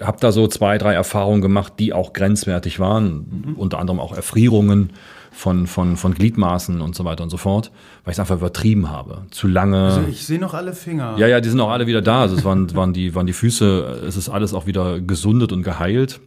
habe 0.00 0.18
da 0.20 0.32
so 0.32 0.46
zwei, 0.48 0.78
drei 0.78 0.94
Erfahrungen 0.94 1.40
gemacht, 1.40 1.74
die 1.78 1.92
auch 1.92 2.12
grenzwertig 2.12 2.80
waren, 2.80 3.44
mhm. 3.46 3.54
unter 3.54 3.78
anderem 3.78 4.00
auch 4.00 4.14
Erfrierungen 4.14 4.90
von, 5.30 5.66
von, 5.66 5.96
von 5.96 6.14
Gliedmaßen 6.14 6.80
und 6.80 6.94
so 6.94 7.04
weiter 7.04 7.22
und 7.22 7.30
so 7.30 7.36
fort, 7.36 7.70
weil 8.04 8.12
ich 8.12 8.16
es 8.16 8.20
einfach 8.20 8.36
übertrieben 8.36 8.90
habe. 8.90 9.22
Zu 9.30 9.46
lange. 9.46 9.84
Also 9.84 10.04
ich 10.08 10.26
sehe 10.26 10.38
noch 10.38 10.54
alle 10.54 10.72
Finger. 10.72 11.14
Ja, 11.16 11.26
ja, 11.26 11.40
die 11.40 11.48
sind 11.48 11.60
auch 11.60 11.70
alle 11.70 11.86
wieder 11.86 12.02
da. 12.02 12.22
Also 12.22 12.36
es 12.36 12.44
waren, 12.44 12.74
waren, 12.76 12.92
die, 12.92 13.14
waren 13.14 13.26
die 13.26 13.32
Füße, 13.32 14.02
es 14.06 14.16
ist 14.16 14.28
alles 14.28 14.54
auch 14.54 14.66
wieder 14.66 15.00
gesundet 15.00 15.52
und 15.52 15.62
geheilt. 15.62 16.20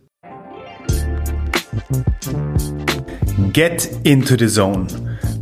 Get 3.54 3.90
into 4.04 4.38
the 4.38 4.48
zone. 4.48 4.88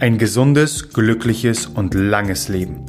Ein 0.00 0.16
gesundes, 0.16 0.94
glückliches 0.94 1.66
und 1.66 1.92
langes 1.92 2.48
Leben. 2.48 2.86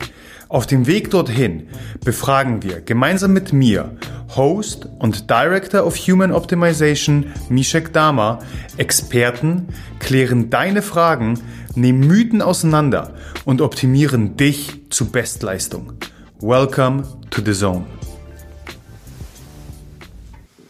Auf 0.47 0.65
dem 0.65 0.87
Weg 0.87 1.11
dorthin 1.11 1.67
befragen 2.05 2.63
wir 2.63 2.79
gemeinsam 2.79 3.33
mit 3.33 3.51
mir, 3.51 3.97
Host 4.37 4.87
und 4.97 5.29
Director 5.29 5.85
of 5.85 5.97
Human 5.97 6.31
Optimization 6.31 7.25
Mishek 7.49 7.91
Dama, 7.91 8.39
Experten, 8.77 9.67
klären 9.99 10.49
deine 10.49 10.81
Fragen, 10.81 11.37
nehmen 11.75 12.07
Mythen 12.07 12.41
auseinander 12.41 13.13
und 13.43 13.59
optimieren 13.59 14.37
dich 14.37 14.89
zu 14.89 15.11
Bestleistung. 15.11 15.91
Welcome 16.39 17.03
to 17.29 17.41
the 17.43 17.51
Zone. 17.51 17.85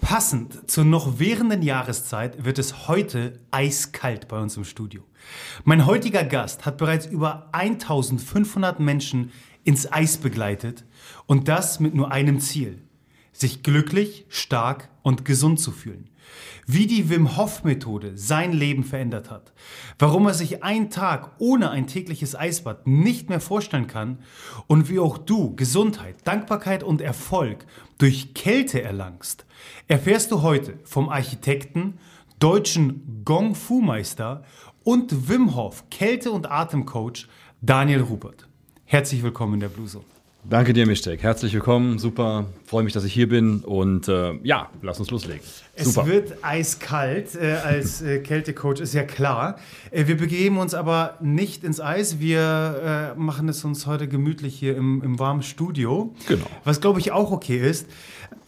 Passend 0.01 0.71
zur 0.71 0.85
noch 0.85 1.19
währenden 1.19 1.61
Jahreszeit 1.61 2.43
wird 2.43 2.57
es 2.57 2.87
heute 2.87 3.33
eiskalt 3.51 4.27
bei 4.27 4.39
uns 4.39 4.57
im 4.57 4.65
Studio. 4.65 5.03
Mein 5.63 5.85
heutiger 5.85 6.23
Gast 6.23 6.65
hat 6.65 6.77
bereits 6.77 7.05
über 7.05 7.49
1500 7.51 8.79
Menschen 8.79 9.31
ins 9.63 9.91
Eis 9.91 10.17
begleitet 10.17 10.85
und 11.27 11.47
das 11.47 11.79
mit 11.79 11.93
nur 11.93 12.11
einem 12.11 12.39
Ziel, 12.39 12.81
sich 13.31 13.63
glücklich, 13.63 14.25
stark 14.29 14.89
und 15.03 15.25
gesund 15.25 15.59
zu 15.59 15.71
fühlen. 15.71 16.09
Wie 16.67 16.87
die 16.87 17.09
Wim 17.09 17.37
Hof 17.37 17.63
Methode 17.63 18.13
sein 18.15 18.53
Leben 18.53 18.83
verändert 18.83 19.29
hat, 19.29 19.51
warum 19.99 20.27
er 20.27 20.33
sich 20.33 20.63
einen 20.63 20.89
Tag 20.89 21.31
ohne 21.39 21.69
ein 21.69 21.87
tägliches 21.87 22.35
Eisbad 22.35 22.87
nicht 22.87 23.29
mehr 23.29 23.41
vorstellen 23.41 23.87
kann 23.87 24.19
und 24.67 24.89
wie 24.89 24.99
auch 24.99 25.17
du 25.17 25.55
Gesundheit, 25.55 26.15
Dankbarkeit 26.23 26.83
und 26.83 27.01
Erfolg 27.01 27.65
durch 27.97 28.33
Kälte 28.33 28.81
erlangst, 28.81 29.45
erfährst 29.87 30.31
du 30.31 30.41
heute 30.41 30.79
vom 30.83 31.09
Architekten, 31.09 31.97
deutschen 32.39 33.23
Gong 33.23 33.53
Fu 33.53 33.81
Meister 33.81 34.43
und 34.83 35.29
Wim 35.29 35.55
Hof 35.55 35.83
Kälte- 35.89 36.31
und 36.31 36.49
Atemcoach 36.49 37.27
Daniel 37.61 38.01
Rupert. 38.01 38.47
Herzlich 38.85 39.23
willkommen 39.23 39.55
in 39.55 39.59
der 39.61 39.69
Blue 39.69 39.87
Zone. 39.87 40.05
Danke 40.43 40.73
dir, 40.73 40.87
Mischtek. 40.87 41.21
Herzlich 41.21 41.53
willkommen. 41.53 41.99
Super. 41.99 42.45
Freue 42.65 42.83
mich, 42.83 42.93
dass 42.93 43.03
ich 43.03 43.13
hier 43.13 43.29
bin. 43.29 43.59
Und 43.59 44.07
äh, 44.07 44.33
ja, 44.41 44.71
lass 44.81 44.99
uns 44.99 45.11
loslegen. 45.11 45.41
Es 45.75 45.93
Super. 45.93 46.07
wird 46.07 46.43
eiskalt 46.43 47.35
äh, 47.35 47.53
als 47.63 48.01
äh, 48.01 48.19
Kältecoach, 48.19 48.79
ist 48.79 48.95
ja 48.95 49.03
klar. 49.03 49.59
Äh, 49.91 50.07
wir 50.07 50.17
begeben 50.17 50.57
uns 50.57 50.73
aber 50.73 51.17
nicht 51.21 51.63
ins 51.63 51.79
Eis. 51.79 52.19
Wir 52.19 53.13
äh, 53.15 53.19
machen 53.19 53.49
es 53.49 53.63
uns 53.63 53.85
heute 53.85 54.07
gemütlich 54.07 54.57
hier 54.57 54.75
im, 54.75 55.03
im 55.03 55.19
warmen 55.19 55.43
Studio. 55.43 56.15
Genau. 56.27 56.47
Was, 56.63 56.81
glaube 56.81 56.99
ich, 56.99 57.11
auch 57.11 57.31
okay 57.31 57.59
ist. 57.59 57.87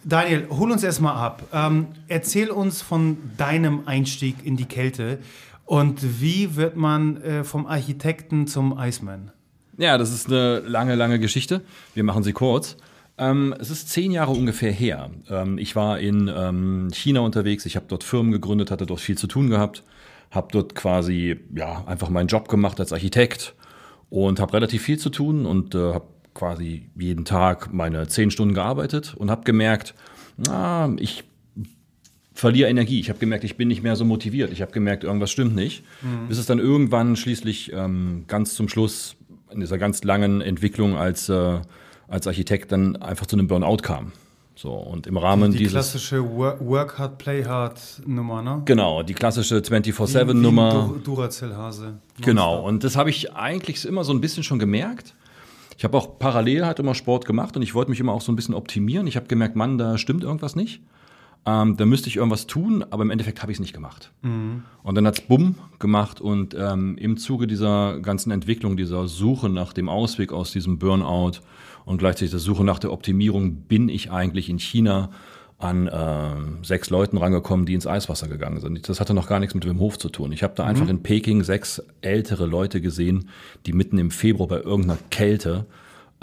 Daniel, 0.04 0.48
hol 0.50 0.72
uns 0.72 0.84
erstmal 0.84 1.16
ab. 1.16 1.44
Ähm, 1.54 1.88
erzähl 2.08 2.50
uns 2.50 2.82
von 2.82 3.18
deinem 3.38 3.84
Einstieg 3.86 4.38
in 4.44 4.58
die 4.58 4.66
Kälte. 4.66 5.20
Und 5.66 6.22
wie 6.22 6.56
wird 6.56 6.76
man 6.76 7.18
äh, 7.22 7.44
vom 7.44 7.66
Architekten 7.66 8.48
zum 8.48 8.78
Iceman? 8.78 9.32
Ja, 9.78 9.98
das 9.98 10.14
ist 10.14 10.28
eine 10.28 10.60
lange, 10.60 10.96
lange 10.96 11.20
Geschichte. 11.20 11.62
Wir 11.94 12.04
machen 12.04 12.24
sie 12.24 12.34
kurz. 12.34 12.78
Ähm, 13.18 13.56
es 13.60 13.70
ist 13.70 13.90
zehn 13.90 14.12
Jahre 14.12 14.32
ungefähr 14.32 14.72
her. 14.72 15.12
Ähm, 15.30 15.58
ich 15.58 15.76
war 15.76 16.00
in 16.00 16.32
ähm, 16.36 16.90
China 16.94 17.22
unterwegs. 17.22 17.66
Ich 17.66 17.76
habe 17.76 17.86
dort 17.88 18.04
Firmen 18.04 18.32
gegründet, 18.32 18.72
hatte 18.72 18.86
dort 18.86 19.00
viel 19.00 19.18
zu 19.18 19.28
tun 19.28 19.50
gehabt, 19.50 19.84
habe 20.32 20.48
dort 20.52 20.76
quasi 20.76 21.40
ja 21.56 21.84
einfach 21.86 22.10
meinen 22.10 22.28
Job 22.28 22.50
gemacht 22.50 22.80
als 22.80 22.92
Architekt 22.92 23.56
und 24.10 24.40
habe 24.40 24.54
relativ 24.54 24.84
viel 24.84 24.98
zu 24.98 25.10
tun 25.10 25.46
und 25.46 25.76
äh, 25.76 25.94
habe 25.94 26.06
quasi 26.34 26.90
jeden 26.96 27.26
Tag 27.26 27.72
meine 27.72 28.08
zehn 28.08 28.32
Stunden 28.32 28.56
gearbeitet 28.56 29.14
und 29.16 29.30
habe 29.30 29.44
gemerkt, 29.44 29.94
na, 30.38 30.94
ich 30.98 31.24
verliere 32.34 32.70
Energie. 32.70 33.00
Ich 33.00 33.10
habe 33.10 33.20
gemerkt, 33.20 33.44
ich 33.44 33.58
bin 33.58 33.68
nicht 33.68 33.84
mehr 33.84 33.96
so 33.96 34.06
motiviert. 34.06 34.52
Ich 34.52 34.62
habe 34.62 34.72
gemerkt, 34.72 35.04
irgendwas 35.04 35.32
stimmt 35.32 35.56
nicht. 35.56 35.84
Mhm. 36.02 36.28
Bis 36.28 36.38
es 36.38 36.46
dann 36.46 36.60
irgendwann 36.60 37.16
schließlich 37.16 37.72
ähm, 37.74 38.26
ganz 38.28 38.56
zum 38.56 38.70
Schluss 38.70 39.16
in 39.52 39.60
dieser 39.60 39.78
ganz 39.78 40.04
langen 40.04 40.42
Entwicklung 40.42 40.98
als, 40.98 41.30
äh, 41.30 41.62
als 42.08 42.28
Architekt 42.28 42.72
dann 42.72 42.96
einfach 42.96 43.26
zu 43.26 43.36
einem 43.36 43.48
Burnout 43.48 43.78
kam. 43.78 44.12
So, 44.56 44.72
und 44.72 45.08
im 45.08 45.18
Rahmen 45.18 45.52
die, 45.52 45.58
die 45.58 45.64
dieses. 45.64 45.74
klassische 45.74 46.24
Work 46.24 47.00
Hard, 47.00 47.18
Play 47.18 47.44
Hard 47.44 47.80
Nummer, 48.06 48.42
ne? 48.44 48.62
Genau, 48.66 49.02
die 49.02 49.16
klassische 49.16 49.58
24-7 49.58 50.34
Nummer. 50.34 50.72
Dur 51.04 51.16
Duracell-Hase. 51.16 51.96
Genau, 52.22 52.62
und 52.62 52.84
das 52.84 52.96
habe 52.96 53.10
ich 53.10 53.34
eigentlich 53.34 53.84
immer 53.86 54.04
so 54.04 54.14
ein 54.14 54.22
bisschen 54.22 54.44
schon 54.44 54.60
gemerkt. 54.60 55.16
Ich 55.78 55.84
habe 55.84 55.98
auch 55.98 56.20
parallel 56.20 56.68
halt 56.68 56.78
immer 56.78 56.94
Sport 56.94 57.26
gemacht 57.26 57.56
und 57.58 57.64
ich 57.64 57.74
wollte 57.74 57.90
mich 57.90 58.00
immer 58.00 58.14
auch 58.14 58.22
so 58.22 58.32
ein 58.32 58.36
bisschen 58.36 58.54
optimieren. 58.54 59.08
Ich 59.08 59.16
habe 59.16 59.26
gemerkt, 59.26 59.56
Mann, 59.56 59.80
da 59.80 59.98
stimmt 59.98 60.24
irgendwas 60.24 60.56
nicht. 60.56 60.82
Ähm, 61.46 61.76
da 61.76 61.86
müsste 61.86 62.08
ich 62.08 62.16
irgendwas 62.16 62.48
tun, 62.48 62.86
aber 62.90 63.04
im 63.04 63.12
Endeffekt 63.12 63.42
habe 63.42 63.52
ich 63.52 63.58
es 63.58 63.62
nicht 63.62 63.74
gemacht. 63.74 64.12
Mhm. 64.22 64.64
Und 64.82 64.96
dann 64.96 65.06
hat 65.06 65.20
es 65.20 65.22
bumm 65.22 65.56
gemacht 65.80 66.22
und 66.22 66.56
ähm, 66.58 66.98
im 66.98 67.18
Zuge 67.18 67.48
dieser 67.48 68.00
ganzen 68.00 68.32
Entwicklung, 68.32 68.78
dieser 68.78 69.08
Suche 69.08 69.50
nach 69.50 69.74
dem 69.74 69.90
Ausweg 69.90 70.32
aus 70.32 70.52
diesem 70.52 70.80
Burnout 70.80 71.40
und 71.84 71.98
gleichzeitig 71.98 72.32
der 72.32 72.40
Suche 72.40 72.64
nach 72.64 72.80
der 72.80 72.94
Optimierung 72.94 73.56
bin 73.56 73.90
ich 73.90 74.10
eigentlich 74.10 74.50
in 74.50 74.58
China 74.58 75.10
an 75.60 75.88
äh, 75.88 76.66
sechs 76.66 76.90
Leuten 76.90 77.18
rangekommen, 77.18 77.66
die 77.66 77.74
ins 77.74 77.88
Eiswasser 77.88 78.28
gegangen 78.28 78.60
sind. 78.60 78.88
Das 78.88 79.02
hatte 79.02 79.14
noch 79.14 79.28
gar 79.28 79.40
nichts 79.40 79.54
mit 79.54 79.66
dem 79.66 79.80
Hof 79.80 79.98
zu 79.98 80.10
tun. 80.10 80.32
Ich 80.32 80.44
habe 80.44 80.54
da 80.56 80.64
mhm. 80.64 80.70
einfach 80.70 80.88
in 80.88 81.04
Peking 81.04 81.44
sechs 81.44 81.82
ältere 82.02 82.46
Leute 82.46 82.80
gesehen, 82.80 83.30
die 83.66 83.74
mitten 83.74 83.98
im 83.98 84.12
Februar 84.12 84.48
bei 84.48 84.62
irgendeiner 84.62 85.00
Kälte 85.10 85.66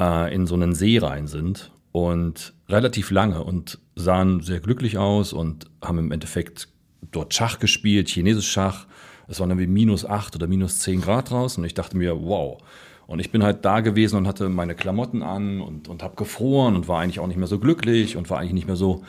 äh, 0.01 0.35
in 0.35 0.47
so 0.47 0.55
einen 0.55 0.75
See 0.75 0.99
rein 0.99 1.27
sind 1.27 1.71
und 1.93 2.55
relativ 2.69 3.11
lange 3.11 3.43
und 3.43 3.79
sahen 3.97 4.41
sehr 4.41 4.61
glücklich 4.61 4.99
aus 4.99 5.33
und 5.33 5.71
haben 5.83 5.99
im 5.99 6.13
Endeffekt 6.13 6.69
dort 7.11 7.35
Schach 7.35 7.59
gespielt, 7.59 8.09
chinesisch 8.09 8.51
Schach. 8.51 8.87
Es 9.29 9.41
waren 9.41 9.51
irgendwie 9.51 9.67
minus 9.67 10.05
acht 10.05 10.35
oder 10.35 10.47
minus 10.47 10.81
zehn 10.81 11.01
Grad 11.01 11.31
draußen 11.31 11.63
und 11.63 11.67
ich 11.67 11.75
dachte 11.75 11.97
mir, 11.97 12.21
wow. 12.23 12.59
Und 13.07 13.19
ich 13.19 13.33
bin 13.33 13.43
halt 13.43 13.65
da 13.65 13.81
gewesen 13.81 14.17
und 14.17 14.29
hatte 14.29 14.49
meine 14.49 14.77
Klamotten 14.77 15.23
an 15.23 15.61
und, 15.61 15.89
und 15.89 16.03
habe 16.03 16.15
gefroren 16.15 16.77
und 16.77 16.87
war 16.87 17.01
eigentlich 17.01 17.19
auch 17.19 17.27
nicht 17.27 17.39
mehr 17.39 17.49
so 17.49 17.59
glücklich 17.59 18.17
und 18.17 18.31
war 18.31 18.39
eigentlich 18.39 18.53
nicht 18.53 18.67
mehr 18.69 18.77
so. 18.77 19.03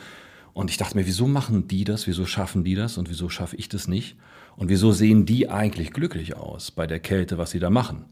Und 0.54 0.70
ich 0.70 0.76
dachte 0.76 0.96
mir, 0.96 1.06
wieso 1.06 1.28
machen 1.28 1.68
die 1.68 1.84
das? 1.84 2.06
Wieso 2.08 2.26
schaffen 2.26 2.64
die 2.64 2.74
das? 2.74 2.98
Und 2.98 3.08
wieso 3.08 3.28
schaffe 3.28 3.56
ich 3.56 3.68
das 3.68 3.86
nicht? 3.86 4.16
Und 4.56 4.68
wieso 4.68 4.92
sehen 4.92 5.24
die 5.24 5.48
eigentlich 5.48 5.92
glücklich 5.92 6.36
aus 6.36 6.72
bei 6.72 6.86
der 6.86 6.98
Kälte, 6.98 7.38
was 7.38 7.52
sie 7.52 7.60
da 7.60 7.70
machen? 7.70 8.06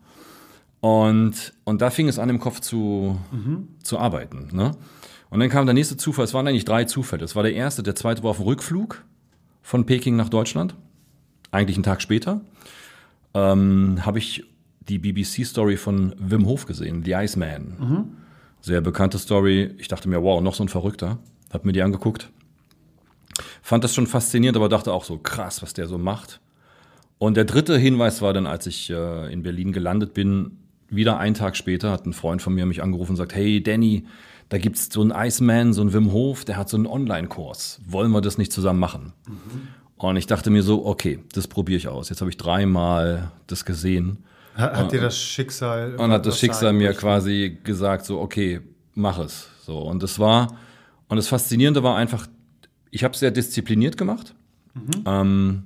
Und, 0.80 1.52
und 1.64 1.82
da 1.82 1.91
fing 1.91 2.08
es 2.08 2.18
an, 2.18 2.28
im 2.28 2.41
Kopf 2.41 2.60
zu, 2.60 3.18
mhm. 3.32 3.68
zu 3.82 3.98
arbeiten. 3.98 4.48
Ne? 4.52 4.72
Und 5.28 5.41
dann 5.41 5.50
kam 5.50 5.66
der 5.66 5.74
nächste 5.74 5.96
Zufall. 5.96 6.24
Es 6.24 6.34
waren 6.34 6.46
eigentlich 6.46 6.64
drei 6.64 6.84
Zufälle. 6.84 7.24
Es 7.24 7.36
war 7.36 7.42
der 7.42 7.54
erste, 7.54 7.82
der 7.82 7.94
zweite 7.94 8.22
war 8.22 8.30
auf 8.30 8.38
dem 8.38 8.46
Rückflug 8.46 9.04
von 9.62 9.86
Peking 9.86 10.16
nach 10.16 10.28
Deutschland. 10.28 10.75
Eigentlich 11.50 11.76
einen 11.76 11.84
Tag 11.84 12.00
später. 12.00 12.40
Ähm, 13.34 14.05
habe 14.05 14.19
ich 14.19 14.44
die 14.81 14.99
BBC-Story 14.99 15.76
von 15.76 16.14
Wim 16.19 16.46
Hof 16.46 16.66
gesehen, 16.66 17.05
The 17.05 17.12
Iceman. 17.12 17.76
Mhm. 17.78 18.05
Sehr 18.60 18.81
bekannte 18.81 19.19
Story. 19.19 19.75
Ich 19.78 19.88
dachte 19.88 20.08
mir, 20.08 20.22
wow, 20.22 20.40
noch 20.40 20.55
so 20.55 20.64
ein 20.64 20.69
Verrückter. 20.69 21.19
Hab 21.52 21.64
mir 21.64 21.72
die 21.72 21.82
angeguckt. 21.82 22.31
Fand 23.62 23.84
das 23.84 23.94
schon 23.94 24.06
faszinierend, 24.06 24.56
aber 24.56 24.69
dachte 24.69 24.93
auch 24.93 25.05
so, 25.05 25.19
krass, 25.19 25.62
was 25.62 25.75
der 25.75 25.87
so 25.87 25.99
macht. 25.99 26.40
Und 27.19 27.37
der 27.37 27.44
dritte 27.44 27.78
Hinweis 27.78 28.22
war 28.22 28.32
dann, 28.32 28.46
als 28.46 28.66
ich 28.66 28.90
äh, 28.90 29.32
in 29.32 29.43
Berlin 29.43 29.72
gelandet 29.72 30.14
bin, 30.14 30.59
wieder 30.90 31.19
einen 31.19 31.34
Tag 31.34 31.56
später 31.56 31.90
hat 31.90 32.06
ein 32.06 32.12
Freund 32.12 32.42
von 32.42 32.54
mir 32.54 32.66
mich 32.66 32.82
angerufen 32.82 33.12
und 33.12 33.16
sagt, 33.16 33.34
hey 33.34 33.62
Danny, 33.62 34.04
da 34.48 34.58
gibt 34.58 34.76
es 34.76 34.88
so 34.92 35.00
einen 35.00 35.12
Iceman, 35.12 35.72
so 35.72 35.81
einen 35.81 35.92
Wim 35.92 36.12
Hof, 36.12 36.44
der 36.44 36.56
hat 36.56 36.69
so 36.69 36.76
einen 36.76 36.87
Online-Kurs. 36.87 37.81
Wollen 37.87 38.10
wir 38.10 38.20
das 38.20 38.37
nicht 38.37 38.52
zusammen 38.52 38.81
machen? 38.81 39.12
Mhm. 39.26 39.69
Und 39.96 40.16
ich 40.16 40.26
dachte 40.26 40.50
mir 40.50 40.62
so, 40.62 40.87
okay, 40.87 41.20
das 41.34 41.46
probiere 41.46 41.76
ich 41.76 41.88
aus. 41.88 42.08
Jetzt 42.08 42.20
habe 42.20 42.31
ich 42.31 42.37
dreimal 42.37 43.31
das 43.46 43.64
gesehen. 43.64 44.25
Hat, 44.54 44.75
hat 44.75 44.92
dir 44.92 45.00
das 45.00 45.16
Schicksal. 45.16 45.94
Und 45.96 46.10
hat 46.10 46.26
das 46.26 46.38
Schicksal 46.38 46.72
mir 46.72 46.94
quasi 46.94 47.58
gesagt, 47.62 48.06
so, 48.06 48.19
okay, 48.19 48.60
mach 48.94 49.19
es. 49.19 49.48
So, 49.62 49.78
und 49.78 50.02
das 50.02 50.19
war, 50.19 50.56
und 51.08 51.16
das 51.16 51.28
Faszinierende 51.28 51.82
war 51.82 51.96
einfach, 51.96 52.26
ich 52.90 53.04
habe 53.04 53.14
es 53.14 53.20
sehr 53.20 53.31
diszipliniert 53.31 53.96
gemacht. 53.96 54.34
Mhm. 54.75 55.04
Ähm, 55.06 55.62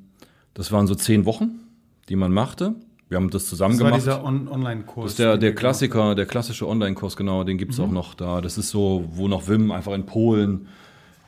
das 0.53 0.73
waren 0.73 0.87
so 0.87 0.95
zehn 0.95 1.25
Wochen, 1.25 1.61
die 2.09 2.17
man 2.17 2.33
machte. 2.33 2.75
Wir 3.15 3.21
haben 3.21 3.31
das 3.31 3.47
zusammen 3.47 3.75
das 3.79 3.81
war 3.81 3.91
gemacht. 3.93 4.03
dieser 4.03 4.25
On 4.25 4.49
Online-Kurs. 4.49 5.05
Das 5.05 5.13
ist 5.13 5.19
der, 5.21 5.39
der 5.39 5.55
Klassiker, 5.55 6.17
der 6.17 6.27
klassische 6.27 6.67
Online-Kurs, 6.67 7.15
genau, 7.15 7.45
den 7.45 7.59
gibt 7.59 7.71
es 7.71 7.79
mhm. 7.79 7.85
auch 7.85 7.91
noch 7.93 8.15
da. 8.15 8.41
Das 8.41 8.59
ist 8.59 8.71
so, 8.71 9.05
wo 9.13 9.29
noch 9.29 9.47
Wim 9.47 9.71
einfach 9.71 9.93
in 9.93 10.05
Polen 10.05 10.67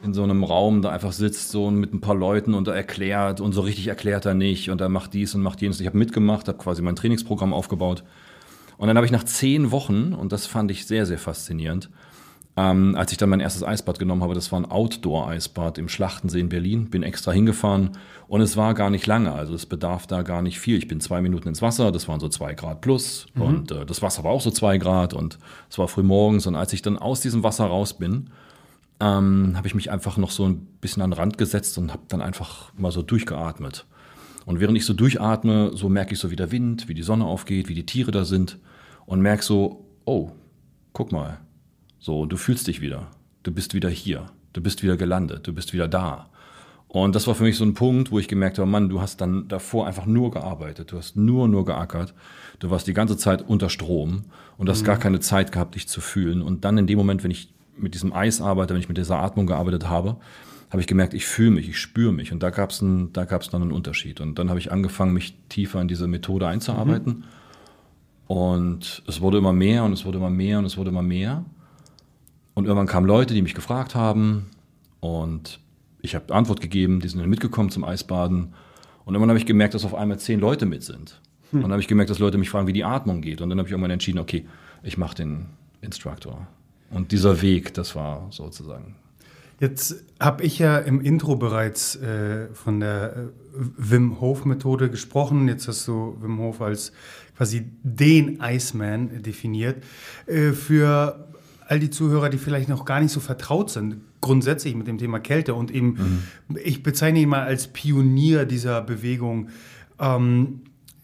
in 0.02 0.12
so 0.12 0.24
einem 0.24 0.42
Raum 0.42 0.82
da 0.82 0.90
einfach 0.90 1.12
sitzt 1.12 1.50
so 1.50 1.70
mit 1.70 1.94
ein 1.94 2.00
paar 2.00 2.16
Leuten 2.16 2.54
und 2.54 2.66
er 2.66 2.74
erklärt 2.74 3.40
und 3.40 3.52
so 3.52 3.60
richtig 3.60 3.86
erklärt 3.86 4.26
er 4.26 4.34
nicht 4.34 4.68
und 4.68 4.80
er 4.80 4.88
macht 4.88 5.14
dies 5.14 5.36
und 5.36 5.42
macht 5.42 5.62
jenes. 5.62 5.78
Ich 5.78 5.86
habe 5.86 5.96
mitgemacht, 5.96 6.48
habe 6.48 6.58
quasi 6.58 6.82
mein 6.82 6.96
Trainingsprogramm 6.96 7.54
aufgebaut. 7.54 8.02
Und 8.78 8.88
dann 8.88 8.96
habe 8.96 9.06
ich 9.06 9.12
nach 9.12 9.24
zehn 9.24 9.70
Wochen, 9.70 10.12
und 10.12 10.32
das 10.32 10.46
fand 10.46 10.72
ich 10.72 10.86
sehr, 10.86 11.06
sehr 11.06 11.18
faszinierend, 11.18 11.88
ähm, 12.58 12.94
als 12.96 13.12
ich 13.12 13.18
dann 13.18 13.28
mein 13.28 13.40
erstes 13.40 13.62
Eisbad 13.62 13.98
genommen 13.98 14.22
habe, 14.22 14.34
das 14.34 14.50
war 14.50 14.58
ein 14.58 14.70
Outdoor-Eisbad 14.70 15.76
im 15.76 15.90
Schlachtensee 15.90 16.40
in 16.40 16.48
Berlin, 16.48 16.88
bin 16.88 17.02
extra 17.02 17.32
hingefahren 17.32 17.90
und 18.28 18.40
es 18.40 18.56
war 18.56 18.72
gar 18.72 18.88
nicht 18.88 19.06
lange, 19.06 19.32
also 19.32 19.54
es 19.54 19.66
bedarf 19.66 20.06
da 20.06 20.22
gar 20.22 20.40
nicht 20.40 20.58
viel. 20.58 20.78
Ich 20.78 20.88
bin 20.88 21.00
zwei 21.00 21.20
Minuten 21.20 21.48
ins 21.48 21.60
Wasser, 21.60 21.92
das 21.92 22.08
waren 22.08 22.18
so 22.18 22.28
zwei 22.28 22.54
Grad 22.54 22.80
plus 22.80 23.26
mhm. 23.34 23.42
und 23.42 23.70
äh, 23.72 23.84
das 23.84 24.00
Wasser 24.00 24.24
war 24.24 24.30
auch 24.30 24.40
so 24.40 24.50
zwei 24.50 24.78
Grad 24.78 25.12
und 25.12 25.38
es 25.68 25.78
war 25.78 25.86
früh 25.86 26.02
morgens 26.02 26.46
und 26.46 26.54
als 26.54 26.72
ich 26.72 26.80
dann 26.80 26.96
aus 26.96 27.20
diesem 27.20 27.42
Wasser 27.42 27.66
raus 27.66 27.98
bin, 27.98 28.30
ähm, 29.00 29.52
habe 29.54 29.66
ich 29.66 29.74
mich 29.74 29.90
einfach 29.90 30.16
noch 30.16 30.30
so 30.30 30.48
ein 30.48 30.66
bisschen 30.80 31.02
an 31.02 31.10
den 31.10 31.18
Rand 31.18 31.36
gesetzt 31.36 31.76
und 31.76 31.92
habe 31.92 32.04
dann 32.08 32.22
einfach 32.22 32.72
mal 32.78 32.90
so 32.90 33.02
durchgeatmet. 33.02 33.84
Und 34.46 34.60
während 34.60 34.78
ich 34.78 34.86
so 34.86 34.94
durchatme, 34.94 35.72
so 35.74 35.88
merke 35.88 36.14
ich 36.14 36.20
so, 36.20 36.30
wie 36.30 36.36
der 36.36 36.52
Wind, 36.52 36.88
wie 36.88 36.94
die 36.94 37.02
Sonne 37.02 37.26
aufgeht, 37.26 37.68
wie 37.68 37.74
die 37.74 37.84
Tiere 37.84 38.12
da 38.12 38.24
sind 38.24 38.58
und 39.04 39.20
merke 39.20 39.42
so, 39.42 39.84
oh, 40.06 40.30
guck 40.92 41.12
mal, 41.12 41.40
so, 42.06 42.24
du 42.24 42.36
fühlst 42.36 42.68
dich 42.68 42.80
wieder. 42.80 43.08
Du 43.42 43.50
bist 43.50 43.74
wieder 43.74 43.88
hier. 43.90 44.26
Du 44.52 44.60
bist 44.60 44.84
wieder 44.84 44.96
gelandet. 44.96 45.44
Du 45.48 45.52
bist 45.52 45.72
wieder 45.72 45.88
da. 45.88 46.30
Und 46.86 47.16
das 47.16 47.26
war 47.26 47.34
für 47.34 47.42
mich 47.42 47.56
so 47.56 47.64
ein 47.64 47.74
Punkt, 47.74 48.12
wo 48.12 48.20
ich 48.20 48.28
gemerkt 48.28 48.58
habe, 48.58 48.70
Mann, 48.70 48.88
du 48.88 49.00
hast 49.00 49.20
dann 49.20 49.48
davor 49.48 49.88
einfach 49.88 50.06
nur 50.06 50.30
gearbeitet. 50.30 50.92
Du 50.92 50.98
hast 50.98 51.16
nur, 51.16 51.48
nur 51.48 51.64
geackert. 51.64 52.14
Du 52.60 52.70
warst 52.70 52.86
die 52.86 52.94
ganze 52.94 53.16
Zeit 53.16 53.42
unter 53.42 53.68
Strom 53.70 54.26
und 54.56 54.68
hast 54.68 54.82
mhm. 54.82 54.86
gar 54.86 54.98
keine 54.98 55.18
Zeit 55.18 55.50
gehabt, 55.50 55.74
dich 55.74 55.88
zu 55.88 56.00
fühlen. 56.00 56.42
Und 56.42 56.64
dann 56.64 56.78
in 56.78 56.86
dem 56.86 56.96
Moment, 56.96 57.24
wenn 57.24 57.32
ich 57.32 57.52
mit 57.76 57.94
diesem 57.94 58.12
Eis 58.12 58.40
arbeite, 58.40 58.72
wenn 58.72 58.80
ich 58.80 58.88
mit 58.88 58.98
dieser 58.98 59.18
Atmung 59.18 59.48
gearbeitet 59.48 59.88
habe, 59.88 60.16
habe 60.70 60.80
ich 60.80 60.86
gemerkt, 60.86 61.12
ich 61.12 61.26
fühle 61.26 61.50
mich, 61.50 61.68
ich 61.68 61.80
spüre 61.80 62.12
mich. 62.12 62.30
Und 62.30 62.40
da 62.40 62.50
gab 62.50 62.70
es 62.70 62.78
dann 62.78 63.10
einen 63.16 63.72
Unterschied. 63.72 64.20
Und 64.20 64.38
dann 64.38 64.48
habe 64.48 64.60
ich 64.60 64.70
angefangen, 64.70 65.12
mich 65.12 65.36
tiefer 65.48 65.80
in 65.80 65.88
diese 65.88 66.06
Methode 66.06 66.46
einzuarbeiten. 66.46 67.12
Mhm. 67.12 67.24
Und 68.28 69.02
es 69.08 69.20
wurde 69.20 69.38
immer 69.38 69.52
mehr 69.52 69.82
und 69.82 69.92
es 69.92 70.04
wurde 70.04 70.18
immer 70.18 70.30
mehr 70.30 70.60
und 70.60 70.66
es 70.66 70.76
wurde 70.76 70.90
immer 70.90 71.02
mehr. 71.02 71.44
Und 72.56 72.64
irgendwann 72.64 72.86
kamen 72.86 73.06
Leute, 73.06 73.34
die 73.34 73.42
mich 73.42 73.54
gefragt 73.54 73.94
haben 73.94 74.46
und 75.00 75.60
ich 76.00 76.14
habe 76.14 76.32
Antwort 76.34 76.62
gegeben, 76.62 77.00
die 77.00 77.08
sind 77.08 77.20
dann 77.20 77.28
mitgekommen 77.28 77.68
zum 77.68 77.84
Eisbaden. 77.84 78.54
Und 79.04 79.14
irgendwann 79.14 79.28
habe 79.28 79.38
ich 79.38 79.44
gemerkt, 79.44 79.74
dass 79.74 79.84
auf 79.84 79.94
einmal 79.94 80.18
zehn 80.18 80.40
Leute 80.40 80.64
mit 80.64 80.82
sind. 80.82 81.20
Hm. 81.50 81.58
Und 81.58 81.62
dann 81.64 81.72
habe 81.72 81.82
ich 81.82 81.86
gemerkt, 81.86 82.08
dass 82.08 82.18
Leute 82.18 82.38
mich 82.38 82.48
fragen, 82.48 82.66
wie 82.66 82.72
die 82.72 82.82
Atmung 82.82 83.20
geht. 83.20 83.42
Und 83.42 83.50
dann 83.50 83.58
habe 83.58 83.68
ich 83.68 83.72
irgendwann 83.72 83.90
entschieden, 83.90 84.18
okay, 84.18 84.46
ich 84.82 84.96
mache 84.96 85.16
den 85.16 85.46
Instructor. 85.82 86.46
Und 86.90 87.12
dieser 87.12 87.42
Weg, 87.42 87.74
das 87.74 87.94
war 87.94 88.26
sozusagen. 88.30 88.94
Jetzt 89.60 90.04
habe 90.18 90.42
ich 90.42 90.58
ja 90.58 90.78
im 90.78 91.02
Intro 91.02 91.36
bereits 91.36 91.96
äh, 91.96 92.48
von 92.54 92.80
der 92.80 93.16
äh, 93.16 93.20
Wim 93.76 94.20
Hof 94.20 94.46
Methode 94.46 94.90
gesprochen. 94.90 95.48
Jetzt 95.48 95.68
hast 95.68 95.86
du 95.88 96.16
Wim 96.22 96.38
Hof 96.38 96.62
als 96.62 96.92
quasi 97.36 97.66
den 97.82 98.40
Iceman 98.42 99.22
definiert. 99.22 99.82
Äh, 100.26 100.52
für 100.52 101.25
all 101.68 101.80
die 101.80 101.90
Zuhörer, 101.90 102.28
die 102.28 102.38
vielleicht 102.38 102.68
noch 102.68 102.84
gar 102.84 103.00
nicht 103.00 103.12
so 103.12 103.20
vertraut 103.20 103.70
sind, 103.70 103.96
grundsätzlich 104.20 104.74
mit 104.74 104.86
dem 104.86 104.98
Thema 104.98 105.18
Kälte 105.18 105.54
und 105.54 105.70
eben, 105.70 106.22
mhm. 106.48 106.58
ich 106.62 106.82
bezeichne 106.82 107.20
ihn 107.20 107.28
mal 107.28 107.42
als 107.42 107.68
Pionier 107.68 108.44
dieser 108.44 108.82
Bewegung. 108.82 109.48
Ähm, 109.98 110.62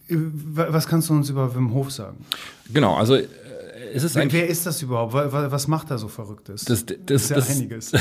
was 0.08 0.86
kannst 0.86 1.08
du 1.08 1.14
uns 1.14 1.30
über 1.30 1.54
Wim 1.54 1.72
Hof 1.72 1.90
sagen? 1.90 2.24
Genau, 2.72 2.94
also 2.94 3.14
äh, 3.14 3.26
es 3.94 4.04
ist 4.04 4.14
wer, 4.14 4.30
wer 4.32 4.48
ist 4.48 4.66
das 4.66 4.82
überhaupt? 4.82 5.14
Was 5.14 5.68
macht 5.68 5.90
er 5.90 5.98
so 5.98 6.08
Verrücktes? 6.08 6.64
Das, 6.64 6.86
das, 6.86 6.96
das 7.06 7.22
ist 7.22 7.30
ja 7.30 7.36
das, 7.36 7.50
einiges. 7.50 7.92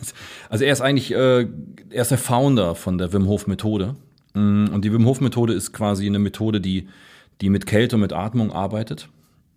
also 0.48 0.64
er 0.64 0.72
ist 0.72 0.80
eigentlich, 0.80 1.12
äh, 1.12 1.46
er 1.90 2.02
ist 2.02 2.10
der 2.10 2.18
Founder 2.18 2.74
von 2.74 2.98
der 2.98 3.12
Wim 3.12 3.26
Hof 3.26 3.46
Methode. 3.46 3.96
Mm, 4.34 4.66
und 4.72 4.84
die 4.84 4.92
Wim 4.92 5.06
Hof 5.06 5.20
Methode 5.20 5.54
ist 5.54 5.72
quasi 5.72 6.06
eine 6.06 6.18
Methode, 6.18 6.60
die, 6.60 6.88
die 7.40 7.48
mit 7.48 7.66
Kälte 7.66 7.96
und 7.96 8.02
mit 8.02 8.12
Atmung 8.12 8.52
arbeitet. 8.52 9.08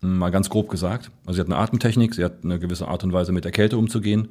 Mal 0.04 0.32
ganz 0.32 0.50
grob 0.50 0.70
gesagt. 0.70 1.12
Also 1.26 1.36
sie 1.36 1.40
hat 1.42 1.48
eine 1.48 1.58
Atemtechnik, 1.58 2.14
sie 2.14 2.24
hat 2.24 2.44
eine 2.44 2.60
gewisse 2.60 2.88
Art 2.88 3.04
und 3.04 3.14
Weise 3.14 3.32
mit 3.32 3.46
der 3.46 3.52
Kälte 3.52 3.78
umzugehen 3.78 4.30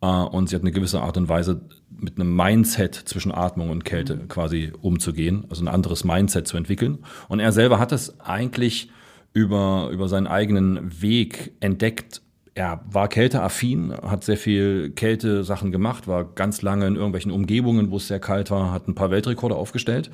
äh, 0.00 0.06
und 0.06 0.48
sie 0.48 0.56
hat 0.56 0.62
eine 0.62 0.72
gewisse 0.72 1.00
Art 1.00 1.16
und 1.16 1.28
Weise 1.28 1.60
mit 1.90 2.18
einem 2.18 2.34
Mindset 2.34 2.94
zwischen 2.94 3.32
Atmung 3.32 3.70
und 3.70 3.84
Kälte 3.84 4.16
quasi 4.28 4.72
umzugehen, 4.80 5.44
also 5.50 5.62
ein 5.62 5.68
anderes 5.68 6.04
Mindset 6.04 6.48
zu 6.48 6.56
entwickeln. 6.56 6.98
Und 7.28 7.40
er 7.40 7.52
selber 7.52 7.78
hat 7.78 7.92
es 7.92 8.18
eigentlich 8.20 8.90
über, 9.32 9.90
über 9.92 10.08
seinen 10.08 10.26
eigenen 10.26 11.02
Weg 11.02 11.52
entdeckt. 11.60 12.22
Er 12.54 12.80
war 12.88 13.08
kälteaffin, 13.08 13.92
hat 13.92 14.24
sehr 14.24 14.36
viel 14.36 14.90
Kältesachen 14.90 15.72
gemacht, 15.72 16.06
war 16.06 16.24
ganz 16.24 16.62
lange 16.62 16.86
in 16.86 16.96
irgendwelchen 16.96 17.32
Umgebungen, 17.32 17.90
wo 17.90 17.96
es 17.96 18.08
sehr 18.08 18.20
kalt 18.20 18.50
war, 18.50 18.72
hat 18.72 18.88
ein 18.88 18.94
paar 18.94 19.10
Weltrekorde 19.10 19.56
aufgestellt 19.56 20.10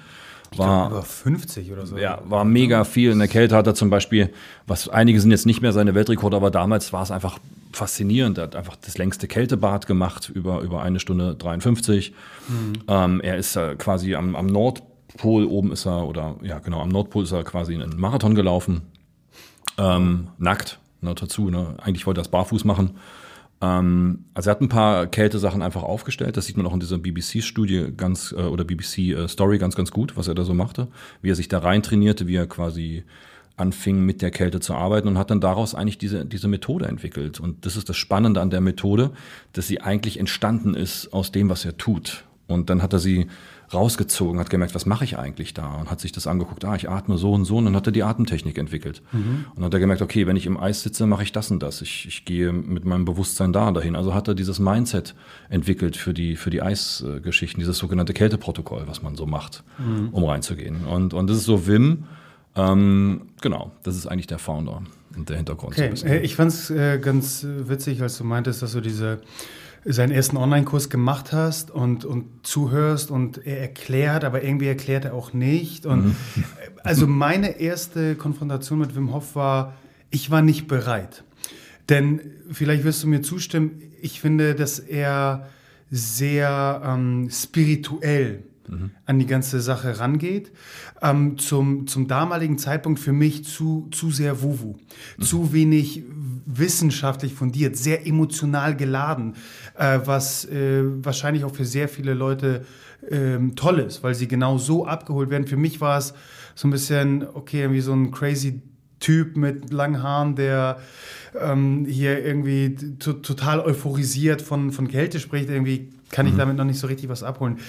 war 0.57 0.91
über 0.91 1.03
50 1.03 1.73
oder 1.73 1.87
so. 1.87 1.97
Ja, 1.97 2.21
war 2.25 2.45
mega 2.45 2.85
viel. 2.85 3.13
In 3.13 3.19
der 3.19 3.29
Kälte 3.29 3.57
hat 3.57 3.67
er 3.67 3.75
zum 3.75 3.91
Beispiel, 3.91 4.31
was 4.67 4.89
einige 4.89 5.21
sind 5.21 5.31
jetzt 5.31 5.47
nicht 5.47 5.61
mehr 5.63 5.73
seine 5.73 5.95
Weltrekorde, 5.95 6.37
aber 6.37 6.51
damals 6.51 6.93
war 6.93 7.03
es 7.03 7.11
einfach 7.11 7.39
faszinierend. 7.73 8.39
Er 8.39 8.45
hat 8.45 8.57
einfach 8.57 8.77
das 8.77 8.99
längste 8.99 9.29
Kältebad 9.29 9.87
gemacht, 9.87 10.31
über, 10.33 10.61
über 10.61 10.83
eine 10.83 10.99
Stunde 10.99 11.35
53. 11.37 12.13
Mhm. 12.49 12.73
Ähm, 12.89 13.21
er 13.21 13.37
ist 13.37 13.57
äh, 13.57 13.77
quasi 13.77 14.15
am, 14.15 14.35
am 14.35 14.47
Nordpol 14.47 15.45
oben 15.45 15.73
ist 15.73 15.87
er, 15.87 16.07
oder 16.07 16.37
ja 16.43 16.59
genau, 16.59 16.81
am 16.81 16.89
Nordpol 16.89 17.25
ist 17.25 17.33
er 17.33 17.45
quasi 17.45 17.75
einen 17.75 17.99
Marathon 17.99 18.35
gelaufen. 18.35 18.83
Ähm, 19.79 20.29
nackt, 20.39 20.79
ne, 21.01 21.15
dazu. 21.15 21.49
Ne? 21.49 21.75
Eigentlich 21.83 22.07
wollte 22.07 22.21
er 22.21 22.25
das 22.25 22.31
barfuß 22.31 22.65
machen. 22.65 22.99
Ähm, 23.61 24.25
also 24.35 24.51
er 24.51 24.53
hat 24.53 24.61
ein 24.61 24.69
paar 24.69 25.07
Kältesachen 25.07 25.63
einfach 25.63 25.83
aufgestellt. 25.83 26.37
Das 26.37 26.47
sieht 26.47 26.57
man 26.57 26.67
auch 26.67 26.75
in 26.75 26.81
dieser 26.81 26.99
BBC-Studie 26.99 27.93
ganz 27.97 28.33
äh, 28.37 28.43
oder 28.43 28.65
BBC-Story 28.65 29.57
äh, 29.57 29.59
ganz, 29.59 29.77
ganz 29.77 29.91
gut, 29.91 30.17
was 30.17 30.29
er 30.29 30.35
da 30.35 30.45
so 30.45 30.55
machte, 30.55 30.89
wie 31.23 31.31
er 31.31 31.37
sich 31.37 31.49
da 31.49 31.59
rein 31.59 31.83
trainierte, 31.83 32.27
wie 32.27 32.37
er 32.37 32.47
quasi 32.47 33.05
anfing 33.57 34.01
mit 34.07 34.23
der 34.23 34.31
Kälte 34.31 34.61
zu 34.61 34.75
arbeiten 34.75 35.07
und 35.07 35.19
hat 35.19 35.31
dann 35.31 35.41
daraus 35.41 35.75
eigentlich 35.75 35.99
diese, 35.99 36.25
diese 36.25 36.49
Methode 36.49 36.87
entwickelt. 36.87 37.41
Und 37.41 37.67
das 37.67 37.77
ist 37.77 37.91
das 37.91 37.97
Spannende 37.97 38.41
an 38.41 38.49
der 38.49 38.63
Methode, 38.63 39.11
dass 39.53 39.69
sie 39.69 39.83
eigentlich 39.83 40.19
entstanden 40.19 40.75
ist 40.75 41.13
aus 41.13 41.31
dem, 41.31 41.51
was 41.51 41.65
er 41.67 41.77
tut. 41.77 42.25
Und 42.47 42.71
dann 42.71 42.83
hat 42.83 42.95
er 42.95 42.99
sie 42.99 43.29
rausgezogen, 43.73 44.41
hat 44.41 44.51
gemerkt, 44.51 44.75
was 44.75 44.87
mache 44.87 45.05
ich 45.05 45.19
eigentlich 45.19 45.55
da? 45.55 45.75
Und 45.75 45.91
hat 45.91 46.01
sich 46.01 46.13
das 46.13 46.27
angeguckt, 46.27 46.65
ah, 46.65 46.75
ich 46.75 46.89
atme 46.89 47.19
so 47.19 47.33
und 47.33 47.45
so. 47.45 47.59
Und 47.59 47.67
dann 47.67 47.77
hat 47.77 47.87
er 47.87 47.93
die 47.93 48.03
Atemtechnik 48.03 48.59
entwickelt. 48.59 49.03
Mhm. 49.13 49.47
Und 49.51 49.57
dann 49.57 49.65
hat 49.67 49.75
er 49.75 49.81
gemerkt, 49.81 50.03
okay, 50.03 50.27
wenn 50.27 50.37
ich 50.37 50.47
im 50.47 50.59
Eis 50.59 50.83
sitze, 50.83 51.07
mache 51.07 51.23
ich 51.23 51.33
das 51.33 51.51
und 51.51 51.63
das. 51.63 51.81
Ich, 51.83 52.07
ich 52.07 52.25
gehe 52.25 52.53
mit 52.53 52.85
meinem 52.85 53.05
Bewusstsein 53.05 53.53
da 53.53 53.71
dahin. 53.71 53.97
Also 53.97 54.15
hat 54.15 54.29
er 54.29 54.35
dieses 54.35 54.59
Mindset 54.59 55.15
entwickelt 55.49 55.97
für 55.97 56.15
die, 56.15 56.37
für 56.37 56.51
die 56.51 56.63
Eisgeschichten, 56.63 57.61
dieses 57.61 57.79
sogenannte 57.79 58.13
Kälteprotokoll, 58.13 58.85
was 58.87 59.03
man 59.03 59.15
so 59.15 59.27
macht, 59.27 59.63
mhm. 59.79 60.09
um 60.11 60.25
reinzugehen. 60.25 60.85
Und, 60.85 61.15
und 61.15 61.31
das 61.31 61.37
ist 61.37 61.45
so 61.45 61.67
Wim, 61.67 62.05
ähm, 62.57 63.23
genau, 63.41 63.73
das 63.83 63.97
ist 63.97 64.07
eigentlich 64.07 64.27
der 64.27 64.39
Founder 64.39 64.83
und 65.17 65.29
der 65.29 65.37
Hintergrund. 65.37 65.79
Okay. 65.79 65.95
So 65.95 66.07
ich 66.07 66.35
fand 66.35 66.53
es 66.53 66.71
äh, 66.71 66.99
ganz 66.99 67.47
witzig, 67.47 68.03
als 68.03 68.19
du 68.19 68.25
meintest, 68.25 68.63
dass 68.63 68.73
du 68.73 68.81
diese 68.81 69.21
seinen 69.85 70.13
ersten 70.13 70.37
Online-Kurs 70.37 70.91
gemacht 70.91 71.33
hast 71.33 71.71
und, 71.71 72.05
und 72.05 72.27
zuhörst 72.43 73.11
und 73.11 73.47
er 73.47 73.61
erklärt, 73.61 74.25
aber 74.25 74.43
irgendwie 74.43 74.67
erklärt 74.67 75.07
er 75.07 75.15
auch 75.15 75.33
nicht. 75.33 75.87
Und 75.87 76.07
mhm. 76.07 76.17
also 76.83 77.07
meine 77.07 77.61
erste 77.61 78.15
Konfrontation 78.15 78.79
mit 78.79 78.95
Wim 78.95 79.13
Hof 79.13 79.35
war, 79.35 79.75
ich 80.11 80.31
war 80.31 80.43
nicht 80.43 80.67
bereit. 80.67 81.25
Denn 81.89 82.21
vielleicht 82.51 82.85
wirst 82.85 83.03
du 83.03 83.09
mir 83.09 83.23
zustimmen, 83.23 83.83
ich 84.01 84.21
finde, 84.21 84.55
dass 84.55 84.79
er 84.79 85.49
sehr 85.91 86.83
ähm, 86.85 87.29
spirituell 87.31 88.45
mhm. 88.69 88.91
an 89.07 89.19
die 89.19 89.27
ganze 89.27 89.61
Sache 89.61 89.99
rangeht. 89.99 90.53
Ähm, 91.03 91.39
zum, 91.39 91.87
zum 91.87 92.07
damaligen 92.07 92.59
Zeitpunkt 92.59 93.01
für 93.01 93.13
mich 93.13 93.45
zu, 93.45 93.89
zu 93.91 94.11
sehr 94.11 94.43
Wuwu, 94.43 94.77
mhm. 95.17 95.23
zu 95.23 95.53
wenig 95.53 96.03
wissenschaftlich 96.53 97.35
fundiert, 97.35 97.77
sehr 97.77 98.07
emotional 98.07 98.77
geladen, 98.77 99.35
äh, 99.77 100.01
was 100.05 100.45
äh, 100.47 100.83
wahrscheinlich 101.05 101.45
auch 101.45 101.55
für 101.55 101.65
sehr 101.65 101.89
viele 101.89 102.15
Leute 102.15 102.65
ähm, 103.09 103.57
toll 103.57 103.81
ist, 103.81 104.03
weil 104.03 104.15
sie 104.15 104.29
genau 104.29 104.59
so 104.59 104.87
abgeholt 104.87 105.31
werden. 105.31 105.47
Für 105.47 105.57
mich 105.57 105.81
war 105.81 105.99
es 105.99 106.15
so 106.55 106.69
ein 106.69 106.71
bisschen, 106.71 107.27
okay, 107.35 107.71
wie 107.73 107.81
so 107.81 107.93
ein 107.93 108.11
crazy 108.11 108.63
Typ 109.01 109.39
mit 109.39 109.73
langen 109.73 110.03
Haaren, 110.03 110.37
der 110.37 110.79
ähm, 111.41 111.87
hier 111.89 112.23
irgendwie 112.23 112.77
total 112.99 113.61
euphorisiert 113.61 114.43
von, 114.43 114.73
von 114.73 114.89
Kälte 114.89 115.21
spricht. 115.21 115.49
Irgendwie 115.49 115.89
kann 116.11 116.27
ich 116.27 116.35
mhm. 116.35 116.39
damit 116.39 116.57
noch 116.59 116.67
nicht 116.67 116.79
so 116.79 116.87
richtig 116.87 117.09
was 117.09 117.23
abholen. 117.23 117.61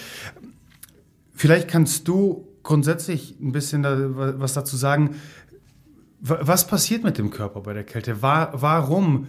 Vielleicht 1.33 1.69
kannst 1.69 2.09
du 2.09 2.47
grundsätzlich 2.63 3.38
ein 3.39 3.53
bisschen 3.53 3.81
da, 3.81 3.97
was 4.39 4.53
dazu 4.53 4.75
sagen. 4.75 5.15
Was 6.21 6.67
passiert 6.67 7.03
mit 7.03 7.17
dem 7.17 7.31
Körper 7.31 7.61
bei 7.61 7.73
der 7.73 7.83
Kälte? 7.83 8.21
Warum 8.21 9.27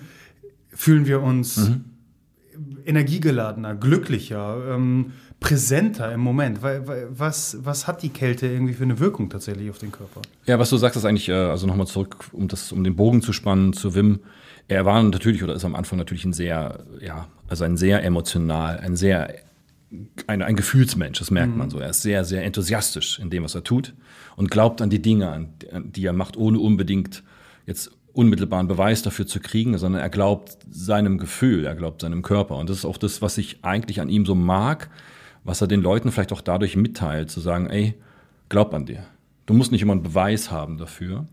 fühlen 0.75 1.07
wir 1.07 1.23
uns 1.23 1.69
mhm. 1.69 1.85
energiegeladener, 2.85 3.75
glücklicher, 3.75 4.75
ähm, 4.75 5.13
präsenter 5.43 6.13
im 6.13 6.21
Moment. 6.21 6.61
Was, 6.63 7.59
was 7.63 7.87
hat 7.87 8.03
die 8.03 8.09
Kälte 8.09 8.47
irgendwie 8.47 8.75
für 8.75 8.85
eine 8.85 8.99
Wirkung 8.99 9.29
tatsächlich 9.29 9.69
auf 9.69 9.79
den 9.79 9.93
Körper? 9.93 10.23
Ja, 10.47 10.59
was 10.59 10.71
du 10.71 10.77
sagst, 10.77 10.97
ist 10.97 11.05
eigentlich, 11.05 11.29
äh, 11.29 11.33
also 11.33 11.67
nochmal 11.67 11.87
zurück, 11.87 12.17
um, 12.33 12.49
das, 12.49 12.73
um 12.73 12.85
den 12.85 12.97
Bogen 12.97 13.21
zu 13.21 13.33
spannen 13.33 13.73
zu 13.73 13.95
Wim. 13.95 14.21
Er 14.69 14.87
war 14.87 15.03
natürlich 15.03 15.43
oder 15.43 15.55
ist 15.55 15.65
am 15.65 15.75
Anfang 15.75 15.99
natürlich 15.99 16.25
ein 16.25 16.33
sehr, 16.33 16.85
ja, 17.01 17.27
also 17.49 17.65
ein 17.65 17.77
sehr 17.77 18.05
emotional, 18.05 18.79
ein 18.79 18.97
sehr 18.97 19.35
ein, 20.27 20.43
ein 20.43 20.57
Gefühlsmensch, 20.57 21.19
das 21.19 21.31
merkt 21.31 21.53
mhm. 21.53 21.59
man 21.59 21.71
so. 21.71 21.79
Er 21.79 21.91
ist 21.91 22.03
sehr, 22.03 22.25
sehr 22.25 22.45
enthusiastisch 22.45 23.19
in 23.19 23.31
dem, 23.31 23.45
was 23.45 23.55
er 23.55 23.65
tut 23.65 23.95
und 24.37 24.51
glaubt 24.51 24.81
an 24.81 24.91
die 24.91 25.03
Dinge, 25.03 25.31
an 25.31 25.49
die 25.93 26.05
er 26.05 26.13
macht, 26.13 26.37
ohne 26.37 26.59
unbedingt 26.59 27.23
jetzt 27.67 27.91
unmittelbaren 28.13 28.69
Beweis 28.69 29.03
dafür 29.03 29.27
zu 29.27 29.41
kriegen, 29.41 29.77
sondern 29.79 30.03
er 30.03 30.11
glaubt 30.11 30.59
seinem 30.71 31.19
Gefühl, 31.19 31.65
er 31.65 31.75
glaubt 31.75 32.03
seinem 32.03 32.23
Körper. 32.23 32.57
Und 32.57 32.69
das 32.69 32.79
ist 32.79 32.85
auch 32.85 32.99
das, 32.99 33.23
was 33.23 33.39
ich 33.39 33.65
eigentlich 33.65 34.01
an 34.01 34.09
ihm 34.09 34.27
so 34.27 34.35
mag, 34.35 34.91
was 35.45 35.61
er 35.61 35.67
den 35.67 35.81
Leuten 35.81 36.13
vielleicht 36.13 36.33
auch 36.33 36.41
dadurch 36.41 36.77
mitteilt, 36.77 37.31
zu 37.31 37.41
sagen, 37.41 37.69
ey, 37.69 37.95
glaub 38.49 38.75
an 38.75 38.87
dir. 38.87 39.05
Du 39.47 39.55
musst 39.55 39.73
nicht 39.73 39.83
immer 39.83 39.93
einen 39.93 40.03
Beweis 40.03 40.51
haben 40.51 40.79
dafür. 40.79 41.27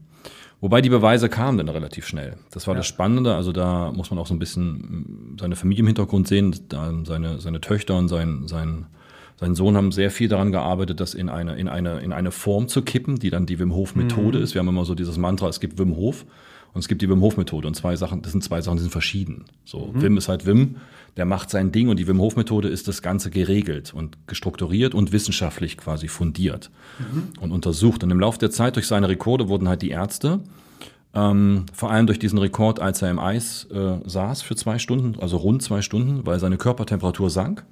Wobei 0.61 0.81
die 0.81 0.89
Beweise 0.89 1.29
kamen 1.29 1.57
dann 1.57 1.69
relativ 1.69 2.05
schnell. 2.05 2.35
Das 2.51 2.67
war 2.67 2.73
ja. 2.73 2.79
das 2.79 2.87
Spannende. 2.87 3.35
Also 3.35 3.51
da 3.51 3.91
muss 3.93 4.09
man 4.11 4.19
auch 4.19 4.27
so 4.27 4.33
ein 4.33 4.39
bisschen 4.39 5.37
seine 5.39 5.55
Familie 5.55 5.81
im 5.81 5.87
Hintergrund 5.87 6.27
sehen. 6.27 6.53
Da 6.67 6.93
seine, 7.05 7.39
seine 7.39 7.61
Töchter 7.61 7.97
und 7.97 8.09
sein, 8.09 8.47
sein, 8.47 8.87
sein 9.39 9.55
Sohn 9.55 9.77
haben 9.77 9.93
sehr 9.93 10.11
viel 10.11 10.27
daran 10.27 10.51
gearbeitet, 10.51 10.99
das 10.99 11.13
in 11.13 11.29
eine, 11.29 11.55
in 11.55 11.69
eine, 11.69 11.99
in 12.01 12.11
eine 12.11 12.31
Form 12.31 12.67
zu 12.67 12.81
kippen, 12.81 13.19
die 13.19 13.29
dann 13.29 13.45
die 13.45 13.57
Wim 13.57 13.73
Hof 13.73 13.95
Methode 13.95 14.39
mhm. 14.39 14.43
ist. 14.43 14.53
Wir 14.53 14.59
haben 14.59 14.67
immer 14.67 14.83
so 14.83 14.95
dieses 14.95 15.17
Mantra, 15.17 15.47
es 15.47 15.61
gibt 15.61 15.79
Wim 15.79 15.95
Hof. 15.95 16.25
Und 16.73 16.81
es 16.81 16.87
gibt 16.87 17.01
die 17.01 17.09
Wim 17.09 17.21
Hof 17.21 17.37
Methode 17.37 17.67
und 17.67 17.73
zwei 17.73 17.95
Sachen, 17.95 18.21
das 18.21 18.31
sind 18.31 18.43
zwei 18.43 18.61
Sachen, 18.61 18.77
die 18.77 18.83
sind 18.83 18.91
verschieden. 18.91 19.45
So, 19.65 19.91
mhm. 19.93 20.01
Wim 20.01 20.17
ist 20.17 20.27
halt 20.27 20.45
Wim, 20.45 20.75
der 21.17 21.25
macht 21.25 21.49
sein 21.49 21.71
Ding 21.71 21.89
und 21.89 21.97
die 21.97 22.07
Wim 22.07 22.19
Hof 22.19 22.35
Methode 22.35 22.67
ist 22.67 22.87
das 22.87 23.01
Ganze 23.01 23.29
geregelt 23.29 23.93
und 23.93 24.17
gestrukturiert 24.27 24.93
und 24.93 25.11
wissenschaftlich 25.11 25.77
quasi 25.77 26.07
fundiert 26.07 26.71
mhm. 26.99 27.29
und 27.39 27.51
untersucht. 27.51 28.03
Und 28.03 28.11
im 28.11 28.19
Laufe 28.19 28.39
der 28.39 28.51
Zeit 28.51 28.75
durch 28.75 28.87
seine 28.87 29.09
Rekorde 29.09 29.47
wurden 29.47 29.67
halt 29.67 29.81
die 29.81 29.89
Ärzte 29.89 30.41
ähm, 31.13 31.65
vor 31.73 31.91
allem 31.91 32.05
durch 32.05 32.19
diesen 32.19 32.37
Rekord, 32.37 32.79
als 32.79 33.01
er 33.01 33.09
im 33.09 33.19
Eis 33.19 33.65
äh, 33.65 33.97
saß 34.05 34.41
für 34.41 34.55
zwei 34.55 34.77
Stunden, 34.77 35.19
also 35.19 35.37
rund 35.37 35.63
zwei 35.63 35.81
Stunden, 35.81 36.25
weil 36.25 36.39
seine 36.39 36.57
Körpertemperatur 36.57 37.29
sank. 37.29 37.65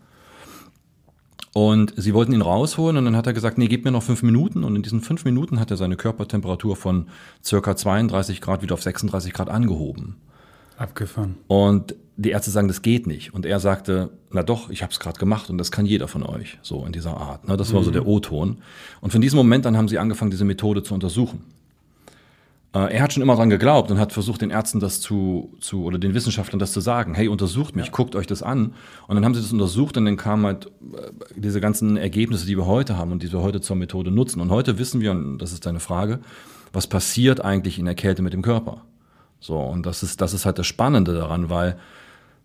Und 1.53 1.93
sie 1.97 2.13
wollten 2.13 2.33
ihn 2.33 2.41
rausholen 2.41 2.97
und 2.97 3.05
dann 3.05 3.15
hat 3.15 3.25
er 3.25 3.33
gesagt, 3.33 3.57
nee, 3.57 3.67
gib 3.67 3.83
mir 3.83 3.91
noch 3.91 4.03
fünf 4.03 4.21
Minuten. 4.21 4.63
Und 4.63 4.75
in 4.75 4.83
diesen 4.83 5.01
fünf 5.01 5.25
Minuten 5.25 5.59
hat 5.59 5.71
er 5.71 5.77
seine 5.77 5.95
Körpertemperatur 5.95 6.75
von 6.75 7.07
circa 7.43 7.75
32 7.75 8.41
Grad 8.41 8.61
wieder 8.61 8.75
auf 8.75 8.83
36 8.83 9.33
Grad 9.33 9.49
angehoben. 9.49 10.17
Abgefahren. 10.77 11.35
Und 11.47 11.95
die 12.17 12.31
Ärzte 12.31 12.51
sagen, 12.51 12.67
das 12.67 12.81
geht 12.81 13.05
nicht. 13.05 13.33
Und 13.33 13.45
er 13.45 13.59
sagte, 13.59 14.09
na 14.31 14.43
doch, 14.43 14.69
ich 14.69 14.81
habe 14.81 14.91
es 14.91 14.99
gerade 14.99 15.19
gemacht 15.19 15.49
und 15.49 15.57
das 15.57 15.71
kann 15.71 15.85
jeder 15.85 16.07
von 16.07 16.23
euch, 16.23 16.57
so 16.61 16.83
in 16.85 16.91
dieser 16.91 17.15
Art. 17.15 17.47
Ne? 17.47 17.57
Das 17.57 17.73
war 17.73 17.81
mhm. 17.81 17.85
so 17.85 17.91
der 17.91 18.07
O-Ton. 18.07 18.57
Und 19.01 19.11
von 19.11 19.21
diesem 19.21 19.37
Moment 19.37 19.65
an 19.65 19.77
haben 19.77 19.87
sie 19.87 19.99
angefangen, 19.99 20.31
diese 20.31 20.45
Methode 20.45 20.81
zu 20.81 20.93
untersuchen. 20.93 21.43
Äh, 22.73 22.95
er 22.95 23.01
hat 23.01 23.13
schon 23.13 23.21
immer 23.21 23.35
dran 23.35 23.49
geglaubt 23.49 23.91
und 23.91 23.99
hat 23.99 24.13
versucht, 24.13 24.41
den 24.41 24.49
Ärzten 24.49 24.79
das 24.79 24.99
zu, 24.99 25.53
zu 25.59 25.83
oder 25.83 25.99
den 25.99 26.13
Wissenschaftlern 26.13 26.59
das 26.59 26.71
zu 26.71 26.79
sagen. 26.79 27.13
Hey, 27.13 27.27
untersucht 27.27 27.75
mich, 27.75 27.85
ja. 27.85 27.91
guckt 27.91 28.15
euch 28.15 28.27
das 28.27 28.43
an. 28.43 28.73
Und 29.07 29.15
dann 29.15 29.23
haben 29.23 29.35
sie 29.35 29.41
das 29.41 29.51
untersucht 29.51 29.95
und 29.97 30.05
dann 30.05 30.17
kamen 30.17 30.45
halt 30.45 30.65
äh, 30.65 31.11
diese 31.35 31.61
ganzen 31.61 31.97
Ergebnisse, 31.97 32.45
die 32.45 32.57
wir 32.57 32.65
heute 32.65 32.97
haben 32.97 33.11
und 33.11 33.23
die 33.23 33.31
wir 33.31 33.41
heute 33.41 33.61
zur 33.61 33.75
Methode 33.75 34.11
nutzen. 34.11 34.41
Und 34.41 34.49
heute 34.49 34.77
wissen 34.79 35.01
wir, 35.01 35.11
und 35.11 35.37
das 35.37 35.53
ist 35.53 35.65
deine 35.65 35.79
Frage, 35.79 36.19
was 36.73 36.87
passiert 36.87 37.43
eigentlich 37.43 37.79
in 37.79 37.85
der 37.85 37.95
Kälte 37.95 38.21
mit 38.21 38.33
dem 38.33 38.41
Körper? 38.41 38.81
So, 39.39 39.59
und 39.59 39.85
das 39.85 40.03
ist, 40.03 40.21
das 40.21 40.33
ist 40.33 40.45
halt 40.45 40.59
das 40.59 40.67
Spannende 40.67 41.13
daran, 41.13 41.49
weil 41.49 41.77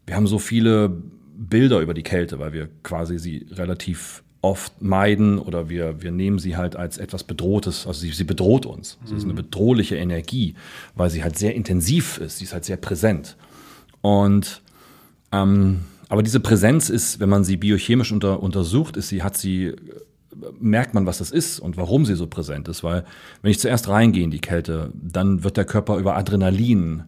wir 0.06 0.16
haben 0.16 0.26
so 0.26 0.38
viele 0.38 0.90
Bilder 1.36 1.80
über 1.80 1.94
die 1.94 2.02
Kälte, 2.02 2.38
weil 2.38 2.52
wir 2.52 2.68
quasi 2.82 3.18
sie 3.18 3.46
relativ 3.50 4.22
oft 4.42 4.82
meiden 4.82 5.38
oder 5.38 5.68
wir, 5.68 6.02
wir 6.02 6.10
nehmen 6.10 6.38
sie 6.38 6.56
halt 6.56 6.74
als 6.74 6.98
etwas 6.98 7.22
Bedrohtes, 7.22 7.86
also 7.86 8.00
sie, 8.00 8.10
sie 8.10 8.24
bedroht 8.24 8.66
uns. 8.66 8.98
Sie 9.04 9.14
ist 9.14 9.22
eine 9.22 9.32
mhm. 9.32 9.36
bedrohliche 9.36 9.96
Energie, 9.96 10.54
weil 10.96 11.10
sie 11.10 11.22
halt 11.22 11.38
sehr 11.38 11.54
intensiv 11.54 12.18
ist, 12.18 12.38
sie 12.38 12.44
ist 12.44 12.52
halt 12.52 12.64
sehr 12.64 12.76
präsent. 12.76 13.36
Und 14.00 14.62
ähm, 15.30 15.84
aber 16.08 16.22
diese 16.22 16.40
Präsenz 16.40 16.90
ist, 16.90 17.20
wenn 17.20 17.30
man 17.30 17.42
sie 17.42 17.56
biochemisch 17.56 18.12
unter, 18.12 18.42
untersucht, 18.42 18.98
ist 18.98 19.08
sie, 19.08 19.22
hat 19.22 19.34
sie, 19.34 19.72
merkt 20.60 20.94
man, 20.94 21.06
was 21.06 21.18
das 21.18 21.30
ist 21.30 21.60
und 21.60 21.76
warum 21.76 22.04
sie 22.04 22.14
so 22.14 22.26
präsent 22.26 22.68
ist. 22.68 22.84
Weil 22.84 23.04
wenn 23.42 23.50
ich 23.50 23.60
zuerst 23.60 23.88
reingehe 23.88 24.24
in 24.24 24.30
die 24.30 24.40
Kälte, 24.40 24.90
dann 24.94 25.44
wird 25.44 25.56
der 25.56 25.64
Körper 25.64 25.96
über 25.96 26.16
Adrenalin 26.16 27.04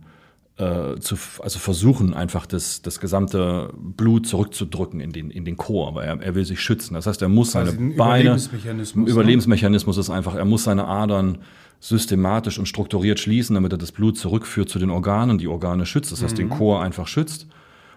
äh, 0.56 0.98
zu, 1.00 1.16
also 1.40 1.58
versuchen 1.58 2.14
einfach 2.14 2.46
das, 2.46 2.80
das 2.82 3.00
gesamte 3.00 3.72
Blut 3.76 4.26
zurückzudrücken 4.26 5.00
in 5.00 5.12
den, 5.12 5.30
in 5.30 5.44
den 5.44 5.56
Chor, 5.56 5.94
weil 5.94 6.06
er, 6.06 6.20
er 6.20 6.34
will 6.34 6.44
sich 6.44 6.60
schützen. 6.60 6.94
Das 6.94 7.06
heißt, 7.06 7.22
er 7.22 7.28
muss 7.28 7.52
seine 7.52 7.72
Beine, 7.72 7.94
Überlebensmechanismus, 7.94 9.10
Überlebensmechanismus 9.10 9.98
ist 9.98 10.10
einfach, 10.10 10.34
er 10.34 10.44
muss 10.44 10.64
seine 10.64 10.86
Adern 10.86 11.38
systematisch 11.80 12.58
und 12.58 12.66
strukturiert 12.66 13.18
schließen, 13.18 13.54
damit 13.54 13.72
er 13.72 13.78
das 13.78 13.92
Blut 13.92 14.16
zurückführt 14.16 14.68
zu 14.68 14.78
den 14.78 14.90
Organen, 14.90 15.38
die 15.38 15.48
Organe 15.48 15.86
schützt. 15.86 16.12
Das 16.12 16.22
heißt, 16.22 16.34
mhm. 16.34 16.48
den 16.48 16.50
Chor 16.50 16.82
einfach 16.82 17.08
schützt. 17.08 17.46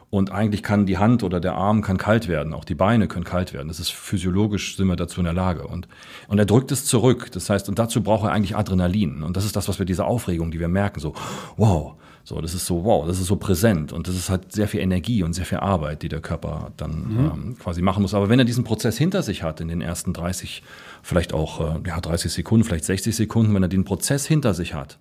Und 0.10 0.32
eigentlich 0.32 0.64
kann 0.64 0.86
die 0.86 0.98
Hand 0.98 1.22
oder 1.24 1.42
der 1.42 1.56
Arm 1.56 1.82
kann 1.82 1.98
kalt 1.98 2.30
werden, 2.30 2.54
auch 2.54 2.64
die 2.64 2.76
Beine 2.76 3.10
können 3.10 3.26
kalt 3.26 3.54
werden. 3.54 3.68
Das 3.68 3.82
ist 3.82 3.92
physiologisch 3.92 4.78
sind 4.78 4.88
wir 4.88 4.96
dazu 4.96 5.20
in 5.20 5.26
der 5.26 5.34
Lage. 5.34 5.68
Und, 5.68 5.90
und 6.30 6.40
er 6.40 6.46
drückt 6.46 6.72
es 6.72 6.86
zurück. 6.86 7.30
Das 7.34 7.50
heißt, 7.50 7.68
und 7.68 7.78
dazu 7.78 8.02
braucht 8.02 8.24
er 8.24 8.32
eigentlich 8.32 8.56
Adrenalin. 8.56 9.22
Und 9.22 9.36
das 9.36 9.44
ist 9.44 9.58
das, 9.58 9.68
was 9.68 9.80
wir 9.80 9.86
diese 9.86 10.06
Aufregung, 10.06 10.50
die 10.50 10.62
wir 10.62 10.70
merken, 10.70 11.02
so, 11.02 11.14
wow, 11.58 11.96
so, 12.24 12.40
das 12.42 12.54
ist 12.54 12.66
so, 12.66 12.84
wow, 12.84 13.06
das 13.06 13.20
ist 13.20 13.28
so 13.28 13.38
präsent 13.38 13.94
und 13.94 14.10
das 14.10 14.16
ist 14.16 14.30
halt 14.30 14.52
sehr 14.52 14.68
viel 14.68 14.82
Energie 14.82 15.24
und 15.24 15.32
sehr 15.32 15.46
viel 15.46 15.60
Arbeit, 15.60 16.04
die 16.04 16.10
der 16.10 16.20
Körper 16.20 16.72
dann 16.76 16.92
mhm. 16.92 17.20
ähm, 17.20 17.58
quasi 17.58 17.82
machen 17.82 18.02
muss. 18.02 18.14
Aber 18.14 18.28
wenn 18.28 18.40
er 18.40 18.44
diesen 18.44 18.66
Prozess 18.66 18.98
hinter 18.98 19.24
sich 19.24 19.44
hat, 19.44 19.62
in 19.62 19.70
den 19.70 19.80
ersten 19.80 20.12
30, 20.12 20.62
vielleicht 21.04 21.34
auch 21.34 21.62
äh, 21.62 21.88
ja, 21.88 22.02
30 22.02 22.32
Sekunden, 22.32 22.66
vielleicht 22.66 22.84
60 22.84 23.16
Sekunden, 23.16 23.54
wenn 23.54 23.64
er 23.64 23.70
den 23.70 23.86
Prozess 23.86 24.26
hinter 24.26 24.54
sich 24.54 24.74
hat, 24.74 24.98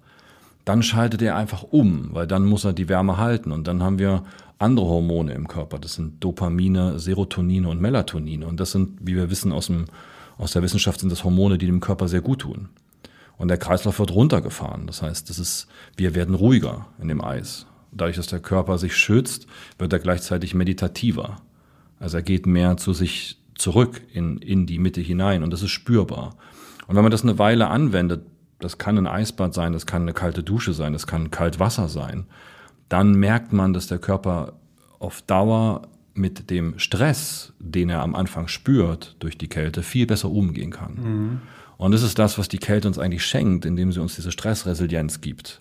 dann 0.66 0.82
schaltet 0.82 1.23
er 1.23 1.37
einfach 1.37 1.62
um, 1.62 2.08
weil 2.12 2.26
dann 2.26 2.44
muss 2.44 2.64
er 2.64 2.73
die 2.73 2.88
Wärme 2.88 3.16
halten 3.16 3.52
und 3.52 3.68
dann 3.68 3.85
haben 3.85 4.00
wir 4.00 4.25
andere 4.58 4.87
Hormone 4.87 5.32
im 5.32 5.46
Körper. 5.46 5.78
Das 5.78 5.94
sind 5.94 6.23
Dopamine, 6.23 6.99
Serotonine 6.99 7.68
und 7.68 7.80
Melatonine 7.80 8.44
und 8.46 8.58
das 8.58 8.73
sind, 8.73 8.99
wie 9.00 9.14
wir 9.14 9.30
wissen 9.30 9.52
aus, 9.52 9.68
dem, 9.68 9.85
aus 10.37 10.52
der 10.52 10.62
Wissenschaft, 10.62 10.99
sind 10.99 11.12
das 11.12 11.23
Hormone, 11.23 11.56
die 11.56 11.66
dem 11.66 11.78
Körper 11.78 12.08
sehr 12.08 12.20
gut 12.20 12.40
tun. 12.40 12.68
Und 13.38 13.46
der 13.46 13.58
Kreislauf 13.58 14.00
wird 14.00 14.11
runtergefahren. 14.11 14.88
Das 14.88 15.02
heißt, 15.02 15.30
das 15.30 15.38
ist, 15.38 15.68
wir 15.96 16.16
werden 16.16 16.35
ruhiger 16.35 16.87
in 17.00 17.06
dem 17.06 17.23
Eis. 17.23 17.66
Dadurch, 17.92 18.16
dass 18.16 18.26
der 18.26 18.40
Körper 18.40 18.76
sich 18.76 18.96
schützt, 18.96 19.46
wird 19.78 19.92
er 19.92 20.00
gleichzeitig 20.00 20.52
meditativer. 20.52 21.37
Also 22.00 22.16
er 22.16 22.23
geht 22.25 22.46
mehr 22.46 22.76
zu 22.76 22.92
sich 22.92 23.38
zurück 23.54 24.02
in, 24.12 24.38
in 24.38 24.66
die 24.66 24.80
Mitte 24.80 25.00
hinein 25.00 25.44
und 25.44 25.52
das 25.52 25.62
ist 25.62 25.70
spürbar. 25.70 26.35
Und 26.88 26.96
wenn 26.96 27.04
man 27.04 27.12
das 27.12 27.23
eine 27.23 27.38
Weile 27.38 27.68
anwendet, 27.68 28.23
das 28.58 28.78
kann 28.78 28.98
ein 28.98 29.06
Eisbad 29.06 29.54
sein, 29.54 29.72
das 29.72 29.86
kann 29.86 30.02
eine 30.02 30.12
kalte 30.12 30.42
Dusche 30.42 30.72
sein, 30.72 30.92
das 30.92 31.06
kann 31.06 31.30
kalt 31.30 31.60
Wasser 31.60 31.88
sein, 31.88 32.26
dann 32.88 33.14
merkt 33.14 33.52
man, 33.52 33.72
dass 33.72 33.86
der 33.86 33.98
Körper 33.98 34.54
auf 34.98 35.22
Dauer 35.22 35.88
mit 36.14 36.50
dem 36.50 36.78
Stress, 36.78 37.52
den 37.58 37.90
er 37.90 38.02
am 38.02 38.14
Anfang 38.14 38.48
spürt 38.48 39.16
durch 39.18 39.36
die 39.36 39.48
Kälte, 39.48 39.82
viel 39.82 40.06
besser 40.06 40.30
umgehen 40.30 40.70
kann. 40.70 40.94
Mhm. 40.94 41.40
Und 41.76 41.92
das 41.92 42.02
ist 42.02 42.18
das, 42.18 42.38
was 42.38 42.48
die 42.48 42.58
Kälte 42.58 42.88
uns 42.88 42.98
eigentlich 42.98 43.26
schenkt, 43.26 43.66
indem 43.66 43.92
sie 43.92 44.00
uns 44.00 44.14
diese 44.14 44.32
Stressresilienz 44.32 45.20
gibt. 45.20 45.60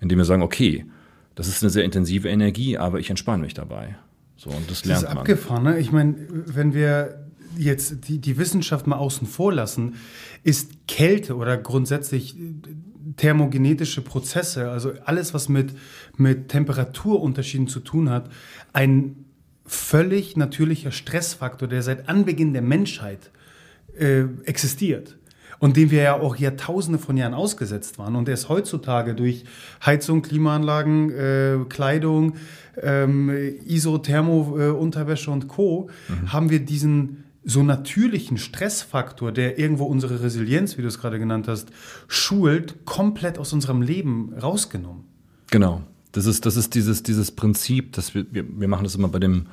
Indem 0.00 0.16
wir 0.18 0.24
sagen, 0.24 0.42
okay, 0.42 0.86
das 1.34 1.48
ist 1.48 1.62
eine 1.62 1.70
sehr 1.70 1.84
intensive 1.84 2.28
Energie, 2.28 2.78
aber 2.78 2.98
ich 2.98 3.10
entspanne 3.10 3.42
mich 3.42 3.52
dabei. 3.52 3.96
So, 4.36 4.48
und 4.48 4.70
das 4.70 4.86
lernt 4.86 5.02
das 5.02 5.10
ist 5.10 5.14
man. 5.14 5.18
abgefahren. 5.18 5.64
Ne? 5.64 5.78
Ich 5.78 5.92
meine, 5.92 6.16
wenn 6.30 6.72
wir 6.72 7.29
jetzt 7.56 8.08
die, 8.08 8.18
die 8.18 8.38
Wissenschaft 8.38 8.86
mal 8.86 8.96
außen 8.96 9.26
vor 9.26 9.52
lassen, 9.52 9.96
ist 10.42 10.86
Kälte 10.86 11.36
oder 11.36 11.56
grundsätzlich 11.56 12.36
thermogenetische 13.16 14.02
Prozesse, 14.02 14.70
also 14.70 14.92
alles, 15.04 15.34
was 15.34 15.48
mit, 15.48 15.72
mit 16.16 16.48
Temperaturunterschieden 16.48 17.68
zu 17.68 17.80
tun 17.80 18.10
hat, 18.10 18.30
ein 18.72 19.24
völlig 19.66 20.36
natürlicher 20.36 20.90
Stressfaktor, 20.90 21.68
der 21.68 21.82
seit 21.82 22.08
Anbeginn 22.08 22.52
der 22.52 22.62
Menschheit 22.62 23.30
äh, 23.98 24.22
existiert 24.44 25.16
und 25.60 25.76
dem 25.76 25.90
wir 25.90 26.02
ja 26.02 26.14
auch 26.18 26.36
Jahrtausende 26.36 26.98
von 26.98 27.16
Jahren 27.16 27.34
ausgesetzt 27.34 27.98
waren. 27.98 28.16
Und 28.16 28.28
erst 28.28 28.48
heutzutage 28.48 29.14
durch 29.14 29.44
Heizung, 29.84 30.22
Klimaanlagen, 30.22 31.10
äh, 31.10 31.58
Kleidung, 31.68 32.34
ähm, 32.80 33.30
Isothermo-Unterwäsche 33.66 35.30
äh, 35.30 35.34
und 35.34 35.48
Co. 35.48 35.90
Mhm. 36.08 36.32
haben 36.32 36.50
wir 36.50 36.60
diesen 36.60 37.24
so 37.44 37.62
natürlichen 37.62 38.36
Stressfaktor, 38.36 39.32
der 39.32 39.58
irgendwo 39.58 39.84
unsere 39.84 40.22
Resilienz, 40.22 40.76
wie 40.76 40.82
du 40.82 40.88
es 40.88 40.98
gerade 40.98 41.18
genannt 41.18 41.48
hast, 41.48 41.68
schult, 42.06 42.84
komplett 42.84 43.38
aus 43.38 43.52
unserem 43.52 43.82
Leben 43.82 44.34
rausgenommen. 44.34 45.04
Genau. 45.50 45.82
Das 46.12 46.26
ist, 46.26 46.44
das 46.44 46.56
ist 46.56 46.74
dieses, 46.74 47.02
dieses 47.02 47.30
Prinzip, 47.30 47.92
dass 47.92 48.14
wir, 48.14 48.26
wir, 48.30 48.44
wir 48.60 48.68
machen 48.68 48.84
das 48.84 48.94
immer 48.94 49.08
bei 49.08 49.20
dem, 49.20 49.46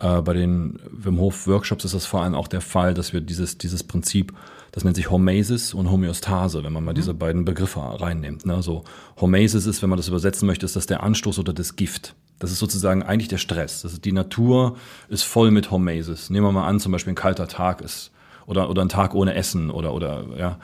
äh, 0.00 0.20
bei 0.22 0.32
den 0.32 0.78
Wim 0.90 1.18
Hof 1.18 1.46
Workshops 1.46 1.84
ist 1.84 1.94
das 1.94 2.06
vor 2.06 2.22
allem 2.22 2.34
auch 2.34 2.48
der 2.48 2.60
Fall, 2.60 2.94
dass 2.94 3.12
wir 3.12 3.20
dieses, 3.20 3.58
dieses 3.58 3.84
Prinzip 3.84 4.32
das 4.72 4.84
nennt 4.84 4.96
sich 4.96 5.10
Hormesis 5.10 5.74
und 5.74 5.90
Homöostase, 5.90 6.62
wenn 6.62 6.72
man 6.72 6.84
mal 6.84 6.92
mhm. 6.92 6.96
diese 6.96 7.14
beiden 7.14 7.44
Begriffe 7.44 7.80
reinnimmt. 7.80 8.46
Ne? 8.46 8.62
So 8.62 8.84
Hormesis 9.20 9.66
ist, 9.66 9.82
wenn 9.82 9.90
man 9.90 9.96
das 9.96 10.08
übersetzen 10.08 10.46
möchte, 10.46 10.66
ist 10.66 10.76
das 10.76 10.86
der 10.86 11.02
Anstoß 11.02 11.38
oder 11.38 11.52
das 11.52 11.76
Gift. 11.76 12.14
Das 12.38 12.52
ist 12.52 12.58
sozusagen 12.58 13.02
eigentlich 13.02 13.28
der 13.28 13.38
Stress. 13.38 13.82
Das 13.82 13.92
ist, 13.94 14.04
die 14.04 14.12
Natur 14.12 14.76
ist 15.08 15.24
voll 15.24 15.50
mit 15.50 15.70
Homeases. 15.70 16.30
Nehmen 16.30 16.46
wir 16.46 16.52
mal 16.52 16.66
an, 16.66 16.80
zum 16.80 16.92
Beispiel 16.92 17.12
ein 17.12 17.16
kalter 17.16 17.48
Tag 17.48 17.80
ist 17.80 18.12
oder, 18.46 18.70
oder 18.70 18.82
ein 18.82 18.88
Tag 18.88 19.14
ohne 19.14 19.34
Essen 19.34 19.70
oder, 19.70 19.92
oder 19.92 20.24
ja. 20.36 20.58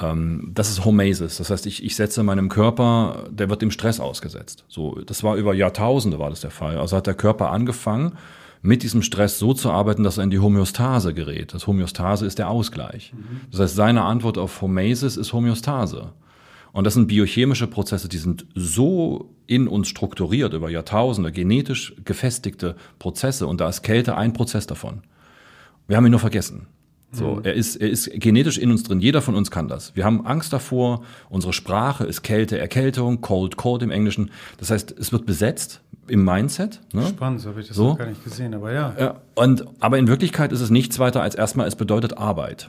Ähm, 0.00 0.50
das 0.54 0.70
ist 0.70 0.84
Homeases. 0.84 1.36
Das 1.38 1.50
heißt, 1.50 1.66
ich, 1.66 1.84
ich 1.84 1.96
setze 1.96 2.22
meinem 2.22 2.48
Körper, 2.48 3.26
der 3.30 3.48
wird 3.48 3.62
dem 3.62 3.70
Stress 3.70 4.00
ausgesetzt. 4.00 4.64
So, 4.68 5.00
das 5.06 5.22
war 5.22 5.36
über 5.36 5.54
Jahrtausende 5.54 6.18
war 6.18 6.30
das 6.30 6.40
der 6.40 6.50
Fall. 6.50 6.78
Also 6.78 6.96
hat 6.96 7.06
der 7.06 7.14
Körper 7.14 7.50
angefangen, 7.50 8.18
mit 8.60 8.82
diesem 8.82 9.02
Stress 9.02 9.38
so 9.38 9.52
zu 9.52 9.70
arbeiten, 9.70 10.04
dass 10.04 10.16
er 10.16 10.24
in 10.24 10.30
die 10.30 10.38
Homöostase 10.38 11.12
gerät. 11.12 11.52
Das 11.52 11.66
Homöostase 11.66 12.24
ist 12.24 12.38
der 12.38 12.48
Ausgleich. 12.48 13.12
Mhm. 13.12 13.42
Das 13.50 13.60
heißt, 13.60 13.76
seine 13.76 14.02
Antwort 14.02 14.38
auf 14.38 14.62
Homeases 14.62 15.16
ist 15.16 15.32
Homöostase. 15.32 16.12
Und 16.74 16.82
das 16.82 16.94
sind 16.94 17.06
biochemische 17.06 17.68
Prozesse, 17.68 18.08
die 18.08 18.18
sind 18.18 18.46
so 18.56 19.32
in 19.46 19.68
uns 19.68 19.86
strukturiert 19.86 20.54
über 20.54 20.68
Jahrtausende, 20.68 21.30
genetisch 21.30 21.94
gefestigte 22.04 22.74
Prozesse. 22.98 23.46
Und 23.46 23.60
da 23.60 23.68
ist 23.68 23.82
Kälte 23.82 24.16
ein 24.16 24.32
Prozess 24.32 24.66
davon. 24.66 25.02
Wir 25.86 25.96
haben 25.96 26.04
ihn 26.04 26.10
nur 26.10 26.18
vergessen. 26.18 26.66
So, 27.12 27.36
mhm. 27.36 27.44
er 27.44 27.54
ist, 27.54 27.76
er 27.76 27.88
ist 27.88 28.10
genetisch 28.14 28.58
in 28.58 28.72
uns 28.72 28.82
drin. 28.82 28.98
Jeder 28.98 29.22
von 29.22 29.36
uns 29.36 29.52
kann 29.52 29.68
das. 29.68 29.94
Wir 29.94 30.04
haben 30.04 30.26
Angst 30.26 30.52
davor. 30.52 31.04
Unsere 31.28 31.52
Sprache 31.52 32.06
ist 32.06 32.22
Kälte, 32.22 32.58
Erkältung, 32.58 33.20
Cold, 33.20 33.56
Cold 33.56 33.82
im 33.82 33.92
Englischen. 33.92 34.32
Das 34.58 34.72
heißt, 34.72 34.98
es 34.98 35.12
wird 35.12 35.26
besetzt 35.26 35.80
im 36.08 36.24
Mindset. 36.24 36.80
Ne? 36.92 37.06
Spannend, 37.06 37.40
so 37.40 37.50
habe 37.50 37.60
ich 37.60 37.68
das 37.68 37.76
so. 37.76 37.94
gar 37.94 38.08
nicht 38.08 38.24
gesehen, 38.24 38.52
aber 38.52 38.72
ja. 38.72 38.96
ja. 38.98 39.20
Und, 39.36 39.64
aber 39.78 39.98
in 39.98 40.08
Wirklichkeit 40.08 40.50
ist 40.50 40.60
es 40.60 40.70
nichts 40.70 40.98
weiter 40.98 41.22
als 41.22 41.36
erstmal, 41.36 41.68
es 41.68 41.76
bedeutet 41.76 42.18
Arbeit. 42.18 42.68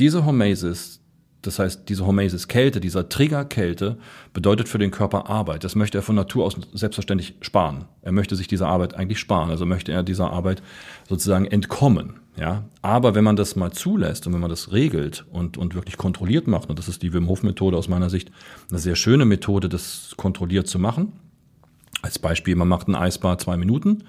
Diese 0.00 0.26
Homesis, 0.26 1.00
das 1.46 1.58
heißt, 1.58 1.88
diese 1.88 2.06
Homesis 2.06 2.48
Kälte, 2.48 2.80
dieser 2.80 3.08
Trigger 3.08 3.44
Kälte, 3.44 3.98
bedeutet 4.32 4.68
für 4.68 4.78
den 4.78 4.90
Körper 4.90 5.28
Arbeit. 5.28 5.64
Das 5.64 5.74
möchte 5.74 5.98
er 5.98 6.02
von 6.02 6.14
Natur 6.14 6.44
aus 6.44 6.56
selbstverständlich 6.72 7.34
sparen. 7.40 7.84
Er 8.02 8.12
möchte 8.12 8.36
sich 8.36 8.48
diese 8.48 8.66
Arbeit 8.66 8.94
eigentlich 8.94 9.18
sparen. 9.18 9.50
Also 9.50 9.66
möchte 9.66 9.92
er 9.92 10.02
dieser 10.02 10.30
Arbeit 10.30 10.62
sozusagen 11.08 11.46
entkommen. 11.46 12.20
Ja, 12.36 12.64
aber 12.82 13.14
wenn 13.14 13.22
man 13.22 13.36
das 13.36 13.54
mal 13.54 13.70
zulässt 13.70 14.26
und 14.26 14.32
wenn 14.32 14.40
man 14.40 14.50
das 14.50 14.72
regelt 14.72 15.24
und, 15.30 15.56
und 15.56 15.76
wirklich 15.76 15.96
kontrolliert 15.96 16.48
macht, 16.48 16.68
und 16.68 16.80
das 16.80 16.88
ist 16.88 17.02
die 17.02 17.12
Wim 17.12 17.28
Hof 17.28 17.44
Methode 17.44 17.76
aus 17.76 17.86
meiner 17.86 18.10
Sicht 18.10 18.32
eine 18.70 18.80
sehr 18.80 18.96
schöne 18.96 19.24
Methode, 19.24 19.68
das 19.68 20.14
kontrolliert 20.16 20.66
zu 20.66 20.80
machen. 20.80 21.12
Als 22.02 22.18
Beispiel, 22.18 22.56
man 22.56 22.66
macht 22.66 22.88
ein 22.88 22.96
Eisbad 22.96 23.40
zwei 23.40 23.56
Minuten 23.56 24.02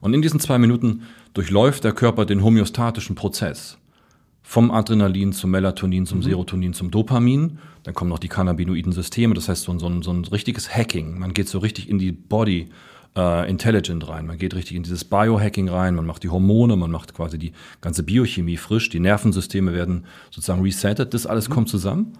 und 0.00 0.14
in 0.14 0.22
diesen 0.22 0.40
zwei 0.40 0.58
Minuten 0.58 1.02
durchläuft 1.34 1.84
der 1.84 1.92
Körper 1.92 2.24
den 2.24 2.42
homöostatischen 2.42 3.16
Prozess. 3.16 3.76
Vom 4.50 4.70
Adrenalin 4.70 5.34
zum 5.34 5.50
Melatonin, 5.50 6.06
zum 6.06 6.20
mhm. 6.20 6.22
Serotonin, 6.22 6.72
zum 6.72 6.90
Dopamin. 6.90 7.58
Dann 7.82 7.92
kommen 7.92 8.08
noch 8.08 8.18
die 8.18 8.28
cannabinoiden 8.28 8.92
Systeme. 8.92 9.34
Das 9.34 9.50
heißt, 9.50 9.64
so 9.64 9.72
ein, 9.72 9.78
so 9.78 9.90
ein, 9.90 10.00
so 10.00 10.10
ein 10.10 10.24
richtiges 10.24 10.74
Hacking. 10.74 11.18
Man 11.18 11.34
geht 11.34 11.50
so 11.50 11.58
richtig 11.58 11.86
in 11.86 11.98
die 11.98 12.12
Body, 12.12 12.70
äh, 13.14 13.50
Intelligent 13.50 14.08
rein. 14.08 14.26
Man 14.26 14.38
geht 14.38 14.54
richtig 14.54 14.74
in 14.74 14.84
dieses 14.84 15.04
Biohacking 15.04 15.68
rein, 15.68 15.94
man 15.94 16.06
macht 16.06 16.22
die 16.22 16.30
Hormone, 16.30 16.76
man 16.76 16.90
macht 16.90 17.12
quasi 17.12 17.38
die 17.38 17.52
ganze 17.82 18.02
Biochemie 18.02 18.56
frisch, 18.56 18.88
die 18.88 19.00
Nervensysteme 19.00 19.74
werden 19.74 20.06
sozusagen 20.30 20.62
resettet, 20.62 21.12
das 21.12 21.26
alles 21.26 21.50
mhm. 21.50 21.52
kommt 21.52 21.68
zusammen. 21.68 22.14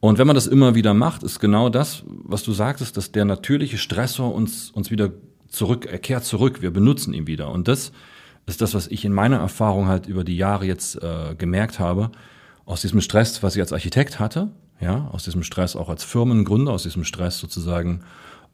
Und 0.00 0.18
wenn 0.18 0.26
man 0.26 0.34
das 0.34 0.48
immer 0.48 0.74
wieder 0.74 0.92
macht, 0.92 1.22
ist 1.22 1.38
genau 1.38 1.68
das, 1.68 2.02
was 2.06 2.42
du 2.42 2.50
sagtest, 2.50 2.96
dass 2.96 3.12
der 3.12 3.26
natürliche 3.26 3.78
Stressor 3.78 4.34
uns, 4.34 4.72
uns 4.72 4.90
wieder 4.90 5.12
zurück, 5.46 5.86
er 5.86 6.00
kehrt 6.00 6.24
zurück, 6.24 6.62
wir 6.62 6.72
benutzen 6.72 7.14
ihn 7.14 7.28
wieder. 7.28 7.48
Und 7.52 7.68
das 7.68 7.92
ist 8.46 8.60
das, 8.60 8.74
was 8.74 8.86
ich 8.88 9.04
in 9.04 9.12
meiner 9.12 9.38
Erfahrung 9.38 9.86
halt 9.86 10.06
über 10.06 10.24
die 10.24 10.36
Jahre 10.36 10.64
jetzt 10.66 11.02
äh, 11.02 11.34
gemerkt 11.36 11.78
habe, 11.78 12.10
aus 12.64 12.80
diesem 12.80 13.00
Stress, 13.00 13.42
was 13.42 13.56
ich 13.56 13.62
als 13.62 13.72
Architekt 13.72 14.18
hatte, 14.18 14.50
ja, 14.80 15.08
aus 15.12 15.24
diesem 15.24 15.42
Stress 15.42 15.76
auch 15.76 15.88
als 15.88 16.04
Firmengründer, 16.04 16.72
aus 16.72 16.84
diesem 16.84 17.04
Stress 17.04 17.38
sozusagen 17.38 18.00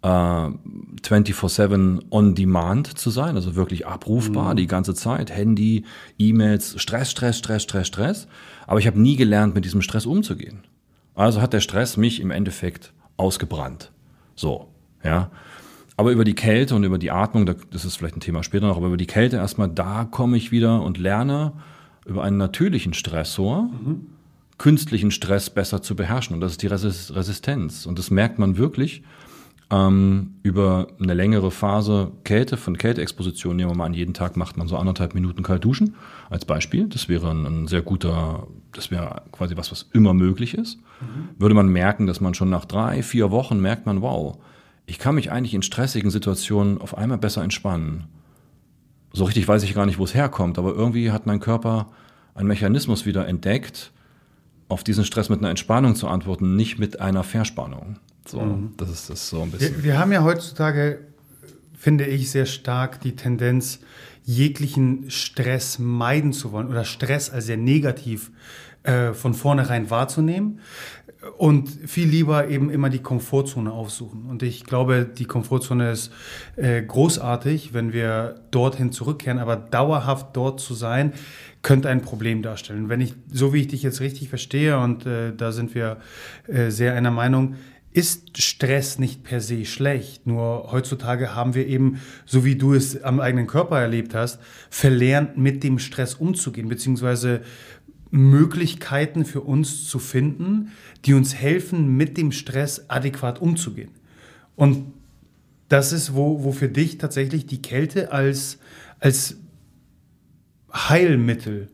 äh, 0.03 0.07
24/7 0.07 2.03
on 2.11 2.35
demand 2.35 2.99
zu 2.99 3.11
sein, 3.11 3.37
also 3.37 3.55
wirklich 3.55 3.87
abrufbar 3.87 4.53
mhm. 4.53 4.57
die 4.57 4.67
ganze 4.67 4.95
Zeit, 4.95 5.31
Handy, 5.31 5.85
E-Mails, 6.19 6.81
Stress, 6.81 7.11
Stress, 7.11 7.39
Stress, 7.39 7.63
Stress, 7.63 7.87
Stress. 7.87 8.29
Aber 8.67 8.81
ich 8.81 8.87
habe 8.87 9.01
nie 9.01 9.17
gelernt, 9.17 9.55
mit 9.55 9.65
diesem 9.65 9.83
Stress 9.83 10.07
umzugehen. 10.07 10.65
Also 11.15 11.41
hat 11.41 11.53
der 11.53 11.61
Stress 11.61 11.97
mich 11.97 12.21
im 12.21 12.31
Endeffekt 12.31 12.93
ausgebrannt. 13.17 13.93
So, 14.35 14.69
ja. 15.03 15.31
Aber 15.97 16.13
über 16.13 16.25
die 16.25 16.35
Kälte 16.35 16.75
und 16.75 16.85
über 16.85 16.99
die 16.99 17.11
Atmung, 17.11 17.47
das 17.47 17.85
ist 17.85 17.97
vielleicht 17.97 18.17
ein 18.17 18.21
Thema 18.21 18.43
später 18.43 18.67
noch, 18.67 18.77
aber 18.77 18.89
über 18.89 18.97
die 18.97 19.07
Kälte 19.07 19.37
erstmal, 19.37 19.69
da 19.69 20.05
komme 20.05 20.37
ich 20.37 20.53
wieder 20.53 20.83
und 20.83 20.99
lerne 20.99 21.53
über 22.05 22.23
einen 22.23 22.37
natürlichen 22.37 22.93
Stressor, 22.93 23.63
mhm. 23.63 24.07
künstlichen 24.59 25.11
Stress 25.11 25.51
besser 25.51 25.83
zu 25.83 25.97
beherrschen. 25.97 26.35
Und 26.35 26.41
das 26.41 26.53
ist 26.53 26.63
die 26.63 26.67
Resistenz. 26.67 27.87
Und 27.87 27.99
das 27.99 28.11
merkt 28.11 28.39
man 28.39 28.59
wirklich, 28.59 29.03
ähm, 29.69 30.35
über 30.43 30.89
eine 31.01 31.15
längere 31.15 31.51
Phase 31.51 32.13
Kälte, 32.23 32.57
von 32.57 32.79
Kälteexposition 32.79 33.57
nehmen 33.57 33.71
wir 33.71 33.77
mal 33.77 33.87
an, 33.87 33.95
jeden 33.95 34.15
Tag 34.15 34.37
macht 34.37 34.57
man 34.57 34.69
so 34.69 34.77
anderthalb 34.77 35.15
Minuten 35.15 35.43
kalt 35.43 35.65
duschen 35.65 35.97
als 36.31 36.45
Beispiel. 36.45 36.87
Das 36.89 37.09
wäre 37.09 37.31
ein, 37.31 37.45
ein 37.45 37.67
sehr 37.67 37.83
guter, 37.83 38.47
das 38.73 38.93
wäre 38.93 39.23
quasi 39.33 39.57
was, 39.57 39.73
was 39.73 39.89
immer 39.93 40.15
möglich 40.15 40.55
ist. 40.55 40.79
Mhm. 41.01 41.31
Würde 41.39 41.55
man 41.57 41.69
merken, 41.69 42.07
dass 42.07 42.21
man 42.21 42.35
schon 42.35 42.51
nach 42.51 42.65
drei, 42.65 43.03
vier 43.03 43.33
Wochen 43.33 43.61
merkt 43.61 43.87
man, 43.87 44.03
wow, 44.03 44.39
ich 44.87 44.99
kann 44.99 45.17
mich 45.17 45.31
eigentlich 45.31 45.55
in 45.55 45.63
stressigen 45.63 46.11
Situationen 46.11 46.81
auf 46.81 46.97
einmal 46.97 47.19
besser 47.19 47.43
entspannen. 47.43 48.05
So 49.13 49.25
richtig 49.25 49.47
weiß 49.47 49.63
ich 49.65 49.75
gar 49.75 49.87
nicht, 49.87 49.99
wo 49.99 50.05
es 50.05 50.15
herkommt, 50.15 50.59
aber 50.59 50.75
irgendwie 50.75 51.11
hat 51.11 51.27
mein 51.27 51.41
Körper 51.41 51.91
einen 52.35 52.49
Mechanismus 52.49 53.07
wieder 53.07 53.27
entdeckt, 53.27 53.93
auf 54.69 54.85
diesen 54.85 55.05
Stress 55.05 55.29
mit 55.29 55.41
einer 55.41 55.51
Entspannung 55.51 55.97
zu 55.97 56.09
antworten, 56.09 56.57
nicht 56.57 56.79
mit 56.79 57.01
einer 57.01 57.25
Verspannung. 57.25 57.99
So, 58.27 58.41
mhm. 58.41 58.75
das 58.77 58.91
ist 58.91 59.11
das 59.11 59.29
so 59.29 59.43
ein 59.43 59.51
bisschen. 59.51 59.77
Wir, 59.77 59.85
wir, 59.85 59.99
haben 59.99 60.13
ja 60.13 60.23
heutzutage, 60.23 61.01
finde 61.77 62.07
ich, 62.07 62.31
sehr 62.31 62.47
stark 62.47 63.01
die 63.01 63.17
Tendenz, 63.17 63.81
jeglichen 64.25 65.11
Stress 65.11 65.79
meiden 65.79 66.33
zu 66.33 66.53
wollen 66.53 66.69
oder 66.69 66.85
Stress 66.85 67.31
als 67.31 67.47
sehr 67.47 67.57
negativ 67.57 68.33
äh, 68.83 69.15
von 69.15 69.35
vornherein 69.35 69.89
wahrzunehmen 69.89 70.61
und 71.39 71.69
viel 71.69 72.09
lieber 72.09 72.49
eben 72.49 72.71
immer 72.71 72.91
die 72.91 73.01
Komfortzone 73.01 73.73
aufsuchen. 73.73 74.27
Und 74.27 74.43
ich 74.43 74.65
glaube, 74.65 75.05
die 75.05 75.25
Komfortzone 75.25 75.91
ist 75.91 76.13
äh, 76.57 76.83
großartig, 76.83 77.75
wenn 77.75 77.93
wir 77.93 78.41
dorthin 78.51 78.93
zurückkehren, 78.93 79.39
aber 79.39 79.57
dauerhaft 79.57 80.37
dort 80.37 80.61
zu 80.61 80.75
sein, 80.75 81.13
könnte 81.63 81.89
ein 81.89 82.03
Problem 82.03 82.43
darstellen. 82.43 82.89
Wenn 82.89 83.01
ich, 83.01 83.15
so 83.31 83.53
wie 83.53 83.63
ich 83.63 83.69
dich 83.69 83.83
jetzt 83.83 84.01
richtig 84.01 84.29
verstehe, 84.29 84.79
und 84.79 85.05
äh, 85.07 85.35
da 85.37 85.53
sind 85.53 85.75
wir 85.75 85.99
äh, 86.47 86.71
sehr 86.71 86.95
einer 86.95 87.11
Meinung, 87.11 87.57
ist 87.93 88.43
Stress 88.43 88.99
nicht 88.99 89.25
per 89.25 89.41
se 89.41 89.65
schlecht. 89.65 90.27
Nur 90.27 90.71
heutzutage 90.71 91.35
haben 91.35 91.55
wir 91.55 91.67
eben, 91.67 91.99
so 92.27 92.45
wie 92.45 92.55
du 92.57 92.75
es 92.75 93.03
am 93.03 93.21
eigenen 93.21 93.47
Körper 93.47 93.81
erlebt 93.81 94.15
hast, 94.15 94.39
verlernt, 94.69 95.39
mit 95.39 95.65
dem 95.65 95.79
Stress 95.79 96.15
umzugehen, 96.15 96.69
beziehungsweise 96.69 97.41
Möglichkeiten 98.11 99.25
für 99.25 99.41
uns 99.41 99.89
zu 99.89 99.99
finden, 99.99 100.73
die 101.07 101.15
uns 101.15 101.35
helfen, 101.35 101.97
mit 101.97 102.17
dem 102.17 102.33
Stress 102.33 102.89
adäquat 102.89 103.41
umzugehen. 103.41 103.91
Und 104.57 104.93
das 105.69 105.93
ist, 105.93 106.15
wo, 106.15 106.45
wo 106.45 106.53
für 106.53 106.69
dich 106.69 106.99
tatsächlich 106.99 107.47
die 107.47 107.63
Kälte 107.63 108.13
als, 108.13 108.59
als 109.01 109.37
Heilmittel 110.73 111.69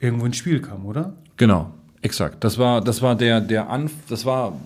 irgendwo 0.00 0.26
ins 0.26 0.36
Spiel 0.36 0.60
kam, 0.60 0.86
oder? 0.86 1.14
Genau, 1.36 1.72
exakt. 2.02 2.44
Das 2.44 2.58
war, 2.58 2.80
das 2.80 3.02
war 3.02 3.16
der, 3.16 3.40
der 3.40 3.70
Anf 3.70 3.92
das 4.08 4.24
war 4.24 4.58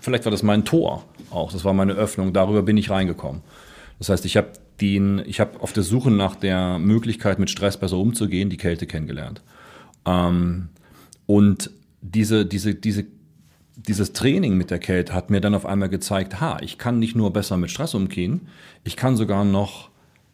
vielleicht 0.00 0.24
war 0.24 0.30
das 0.30 0.42
mein 0.42 0.64
Tor 0.64 1.04
auch, 1.30 1.52
das 1.52 1.64
war 1.64 1.72
meine 1.72 1.94
Öffnung, 1.94 2.32
darüber 2.32 2.62
bin 2.62 2.76
ich 2.76 2.90
reingekommen. 2.90 3.42
Das 3.98 4.08
heißt, 4.08 4.24
ich 4.24 4.36
habe 4.36 4.48
den, 4.80 5.24
auf 5.60 5.72
der 5.72 5.82
Suche 5.82 6.10
nach 6.10 6.36
der 6.36 6.78
Möglichkeit, 6.78 7.38
mit 7.38 7.50
Stress 7.50 7.76
besser 7.76 7.96
umzugehen, 7.96 8.50
die 8.50 8.56
Kälte 8.56 8.86
kennengelernt. 8.86 9.42
Ähm, 10.04 10.68
und 11.26 11.70
diese, 12.02 12.44
diese, 12.44 12.74
diese, 12.74 13.06
dieses 13.76 14.12
Training 14.12 14.56
mit 14.56 14.70
der 14.70 14.78
Kälte 14.78 15.12
hat 15.14 15.30
mir 15.30 15.40
dann 15.40 15.54
auf 15.54 15.66
einmal 15.66 15.88
gezeigt, 15.88 16.40
ha, 16.40 16.58
ich 16.60 16.78
kann 16.78 16.98
nicht 16.98 17.16
nur 17.16 17.32
besser 17.32 17.56
mit 17.56 17.70
Stress 17.70 17.94
umgehen, 17.94 18.42
ich 18.84 18.96
kann 18.96 19.16
sogar 19.16 19.44
noch 19.44 19.90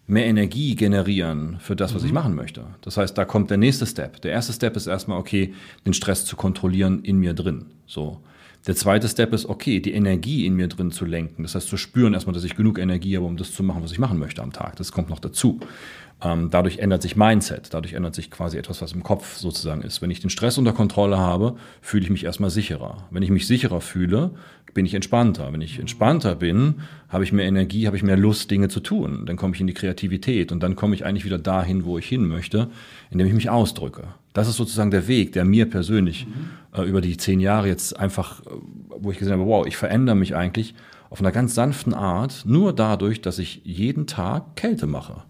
mehr 0.06 0.26
Energie 0.26 0.74
generieren 0.74 1.58
für 1.60 1.76
das, 1.76 1.94
was 1.94 2.02
mhm. 2.02 2.08
ich 2.08 2.12
machen 2.12 2.34
möchte. 2.34 2.64
Das 2.82 2.96
heißt, 2.96 3.16
da 3.16 3.24
kommt 3.24 3.50
der 3.50 3.58
nächste 3.58 3.86
Step. 3.86 4.20
Der 4.22 4.32
erste 4.32 4.52
Step 4.52 4.76
ist 4.76 4.88
erstmal, 4.88 5.18
okay, 5.18 5.54
den 5.86 5.94
Stress 5.94 6.24
zu 6.24 6.36
kontrollieren 6.36 7.02
in 7.02 7.18
mir 7.18 7.32
drin. 7.32 7.66
So. 7.86 8.20
Der 8.66 8.76
zweite 8.76 9.08
Step 9.08 9.32
ist, 9.32 9.46
okay, 9.46 9.80
die 9.80 9.92
Energie 9.92 10.44
in 10.44 10.54
mir 10.54 10.68
drin 10.68 10.90
zu 10.90 11.06
lenken. 11.06 11.44
Das 11.44 11.54
heißt, 11.54 11.68
zu 11.68 11.78
spüren 11.78 12.12
erstmal, 12.12 12.34
dass 12.34 12.44
ich 12.44 12.56
genug 12.56 12.78
Energie 12.78 13.16
habe, 13.16 13.24
um 13.24 13.38
das 13.38 13.54
zu 13.54 13.62
machen, 13.62 13.82
was 13.82 13.92
ich 13.92 13.98
machen 13.98 14.18
möchte 14.18 14.42
am 14.42 14.52
Tag. 14.52 14.76
Das 14.76 14.92
kommt 14.92 15.08
noch 15.08 15.20
dazu. 15.20 15.60
Ähm, 16.22 16.50
dadurch 16.50 16.78
ändert 16.78 17.02
sich 17.02 17.16
Mindset. 17.16 17.72
Dadurch 17.72 17.94
ändert 17.94 18.14
sich 18.14 18.30
quasi 18.30 18.58
etwas, 18.58 18.82
was 18.82 18.92
im 18.92 19.02
Kopf 19.02 19.36
sozusagen 19.36 19.82
ist. 19.82 20.02
Wenn 20.02 20.10
ich 20.10 20.20
den 20.20 20.30
Stress 20.30 20.58
unter 20.58 20.72
Kontrolle 20.72 21.18
habe, 21.18 21.56
fühle 21.80 22.04
ich 22.04 22.10
mich 22.10 22.24
erstmal 22.24 22.50
sicherer. 22.50 23.08
Wenn 23.10 23.22
ich 23.22 23.30
mich 23.30 23.46
sicherer 23.46 23.80
fühle, 23.80 24.32
bin 24.74 24.86
ich 24.86 24.94
entspannter. 24.94 25.52
Wenn 25.52 25.62
ich 25.62 25.78
entspannter 25.78 26.34
bin, 26.34 26.82
habe 27.08 27.24
ich 27.24 27.32
mehr 27.32 27.46
Energie, 27.46 27.86
habe 27.86 27.96
ich 27.96 28.02
mehr 28.02 28.16
Lust, 28.16 28.50
Dinge 28.50 28.68
zu 28.68 28.80
tun. 28.80 29.24
Dann 29.26 29.36
komme 29.36 29.54
ich 29.54 29.60
in 29.60 29.66
die 29.66 29.74
Kreativität 29.74 30.52
und 30.52 30.62
dann 30.62 30.76
komme 30.76 30.94
ich 30.94 31.04
eigentlich 31.04 31.24
wieder 31.24 31.38
dahin, 31.38 31.84
wo 31.84 31.98
ich 31.98 32.06
hin 32.06 32.26
möchte, 32.26 32.68
indem 33.10 33.26
ich 33.26 33.34
mich 33.34 33.50
ausdrücke. 33.50 34.04
Das 34.32 34.48
ist 34.48 34.56
sozusagen 34.56 34.90
der 34.90 35.08
Weg, 35.08 35.32
der 35.32 35.44
mir 35.44 35.68
persönlich 35.68 36.26
mhm. 36.26 36.80
äh, 36.80 36.84
über 36.86 37.00
die 37.00 37.16
zehn 37.16 37.40
Jahre 37.40 37.66
jetzt 37.66 37.98
einfach, 37.98 38.40
äh, 38.42 38.50
wo 38.98 39.10
ich 39.10 39.18
gesehen 39.18 39.32
habe, 39.32 39.46
wow, 39.46 39.66
ich 39.66 39.76
verändere 39.76 40.16
mich 40.16 40.36
eigentlich 40.36 40.74
auf 41.08 41.20
einer 41.20 41.32
ganz 41.32 41.54
sanften 41.54 41.92
Art, 41.92 42.44
nur 42.46 42.72
dadurch, 42.72 43.20
dass 43.20 43.40
ich 43.40 43.62
jeden 43.64 44.06
Tag 44.06 44.54
Kälte 44.54 44.86
mache. 44.86 45.24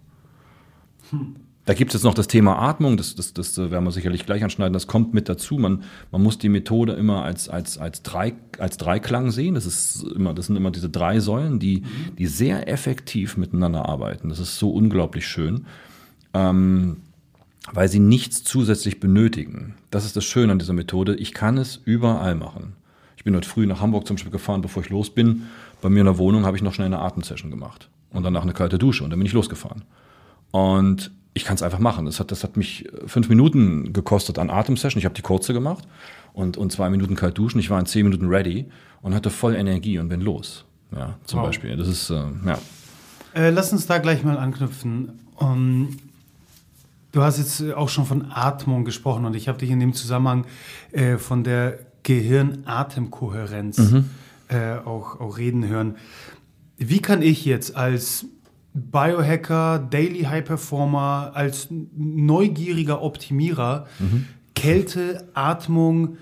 Da 1.66 1.74
gibt 1.74 1.90
es 1.90 1.94
jetzt 1.94 2.04
noch 2.04 2.14
das 2.14 2.26
Thema 2.26 2.58
Atmung, 2.58 2.96
das, 2.96 3.14
das, 3.14 3.34
das 3.34 3.56
werden 3.56 3.84
wir 3.84 3.92
sicherlich 3.92 4.24
gleich 4.26 4.42
anschneiden, 4.42 4.72
das 4.72 4.86
kommt 4.86 5.12
mit 5.14 5.28
dazu. 5.28 5.56
Man, 5.56 5.84
man 6.10 6.22
muss 6.22 6.38
die 6.38 6.48
Methode 6.48 6.94
immer 6.94 7.22
als, 7.22 7.48
als, 7.48 7.78
als, 7.78 8.02
drei, 8.02 8.32
als 8.58 8.76
Dreiklang 8.78 9.30
sehen. 9.30 9.54
Das, 9.54 9.66
ist 9.66 10.02
immer, 10.02 10.34
das 10.34 10.46
sind 10.46 10.56
immer 10.56 10.70
diese 10.70 10.88
drei 10.88 11.20
Säulen, 11.20 11.60
die, 11.60 11.84
die 12.18 12.26
sehr 12.26 12.68
effektiv 12.68 13.36
miteinander 13.36 13.88
arbeiten. 13.88 14.30
Das 14.30 14.38
ist 14.38 14.58
so 14.58 14.70
unglaublich 14.70 15.28
schön, 15.28 15.66
ähm, 16.32 17.02
weil 17.72 17.88
sie 17.88 18.00
nichts 18.00 18.42
zusätzlich 18.42 18.98
benötigen. 18.98 19.74
Das 19.90 20.04
ist 20.04 20.16
das 20.16 20.24
Schöne 20.24 20.52
an 20.52 20.58
dieser 20.58 20.72
Methode. 20.72 21.14
Ich 21.14 21.34
kann 21.34 21.58
es 21.58 21.80
überall 21.84 22.34
machen. 22.34 22.72
Ich 23.16 23.24
bin 23.24 23.36
heute 23.36 23.48
früh 23.48 23.66
nach 23.66 23.82
Hamburg 23.82 24.06
zum 24.06 24.16
Beispiel 24.16 24.32
gefahren, 24.32 24.62
bevor 24.62 24.82
ich 24.82 24.88
los 24.88 25.10
bin. 25.10 25.42
Bei 25.82 25.90
mir 25.90 26.00
in 26.00 26.06
der 26.06 26.16
Wohnung 26.16 26.46
habe 26.46 26.56
ich 26.56 26.62
noch 26.62 26.72
schnell 26.72 26.86
eine 26.86 27.00
Atemsession 27.00 27.50
gemacht 27.50 27.90
und 28.10 28.22
danach 28.22 28.42
eine 28.42 28.54
kalte 28.54 28.78
Dusche 28.78 29.04
und 29.04 29.10
dann 29.10 29.18
bin 29.18 29.26
ich 29.26 29.34
losgefahren. 29.34 29.82
Und 30.50 31.10
ich 31.34 31.44
kann 31.44 31.54
es 31.54 31.62
einfach 31.62 31.78
machen. 31.78 32.06
Das 32.06 32.20
hat, 32.20 32.30
das 32.30 32.44
hat 32.44 32.56
mich 32.56 32.86
äh, 32.86 33.06
fünf 33.06 33.28
Minuten 33.28 33.92
gekostet 33.92 34.38
an 34.38 34.50
Atemsession. 34.50 34.98
Ich 34.98 35.04
habe 35.04 35.14
die 35.14 35.22
kurze 35.22 35.52
gemacht 35.52 35.86
und, 36.32 36.56
und 36.56 36.72
zwei 36.72 36.90
Minuten 36.90 37.14
kalt 37.14 37.38
duschen. 37.38 37.58
Ich 37.60 37.70
war 37.70 37.78
in 37.78 37.86
zehn 37.86 38.04
Minuten 38.04 38.28
ready 38.28 38.66
und 39.02 39.14
hatte 39.14 39.30
voll 39.30 39.54
Energie 39.54 39.98
und 39.98 40.08
bin 40.08 40.20
los. 40.20 40.64
Ja, 40.92 41.16
zum 41.24 41.40
wow. 41.40 41.46
Beispiel. 41.46 41.76
Das 41.76 41.88
ist, 41.88 42.10
äh, 42.10 42.22
ja. 42.46 42.58
Äh, 43.34 43.50
lass 43.50 43.72
uns 43.72 43.86
da 43.86 43.98
gleich 43.98 44.24
mal 44.24 44.38
anknüpfen. 44.38 45.20
Um, 45.36 45.96
du 47.12 47.22
hast 47.22 47.38
jetzt 47.38 47.62
auch 47.74 47.88
schon 47.88 48.04
von 48.04 48.30
Atmung 48.30 48.84
gesprochen 48.84 49.24
und 49.24 49.34
ich 49.34 49.48
habe 49.48 49.58
dich 49.58 49.70
in 49.70 49.80
dem 49.80 49.94
Zusammenhang 49.94 50.46
äh, 50.92 51.16
von 51.16 51.44
der 51.44 51.78
Gehirn-Atemkohärenz 52.02 53.78
mhm. 53.78 54.10
Äh, 54.48 54.78
auch, 54.84 55.20
auch 55.20 55.38
reden 55.38 55.68
hören. 55.68 55.94
Wie 56.76 56.98
kann 56.98 57.22
ich 57.22 57.44
jetzt 57.44 57.76
als 57.76 58.26
Biohacker, 58.72 59.78
Daily 59.78 60.22
High 60.22 60.44
Performer, 60.44 61.32
als 61.34 61.68
neugieriger 61.96 63.02
Optimierer 63.02 63.86
mhm. 63.98 64.26
Kälte, 64.54 65.28
Atmung 65.34 66.16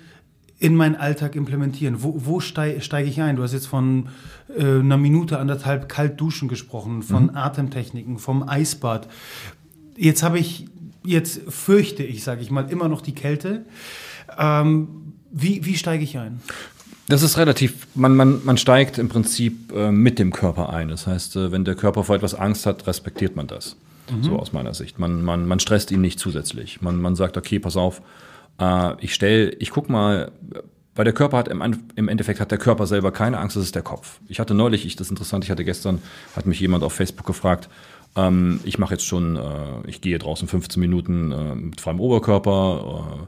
in 0.58 0.74
meinen 0.74 0.96
Alltag 0.96 1.36
implementieren? 1.36 2.02
Wo, 2.02 2.14
wo 2.24 2.40
steige 2.40 2.80
steig 2.80 3.06
ich 3.06 3.20
ein? 3.20 3.36
Du 3.36 3.42
hast 3.42 3.52
jetzt 3.52 3.66
von 3.66 4.08
äh, 4.56 4.62
einer 4.62 4.96
Minute, 4.96 5.38
anderthalb 5.38 5.88
kalt 5.88 6.20
duschen 6.20 6.48
gesprochen, 6.48 7.02
von 7.02 7.24
mhm. 7.24 7.36
Atemtechniken, 7.36 8.18
vom 8.18 8.48
Eisbad. 8.48 9.08
Jetzt 9.96 10.22
habe 10.22 10.38
ich, 10.38 10.66
jetzt 11.04 11.42
fürchte 11.48 12.02
ich, 12.02 12.24
sage 12.24 12.40
ich 12.42 12.50
mal, 12.50 12.70
immer 12.70 12.88
noch 12.88 13.02
die 13.02 13.14
Kälte. 13.14 13.66
Ähm, 14.38 15.14
wie, 15.30 15.64
wie 15.64 15.76
steige 15.76 16.04
ich 16.04 16.18
ein? 16.18 16.40
Das 17.08 17.22
ist 17.22 17.38
relativ, 17.38 17.86
man, 17.94 18.14
man, 18.14 18.44
man 18.44 18.58
steigt 18.58 18.98
im 18.98 19.08
Prinzip 19.08 19.72
äh, 19.72 19.90
mit 19.90 20.18
dem 20.18 20.32
Körper 20.32 20.70
ein. 20.70 20.88
Das 20.88 21.06
heißt, 21.06 21.36
äh, 21.36 21.52
wenn 21.52 21.64
der 21.64 21.74
Körper 21.74 22.04
vor 22.04 22.16
etwas 22.16 22.34
Angst 22.34 22.66
hat, 22.66 22.86
respektiert 22.86 23.34
man 23.34 23.46
das. 23.46 23.76
Mhm. 24.10 24.22
So 24.22 24.38
aus 24.38 24.52
meiner 24.52 24.74
Sicht. 24.74 24.98
Man, 24.98 25.22
man, 25.22 25.46
man 25.46 25.58
stresst 25.58 25.90
ihn 25.90 26.02
nicht 26.02 26.18
zusätzlich. 26.18 26.82
Man, 26.82 27.00
man 27.00 27.16
sagt, 27.16 27.36
okay, 27.36 27.58
pass 27.58 27.76
auf, 27.76 28.02
äh, 28.60 28.92
ich 29.02 29.14
stelle, 29.14 29.50
ich 29.50 29.70
guck 29.70 29.88
mal, 29.88 30.32
weil 30.94 31.04
der 31.04 31.14
Körper 31.14 31.38
hat 31.38 31.48
im, 31.48 31.62
im 31.94 32.08
Endeffekt 32.08 32.40
hat 32.40 32.50
der 32.50 32.58
Körper 32.58 32.86
selber 32.86 33.10
keine 33.10 33.38
Angst, 33.38 33.56
das 33.56 33.64
ist 33.64 33.74
der 33.74 33.82
Kopf. 33.82 34.20
Ich 34.28 34.38
hatte 34.40 34.52
neulich, 34.52 34.84
ich, 34.84 34.96
das 34.96 35.06
ist 35.06 35.12
interessant, 35.12 35.44
ich 35.44 35.50
hatte 35.50 35.64
gestern, 35.64 36.02
hat 36.36 36.44
mich 36.44 36.60
jemand 36.60 36.84
auf 36.84 36.92
Facebook 36.92 37.26
gefragt, 37.26 37.68
ähm, 38.16 38.60
ich 38.64 38.78
mache 38.78 38.94
jetzt 38.94 39.06
schon, 39.06 39.36
äh, 39.36 39.40
ich 39.86 40.00
gehe 40.00 40.18
draußen 40.18 40.48
15 40.48 40.80
Minuten 40.80 41.32
äh, 41.32 41.54
mit 41.54 41.80
freiem 41.80 42.00
Oberkörper. 42.00 43.18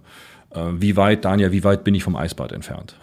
Äh, 0.54 0.58
äh, 0.60 0.80
wie 0.80 0.96
weit, 0.96 1.24
Daniel, 1.24 1.52
wie 1.52 1.64
weit 1.64 1.84
bin 1.84 1.94
ich 1.94 2.02
vom 2.02 2.16
Eisbad 2.16 2.52
entfernt? 2.52 2.96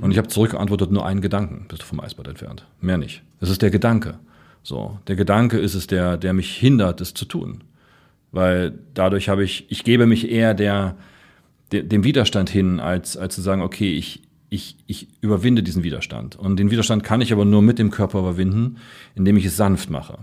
Und 0.00 0.10
ich 0.10 0.18
habe 0.18 0.28
zurückgeantwortet, 0.28 0.90
nur 0.90 1.06
einen 1.06 1.20
Gedanken 1.20 1.66
bist 1.68 1.82
du 1.82 1.86
vom 1.86 2.00
Eisbad 2.00 2.28
entfernt. 2.28 2.66
Mehr 2.80 2.98
nicht. 2.98 3.22
Es 3.40 3.50
ist 3.50 3.62
der 3.62 3.70
Gedanke. 3.70 4.18
So, 4.62 4.98
der 5.08 5.16
Gedanke 5.16 5.58
ist 5.58 5.74
es, 5.74 5.86
der, 5.86 6.16
der 6.16 6.32
mich 6.32 6.56
hindert, 6.56 7.00
es 7.00 7.14
zu 7.14 7.24
tun. 7.26 7.64
Weil 8.32 8.72
dadurch 8.94 9.28
habe 9.28 9.44
ich, 9.44 9.66
ich 9.70 9.84
gebe 9.84 10.06
mich 10.06 10.30
eher 10.30 10.54
der, 10.54 10.96
der, 11.70 11.82
dem 11.82 12.02
Widerstand 12.02 12.50
hin, 12.50 12.80
als, 12.80 13.16
als 13.16 13.34
zu 13.34 13.42
sagen, 13.42 13.62
okay, 13.62 13.94
ich, 13.94 14.22
ich, 14.48 14.76
ich 14.86 15.08
überwinde 15.20 15.62
diesen 15.62 15.84
Widerstand. 15.84 16.36
Und 16.36 16.56
den 16.56 16.70
Widerstand 16.70 17.04
kann 17.04 17.20
ich 17.20 17.32
aber 17.32 17.44
nur 17.44 17.62
mit 17.62 17.78
dem 17.78 17.90
Körper 17.90 18.20
überwinden, 18.20 18.78
indem 19.14 19.36
ich 19.36 19.44
es 19.44 19.56
sanft 19.56 19.90
mache. 19.90 20.18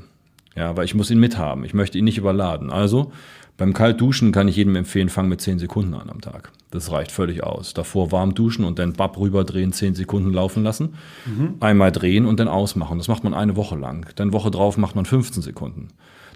Ja, 0.56 0.76
weil 0.76 0.86
ich 0.86 0.96
muss 0.96 1.12
ihn 1.12 1.20
mithaben. 1.20 1.64
Ich 1.64 1.74
möchte 1.74 1.98
ihn 1.98 2.04
nicht 2.04 2.18
überladen. 2.18 2.72
Also 2.72 3.14
beim 3.62 3.74
Kaltduschen 3.74 4.32
kann 4.32 4.48
ich 4.48 4.56
jedem 4.56 4.76
empfehlen, 4.76 5.10
fang 5.10 5.30
mit 5.30 5.40
10 5.40 5.60
Sekunden 5.60 5.94
an 5.94 6.10
am 6.10 6.20
Tag. 6.20 6.52
Das 6.72 6.92
reicht 6.92 7.12
völlig 7.12 7.44
aus. 7.44 7.76
Davor 7.76 8.12
warm 8.12 8.34
duschen 8.34 8.66
und 8.66 8.80
dann 8.80 8.94
Bab 8.94 9.20
rüberdrehen, 9.20 9.72
10 9.72 9.94
Sekunden 9.94 10.34
laufen 10.34 10.64
lassen. 10.64 10.96
Mhm. 11.28 11.58
Einmal 11.60 11.92
drehen 11.92 12.26
und 12.26 12.40
dann 12.40 12.48
ausmachen. 12.48 12.98
Das 12.98 13.08
macht 13.08 13.24
man 13.24 13.36
eine 13.36 13.56
Woche 13.56 13.76
lang. 13.76 14.10
Dann 14.16 14.34
Woche 14.34 14.50
drauf 14.50 14.78
macht 14.78 14.96
man 14.96 15.06
15 15.06 15.44
Sekunden. 15.44 15.90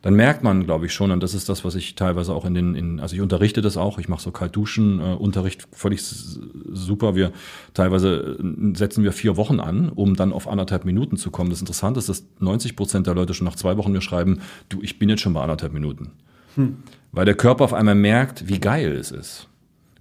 Dann 0.03 0.13
merkt 0.13 0.43
man, 0.43 0.65
glaube 0.65 0.85
ich, 0.85 0.93
schon, 0.93 1.09
und 1.09 1.23
das 1.23 1.33
ist 1.33 1.49
das, 1.49 1.65
was 1.65 1.73
ich 1.73 1.95
teilweise 1.95 2.31
auch 2.31 2.45
in 2.45 2.53
den, 2.53 2.75
in, 2.75 2.99
also 2.99 3.15
ich 3.15 3.23
unterrichte 3.23 3.63
das 3.63 3.75
auch, 3.75 3.97
ich 3.97 4.07
mache 4.07 4.21
so 4.21 4.29
Kaltduschen, 4.29 4.99
äh, 4.99 5.15
Unterricht 5.15 5.67
völlig 5.71 6.03
super. 6.03 7.15
Wir 7.15 7.31
teilweise 7.73 8.37
äh, 8.39 8.77
setzen 8.77 9.03
wir 9.03 9.13
vier 9.13 9.35
Wochen 9.35 9.59
an, 9.59 9.89
um 9.89 10.15
dann 10.15 10.31
auf 10.31 10.47
anderthalb 10.47 10.85
Minuten 10.85 11.17
zu 11.17 11.31
kommen. 11.31 11.49
Das 11.49 11.59
Interessante 11.59 11.97
ist, 11.97 12.07
dass 12.07 12.23
90 12.37 12.75
Prozent 12.75 13.07
der 13.07 13.15
Leute 13.15 13.33
schon 13.33 13.45
nach 13.45 13.55
zwei 13.55 13.77
Wochen 13.77 13.93
mir 13.93 14.01
schreiben, 14.01 14.41
du, 14.69 14.83
ich 14.83 14.99
bin 14.99 15.09
jetzt 15.09 15.21
schon 15.21 15.33
bei 15.33 15.41
anderthalb 15.41 15.73
Minuten. 15.73 16.11
Hm. 16.55 16.77
Weil 17.15 17.25
der 17.25 17.35
Körper 17.35 17.63
auf 17.63 17.73
einmal 17.73 17.95
merkt, 17.95 18.47
wie 18.47 18.59
geil 18.59 18.91
es 18.91 19.11
ist. 19.11 19.47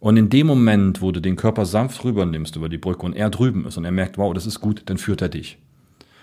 Und 0.01 0.17
in 0.17 0.29
dem 0.29 0.47
Moment, 0.47 1.01
wo 1.01 1.13
du 1.13 1.21
den 1.21 1.37
Körper 1.37 1.65
sanft 1.65 2.05
rübernimmst 2.05 2.57
über 2.57 2.69
die 2.69 2.77
Brücke 2.77 3.07
und 3.07 3.15
er 3.15 3.31
drüben 3.31 3.65
ist 3.67 3.77
und 3.77 3.85
er 3.85 3.93
merkt, 3.93 4.19
wow, 4.19 4.35
das 4.35 4.47
ist 4.47 4.61
gut, 4.61 4.83
dann 4.87 4.99
führt 4.99 5.23
er 5.23 5.29
dich. 5.29 5.59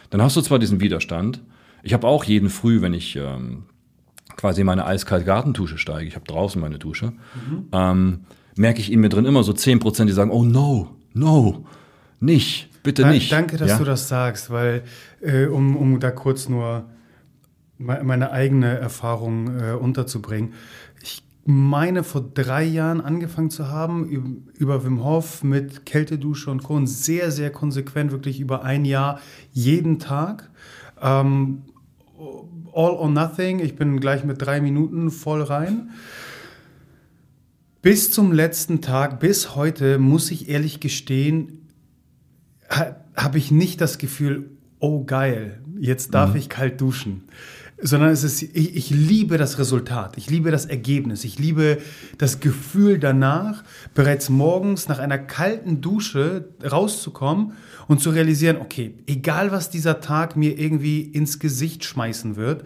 Dann 0.10 0.22
hast 0.22 0.36
du 0.36 0.42
zwar 0.42 0.60
diesen 0.60 0.82
Widerstand. 0.82 1.42
Ich 1.82 1.94
habe 1.94 2.06
auch 2.06 2.26
jeden 2.26 2.50
Früh, 2.50 2.82
wenn 2.82 2.94
ich 2.94 3.16
ähm, 3.16 3.64
quasi 4.36 4.64
meine 4.64 4.86
eiskalt 4.86 5.26
Gartentusche 5.26 5.78
steige, 5.78 6.08
ich 6.08 6.16
habe 6.16 6.26
draußen 6.26 6.62
meine 6.62 6.78
Dusche, 6.78 7.14
mhm. 7.34 7.68
ähm, 7.72 8.20
merke 8.56 8.82
ich 8.82 8.92
in 8.92 9.00
mir 9.00 9.10
drin 9.10 9.26
immer 9.26 9.44
so 9.44 9.54
10 9.54 9.80
Prozent, 9.80 10.10
die 10.10 10.14
sagen, 10.14 10.30
oh 10.30 10.44
no, 10.44 10.96
no, 11.14 11.66
nicht, 12.20 12.70
bitte 12.84 13.08
nicht. 13.08 13.32
Danke, 13.32 13.58
dass 13.58 13.70
ja? 13.70 13.78
du 13.78 13.86
das 13.86 14.10
sagst, 14.10 14.50
weil, 14.52 14.84
äh, 15.22 15.46
um, 15.46 15.76
um 15.78 16.00
da 16.00 16.12
kurz 16.12 16.50
nur 16.50 16.86
meine 17.82 18.32
eigene 18.32 18.78
Erfahrung 18.78 19.60
äh, 19.60 19.74
unterzubringen. 19.74 20.54
Ich 21.02 21.24
meine, 21.46 22.04
vor 22.04 22.22
drei 22.22 22.64
Jahren 22.64 23.02
angefangen 23.02 23.50
zu 23.50 23.70
haben, 23.70 24.46
über 24.58 24.84
Wim 24.84 25.04
Hof 25.04 25.44
mit 25.44 25.86
Kältedusche 25.86 26.52
und 26.52 26.64
Co. 26.64 26.76
Und 26.76 26.88
sehr, 26.88 27.32
sehr 27.32 27.52
konsequent, 27.52 28.12
wirklich 28.12 28.40
über 28.40 28.64
ein 28.64 28.86
Jahr, 28.86 29.20
jeden 29.52 30.00
Tag. 30.00 30.50
Ähm, 31.02 31.64
all 32.74 32.92
or 32.92 33.10
nothing. 33.10 33.60
Ich 33.60 33.76
bin 33.76 34.00
gleich 34.00 34.24
mit 34.24 34.42
drei 34.42 34.62
Minuten 34.62 35.10
voll 35.10 35.42
rein. 35.42 35.90
Bis 37.82 38.12
zum 38.12 38.32
letzten 38.32 38.82
Tag, 38.82 39.20
bis 39.20 39.56
heute, 39.56 39.98
muss 39.98 40.30
ich 40.30 40.50
ehrlich 40.50 40.80
gestehen, 40.80 41.68
ha, 42.70 42.98
habe 43.16 43.40
ich 43.40 43.50
nicht 43.50 43.82
das 43.82 43.98
Gefühl, 43.98 44.52
oh 44.80 45.04
geil, 45.04 45.62
jetzt 45.80 46.14
darf 46.14 46.32
mhm. 46.32 46.36
ich 46.38 46.50
kalt 46.50 46.80
duschen 46.80 47.24
sondern 47.82 48.10
es 48.10 48.24
ist, 48.24 48.42
ich, 48.42 48.76
ich, 48.76 48.90
liebe 48.90 49.38
das 49.38 49.58
Resultat, 49.58 50.18
ich 50.18 50.30
liebe 50.30 50.52
das 50.52 50.66
Ergebnis, 50.66 51.24
ich 51.24 51.40
liebe 51.40 51.80
das 52.18 52.40
Gefühl 52.40 53.00
danach, 53.00 53.64
bereits 53.94 54.30
morgens 54.30 54.88
nach 54.88 55.00
einer 55.00 55.18
kalten 55.18 55.82
Dusche 55.82 56.50
rauszukommen 56.64 57.54
und 57.88 58.02
zu 58.02 58.12
realisieren, 58.12 58.58
okay, 58.58 58.94
egal 59.08 59.52
was 59.52 59.70
dieser 59.70 60.00
Tag 60.00 60.36
mir 60.36 60.60
irgendwie 60.60 61.02
ins 61.02 61.40
Gesicht 61.40 61.84
schmeißen 61.84 62.36
wird, 62.36 62.64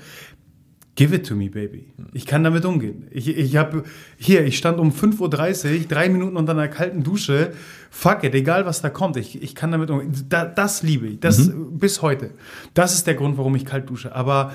give 0.95 1.13
it 1.13 1.25
to 1.27 1.35
me, 1.35 1.49
baby. 1.49 1.93
Ich 2.13 2.25
kann 2.25 2.43
damit 2.43 2.65
umgehen. 2.65 3.07
Ich, 3.11 3.27
ich 3.27 3.57
habe 3.57 3.83
hier, 4.17 4.45
ich 4.45 4.57
stand 4.57 4.79
um 4.79 4.91
5.30 4.91 5.81
Uhr, 5.81 5.87
drei 5.87 6.09
Minuten 6.09 6.37
unter 6.37 6.53
einer 6.53 6.67
kalten 6.67 7.03
Dusche. 7.03 7.53
Fuck 7.89 8.23
it, 8.23 8.33
egal 8.33 8.65
was 8.65 8.81
da 8.81 8.89
kommt, 8.89 9.17
ich, 9.17 9.41
ich 9.41 9.55
kann 9.55 9.71
damit 9.71 9.89
umgehen. 9.89 10.13
Da, 10.29 10.45
das 10.45 10.83
liebe 10.83 11.07
ich, 11.07 11.19
das 11.19 11.47
mhm. 11.47 11.77
bis 11.77 12.01
heute. 12.01 12.31
Das 12.73 12.93
ist 12.93 13.07
der 13.07 13.15
Grund, 13.15 13.37
warum 13.37 13.55
ich 13.55 13.65
kalt 13.65 13.89
dusche. 13.89 14.15
Aber 14.15 14.53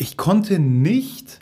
ich 0.00 0.16
konnte 0.16 0.58
nicht 0.58 1.40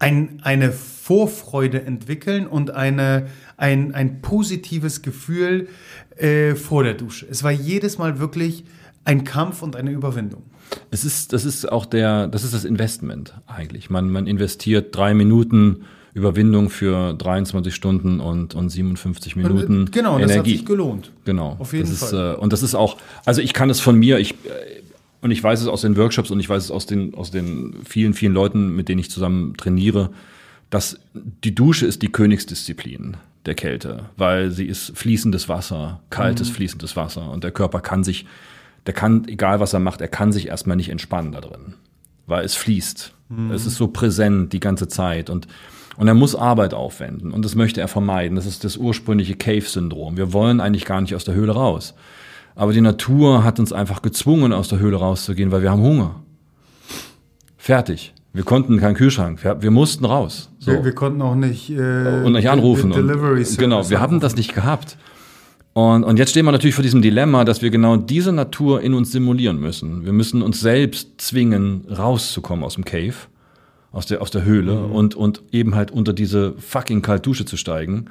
ein, 0.00 0.40
eine 0.42 0.72
Vorfreude 0.72 1.80
entwickeln 1.82 2.48
und 2.48 2.72
eine, 2.72 3.28
ein, 3.56 3.94
ein 3.94 4.20
positives 4.20 5.02
Gefühl 5.02 5.68
äh, 6.16 6.56
vor 6.56 6.82
der 6.82 6.94
Dusche. 6.94 7.28
Es 7.30 7.44
war 7.44 7.52
jedes 7.52 7.98
Mal 7.98 8.18
wirklich 8.18 8.64
ein 9.04 9.22
Kampf 9.22 9.62
und 9.62 9.76
eine 9.76 9.92
Überwindung. 9.92 10.42
Es 10.90 11.04
ist, 11.04 11.32
das 11.32 11.44
ist 11.44 11.70
auch 11.70 11.86
der, 11.86 12.26
das 12.26 12.42
ist 12.42 12.52
das 12.52 12.64
Investment 12.64 13.34
eigentlich. 13.46 13.90
Man, 13.90 14.10
man 14.10 14.26
investiert 14.26 14.94
drei 14.96 15.14
Minuten 15.14 15.84
Überwindung 16.12 16.68
für 16.68 17.14
23 17.14 17.72
Stunden 17.72 18.18
und, 18.18 18.56
und 18.56 18.70
57 18.70 19.36
Minuten. 19.36 19.82
Und, 19.82 19.92
genau, 19.92 20.16
Energie. 20.16 20.26
das 20.26 20.38
hat 20.38 20.46
sich 20.46 20.66
gelohnt. 20.66 21.12
Genau. 21.24 21.54
Auf 21.60 21.72
jeden 21.72 21.88
das 21.88 22.10
Fall. 22.10 22.32
Ist, 22.32 22.38
äh, 22.38 22.40
und 22.40 22.52
das 22.52 22.64
ist 22.64 22.74
auch, 22.74 22.96
also 23.24 23.40
ich 23.40 23.52
kann 23.52 23.70
es 23.70 23.78
von 23.78 23.96
mir, 23.96 24.18
ich, 24.18 24.34
und 25.20 25.30
ich 25.30 25.42
weiß 25.42 25.60
es 25.60 25.68
aus 25.68 25.82
den 25.82 25.96
Workshops 25.96 26.30
und 26.30 26.40
ich 26.40 26.48
weiß 26.48 26.64
es 26.64 26.70
aus 26.70 26.86
den, 26.86 27.14
aus 27.14 27.30
den 27.30 27.74
vielen, 27.84 28.14
vielen 28.14 28.32
Leuten, 28.32 28.74
mit 28.74 28.88
denen 28.88 29.00
ich 29.00 29.10
zusammen 29.10 29.56
trainiere, 29.56 30.10
dass 30.70 30.98
die 31.14 31.54
Dusche 31.54 31.86
ist 31.86 32.02
die 32.02 32.12
Königsdisziplin 32.12 33.16
der 33.46 33.54
Kälte, 33.54 34.06
weil 34.16 34.50
sie 34.50 34.66
ist 34.66 34.96
fließendes 34.96 35.48
Wasser, 35.48 36.00
kaltes, 36.10 36.50
mhm. 36.50 36.54
fließendes 36.54 36.96
Wasser 36.96 37.30
und 37.30 37.44
der 37.44 37.50
Körper 37.50 37.80
kann 37.80 38.04
sich 38.04 38.26
der 38.86 38.94
kann, 38.94 39.28
egal 39.28 39.60
was 39.60 39.74
er 39.74 39.80
macht, 39.80 40.00
er 40.00 40.08
kann 40.08 40.32
sich 40.32 40.48
erstmal 40.48 40.76
nicht 40.76 40.88
entspannen 40.88 41.32
da 41.32 41.40
drin, 41.40 41.74
weil 42.26 42.44
es 42.44 42.54
fließt. 42.54 43.12
Mhm. 43.28 43.50
Es 43.50 43.66
ist 43.66 43.76
so 43.76 43.88
präsent 43.88 44.52
die 44.52 44.60
ganze 44.60 44.88
Zeit 44.88 45.30
und 45.30 45.46
und 45.96 46.08
er 46.08 46.14
muss 46.14 46.34
Arbeit 46.34 46.72
aufwenden 46.72 47.30
und 47.30 47.44
das 47.44 47.54
möchte 47.54 47.82
er 47.82 47.88
vermeiden. 47.88 48.36
Das 48.36 48.46
ist 48.46 48.64
das 48.64 48.78
ursprüngliche 48.78 49.36
Cave-Syndrom. 49.36 50.16
Wir 50.16 50.32
wollen 50.32 50.60
eigentlich 50.60 50.86
gar 50.86 51.00
nicht 51.02 51.14
aus 51.14 51.24
der 51.24 51.34
Höhle 51.34 51.52
raus. 51.52 51.94
Aber 52.54 52.72
die 52.72 52.80
Natur 52.80 53.44
hat 53.44 53.58
uns 53.58 53.72
einfach 53.72 54.02
gezwungen, 54.02 54.52
aus 54.52 54.68
der 54.68 54.78
Höhle 54.78 54.96
rauszugehen, 54.96 55.50
weil 55.50 55.62
wir 55.62 55.70
haben 55.70 55.82
Hunger. 55.82 56.16
Fertig. 57.56 58.14
Wir 58.32 58.44
konnten 58.44 58.78
keinen 58.78 58.94
Kühlschrank. 58.94 59.42
Wir, 59.42 59.60
wir 59.62 59.70
mussten 59.70 60.04
raus. 60.04 60.50
So. 60.58 60.72
Wir, 60.72 60.84
wir, 60.84 60.92
konnten 60.92 61.20
auch 61.22 61.34
nicht 61.34 61.70
äh, 61.70 62.22
und 62.24 62.32
nicht 62.32 62.48
anrufen. 62.48 62.92
Und, 62.92 63.58
genau, 63.58 63.88
wir 63.90 64.00
haben 64.00 64.20
das 64.20 64.36
nicht 64.36 64.54
gehabt. 64.54 64.96
Und, 65.72 66.04
und 66.04 66.18
jetzt 66.18 66.30
stehen 66.30 66.44
wir 66.44 66.52
natürlich 66.52 66.74
vor 66.74 66.82
diesem 66.82 67.02
Dilemma, 67.02 67.44
dass 67.44 67.62
wir 67.62 67.70
genau 67.70 67.96
diese 67.96 68.32
Natur 68.32 68.82
in 68.82 68.94
uns 68.94 69.12
simulieren 69.12 69.58
müssen. 69.58 70.04
Wir 70.04 70.12
müssen 70.12 70.42
uns 70.42 70.60
selbst 70.60 71.20
zwingen, 71.20 71.86
rauszukommen 71.88 72.64
aus 72.64 72.74
dem 72.74 72.84
Cave, 72.84 73.14
aus 73.92 74.06
der, 74.06 74.20
aus 74.20 74.30
der 74.30 74.44
Höhle 74.44 74.74
mhm. 74.74 74.92
und, 74.92 75.14
und 75.14 75.42
eben 75.52 75.74
halt 75.74 75.90
unter 75.90 76.12
diese 76.12 76.54
fucking 76.58 77.02
Kaltdusche 77.02 77.44
zu 77.44 77.56
steigen, 77.56 78.06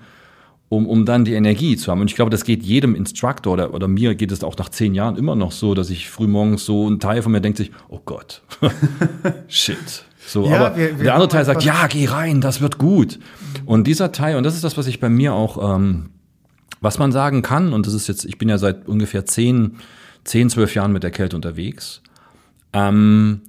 um, 0.70 0.88
um 0.88 1.06
dann 1.06 1.26
die 1.26 1.34
Energie 1.34 1.76
zu 1.76 1.92
haben. 1.92 2.02
Und 2.02 2.10
ich 2.10 2.16
glaube, 2.16 2.32
das 2.32 2.44
geht 2.44 2.64
jedem 2.64 2.96
Instructor 2.96 3.54
oder, 3.54 3.74
oder 3.74 3.88
mir 3.88 4.16
geht 4.16 4.32
es 4.32 4.44
auch 4.44 4.56
nach 4.58 4.70
zehn 4.70 4.96
Jahren 4.96 5.18
immer 5.18 5.36
noch 5.36 5.52
so, 5.52 5.74
dass 5.74 5.90
ich 5.90 6.10
frühmorgens 6.10 6.66
so 6.66 6.88
ein 6.88 7.00
Teil 7.00 7.22
von 7.22 7.32
mir 7.32 7.42
denkt 7.42 7.58
sich, 7.58 7.72
oh 7.90 8.00
Gott, 8.06 8.42
shit. 9.48 10.06
So, 10.26 10.48
ja, 10.48 10.58
aber 10.58 10.78
wir, 10.78 10.98
wir 10.98 11.04
der 11.06 11.14
andere 11.16 11.30
Teil 11.30 11.46
sagt, 11.46 11.64
ja, 11.64 11.88
geh 11.88 12.06
rein, 12.06 12.40
das 12.40 12.62
wird 12.62 12.78
gut. 12.78 13.20
Und 13.66 13.88
dieser 13.88 14.12
Teil, 14.12 14.36
und 14.36 14.44
das 14.44 14.54
ist 14.54 14.64
das, 14.64 14.78
was 14.78 14.86
ich 14.86 15.00
bei 15.00 15.10
mir 15.10 15.34
auch 15.34 15.76
ähm, 15.76 16.12
was 16.82 16.98
man 16.98 17.12
sagen 17.12 17.42
kann, 17.42 17.74
und 17.74 17.86
das 17.88 17.94
ist 17.94 18.08
jetzt, 18.08 18.26
ich 18.26 18.38
bin 18.38 18.50
ja 18.50 18.58
seit 18.58 18.88
ungefähr 18.88 19.26
zehn, 19.26 19.78
zehn, 20.24 20.50
zwölf 20.50 20.76
Jahren 20.76 20.94
mit 20.94 21.04
der 21.04 21.12
Kälte 21.12 21.36
unterwegs, 21.36 22.02
ähm, 22.74 23.42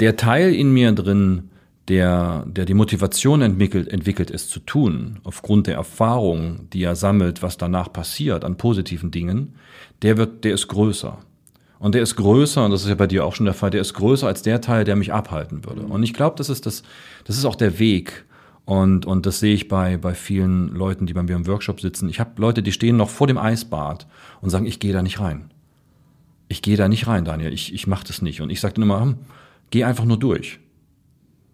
der 0.00 0.16
Teil 0.16 0.54
in 0.54 0.72
mir 0.72 0.92
drin, 0.92 1.50
der, 1.88 2.44
der 2.46 2.64
die 2.64 2.74
Motivation 2.74 3.42
entwickelt, 3.42 3.88
entwickelt, 3.88 4.30
es 4.30 4.48
zu 4.48 4.60
tun, 4.60 5.20
aufgrund 5.24 5.66
der 5.66 5.74
Erfahrung, 5.74 6.68
die 6.72 6.82
er 6.82 6.96
sammelt, 6.96 7.42
was 7.42 7.56
danach 7.56 7.92
passiert 7.92 8.44
an 8.44 8.56
positiven 8.56 9.10
Dingen, 9.10 9.54
der 10.02 10.16
wird, 10.16 10.44
der 10.44 10.54
ist 10.54 10.68
größer. 10.68 11.18
Und 11.78 11.94
der 11.94 12.02
ist 12.02 12.16
größer, 12.16 12.64
und 12.64 12.72
das 12.72 12.82
ist 12.82 12.88
ja 12.88 12.94
bei 12.96 13.06
dir 13.06 13.24
auch 13.24 13.34
schon 13.34 13.46
der 13.46 13.54
Fall, 13.54 13.70
der 13.70 13.80
ist 13.80 13.94
größer 13.94 14.26
als 14.26 14.42
der 14.42 14.60
Teil, 14.60 14.84
der 14.84 14.96
mich 14.96 15.12
abhalten 15.12 15.64
würde. 15.64 15.82
Und 15.82 16.02
ich 16.02 16.12
glaube, 16.12 16.36
das 16.36 16.48
ist 16.48 16.66
das, 16.66 16.82
das 17.24 17.38
ist 17.38 17.44
auch 17.44 17.54
der 17.54 17.78
Weg, 17.78 18.26
und, 18.68 19.06
und 19.06 19.24
das 19.24 19.40
sehe 19.40 19.54
ich 19.54 19.66
bei, 19.66 19.96
bei 19.96 20.12
vielen 20.12 20.68
Leuten, 20.74 21.06
die 21.06 21.14
bei 21.14 21.22
mir 21.22 21.36
im 21.36 21.46
Workshop 21.46 21.80
sitzen. 21.80 22.06
Ich 22.10 22.20
habe 22.20 22.32
Leute, 22.36 22.62
die 22.62 22.70
stehen 22.70 22.98
noch 22.98 23.08
vor 23.08 23.26
dem 23.26 23.38
Eisbad 23.38 24.06
und 24.42 24.50
sagen, 24.50 24.66
ich 24.66 24.78
gehe 24.78 24.92
da 24.92 25.02
nicht 25.02 25.20
rein. 25.20 25.50
Ich 26.48 26.60
gehe 26.60 26.76
da 26.76 26.86
nicht 26.86 27.06
rein, 27.06 27.24
Daniel. 27.24 27.50
Ich, 27.54 27.72
ich 27.72 27.86
mache 27.86 28.06
das 28.06 28.20
nicht. 28.20 28.42
Und 28.42 28.50
ich 28.50 28.60
sage 28.60 28.74
dann 28.74 28.82
immer, 28.82 29.00
hm, 29.00 29.16
geh 29.70 29.84
einfach 29.84 30.04
nur 30.04 30.18
durch. 30.18 30.60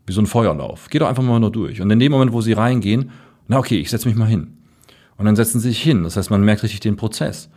Wie 0.07 0.13
so 0.13 0.21
ein 0.21 0.27
Feuerlauf. 0.27 0.89
Geh 0.91 0.99
doch 0.99 1.09
einfach 1.09 1.23
mal 1.23 1.41
nur 1.41 1.53
durch. 1.53 1.81
Und 1.81 1.91
in 1.91 1.99
dem 1.99 2.13
Moment, 2.13 2.33
wo 2.33 2.41
sie 2.41 2.53
reingehen, 2.53 3.11
na 3.49 3.59
okay, 3.59 3.79
ich 3.79 3.91
setze 3.91 4.09
mich 4.09 4.17
mal 4.17 4.29
hin. 4.29 4.59
Und 5.17 5.27
dann 5.27 5.37
setzen 5.37 5.61
sie 5.61 5.69
sich 5.69 5.83
hin. 5.83 6.05
Das 6.05 6.17
heißt, 6.17 6.31
man 6.31 6.45
merkt 6.45 6.63
richtig 6.63 6.81
den 6.81 6.97
Prozess. 6.97 7.49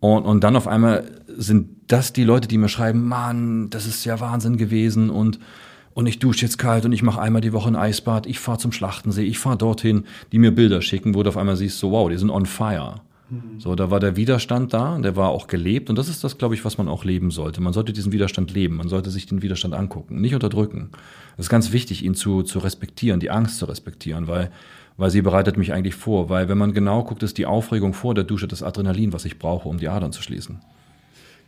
Und, 0.00 0.24
und 0.24 0.42
dann 0.42 0.56
auf 0.56 0.66
einmal 0.66 1.10
sind 1.28 1.68
das 1.86 2.12
die 2.12 2.24
Leute, 2.24 2.48
die 2.48 2.58
mir 2.58 2.68
schreiben, 2.68 3.06
Mann, 3.06 3.70
das 3.70 3.86
ist 3.86 4.04
ja 4.04 4.20
Wahnsinn 4.20 4.56
gewesen 4.56 5.10
und 5.10 5.38
und 5.94 6.06
ich 6.06 6.18
dusche 6.18 6.46
jetzt 6.46 6.56
kalt 6.58 6.84
und 6.84 6.92
ich 6.92 7.02
mache 7.02 7.20
einmal 7.20 7.42
die 7.42 7.52
Woche 7.52 7.68
ein 7.68 7.76
Eisbad, 7.76 8.26
ich 8.26 8.38
fahre 8.38 8.58
zum 8.58 8.72
Schlachtensee, 8.72 9.24
ich 9.24 9.38
fahre 9.38 9.58
dorthin, 9.58 10.04
die 10.32 10.38
mir 10.38 10.50
Bilder 10.50 10.80
schicken, 10.80 11.14
wo 11.14 11.22
du 11.22 11.28
auf 11.28 11.36
einmal 11.36 11.56
siehst, 11.56 11.78
so 11.78 11.90
wow, 11.90 12.08
die 12.08 12.16
sind 12.16 12.30
on 12.30 12.46
fire. 12.46 13.02
Mhm. 13.28 13.60
So, 13.60 13.74
da 13.74 13.90
war 13.90 14.00
der 14.00 14.16
Widerstand 14.16 14.72
da, 14.72 14.98
der 14.98 15.16
war 15.16 15.28
auch 15.28 15.46
gelebt 15.46 15.90
und 15.90 15.98
das 15.98 16.08
ist 16.08 16.24
das, 16.24 16.38
glaube 16.38 16.54
ich, 16.54 16.64
was 16.64 16.78
man 16.78 16.88
auch 16.88 17.04
leben 17.04 17.30
sollte. 17.30 17.60
Man 17.60 17.72
sollte 17.72 17.92
diesen 17.92 18.12
Widerstand 18.12 18.52
leben, 18.52 18.76
man 18.76 18.88
sollte 18.88 19.10
sich 19.10 19.26
den 19.26 19.42
Widerstand 19.42 19.74
angucken, 19.74 20.20
nicht 20.20 20.34
unterdrücken. 20.34 20.90
Es 21.36 21.46
ist 21.46 21.50
ganz 21.50 21.72
wichtig, 21.72 22.04
ihn 22.04 22.14
zu, 22.14 22.42
zu 22.42 22.58
respektieren, 22.58 23.20
die 23.20 23.30
Angst 23.30 23.58
zu 23.58 23.64
respektieren, 23.64 24.26
weil, 24.28 24.50
weil 24.96 25.10
sie 25.10 25.22
bereitet 25.22 25.56
mich 25.56 25.72
eigentlich 25.72 25.94
vor, 25.94 26.28
weil 26.28 26.48
wenn 26.48 26.58
man 26.58 26.72
genau 26.72 27.04
guckt, 27.04 27.22
ist 27.22 27.38
die 27.38 27.46
Aufregung 27.46 27.94
vor 27.94 28.14
der 28.14 28.24
Dusche 28.24 28.48
das 28.48 28.62
Adrenalin, 28.62 29.12
was 29.12 29.24
ich 29.24 29.38
brauche, 29.38 29.68
um 29.68 29.78
die 29.78 29.88
Adern 29.88 30.12
zu 30.12 30.22
schließen. 30.22 30.60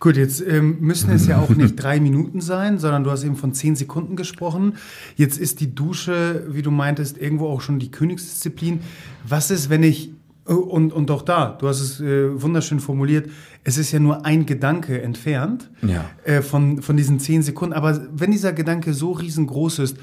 Gut, 0.00 0.16
jetzt 0.16 0.46
ähm, 0.46 0.78
müssen 0.80 1.10
es 1.12 1.26
ja 1.26 1.38
auch 1.38 1.50
nicht 1.50 1.76
drei 1.76 1.98
Minuten 2.00 2.40
sein, 2.40 2.78
sondern 2.78 3.04
du 3.04 3.10
hast 3.10 3.24
eben 3.24 3.36
von 3.36 3.54
zehn 3.54 3.76
Sekunden 3.76 4.16
gesprochen. 4.16 4.74
Jetzt 5.16 5.38
ist 5.38 5.60
die 5.60 5.74
Dusche, 5.74 6.46
wie 6.50 6.62
du 6.62 6.70
meintest, 6.70 7.16
irgendwo 7.16 7.48
auch 7.48 7.60
schon 7.60 7.78
die 7.78 7.90
Königsdisziplin. 7.90 8.80
Was 9.26 9.50
ist, 9.50 9.70
wenn 9.70 9.82
ich, 9.82 10.10
und, 10.44 10.92
und 10.92 11.10
auch 11.10 11.22
da, 11.22 11.56
du 11.58 11.68
hast 11.68 11.80
es 11.80 12.00
äh, 12.00 12.40
wunderschön 12.40 12.80
formuliert, 12.80 13.30
es 13.62 13.78
ist 13.78 13.92
ja 13.92 13.98
nur 13.98 14.26
ein 14.26 14.44
Gedanke 14.44 15.00
entfernt 15.00 15.70
ja. 15.82 16.04
äh, 16.24 16.42
von, 16.42 16.82
von 16.82 16.96
diesen 16.96 17.18
zehn 17.18 17.42
Sekunden. 17.42 17.72
Aber 17.72 18.06
wenn 18.12 18.30
dieser 18.30 18.52
Gedanke 18.52 18.92
so 18.92 19.12
riesengroß 19.12 19.78
ist, 19.78 19.96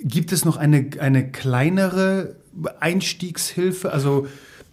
gibt 0.00 0.32
es 0.32 0.44
noch 0.44 0.56
eine, 0.56 0.90
eine 0.98 1.30
kleinere 1.30 2.36
Einstiegshilfe? 2.80 3.92
Also 3.92 4.26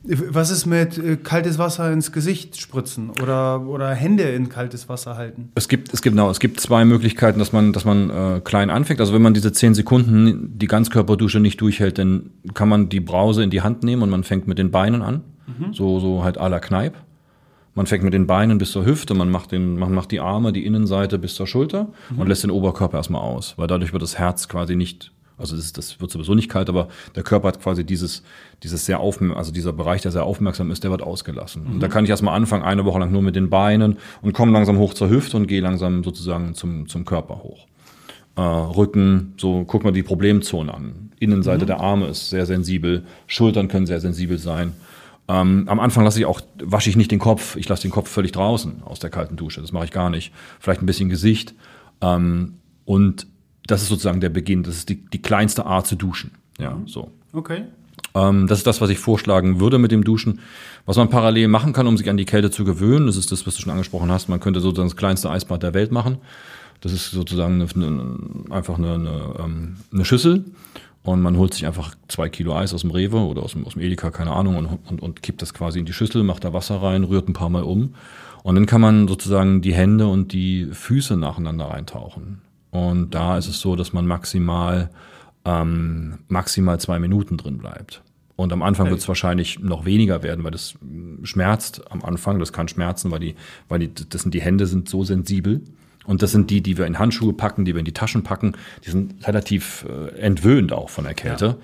was 0.04 0.52
ist 0.52 0.66
mit 0.66 0.98
äh, 0.98 1.16
kaltes 1.16 1.58
Wasser 1.58 1.92
ins 1.92 2.12
Gesicht 2.12 2.60
spritzen 2.60 3.10
oder, 3.22 3.66
oder 3.66 3.94
Hände 3.94 4.24
in 4.24 4.50
kaltes 4.50 4.90
Wasser 4.90 5.16
halten? 5.16 5.50
Es 5.56 5.70
gibt, 5.70 5.94
es 5.94 6.02
gibt, 6.02 6.16
genau, 6.16 6.30
es 6.30 6.40
gibt 6.40 6.60
zwei 6.60 6.84
Möglichkeiten, 6.84 7.40
dass 7.40 7.54
man, 7.54 7.72
dass 7.72 7.86
man 7.86 8.10
äh, 8.10 8.42
klein 8.44 8.70
anfängt. 8.70 9.00
Also 9.00 9.14
wenn 9.14 9.22
man 9.22 9.34
diese 9.34 9.54
zehn 9.54 9.74
Sekunden 9.74 10.58
die 10.58 10.68
Ganzkörperdusche 10.68 11.40
nicht 11.40 11.62
durchhält, 11.62 11.98
dann 11.98 12.32
kann 12.54 12.68
man 12.68 12.90
die 12.90 13.00
Brause 13.00 13.44
in 13.44 13.50
die 13.50 13.62
Hand 13.62 13.84
nehmen 13.84 14.02
und 14.02 14.10
man 14.10 14.24
fängt 14.24 14.48
mit 14.48 14.58
den 14.58 14.72
Beinen 14.72 15.02
an. 15.02 15.22
Mhm. 15.48 15.74
So, 15.74 16.00
so 16.00 16.24
halt 16.24 16.40
à 16.40 16.50
la 16.50 16.60
Kneipp. 16.60 16.96
Man 17.76 17.88
fängt 17.88 18.04
mit 18.04 18.14
den 18.14 18.28
Beinen 18.28 18.60
bis 18.60 18.72
zur 18.72 18.86
Hüfte, 18.86 19.16
man 19.16 19.32
macht, 19.32 19.52
den, 19.52 19.80
man 19.80 19.94
macht 19.94 20.12
die 20.12 20.20
Arme, 20.20 20.54
die 20.54 20.66
Innenseite 20.66 21.18
bis 21.18 21.34
zur 21.34 21.48
Schulter 21.48 21.88
mhm. 22.10 22.20
und 22.20 22.28
lässt 22.28 22.44
den 22.44 22.52
Oberkörper 22.52 22.98
erstmal 22.98 23.22
aus, 23.22 23.58
weil 23.58 23.68
dadurch 23.68 23.94
wird 23.94 24.04
das 24.04 24.20
Herz 24.20 24.48
quasi 24.48 24.76
nicht 24.76 25.12
also 25.44 25.56
das, 25.56 25.66
ist, 25.66 25.78
das 25.78 26.02
wird 26.02 26.12
sowieso 26.12 26.34
nicht 26.34 26.50
kalt, 26.50 26.70
aber 26.70 26.88
der 27.16 27.24
Körper 27.24 27.50
hat 27.50 27.62
quasi 27.62 27.86
dieses, 27.86 28.24
dieses 28.64 28.86
sehr 28.86 29.00
aufmerksam, 29.00 29.38
also 29.38 29.52
dieser 29.52 29.74
Bereich, 29.74 30.02
der 30.02 30.12
sehr 30.12 30.24
aufmerksam 30.24 30.72
ist, 30.72 30.84
der 30.84 30.92
wird 30.92 31.02
ausgelassen. 31.02 31.64
Mhm. 31.64 31.74
Und 31.74 31.80
da 31.82 31.88
kann 31.88 32.04
ich 32.04 32.10
erstmal 32.10 32.36
anfangen, 32.36 32.64
eine 32.64 32.86
Woche 32.86 33.00
lang 33.00 33.12
nur 33.12 33.22
mit 33.22 33.36
den 33.36 33.50
Beinen 33.50 33.98
und 34.22 34.34
komme 34.34 34.52
langsam 34.52 34.78
hoch 34.78 34.94
zur 34.94 35.10
Hüfte 35.10 35.38
und 35.38 35.48
gehe 35.48 35.62
langsam 35.62 36.04
sozusagen 36.04 36.56
zum, 36.56 36.88
zum 36.88 37.06
Körper 37.06 37.44
hoch. 37.44 37.68
Äh, 38.36 38.42
Rücken, 38.42 39.34
so 39.38 39.64
guck 39.66 39.84
mal 39.84 39.92
die 39.92 40.04
Problemzone 40.04 40.74
an. 40.74 41.12
Innenseite 41.20 41.66
mhm. 41.66 41.68
der 41.68 41.80
Arme 41.80 42.08
ist 42.08 42.30
sehr 42.30 42.46
sensibel, 42.46 43.04
Schultern 43.28 43.68
können 43.68 43.86
sehr 43.86 44.00
sensibel 44.00 44.38
sein. 44.38 44.74
Ähm, 45.28 45.66
am 45.68 45.80
Anfang 45.80 46.04
lasse 46.04 46.20
ich 46.20 46.26
auch, 46.26 46.42
wasche 46.62 46.90
ich 46.90 46.98
nicht 46.98 47.12
den 47.12 47.20
Kopf, 47.20 47.56
ich 47.56 47.70
lasse 47.70 47.84
den 47.84 47.92
Kopf 47.92 48.10
völlig 48.10 48.34
draußen 48.34 48.84
aus 48.84 49.00
der 49.00 49.10
kalten 49.10 49.36
Dusche. 49.36 49.62
Das 49.62 49.72
mache 49.72 49.86
ich 49.86 49.92
gar 49.92 50.10
nicht. 50.10 50.34
Vielleicht 50.60 50.82
ein 50.82 50.86
bisschen 50.86 51.10
Gesicht. 51.10 51.54
Ähm, 52.02 52.56
und 52.86 53.28
das 53.68 53.84
ist 53.84 53.90
sozusagen 53.90 54.22
der 54.22 54.30
Beginn. 54.30 54.64
Das 54.64 54.76
ist 54.76 54.90
die, 54.90 54.96
die 54.96 55.22
kleinste 55.22 55.66
Art 55.66 55.88
zu 55.88 55.96
duschen. 55.96 56.32
Ja, 56.60 56.78
so. 56.86 57.12
Okay. 57.32 57.64
Ähm, 58.16 58.48
das 58.48 58.60
ist 58.60 58.68
das, 58.68 58.82
was 58.82 58.90
ich 58.90 59.00
vorschlagen 59.00 59.60
würde 59.60 59.78
mit 59.78 59.92
dem 59.92 60.04
Duschen. 60.04 60.40
Was 60.86 60.98
man 60.98 61.10
parallel 61.10 61.48
machen 61.48 61.74
kann, 61.74 61.88
um 61.88 61.98
sich 61.98 62.10
an 62.10 62.18
die 62.18 62.26
Kälte 62.26 62.52
zu 62.52 62.66
gewöhnen, 62.66 63.08
das 63.08 63.16
ist 63.16 63.32
das, 63.32 63.48
was 63.48 63.56
du 63.56 63.62
schon 63.62 63.72
angesprochen 63.72 64.12
hast. 64.12 64.30
Man 64.30 64.40
könnte 64.40 64.60
sozusagen 64.60 64.90
das 64.90 64.98
kleinste 64.98 65.30
Eisbad 65.30 65.64
der 65.64 65.74
Welt 65.74 65.92
machen. 65.92 66.18
Das 66.82 66.92
ist 66.92 67.12
sozusagen 67.12 67.62
eine, 67.62 67.70
eine, 67.74 68.54
einfach 68.54 68.78
eine, 68.78 68.96
eine, 68.96 69.76
ähm, 69.94 70.04
Schüssel 70.04 70.44
und 71.04 71.22
man 71.22 71.38
holt 71.38 71.54
sich 71.54 71.66
einfach 71.66 71.96
zwei 72.10 72.28
Kilo 72.28 72.54
Eis 72.54 72.74
aus 72.74 72.82
dem 72.82 72.92
Rewe 72.92 73.20
oder 73.20 73.44
aus 73.44 73.54
dem, 73.54 73.66
aus 73.66 73.74
dem 73.74 73.82
Edeka, 73.82 74.12
keine 74.12 74.32
Ahnung, 74.32 74.58
und, 74.58 74.80
und, 74.90 75.02
und 75.02 75.24
kippt 75.24 75.42
das 75.42 75.54
quasi 75.54 75.80
in 75.80 75.86
die 75.86 75.94
Schüssel, 75.94 76.24
macht 76.24 76.44
da 76.44 76.52
Wasser 76.52 76.82
rein, 76.82 77.06
rührt 77.06 77.30
ein 77.30 77.34
paar 77.34 77.50
Mal 77.50 77.64
um. 77.64 77.96
Und 78.44 78.56
dann 78.56 78.66
kann 78.66 78.82
man 78.82 79.08
sozusagen 79.08 79.62
die 79.62 79.74
Hände 79.74 80.08
und 80.08 80.34
die 80.34 80.68
Füße 80.72 81.16
nacheinander 81.16 81.66
reintauchen. 81.66 82.42
Und 82.74 83.12
da 83.12 83.38
ist 83.38 83.48
es 83.48 83.60
so, 83.60 83.76
dass 83.76 83.94
man 83.94 84.08
maximal, 84.08 84.90
ähm, 85.46 86.18
maximal 86.28 86.80
zwei 86.80 86.98
Minuten 86.98 87.38
drin 87.38 87.60
bleibt. 87.60 88.02
Und 88.36 88.52
am 88.52 88.64
Anfang 88.64 88.90
wird 88.90 89.00
es 89.00 89.08
wahrscheinlich 89.08 89.60
noch 89.60 89.86
weniger 89.86 90.24
werden, 90.24 90.44
weil 90.44 90.50
das 90.50 90.74
schmerzt 91.22 91.84
am 91.92 92.04
Anfang. 92.04 92.40
Das 92.40 92.52
kann 92.52 92.68
schmerzen, 92.68 93.12
weil 93.12 93.20
die, 93.20 93.36
weil 93.70 93.78
die, 93.78 93.94
das 93.94 94.24
sind 94.24 94.34
die 94.34 94.42
Hände 94.42 94.66
sind 94.66 94.90
so 94.90 95.04
sensibel. 95.04 95.62
Und 96.06 96.24
das 96.24 96.32
sind 96.32 96.50
die, 96.50 96.62
die 96.62 96.80
wir 96.80 96.88
in 96.88 96.98
Handschuhe 96.98 97.34
packen, 97.34 97.64
die 97.64 97.76
wir 97.76 97.80
in 97.80 97.86
die 97.86 97.94
Taschen 97.94 98.24
packen. 98.24 98.54
Die 98.86 98.90
sind 98.90 99.26
relativ 99.28 99.86
äh, 99.88 100.18
entwöhnt 100.18 100.74
auch 100.74 100.90
von 100.90 101.04
der 101.04 101.14
Kälte. 101.14 101.46
Ja. 101.46 101.58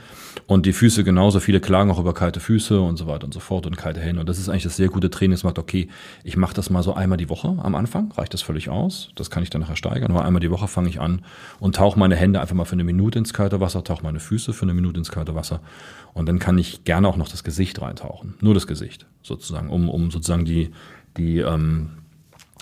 Und 0.47 0.65
die 0.65 0.73
Füße 0.73 1.04
genauso. 1.04 1.39
Viele 1.39 1.60
klagen 1.60 1.91
auch 1.91 1.99
über 1.99 2.13
kalte 2.13 2.39
Füße 2.39 2.80
und 2.80 2.97
so 2.97 3.08
weiter 3.08 3.25
und 3.25 3.34
so 3.34 3.39
fort 3.39 3.65
und 3.65 3.78
kalte 3.78 3.99
Hände. 3.99 4.19
Und 4.19 4.30
das 4.30 4.39
ist 4.39 4.49
eigentlich 4.49 4.63
das 4.63 4.75
sehr 4.75 4.89
gute 4.89 5.10
Training. 5.10 5.34
Es 5.34 5.43
macht, 5.43 5.60
okay, 5.60 5.88
ich 6.23 6.38
mache 6.38 6.54
das 6.54 6.69
mal 6.69 6.84
so 6.84 6.93
einmal 6.93 7.17
die 7.17 7.30
Woche 7.30 7.58
am 7.62 7.75
Anfang. 7.75 8.12
Reicht 8.12 8.34
das 8.34 8.41
völlig 8.41 8.69
aus. 8.69 9.12
Das 9.15 9.30
kann 9.30 9.43
ich 9.43 9.49
dann 9.49 9.62
nachher 9.62 9.75
steigern. 9.75 10.12
Aber 10.12 10.25
einmal 10.25 10.39
die 10.39 10.52
Woche 10.52 10.67
fange 10.67 10.89
ich 10.89 10.99
an 10.99 11.21
und 11.60 11.75
tauche 11.75 11.99
meine 11.99 12.15
Hände 12.15 12.41
einfach 12.41 12.56
mal 12.56 12.65
für 12.65 12.73
eine 12.73 12.84
Minute 12.84 13.19
ins 13.19 13.34
kalte 13.34 13.60
Wasser, 13.60 13.84
tauche 13.84 14.04
meine 14.04 14.19
Füße 14.19 14.54
für 14.54 14.63
eine 14.63 14.73
Minute 14.73 14.97
ins 14.97 15.12
kalte 15.12 15.36
Wasser. 15.36 15.62
Und 16.13 16.28
dann 16.28 16.39
kann 16.39 16.58
ich 16.58 16.84
gerne 16.84 17.08
auch 17.08 17.17
noch 17.17 17.30
das 17.30 17.43
Gesicht 17.43 17.82
reintauchen. 17.82 18.36
Nur 18.41 18.54
das 18.54 18.67
Gesicht 18.67 19.06
sozusagen, 19.21 19.69
um, 19.69 19.89
um 19.89 20.12
sozusagen 20.12 20.45
die, 20.45 20.71
die, 21.17 21.39
ähm, 21.39 21.91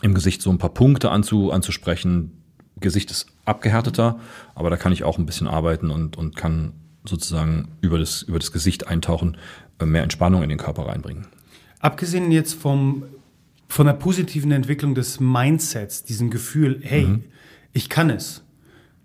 im 0.02 0.14
Gesicht 0.14 0.42
so 0.42 0.50
ein 0.50 0.58
paar 0.58 0.74
Punkte 0.74 1.12
anzu, 1.12 1.52
anzusprechen. 1.52 2.32
Gesicht 2.80 3.10
ist 3.10 3.28
abgehärteter, 3.46 4.20
aber 4.54 4.70
da 4.70 4.78
kann 4.78 4.92
ich 4.92 5.04
auch 5.04 5.18
ein 5.18 5.26
bisschen 5.26 5.48
arbeiten 5.48 5.90
und, 5.90 6.18
und 6.18 6.36
kann 6.36 6.74
sozusagen 7.08 7.70
über 7.82 8.00
das, 8.00 8.22
über 8.24 8.40
das 8.40 8.52
Gesicht 8.52 8.88
eintauchen, 8.88 9.38
äh, 9.80 9.86
mehr 9.86 10.04
Entspannung 10.04 10.44
in 10.44 10.50
den 10.50 10.58
Körper 10.58 10.88
reinbringen. 10.88 11.28
Abgesehen 11.80 12.32
jetzt 12.32 12.54
vom 12.54 13.04
von 13.70 13.86
der 13.86 13.94
positiven 13.94 14.52
Entwicklung 14.52 14.96
des 14.96 15.20
Mindsets, 15.20 16.04
diesem 16.04 16.30
Gefühl, 16.30 16.80
hey, 16.84 17.06
mhm. 17.06 17.24
ich 17.74 17.90
kann 17.90 18.10
es. 18.10 18.44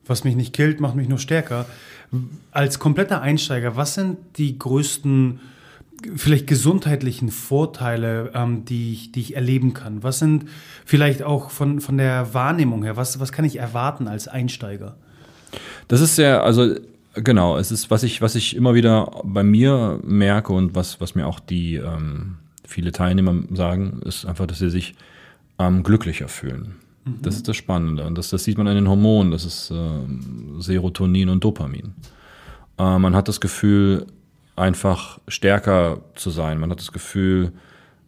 Was 0.07 0.25
mich 0.25 0.37
nicht 0.37 0.53
killt, 0.53 0.81
macht 0.81 0.95
mich 0.95 1.09
nur 1.09 1.19
stärker. 1.19 1.67
Als 2.51 2.79
kompletter 2.79 3.23
Einsteiger, 3.23 3.77
was 3.77 3.95
sind 3.95 4.19
die 4.37 4.59
größten 4.59 5.41
vielleicht 6.17 6.49
gesundheitlichen 6.49 7.31
Vorteile, 7.31 8.33
ähm, 8.35 8.65
die, 8.65 8.93
ich, 8.93 9.13
die 9.13 9.21
ich 9.21 9.37
erleben 9.37 9.73
kann? 9.73 10.03
Was 10.03 10.19
sind 10.19 10.47
vielleicht 10.85 11.23
auch 11.23 11.51
von, 11.51 11.81
von 11.81 11.97
der 11.97 12.35
Wahrnehmung 12.35 12.83
her, 12.83 12.97
was, 12.97 13.21
was 13.21 13.31
kann 13.31 13.45
ich 13.45 13.57
erwarten 13.57 14.09
als 14.09 14.27
Einsteiger? 14.27 14.97
Das 15.87 16.01
ist 16.01 16.17
sehr, 16.17 16.43
also 16.43 16.75
genau, 17.15 17.57
es 17.59 17.71
ist, 17.71 17.91
was 17.91 18.03
ich, 18.03 18.23
was 18.23 18.35
ich 18.35 18.57
immer 18.57 18.75
wieder 18.75 19.11
bei 19.25 19.43
mir 19.43 20.01
merke 20.05 20.53
und 20.53 20.75
was, 20.75 21.01
was 21.01 21.15
mir 21.15 21.27
auch 21.27 21.41
die 21.41 21.77
ähm, 21.77 22.39
viele 22.65 22.93
Teilnehmer 22.93 23.35
sagen, 23.53 24.01
ist 24.05 24.25
einfach, 24.25 24.47
dass 24.47 24.59
sie 24.59 24.71
sich 24.71 24.95
ähm, 25.59 25.83
glücklicher 25.83 26.29
fühlen. 26.29 26.77
Mhm. 27.05 27.23
Das 27.23 27.37
ist 27.37 27.49
das 27.49 27.57
Spannende. 27.57 28.05
Und 28.05 28.17
das, 28.17 28.31
das 28.31 28.45
sieht 28.45 28.59
man 28.59 28.69
an 28.69 28.75
den 28.75 28.89
Hormonen, 28.89 29.33
das 29.33 29.45
ist 29.45 29.71
äh, 29.71 30.59
Serotonin 30.59 31.29
und 31.29 31.45
Dopamin. 31.45 31.95
Äh, 32.79 32.99
man 32.99 33.15
hat 33.15 33.29
das 33.29 33.41
Gefühl, 33.41 34.07
einfach 34.57 35.19
stärker 35.29 36.03
zu 36.15 36.31
sein. 36.31 36.59
Man 36.59 36.71
hat 36.71 36.79
das 36.79 36.93
Gefühl, 36.93 37.53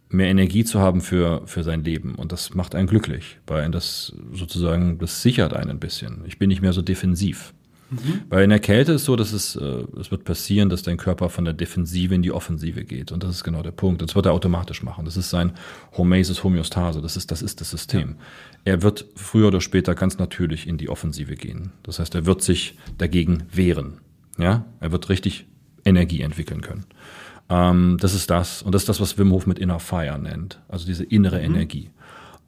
mehr 0.08 0.28
Energie 0.28 0.64
zu 0.64 0.80
haben 0.80 1.00
für, 1.00 1.42
für 1.46 1.62
sein 1.64 1.84
Leben. 1.84 2.14
Und 2.14 2.32
das 2.32 2.54
macht 2.54 2.74
einen 2.74 2.86
glücklich, 2.86 3.38
weil 3.46 3.70
das 3.70 4.14
sozusagen, 4.32 4.98
das 4.98 5.22
sichert 5.22 5.54
einen 5.54 5.70
ein 5.70 5.80
bisschen. 5.80 6.22
Ich 6.26 6.38
bin 6.38 6.48
nicht 6.48 6.62
mehr 6.62 6.72
so 6.72 6.82
defensiv. 6.82 7.54
Mhm. 7.94 8.22
Weil 8.28 8.44
in 8.44 8.50
der 8.50 8.58
Kälte 8.58 8.92
ist 8.92 9.04
so, 9.04 9.16
dass 9.16 9.32
es, 9.32 9.56
äh, 9.56 9.84
es 9.98 10.10
wird 10.10 10.24
passieren, 10.24 10.68
dass 10.68 10.82
dein 10.82 10.96
Körper 10.96 11.28
von 11.28 11.44
der 11.44 11.54
Defensive 11.54 12.14
in 12.14 12.22
die 12.22 12.32
Offensive 12.32 12.84
geht. 12.84 13.12
Und 13.12 13.22
das 13.22 13.30
ist 13.30 13.44
genau 13.44 13.62
der 13.62 13.70
Punkt. 13.70 14.02
Und 14.02 14.10
das 14.10 14.16
wird 14.16 14.26
er 14.26 14.32
automatisch 14.32 14.82
machen. 14.82 15.04
Das 15.04 15.16
ist 15.16 15.30
sein 15.30 15.52
Homeostasis 15.96 16.44
Homöostase. 16.44 17.00
Das 17.00 17.16
ist, 17.16 17.30
das 17.30 17.42
ist 17.42 17.60
das 17.60 17.70
System. 17.70 18.16
Ja. 18.64 18.72
Er 18.72 18.82
wird 18.82 19.06
früher 19.14 19.48
oder 19.48 19.60
später 19.60 19.94
ganz 19.94 20.18
natürlich 20.18 20.66
in 20.66 20.78
die 20.78 20.88
Offensive 20.88 21.34
gehen. 21.34 21.72
Das 21.82 21.98
heißt, 21.98 22.14
er 22.14 22.26
wird 22.26 22.42
sich 22.42 22.78
dagegen 22.98 23.44
wehren. 23.52 23.98
Ja, 24.38 24.64
er 24.80 24.90
wird 24.90 25.08
richtig 25.08 25.46
Energie 25.84 26.22
entwickeln 26.22 26.60
können. 26.60 26.86
Ähm, 27.48 27.98
das 28.00 28.14
ist 28.14 28.30
das. 28.30 28.62
Und 28.62 28.74
das 28.74 28.82
ist 28.82 28.88
das, 28.88 29.00
was 29.00 29.18
Wim 29.18 29.30
Hof 29.32 29.46
mit 29.46 29.58
Inner 29.58 29.80
Fire 29.80 30.18
nennt. 30.18 30.60
Also 30.68 30.86
diese 30.86 31.04
innere 31.04 31.38
mhm. 31.38 31.44
Energie. 31.44 31.90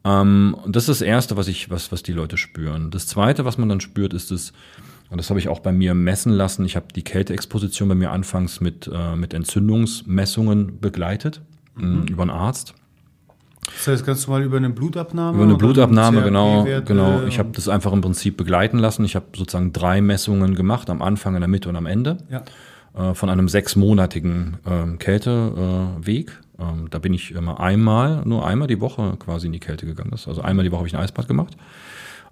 Ähm, 0.03 0.55
und 0.63 0.75
das 0.75 0.83
ist 0.83 1.01
das 1.01 1.07
Erste, 1.07 1.37
was 1.37 1.47
ich, 1.47 1.69
was, 1.69 1.91
was 1.91 2.03
die 2.03 2.13
Leute 2.13 2.37
spüren. 2.37 2.91
Das 2.91 3.07
Zweite, 3.07 3.45
was 3.45 3.57
man 3.57 3.69
dann 3.69 3.81
spürt, 3.81 4.13
ist 4.13 4.31
es, 4.31 4.53
und 5.09 5.17
das 5.17 5.29
habe 5.29 5.39
ich 5.39 5.47
auch 5.47 5.59
bei 5.59 5.71
mir 5.71 5.93
messen 5.93 6.31
lassen. 6.31 6.65
Ich 6.65 6.75
habe 6.75 6.87
die 6.93 7.03
Kälteexposition 7.03 7.87
bei 7.89 7.95
mir 7.95 8.11
anfangs 8.11 8.59
mit, 8.61 8.89
äh, 8.93 9.15
mit 9.15 9.33
Entzündungsmessungen 9.33 10.79
begleitet, 10.79 11.41
mhm. 11.75 12.05
über 12.09 12.23
einen 12.23 12.31
Arzt. 12.31 12.73
Das 13.75 13.87
heißt, 13.87 14.05
ganz 14.05 14.27
normal 14.27 14.43
über 14.43 14.57
eine 14.57 14.69
Blutabnahme? 14.69 15.35
Über 15.35 15.43
eine 15.45 15.55
Blutabnahme, 15.55 16.23
genau. 16.23 16.65
genau. 16.85 17.23
Ich 17.23 17.37
habe 17.37 17.49
das 17.51 17.67
einfach 17.67 17.91
im 17.91 18.01
Prinzip 18.01 18.37
begleiten 18.37 18.79
lassen. 18.79 19.03
Ich 19.03 19.15
habe 19.15 19.25
sozusagen 19.35 19.73
drei 19.73 20.01
Messungen 20.01 20.55
gemacht, 20.55 20.89
am 20.89 21.01
Anfang, 21.01 21.35
in 21.35 21.41
der 21.41 21.49
Mitte 21.49 21.67
und 21.67 21.75
am 21.75 21.85
Ende. 21.85 22.17
Ja. 22.29 22.43
Äh, 22.97 23.13
von 23.13 23.29
einem 23.29 23.47
sechsmonatigen 23.47 24.57
ähm, 24.65 24.99
Kälteweg. 24.99 26.29
Äh, 26.29 26.63
ähm, 26.63 26.87
da 26.89 26.99
bin 26.99 27.13
ich 27.13 27.31
immer 27.31 27.59
einmal, 27.59 28.23
nur 28.25 28.45
einmal 28.45 28.67
die 28.67 28.81
Woche 28.81 29.15
quasi 29.19 29.47
in 29.47 29.53
die 29.53 29.59
Kälte 29.59 29.85
gegangen. 29.85 30.11
Also 30.11 30.41
einmal 30.41 30.63
die 30.63 30.71
Woche 30.71 30.79
habe 30.79 30.87
ich 30.87 30.95
ein 30.95 31.01
Eisbad 31.01 31.27
gemacht. 31.27 31.55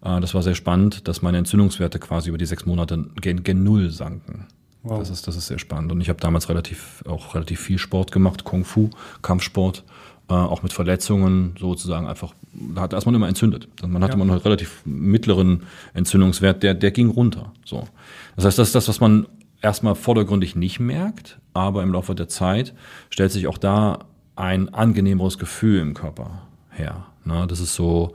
Äh, 0.06 0.22
das 0.22 0.34
war 0.34 0.44
sehr 0.44 0.56
spannend, 0.56 1.08
dass 1.08 1.22
meine 1.22 1.38
Entzündungswerte 1.40 2.00
quasi 2.00 2.30
über 2.30 2.38
die 2.38 2.46
sechs 2.46 2.66
Monate 2.66 3.06
gen, 3.20 3.44
gen 3.44 3.64
Null 3.64 3.90
sanken. 3.90 4.46
Wow. 4.84 5.00
Das, 5.00 5.10
ist, 5.10 5.28
das 5.28 5.36
ist 5.36 5.48
sehr 5.48 5.60
spannend. 5.60 5.92
Und 5.92 6.00
ich 6.00 6.10
habe 6.10 6.20
damals 6.20 6.48
relativ, 6.48 7.04
auch 7.08 7.34
relativ 7.34 7.60
viel 7.60 7.80
Sport 7.80 8.12
gemacht, 8.12 8.44
Kung 8.44 8.64
Fu, 8.64 8.92
Kampfsport, 9.24 9.84
äh, 10.30 10.34
auch 10.34 10.62
mit 10.62 10.74
Verletzungen 10.74 11.56
sozusagen 11.60 12.08
einfach, 12.08 12.34
da 12.54 12.82
hat 12.82 12.94
erstmal 12.94 13.16
immer 13.16 13.28
entzündet. 13.28 13.68
Man 13.82 14.04
hatte 14.04 14.16
ja. 14.16 14.22
immer 14.22 14.32
einen 14.32 14.42
relativ 14.42 14.82
mittleren 14.86 15.64
Entzündungswert, 15.94 16.62
der, 16.62 16.76
der 16.76 16.92
ging 16.92 17.10
runter. 17.10 17.52
So. 17.66 17.88
Das 18.36 18.46
heißt, 18.46 18.60
das 18.60 18.70
ist 18.70 18.76
das, 18.76 18.88
was 18.88 19.00
man 19.00 19.26
erstmal 19.62 19.96
vordergründig 19.96 20.56
nicht 20.56 20.80
merkt, 20.80 21.40
aber 21.54 21.82
im 21.82 21.92
Laufe 21.92 22.14
der 22.14 22.28
Zeit 22.28 22.76
stellt 23.10 23.32
sich 23.32 23.48
auch 23.48 23.58
da 23.58 24.00
ein 24.36 24.72
angenehmeres 24.72 25.40
Gefühl 25.40 25.80
im 25.80 25.96
Körper 25.96 26.44
her. 26.70 27.08
Ne? 27.24 27.46
Das 27.48 27.60
ist 27.60 27.74
so, 27.74 28.14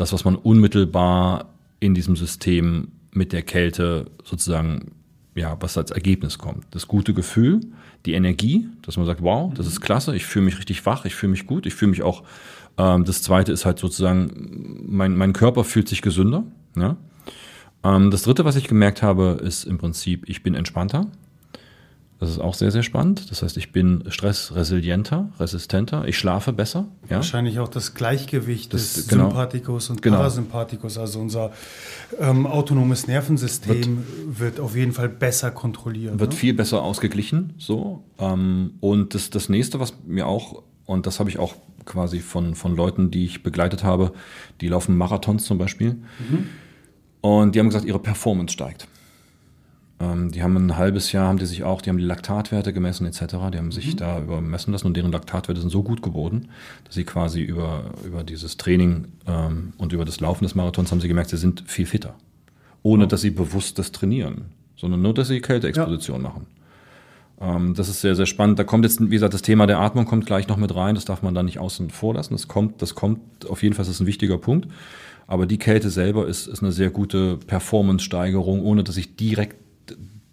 das, 0.00 0.14
was 0.14 0.24
man 0.24 0.34
unmittelbar 0.34 1.50
in 1.78 1.94
diesem 1.94 2.16
System 2.16 2.88
mit 3.12 3.32
der 3.32 3.42
Kälte 3.42 4.06
sozusagen, 4.24 4.92
ja, 5.34 5.56
was 5.60 5.76
als 5.76 5.90
Ergebnis 5.90 6.38
kommt. 6.38 6.64
Das 6.70 6.88
gute 6.88 7.12
Gefühl, 7.12 7.60
die 8.06 8.14
Energie, 8.14 8.66
dass 8.82 8.96
man 8.96 9.04
sagt, 9.04 9.22
wow, 9.22 9.52
das 9.52 9.66
ist 9.66 9.82
klasse, 9.82 10.16
ich 10.16 10.24
fühle 10.24 10.46
mich 10.46 10.58
richtig 10.58 10.86
wach, 10.86 11.04
ich 11.04 11.14
fühle 11.14 11.32
mich 11.32 11.46
gut, 11.46 11.66
ich 11.66 11.74
fühle 11.74 11.90
mich 11.90 12.02
auch, 12.02 12.22
ähm, 12.78 13.04
das 13.04 13.22
zweite 13.22 13.52
ist 13.52 13.66
halt 13.66 13.78
sozusagen, 13.78 14.84
mein, 14.86 15.16
mein 15.16 15.34
Körper 15.34 15.64
fühlt 15.64 15.88
sich 15.88 16.00
gesünder. 16.00 16.44
Ja? 16.76 16.96
Ähm, 17.84 18.10
das 18.10 18.22
dritte, 18.22 18.46
was 18.46 18.56
ich 18.56 18.68
gemerkt 18.68 19.02
habe, 19.02 19.38
ist 19.42 19.64
im 19.64 19.76
Prinzip, 19.76 20.28
ich 20.30 20.42
bin 20.42 20.54
entspannter. 20.54 21.08
Das 22.20 22.28
ist 22.28 22.38
auch 22.38 22.52
sehr, 22.52 22.70
sehr 22.70 22.82
spannend. 22.82 23.30
Das 23.30 23.42
heißt, 23.42 23.56
ich 23.56 23.72
bin 23.72 24.04
stressresilienter, 24.08 25.30
resistenter, 25.40 26.06
ich 26.06 26.18
schlafe 26.18 26.52
besser. 26.52 26.86
Ja? 27.08 27.16
Wahrscheinlich 27.16 27.58
auch 27.60 27.68
das 27.68 27.94
Gleichgewicht 27.94 28.74
das, 28.74 28.92
des 28.92 29.08
genau, 29.08 29.30
Sympathikus 29.30 29.88
und 29.88 30.02
genau. 30.02 30.18
Parasympathikus, 30.18 30.98
also 30.98 31.18
unser 31.18 31.50
ähm, 32.20 32.46
autonomes 32.46 33.06
Nervensystem 33.06 34.04
wird, 34.26 34.38
wird, 34.38 34.60
auf 34.60 34.76
jeden 34.76 34.92
Fall 34.92 35.08
besser 35.08 35.50
kontrolliert. 35.50 36.20
Wird 36.20 36.32
ne? 36.32 36.36
viel 36.36 36.52
besser 36.52 36.82
ausgeglichen. 36.82 37.54
So. 37.56 38.04
Ähm, 38.18 38.74
und 38.80 39.14
das, 39.14 39.30
das 39.30 39.48
nächste, 39.48 39.80
was 39.80 39.94
mir 40.06 40.26
auch, 40.26 40.62
und 40.84 41.06
das 41.06 41.20
habe 41.20 41.30
ich 41.30 41.38
auch 41.38 41.54
quasi 41.86 42.20
von, 42.20 42.54
von 42.54 42.76
Leuten, 42.76 43.10
die 43.10 43.24
ich 43.24 43.42
begleitet 43.42 43.82
habe, 43.82 44.12
die 44.60 44.68
laufen 44.68 44.94
Marathons 44.94 45.44
zum 45.44 45.56
Beispiel. 45.56 45.94
Mhm. 45.94 46.48
Und 47.22 47.54
die 47.54 47.60
haben 47.60 47.68
gesagt, 47.68 47.86
ihre 47.86 47.98
Performance 47.98 48.52
steigt. 48.52 48.88
Ähm, 50.00 50.30
die 50.30 50.42
haben 50.42 50.56
ein 50.56 50.76
halbes 50.76 51.12
Jahr, 51.12 51.28
haben 51.28 51.38
die 51.38 51.46
sich 51.46 51.62
auch, 51.62 51.82
die 51.82 51.90
haben 51.90 51.98
die 51.98 52.04
Laktatwerte 52.04 52.72
gemessen 52.72 53.06
etc. 53.06 53.20
Die 53.52 53.58
haben 53.58 53.70
sich 53.70 53.94
mhm. 53.94 53.96
da 53.98 54.20
übermessen 54.20 54.72
lassen 54.72 54.86
und 54.86 54.96
deren 54.96 55.12
Laktatwerte 55.12 55.60
sind 55.60 55.70
so 55.70 55.82
gut 55.82 56.02
geworden, 56.02 56.48
dass 56.84 56.94
sie 56.94 57.04
quasi 57.04 57.42
über, 57.42 57.92
über 58.04 58.24
dieses 58.24 58.56
Training 58.56 59.08
ähm, 59.26 59.74
und 59.76 59.92
über 59.92 60.04
das 60.04 60.20
Laufen 60.20 60.44
des 60.44 60.54
Marathons 60.54 60.90
haben 60.90 61.00
sie 61.00 61.08
gemerkt, 61.08 61.30
sie 61.30 61.36
sind 61.36 61.64
viel 61.66 61.86
fitter. 61.86 62.14
Ohne 62.82 63.04
oh. 63.04 63.06
dass 63.06 63.20
sie 63.20 63.30
bewusst 63.30 63.78
das 63.78 63.92
trainieren, 63.92 64.46
sondern 64.76 65.02
nur, 65.02 65.12
dass 65.12 65.28
sie 65.28 65.40
Kälteexposition 65.40 66.22
ja. 66.22 66.28
machen. 66.28 66.46
Ähm, 67.40 67.74
das 67.74 67.90
ist 67.90 68.00
sehr, 68.00 68.14
sehr 68.14 68.26
spannend. 68.26 68.58
Da 68.58 68.64
kommt 68.64 68.84
jetzt, 68.84 69.02
wie 69.02 69.08
gesagt, 69.08 69.34
das 69.34 69.42
Thema 69.42 69.66
der 69.66 69.80
Atmung 69.80 70.06
kommt 70.06 70.24
gleich 70.24 70.48
noch 70.48 70.56
mit 70.56 70.74
rein. 70.74 70.94
Das 70.94 71.04
darf 71.04 71.22
man 71.22 71.34
da 71.34 71.42
nicht 71.42 71.58
außen 71.58 71.90
vor 71.90 72.14
lassen. 72.14 72.32
Das 72.32 72.48
kommt, 72.48 72.80
das 72.80 72.94
kommt 72.94 73.48
auf 73.48 73.62
jeden 73.62 73.74
Fall, 73.74 73.84
das 73.84 73.94
ist 73.94 74.00
ein 74.00 74.06
wichtiger 74.06 74.38
Punkt. 74.38 74.68
Aber 75.26 75.46
die 75.46 75.58
Kälte 75.58 75.90
selber 75.90 76.26
ist, 76.26 76.46
ist 76.48 76.62
eine 76.62 76.72
sehr 76.72 76.90
gute 76.90 77.36
Performance-Steigerung, 77.36 78.62
ohne 78.62 78.82
dass 78.82 78.96
ich 78.96 79.14
direkt 79.16 79.56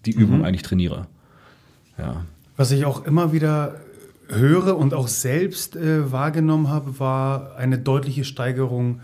die 0.08 0.12
Übung 0.12 0.40
mhm. 0.40 0.46
eigentlich 0.46 0.64
trainiere. 0.64 1.08
Ja. 1.98 2.26
Was 2.56 2.72
ich 2.72 2.86
auch 2.86 3.06
immer 3.06 3.34
wieder 3.34 3.76
höre 4.30 4.78
und 4.78 4.94
auch 4.94 5.08
selbst 5.08 5.76
äh, 5.76 6.12
wahrgenommen 6.12 6.70
habe, 6.70 7.00
war 7.00 7.56
eine 7.56 7.78
deutliche 7.78 8.24
Steigerung, 8.24 9.02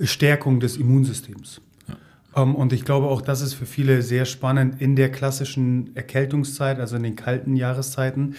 Stärkung 0.00 0.60
des 0.60 0.76
Immunsystems. 0.76 1.60
Ja. 1.88 2.42
Ähm, 2.42 2.54
und 2.54 2.72
ich 2.72 2.84
glaube 2.84 3.06
auch, 3.06 3.22
das 3.22 3.40
ist 3.40 3.54
für 3.54 3.66
viele 3.66 4.02
sehr 4.02 4.24
spannend 4.24 4.80
in 4.80 4.96
der 4.96 5.12
klassischen 5.12 5.94
Erkältungszeit, 5.94 6.80
also 6.80 6.96
in 6.96 7.02
den 7.02 7.16
kalten 7.16 7.56
Jahreszeiten, 7.56 8.36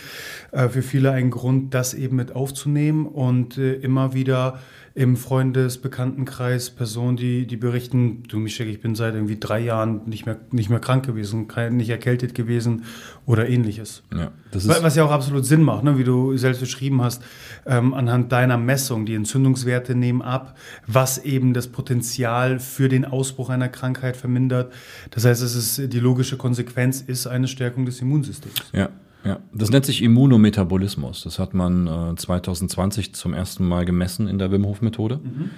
äh, 0.51 0.67
für 0.67 0.81
viele 0.81 1.11
ein 1.11 1.29
Grund, 1.29 1.73
das 1.73 1.93
eben 1.93 2.15
mit 2.17 2.35
aufzunehmen 2.35 3.05
und 3.05 3.57
äh, 3.57 3.73
immer 3.75 4.13
wieder 4.13 4.59
im 4.95 5.17
Freundes-, 5.17 5.77
Bekanntenkreis 5.77 6.69
Personen, 6.69 7.17
die, 7.17 7.45
die 7.45 7.57
berichten, 7.57 8.23
du 8.29 8.39
Michel, 8.39 8.69
ich 8.69 8.79
bin 8.79 8.95
seit 8.95 9.13
irgendwie 9.13 9.37
drei 9.37 9.59
Jahren 9.59 10.01
nicht 10.05 10.25
mehr, 10.25 10.37
nicht 10.51 10.69
mehr 10.69 10.79
krank 10.79 11.05
gewesen, 11.05 11.47
nicht 11.71 11.89
erkältet 11.89 12.33
gewesen 12.33 12.85
oder 13.25 13.49
ähnliches. 13.49 14.03
Ja, 14.13 14.31
Was 14.53 14.95
ja 14.95 15.03
auch 15.03 15.11
absolut 15.11 15.45
Sinn 15.45 15.63
macht, 15.63 15.83
ne? 15.83 15.97
wie 15.97 16.05
du 16.05 16.37
selbst 16.37 16.61
beschrieben 16.61 17.01
hast, 17.01 17.21
ähm, 17.65 17.93
anhand 17.93 18.31
deiner 18.31 18.57
Messung, 18.57 19.05
die 19.05 19.15
Entzündungswerte 19.15 19.95
nehmen 19.95 20.21
ab, 20.21 20.57
was 20.87 21.17
eben 21.17 21.53
das 21.53 21.67
Potenzial 21.67 22.59
für 22.59 22.87
den 22.87 23.03
Ausbruch 23.03 23.49
einer 23.49 23.67
Krankheit 23.67 24.15
vermindert. 24.15 24.71
Das 25.11 25.25
heißt, 25.25 25.41
es 25.41 25.55
ist 25.55 25.93
die 25.93 25.99
logische 25.99 26.37
Konsequenz 26.37 27.01
ist 27.01 27.27
eine 27.27 27.49
Stärkung 27.49 27.85
des 27.85 28.01
Immunsystems. 28.01 28.55
Ja, 28.71 28.89
ja, 29.25 29.39
das 29.53 29.71
nennt 29.71 29.85
sich 29.85 30.03
Immunometabolismus. 30.03 31.23
Das 31.23 31.39
hat 31.39 31.53
man 31.53 31.87
äh, 31.87 32.15
2020 32.15 33.13
zum 33.15 33.33
ersten 33.33 33.67
Mal 33.67 33.85
gemessen 33.85 34.27
in 34.27 34.37
der 34.37 34.51
Wim 34.51 34.65
Hof 34.65 34.81
Methode. 34.81 35.19
Mhm. 35.23 35.49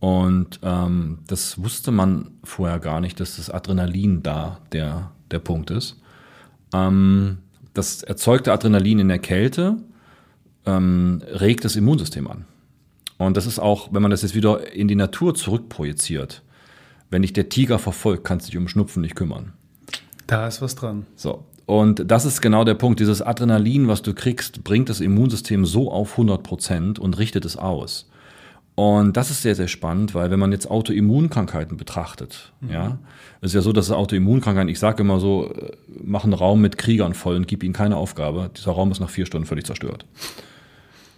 Und 0.00 0.60
ähm, 0.62 1.20
das 1.26 1.62
wusste 1.62 1.90
man 1.90 2.32
vorher 2.42 2.78
gar 2.78 3.00
nicht, 3.00 3.18
dass 3.20 3.36
das 3.36 3.48
Adrenalin 3.48 4.22
da 4.22 4.60
der, 4.72 5.12
der 5.30 5.38
Punkt 5.38 5.70
ist. 5.70 5.98
Ähm, 6.74 7.38
das 7.72 8.02
erzeugte 8.02 8.52
Adrenalin 8.52 8.98
in 8.98 9.08
der 9.08 9.18
Kälte 9.18 9.76
ähm, 10.66 11.22
regt 11.26 11.64
das 11.64 11.76
Immunsystem 11.76 12.28
an. 12.28 12.44
Und 13.16 13.36
das 13.36 13.46
ist 13.46 13.58
auch, 13.58 13.92
wenn 13.92 14.02
man 14.02 14.10
das 14.10 14.22
jetzt 14.22 14.34
wieder 14.34 14.72
in 14.74 14.88
die 14.88 14.96
Natur 14.96 15.34
zurückprojiziert, 15.34 16.42
wenn 17.10 17.22
dich 17.22 17.32
der 17.32 17.48
Tiger 17.48 17.78
verfolgt, 17.78 18.24
kannst 18.24 18.48
du 18.48 18.50
dich 18.50 18.58
um 18.58 18.68
Schnupfen 18.68 19.00
nicht 19.00 19.14
kümmern. 19.14 19.52
Da 20.26 20.48
ist 20.48 20.60
was 20.60 20.74
dran. 20.74 21.06
So, 21.16 21.44
und 21.66 22.10
das 22.10 22.24
ist 22.24 22.42
genau 22.42 22.64
der 22.64 22.74
Punkt. 22.74 23.00
Dieses 23.00 23.22
Adrenalin, 23.22 23.88
was 23.88 24.02
du 24.02 24.14
kriegst, 24.14 24.64
bringt 24.64 24.88
das 24.88 25.00
Immunsystem 25.00 25.64
so 25.64 25.90
auf 25.90 26.12
100 26.12 26.42
Prozent 26.42 26.98
und 26.98 27.18
richtet 27.18 27.44
es 27.44 27.56
aus. 27.56 28.08
Und 28.76 29.16
das 29.16 29.30
ist 29.30 29.42
sehr, 29.42 29.54
sehr 29.54 29.68
spannend, 29.68 30.14
weil 30.14 30.30
wenn 30.30 30.40
man 30.40 30.50
jetzt 30.50 30.68
Autoimmunkrankheiten 30.68 31.76
betrachtet, 31.76 32.52
mhm. 32.60 32.70
ja, 32.70 32.98
es 33.40 33.50
ist 33.50 33.54
ja 33.54 33.60
so, 33.60 33.72
dass 33.72 33.90
Autoimmunkrankheiten, 33.90 34.68
ich 34.68 34.80
sage 34.80 35.02
immer 35.02 35.20
so, 35.20 35.52
äh, 35.52 35.70
mach 36.02 36.24
einen 36.24 36.32
Raum 36.32 36.60
mit 36.60 36.76
Kriegern 36.76 37.14
voll 37.14 37.36
und 37.36 37.46
gib 37.46 37.62
ihnen 37.62 37.72
keine 37.72 37.96
Aufgabe. 37.96 38.50
Dieser 38.56 38.72
Raum 38.72 38.90
ist 38.90 39.00
nach 39.00 39.10
vier 39.10 39.26
Stunden 39.26 39.46
völlig 39.46 39.64
zerstört. 39.64 40.06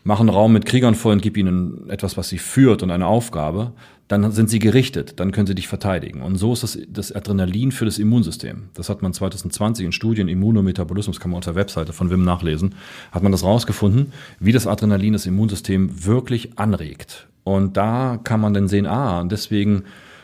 Mach 0.07 0.20
einen 0.20 0.28
Raum 0.28 0.52
mit 0.52 0.66
Kriegern 0.66 0.94
voll 0.94 1.14
und 1.14 1.20
gib 1.20 1.36
ihnen 1.36 1.90
etwas, 1.90 2.16
was 2.16 2.28
sie 2.28 2.38
führt 2.38 2.84
und 2.84 2.92
eine 2.92 3.09
Aufgabe, 3.09 3.72
dann 4.07 4.30
sind 4.30 4.48
sie 4.48 4.61
gerichtet, 4.61 5.18
dann 5.18 5.32
können 5.32 5.48
sie 5.48 5.57
dich 5.57 5.66
verteidigen. 5.66 6.22
Und 6.22 6.36
so 6.36 6.52
ist 6.52 6.62
das, 6.62 6.78
das 6.88 7.11
Adrenalin 7.11 7.72
für 7.72 7.86
das 7.86 7.98
Immunsystem. 7.98 8.68
Das 8.74 8.88
hat 8.88 9.02
man 9.02 9.12
2020 9.12 9.84
in 9.84 9.90
Studien 9.90 10.28
Immunometabolismus, 10.28 11.18
kann 11.18 11.32
man 11.32 11.38
auf 11.38 11.44
der 11.44 11.57
Webseite 11.57 11.92
von 11.92 12.09
Wim 12.09 12.22
nachlesen, 12.22 12.76
hat 13.11 13.24
man 13.24 13.32
das 13.32 13.42
rausgefunden, 13.42 14.12
wie 14.38 14.52
das 14.52 14.68
Adrenalin 14.68 15.14
das 15.14 15.26
Immunsystem 15.26 16.07
wirklich 16.07 16.57
anregt. 16.57 17.26
Und 17.42 17.76
da 17.76 18.20
kann 18.22 18.40
man 18.40 18.54
dann 18.54 18.68
sehen, 18.68 18.86
ah, 18.86 19.20
und 19.20 19.32
deswegen 19.32 19.82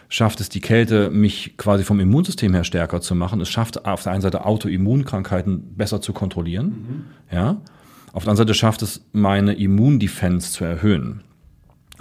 schafft 0.09 0.41
es 0.41 0.49
die 0.49 0.61
Kälte, 0.61 1.11
mich 1.11 1.57
quasi 1.57 1.83
vom 1.83 1.99
Immunsystem 1.99 2.55
her 2.55 2.62
stärker 2.62 3.01
zu 3.01 3.16
machen. 3.16 3.41
Es 3.41 3.49
schafft 3.49 3.85
auf 3.85 4.05
der 4.05 4.12
einen 4.12 4.22
Seite 4.22 4.45
Autoimmunkrankheiten 4.45 5.74
besser 5.74 6.01
zu 6.01 6.12
kontrollieren. 6.12 6.66
Mhm. 6.66 7.05
Ja. 7.37 7.57
Auf 8.13 8.25
der 8.25 8.31
anderen 8.31 8.49
Seite 8.49 8.55
schafft 8.55 8.83
es, 8.83 9.05
meine 9.13 9.55
Immundefense 9.55 10.51
zu 10.51 10.65
erhöhen. 10.65 11.23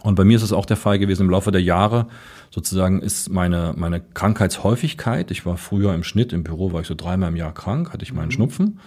Und 0.04 0.16
bei 0.16 0.26
mir 0.26 0.36
ist 0.36 0.44
es 0.44 0.54
auch 0.54 0.66
der 0.66 0.78
Fall 0.78 1.00
gewesen, 1.00 1.24
im 1.24 1.30
Laufe 1.30 1.52
der 1.52 1.62
Jahre 1.62 2.08
sozusagen 2.50 3.02
ist 3.02 3.30
meine, 3.30 3.74
meine 3.78 4.02
Krankheitshäufigkeit, 4.02 5.32
ich 5.32 5.46
war 5.46 5.58
früher 5.58 5.94
im 5.94 6.04
Schnitt, 6.04 6.34
im 6.34 6.44
Büro 6.44 6.74
war 6.74 6.82
ich 6.82 6.88
so 6.88 6.96
dreimal 6.96 7.30
im 7.30 7.36
Jahr 7.36 7.54
krank, 7.54 7.94
hatte 7.94 8.04
ich 8.04 8.14
meinen 8.14 8.28
mhm. 8.28 8.32
Schnupfen. 8.32 8.80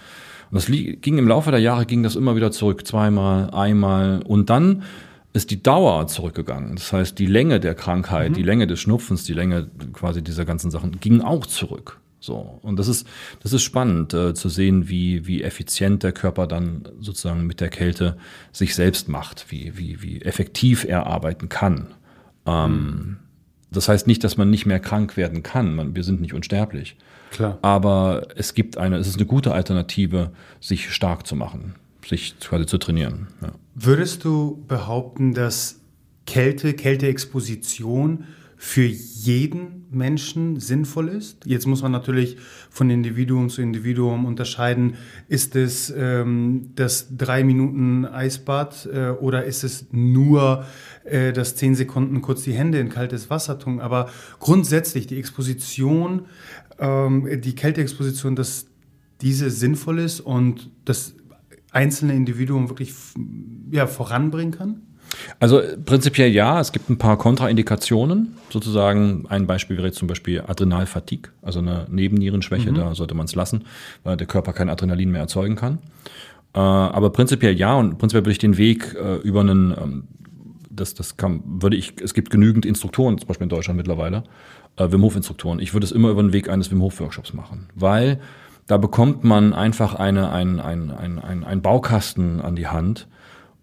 Und 0.50 0.54
das 0.54 0.66
ging 0.66 1.18
im 1.18 1.26
Laufe 1.26 1.50
der 1.50 1.60
Jahre, 1.60 1.86
ging 1.86 2.02
das 2.02 2.16
immer 2.16 2.36
wieder 2.36 2.52
zurück, 2.52 2.86
zweimal, 2.86 3.50
einmal. 3.50 4.22
Und 4.22 4.50
dann 4.50 4.82
ist 5.32 5.50
die 5.50 5.62
Dauer 5.62 6.06
zurückgegangen. 6.06 6.76
Das 6.76 6.92
heißt, 6.92 7.18
die 7.18 7.26
Länge 7.26 7.58
der 7.58 7.74
Krankheit, 7.74 8.30
mhm. 8.30 8.34
die 8.34 8.42
Länge 8.42 8.66
des 8.66 8.80
Schnupfens, 8.80 9.24
die 9.24 9.32
Länge 9.32 9.68
quasi 9.92 10.22
dieser 10.22 10.44
ganzen 10.44 10.70
Sachen 10.70 11.00
ging 11.00 11.22
auch 11.22 11.46
zurück. 11.46 11.98
So. 12.24 12.58
Und 12.62 12.78
das 12.78 12.88
ist, 12.88 13.06
das 13.42 13.52
ist 13.52 13.62
spannend 13.62 14.14
äh, 14.14 14.32
zu 14.32 14.48
sehen, 14.48 14.88
wie, 14.88 15.26
wie 15.26 15.42
effizient 15.42 16.02
der 16.02 16.12
Körper 16.12 16.46
dann 16.46 16.88
sozusagen 16.98 17.46
mit 17.46 17.60
der 17.60 17.68
Kälte 17.68 18.16
sich 18.50 18.74
selbst 18.74 19.10
macht, 19.10 19.50
wie, 19.50 19.76
wie, 19.76 20.00
wie 20.00 20.22
effektiv 20.22 20.84
er 20.84 21.06
arbeiten 21.06 21.50
kann. 21.50 21.88
Ähm, 22.46 23.18
das 23.70 23.90
heißt 23.90 24.06
nicht, 24.06 24.24
dass 24.24 24.38
man 24.38 24.48
nicht 24.48 24.64
mehr 24.64 24.80
krank 24.80 25.18
werden 25.18 25.42
kann. 25.42 25.74
Man, 25.74 25.94
wir 25.94 26.02
sind 26.02 26.22
nicht 26.22 26.32
unsterblich. 26.32 26.96
Klar. 27.30 27.58
Aber 27.60 28.28
es 28.36 28.54
gibt 28.54 28.78
eine, 28.78 28.96
es 28.96 29.06
ist 29.06 29.16
eine 29.16 29.26
gute 29.26 29.52
Alternative, 29.52 30.30
sich 30.60 30.94
stark 30.94 31.26
zu 31.26 31.36
machen, 31.36 31.74
sich 32.06 32.38
quasi 32.40 32.64
zu 32.64 32.78
trainieren. 32.78 33.26
Ja. 33.42 33.52
Würdest 33.74 34.24
du 34.24 34.64
behaupten, 34.66 35.34
dass 35.34 35.82
Kälte, 36.24 36.72
Kälteexposition 36.72 38.24
für 38.56 38.86
jeden 38.86 39.83
Menschen 39.94 40.60
sinnvoll 40.60 41.08
ist. 41.08 41.44
Jetzt 41.46 41.66
muss 41.66 41.82
man 41.82 41.92
natürlich 41.92 42.36
von 42.70 42.90
Individuum 42.90 43.48
zu 43.48 43.62
Individuum 43.62 44.24
unterscheiden, 44.24 44.94
ist 45.28 45.56
es 45.56 45.92
ähm, 45.96 46.70
das 46.74 47.16
drei 47.16 47.44
Minuten 47.44 48.04
Eisbad 48.04 48.88
äh, 48.92 49.10
oder 49.10 49.44
ist 49.44 49.64
es 49.64 49.86
nur 49.92 50.64
äh, 51.04 51.32
das 51.32 51.56
zehn 51.56 51.74
Sekunden 51.74 52.22
kurz 52.22 52.42
die 52.42 52.52
Hände 52.52 52.78
in 52.78 52.88
kaltes 52.88 53.30
Wasser 53.30 53.58
tun. 53.58 53.80
Aber 53.80 54.08
grundsätzlich 54.40 55.06
die 55.06 55.18
Exposition, 55.18 56.26
ähm, 56.78 57.40
die 57.40 57.54
Kälteexposition, 57.54 58.36
dass 58.36 58.66
diese 59.20 59.50
sinnvoll 59.50 60.00
ist 60.00 60.20
und 60.20 60.70
das 60.84 61.14
einzelne 61.74 62.14
Individuum 62.14 62.68
wirklich 62.68 62.94
ja, 63.70 63.86
voranbringen 63.86 64.52
kann? 64.52 64.82
Also 65.40 65.60
prinzipiell 65.84 66.30
ja, 66.30 66.60
es 66.60 66.72
gibt 66.72 66.90
ein 66.90 66.98
paar 66.98 67.18
Kontraindikationen. 67.18 68.36
Sozusagen 68.50 69.26
ein 69.28 69.46
Beispiel 69.46 69.76
wäre 69.76 69.88
jetzt 69.88 69.98
zum 69.98 70.08
Beispiel 70.08 70.42
Adrenalfatigue, 70.46 71.30
also 71.42 71.60
eine 71.60 71.86
Nebennierenschwäche, 71.90 72.70
mhm. 72.70 72.76
da 72.76 72.94
sollte 72.94 73.14
man 73.14 73.26
es 73.26 73.34
lassen, 73.34 73.64
weil 74.02 74.16
der 74.16 74.26
Körper 74.26 74.52
kein 74.52 74.68
Adrenalin 74.68 75.10
mehr 75.10 75.20
erzeugen 75.20 75.56
kann. 75.56 75.78
Äh, 76.54 76.58
aber 76.58 77.10
prinzipiell 77.10 77.58
ja 77.58 77.74
und 77.74 77.98
prinzipiell 77.98 78.22
würde 78.22 78.32
ich 78.32 78.38
den 78.38 78.56
Weg 78.56 78.94
äh, 78.94 79.16
über 79.16 79.40
einen, 79.40 79.72
ähm, 79.72 80.04
das, 80.70 80.94
das 80.94 81.16
kann, 81.16 81.42
würde 81.44 81.76
ich, 81.76 81.94
es 82.02 82.14
gibt 82.14 82.30
genügend 82.30 82.64
Instruktoren, 82.64 83.18
zum 83.18 83.28
Beispiel 83.28 83.44
in 83.44 83.50
Deutschland 83.50 83.76
mittlerweile, 83.76 84.24
äh, 84.76 84.90
Wim 84.90 85.02
Hof 85.02 85.16
Instruktoren. 85.16 85.58
Ich 85.58 85.74
würde 85.74 85.84
es 85.84 85.92
immer 85.92 86.10
über 86.10 86.22
den 86.22 86.32
Weg 86.32 86.48
eines 86.48 86.70
Wim 86.70 86.82
Hof 86.82 87.00
Workshops 87.00 87.32
machen, 87.32 87.68
weil 87.74 88.20
da 88.66 88.78
bekommt 88.78 89.24
man 89.24 89.52
einfach 89.52 89.94
eine, 89.94 90.30
ein, 90.30 90.58
ein, 90.58 90.90
ein, 90.90 91.18
ein, 91.18 91.44
ein 91.44 91.60
Baukasten 91.60 92.40
an 92.40 92.56
die 92.56 92.66
Hand, 92.66 93.08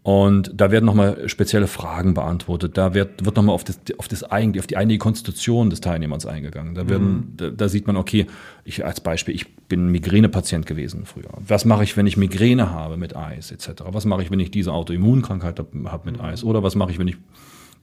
und 0.03 0.51
da 0.55 0.71
werden 0.71 0.85
nochmal 0.85 1.29
spezielle 1.29 1.67
Fragen 1.67 2.15
beantwortet. 2.15 2.75
Da 2.75 2.95
wird, 2.95 3.23
wird 3.23 3.35
nochmal 3.35 3.53
auf, 3.53 3.63
das, 3.63 3.79
auf, 3.99 4.07
das 4.07 4.23
auf 4.23 4.67
die 4.67 4.75
eigene 4.75 4.97
Konstitution 4.97 5.69
des 5.69 5.79
Teilnehmers 5.79 6.25
eingegangen. 6.25 6.73
Da, 6.73 6.89
werden, 6.89 7.13
mhm. 7.13 7.33
da, 7.37 7.49
da, 7.51 7.69
sieht 7.69 7.85
man, 7.85 7.97
okay, 7.97 8.25
ich 8.65 8.83
als 8.83 8.99
Beispiel, 8.99 9.35
ich 9.35 9.55
bin 9.67 9.89
Migränepatient 9.89 10.65
gewesen 10.65 11.05
früher. 11.05 11.29
Was 11.47 11.65
mache 11.65 11.83
ich, 11.83 11.97
wenn 11.97 12.07
ich 12.07 12.17
Migräne 12.17 12.71
habe 12.71 12.97
mit 12.97 13.15
Eis 13.15 13.51
etc.? 13.51 13.83
Was 13.91 14.05
mache 14.05 14.23
ich, 14.23 14.31
wenn 14.31 14.39
ich 14.39 14.49
diese 14.49 14.73
Autoimmunkrankheit 14.73 15.59
habe 15.59 16.01
mit 16.03 16.17
mhm. 16.17 16.25
Eis? 16.25 16.43
Oder 16.43 16.63
was 16.63 16.73
mache 16.73 16.89
ich, 16.89 16.97
wenn 16.97 17.07
ich 17.07 17.17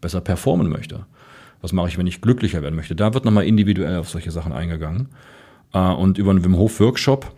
besser 0.01 0.21
performen 0.21 0.69
möchte? 0.69 1.07
Was 1.61 1.73
mache 1.73 1.89
ich, 1.89 1.99
wenn 1.99 2.07
ich 2.09 2.21
glücklicher 2.21 2.63
werden 2.63 2.75
möchte? 2.75 2.97
Da 2.97 3.15
wird 3.15 3.27
nochmal 3.27 3.45
individuell 3.45 3.97
auf 3.99 4.09
solche 4.09 4.33
Sachen 4.33 4.53
eingegangen. 4.53 5.09
Äh, 5.73 5.79
und 5.79 6.19
über 6.19 6.33
einen 6.33 6.45
Wim 6.45 6.57
Hof 6.57 6.81
Workshop 6.81 7.33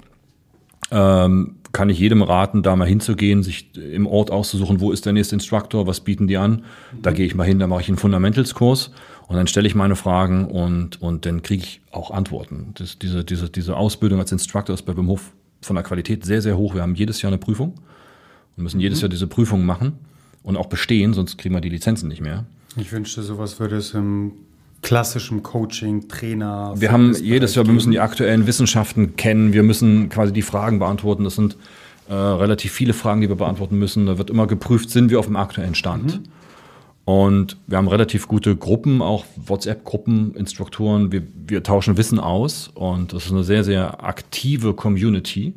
ähm, 0.90 1.56
kann 1.72 1.88
ich 1.88 1.98
jedem 1.98 2.22
raten, 2.22 2.62
da 2.62 2.74
mal 2.74 2.88
hinzugehen, 2.88 3.42
sich 3.42 3.76
im 3.76 4.06
Ort 4.06 4.30
auszusuchen, 4.30 4.80
wo 4.80 4.90
ist 4.90 5.06
der 5.06 5.12
nächste 5.12 5.36
Instructor, 5.36 5.86
was 5.86 6.00
bieten 6.00 6.26
die 6.26 6.36
an. 6.36 6.64
Da 7.00 7.12
gehe 7.12 7.26
ich 7.26 7.34
mal 7.34 7.44
hin, 7.44 7.58
da 7.58 7.66
mache 7.66 7.82
ich 7.82 7.88
einen 7.88 7.96
Fundamentals-Kurs 7.96 8.90
und 9.28 9.36
dann 9.36 9.46
stelle 9.46 9.66
ich 9.68 9.74
meine 9.74 9.96
Fragen 9.96 10.46
und, 10.46 11.00
und 11.00 11.26
dann 11.26 11.42
kriege 11.42 11.62
ich 11.62 11.80
auch 11.92 12.10
Antworten. 12.10 12.72
Das, 12.74 12.98
diese, 12.98 13.24
diese, 13.24 13.48
diese 13.48 13.76
Ausbildung 13.76 14.18
als 14.18 14.32
Instructor 14.32 14.74
ist 14.74 14.82
bei 14.82 14.96
Wim 14.96 15.08
Hof 15.08 15.32
von 15.62 15.76
der 15.76 15.84
Qualität 15.84 16.24
sehr, 16.24 16.42
sehr 16.42 16.56
hoch. 16.56 16.74
Wir 16.74 16.82
haben 16.82 16.94
jedes 16.94 17.22
Jahr 17.22 17.30
eine 17.30 17.38
Prüfung 17.38 17.74
und 18.56 18.62
müssen 18.64 18.78
mhm. 18.78 18.82
jedes 18.82 19.00
Jahr 19.00 19.08
diese 19.08 19.26
Prüfung 19.26 19.64
machen 19.64 19.92
und 20.42 20.56
auch 20.56 20.66
bestehen, 20.66 21.14
sonst 21.14 21.38
kriegen 21.38 21.54
wir 21.54 21.60
die 21.60 21.68
Lizenzen 21.68 22.08
nicht 22.08 22.20
mehr. 22.20 22.44
Ich 22.76 22.90
wünschte, 22.92 23.22
sowas 23.22 23.60
würde 23.60 23.76
es 23.76 23.94
im 23.94 24.32
klassischem 24.82 25.42
Coaching, 25.42 26.08
Trainer. 26.08 26.74
Wir 26.76 26.90
haben 26.92 27.14
jedes 27.14 27.54
Jahr, 27.54 27.66
wir 27.66 27.72
müssen 27.72 27.90
die 27.90 28.00
aktuellen 28.00 28.46
Wissenschaften 28.46 29.16
kennen, 29.16 29.52
wir 29.52 29.62
müssen 29.62 30.08
quasi 30.08 30.32
die 30.32 30.42
Fragen 30.42 30.78
beantworten. 30.78 31.24
Das 31.24 31.34
sind 31.34 31.56
äh, 32.08 32.14
relativ 32.14 32.72
viele 32.72 32.92
Fragen, 32.92 33.20
die 33.20 33.28
wir 33.28 33.36
beantworten 33.36 33.78
müssen. 33.78 34.06
Da 34.06 34.18
wird 34.18 34.30
immer 34.30 34.46
geprüft, 34.46 34.90
sind 34.90 35.10
wir 35.10 35.18
auf 35.18 35.26
dem 35.26 35.36
aktuellen 35.36 35.74
Stand. 35.74 36.20
Mhm. 36.20 36.24
Und 37.04 37.56
wir 37.66 37.78
haben 37.78 37.88
relativ 37.88 38.28
gute 38.28 38.54
Gruppen, 38.56 39.02
auch 39.02 39.24
WhatsApp-Gruppen, 39.36 40.34
Instruktoren. 40.34 41.10
Wir, 41.10 41.22
wir 41.46 41.62
tauschen 41.62 41.96
Wissen 41.96 42.20
aus 42.20 42.70
und 42.74 43.12
das 43.12 43.26
ist 43.26 43.32
eine 43.32 43.42
sehr, 43.42 43.64
sehr 43.64 44.04
aktive 44.04 44.74
Community. 44.74 45.54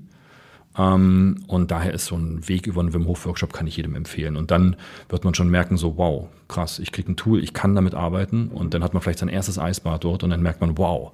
Ähm, 0.77 1.43
und 1.47 1.71
daher 1.71 1.93
ist 1.93 2.05
so 2.05 2.15
ein 2.15 2.47
Weg 2.47 2.67
über 2.67 2.81
einen 2.81 2.93
Wim 2.93 3.07
Hof 3.07 3.25
Workshop 3.25 3.53
kann 3.53 3.67
ich 3.67 3.77
jedem 3.77 3.95
empfehlen. 3.95 4.37
Und 4.37 4.51
dann 4.51 4.75
wird 5.09 5.23
man 5.23 5.35
schon 5.35 5.49
merken, 5.49 5.77
so 5.77 5.97
wow, 5.97 6.27
krass, 6.47 6.79
ich 6.79 6.91
kriege 6.91 7.11
ein 7.11 7.15
Tool, 7.15 7.43
ich 7.43 7.53
kann 7.53 7.75
damit 7.75 7.93
arbeiten. 7.93 8.49
Und 8.49 8.73
dann 8.73 8.83
hat 8.83 8.93
man 8.93 9.01
vielleicht 9.01 9.19
sein 9.19 9.29
erstes 9.29 9.59
Eisbad 9.59 10.03
dort 10.03 10.23
und 10.23 10.29
dann 10.29 10.41
merkt 10.41 10.61
man, 10.61 10.77
wow, 10.77 11.11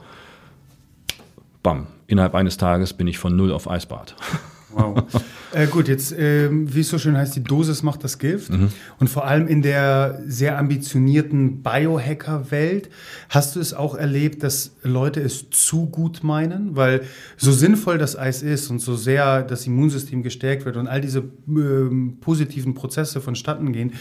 bam, 1.64 1.88
innerhalb 2.08 2.36
eines 2.36 2.58
Tages 2.58 2.94
bin 2.94 3.08
ich 3.08 3.18
von 3.18 3.36
null 3.36 3.52
auf 3.52 3.70
Eisbad. 3.70 4.16
Wow. 4.72 5.04
äh, 5.54 5.68
gut, 5.68 5.88
jetzt, 5.88 6.12
äh, 6.12 6.50
wie 6.52 6.82
es 6.82 6.90
so 6.90 6.98
schön 6.98 7.18
heißt, 7.18 7.36
die 7.36 7.44
Dosis 7.44 7.84
macht 7.84 8.04
das 8.04 8.20
Gift. 8.20 8.52
Mhm. 8.52 8.70
Und 9.00 9.10
vor 9.10 9.26
allem 9.26 9.48
in 9.48 9.62
der 9.62 10.22
sehr 10.28 10.58
ambitionierten 10.58 11.62
Biohacker-Welt 11.64 12.90
hast 13.30 13.56
du 13.56 13.60
es 13.60 13.74
auch 13.74 13.96
erlebt, 13.96 14.44
dass 14.44 14.76
Leute 14.84 15.22
es 15.22 15.50
zu 15.50 15.88
gut 15.88 16.24
meinen, 16.24 16.76
weil 16.76 17.02
so 17.38 17.52
sinnvoll 17.52 17.98
das 17.98 18.18
Eis 18.18 18.44
ist 18.44 18.70
und 18.70 18.80
so 18.80 18.96
sehr 18.96 19.44
das 19.44 19.66
Immunsystem 19.66 20.24
gestärkt 20.24 20.66
wird 20.66 20.78
und 20.78 20.88
all 20.88 21.02
diese 21.02 21.20
äh, 21.20 22.12
positiven 22.22 22.74
Prozesse 22.74 23.22
vonstatten 23.22 23.74
gehen, 23.74 23.94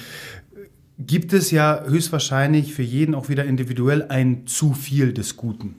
gibt 0.99 1.33
es 1.33 1.51
ja 1.51 1.85
höchstwahrscheinlich 1.87 2.75
für 2.75 2.83
jeden 2.83 3.15
auch 3.15 3.29
wieder 3.29 3.45
individuell 3.45 4.07
ein 4.09 4.47
zu 4.47 4.75
viel 4.75 5.13
des 5.13 5.37
Guten. 5.37 5.77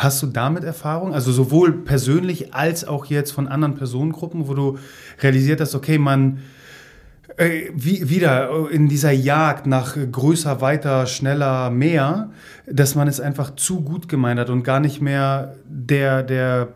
Hast 0.00 0.22
du 0.22 0.28
damit 0.28 0.64
Erfahrung? 0.64 1.12
Also 1.12 1.30
sowohl 1.30 1.72
persönlich 1.72 2.54
als 2.54 2.86
auch 2.86 3.04
jetzt 3.04 3.32
von 3.32 3.48
anderen 3.48 3.74
Personengruppen, 3.74 4.48
wo 4.48 4.54
du 4.54 4.78
realisiert 5.20 5.60
hast, 5.60 5.74
okay, 5.74 5.98
man 5.98 6.38
äh, 7.36 7.70
wie, 7.74 8.08
wieder 8.08 8.70
in 8.70 8.88
dieser 8.88 9.10
Jagd 9.10 9.66
nach 9.66 9.98
größer, 10.10 10.62
weiter, 10.62 11.04
schneller, 11.04 11.68
mehr, 11.68 12.30
dass 12.66 12.94
man 12.94 13.08
es 13.08 13.20
einfach 13.20 13.54
zu 13.56 13.82
gut 13.82 14.08
gemeint 14.08 14.40
hat 14.40 14.48
und 14.48 14.62
gar 14.62 14.80
nicht 14.80 15.02
mehr 15.02 15.56
der, 15.66 16.22
der 16.22 16.68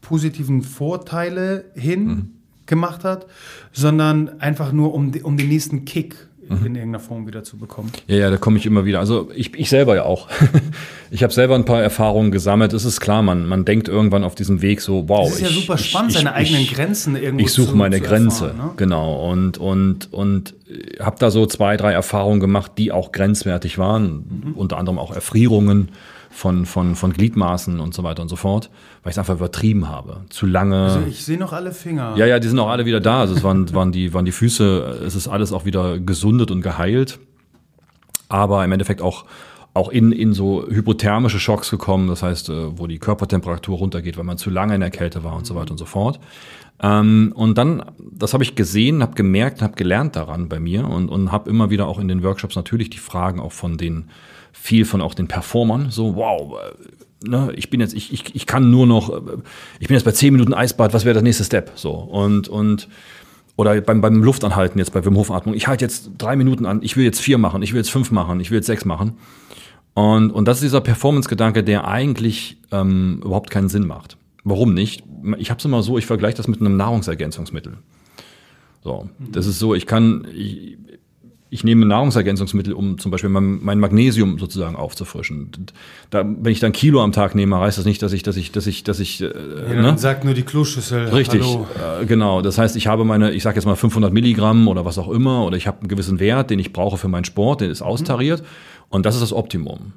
positiven 0.00 0.62
Vorteile 0.62 1.66
hin 1.74 2.04
mhm. 2.04 2.30
gemacht 2.66 3.04
hat, 3.04 3.28
sondern 3.70 4.40
einfach 4.40 4.72
nur 4.72 4.92
um, 4.92 5.12
um 5.22 5.36
den 5.36 5.48
nächsten 5.48 5.84
Kick 5.84 6.16
mhm. 6.60 6.66
in 6.66 6.74
irgendeiner 6.76 7.00
Form 7.00 7.26
wieder 7.26 7.42
zu 7.42 7.56
bekommen. 7.56 7.90
Ja, 8.06 8.16
ja, 8.16 8.30
da 8.30 8.36
komme 8.36 8.58
ich 8.58 8.66
immer 8.66 8.84
wieder. 8.84 9.00
Also 9.00 9.30
ich, 9.34 9.54
ich 9.54 9.68
selber 9.68 9.94
ja 9.94 10.04
auch. 10.04 10.28
ich 11.10 11.22
habe 11.22 11.32
selber 11.32 11.54
ein 11.54 11.64
paar 11.64 11.82
Erfahrungen 11.82 12.30
gesammelt. 12.30 12.72
Es 12.72 12.84
ist 12.84 13.00
klar, 13.00 13.22
man, 13.22 13.46
man 13.46 13.64
denkt 13.64 13.88
irgendwann 13.88 14.24
auf 14.24 14.34
diesem 14.34 14.62
Weg 14.62 14.80
so, 14.80 15.08
wow. 15.08 15.26
Es 15.26 15.34
ist 15.34 15.40
ich, 15.40 15.48
ja 15.48 15.60
super 15.60 15.78
spannend, 15.78 16.12
ich, 16.12 16.18
seine 16.18 16.34
eigenen 16.34 16.66
Grenzen 16.66 17.16
irgendwo 17.16 17.44
Ich 17.44 17.52
suche 17.52 17.76
meine 17.76 17.96
zu 17.96 18.02
Grenze, 18.02 18.46
erfahren, 18.46 18.66
ne? 18.68 18.72
genau. 18.76 19.30
Und, 19.30 19.58
und, 19.58 20.12
und 20.12 20.54
habe 21.00 21.16
da 21.18 21.30
so 21.30 21.46
zwei, 21.46 21.76
drei 21.76 21.92
Erfahrungen 21.92 22.40
gemacht, 22.40 22.72
die 22.78 22.92
auch 22.92 23.12
grenzwertig 23.12 23.78
waren. 23.78 24.42
Mhm. 24.44 24.52
Unter 24.54 24.78
anderem 24.78 24.98
auch 24.98 25.14
Erfrierungen 25.14 25.90
von, 26.32 26.66
von, 26.66 26.96
von 26.96 27.12
Gliedmaßen 27.12 27.78
und 27.78 27.94
so 27.94 28.02
weiter 28.02 28.22
und 28.22 28.28
so 28.28 28.36
fort, 28.36 28.70
weil 29.02 29.10
ich 29.10 29.14
es 29.14 29.18
einfach 29.18 29.34
übertrieben 29.34 29.88
habe. 29.88 30.22
Zu 30.30 30.46
lange. 30.46 30.84
Also 30.84 31.02
ich 31.08 31.24
sehe 31.24 31.38
noch 31.38 31.52
alle 31.52 31.72
Finger. 31.72 32.14
Ja, 32.16 32.26
ja, 32.26 32.38
die 32.38 32.48
sind 32.48 32.58
auch 32.58 32.70
alle 32.70 32.86
wieder 32.86 33.00
da. 33.00 33.20
Also 33.20 33.34
es 33.34 33.44
waren, 33.44 33.72
waren, 33.74 33.92
die, 33.92 34.14
waren 34.14 34.24
die 34.24 34.32
Füße, 34.32 35.02
es 35.06 35.14
ist 35.14 35.28
alles 35.28 35.52
auch 35.52 35.64
wieder 35.64 35.98
gesundet 35.98 36.50
und 36.50 36.62
geheilt. 36.62 37.20
Aber 38.28 38.64
im 38.64 38.72
Endeffekt 38.72 39.02
auch, 39.02 39.26
auch 39.74 39.90
in, 39.90 40.10
in 40.10 40.32
so 40.32 40.66
hypothermische 40.66 41.38
Schocks 41.38 41.70
gekommen, 41.70 42.08
das 42.08 42.22
heißt, 42.22 42.48
äh, 42.48 42.78
wo 42.78 42.86
die 42.86 42.98
Körpertemperatur 42.98 43.76
runtergeht, 43.78 44.16
weil 44.16 44.24
man 44.24 44.38
zu 44.38 44.48
lange 44.48 44.74
in 44.74 44.80
der 44.80 44.90
Kälte 44.90 45.22
war 45.22 45.36
und 45.36 45.46
so 45.46 45.54
weiter 45.54 45.72
und 45.72 45.78
so 45.78 45.84
fort. 45.84 46.18
Ähm, 46.82 47.32
und 47.36 47.58
dann, 47.58 47.84
das 47.98 48.32
habe 48.32 48.42
ich 48.42 48.54
gesehen, 48.54 49.02
habe 49.02 49.14
gemerkt, 49.14 49.60
habe 49.60 49.74
gelernt 49.74 50.16
daran 50.16 50.48
bei 50.48 50.58
mir 50.58 50.88
und, 50.88 51.08
und 51.08 51.30
habe 51.30 51.50
immer 51.50 51.70
wieder 51.70 51.86
auch 51.86 51.98
in 51.98 52.08
den 52.08 52.22
Workshops 52.22 52.56
natürlich 52.56 52.88
die 52.88 52.98
Fragen 52.98 53.38
auch 53.38 53.52
von 53.52 53.76
den, 53.76 54.06
viel 54.52 54.84
von 54.84 55.00
auch 55.00 55.14
den 55.14 55.28
Performern, 55.28 55.90
so 55.90 56.16
wow, 56.16 56.58
äh, 57.24 57.28
ne, 57.28 57.52
ich 57.56 57.70
bin 57.70 57.80
jetzt, 57.80 57.94
ich, 57.94 58.12
ich, 58.12 58.34
ich 58.34 58.46
kann 58.46 58.70
nur 58.70 58.86
noch, 58.86 59.10
äh, 59.10 59.20
ich 59.80 59.88
bin 59.88 59.96
jetzt 59.96 60.04
bei 60.04 60.12
10 60.12 60.32
Minuten 60.32 60.54
Eisbad, 60.54 60.94
was 60.94 61.04
wäre 61.04 61.14
der 61.14 61.22
nächste 61.22 61.44
Step? 61.44 61.72
So 61.74 61.92
und, 61.92 62.48
und 62.48 62.88
oder 63.56 63.80
beim, 63.80 64.00
beim 64.00 64.22
Luftanhalten 64.22 64.78
jetzt 64.78 64.92
bei 64.92 65.04
Wim 65.04 65.16
Hof 65.16 65.30
Atmung, 65.30 65.54
ich 65.54 65.68
halte 65.68 65.84
jetzt 65.84 66.10
drei 66.18 66.36
Minuten 66.36 66.66
an, 66.66 66.80
ich 66.82 66.96
will 66.96 67.04
jetzt 67.04 67.20
vier 67.20 67.38
machen, 67.38 67.62
ich 67.62 67.72
will 67.72 67.78
jetzt 67.78 67.90
fünf 67.90 68.10
machen, 68.10 68.40
ich 68.40 68.50
will 68.50 68.58
jetzt 68.58 68.66
sechs 68.66 68.84
machen. 68.84 69.14
Und, 69.94 70.30
und 70.30 70.48
das 70.48 70.58
ist 70.58 70.64
dieser 70.64 70.80
Performance-Gedanke, 70.80 71.62
der 71.62 71.86
eigentlich 71.86 72.56
ähm, 72.70 73.20
überhaupt 73.22 73.50
keinen 73.50 73.68
Sinn 73.68 73.86
macht. 73.86 74.16
Warum 74.42 74.72
nicht? 74.72 75.04
Ich 75.36 75.50
habe 75.50 75.58
es 75.58 75.64
immer 75.64 75.82
so, 75.82 75.98
ich 75.98 76.06
vergleiche 76.06 76.36
das 76.36 76.48
mit 76.48 76.60
einem 76.60 76.76
Nahrungsergänzungsmittel. 76.76 77.76
So, 78.82 79.10
das 79.18 79.46
ist 79.46 79.58
so, 79.58 79.74
ich 79.74 79.86
kann, 79.86 80.26
ich, 80.34 80.78
ich 81.52 81.64
nehme 81.64 81.84
Nahrungsergänzungsmittel, 81.84 82.72
um 82.72 82.96
zum 82.96 83.10
Beispiel 83.10 83.28
mein, 83.28 83.58
mein 83.62 83.78
Magnesium 83.78 84.38
sozusagen 84.38 84.74
aufzufrischen. 84.74 85.50
Da, 86.08 86.24
wenn 86.24 86.50
ich 86.50 86.60
dann 86.60 86.72
Kilo 86.72 87.02
am 87.02 87.12
Tag 87.12 87.34
nehme, 87.34 87.60
heißt 87.60 87.76
das 87.76 87.84
nicht, 87.84 88.00
dass 88.00 88.14
ich, 88.14 88.22
dass 88.22 88.38
ich, 88.38 88.52
dass 88.52 88.66
ich, 88.66 88.84
dass 88.84 89.00
ich. 89.00 89.20
Äh, 89.20 89.34
Ja, 89.68 89.82
ne? 89.82 89.98
sagt 89.98 90.24
nur 90.24 90.32
die 90.32 90.44
Kloschüssel. 90.44 91.08
Richtig, 91.08 91.42
äh, 91.44 92.06
genau. 92.06 92.40
Das 92.40 92.56
heißt, 92.56 92.74
ich 92.76 92.86
habe 92.86 93.04
meine, 93.04 93.32
ich 93.32 93.42
sage 93.42 93.56
jetzt 93.56 93.66
mal 93.66 93.76
500 93.76 94.14
Milligramm 94.14 94.66
oder 94.66 94.86
was 94.86 94.96
auch 94.96 95.10
immer, 95.10 95.44
oder 95.44 95.58
ich 95.58 95.66
habe 95.66 95.80
einen 95.80 95.88
gewissen 95.88 96.20
Wert, 96.20 96.48
den 96.48 96.58
ich 96.58 96.72
brauche 96.72 96.96
für 96.96 97.08
meinen 97.08 97.26
Sport, 97.26 97.60
der 97.60 97.68
ist 97.68 97.82
austariert, 97.82 98.42
und 98.88 99.04
das 99.04 99.14
ist 99.14 99.20
das 99.20 99.34
Optimum. 99.34 99.92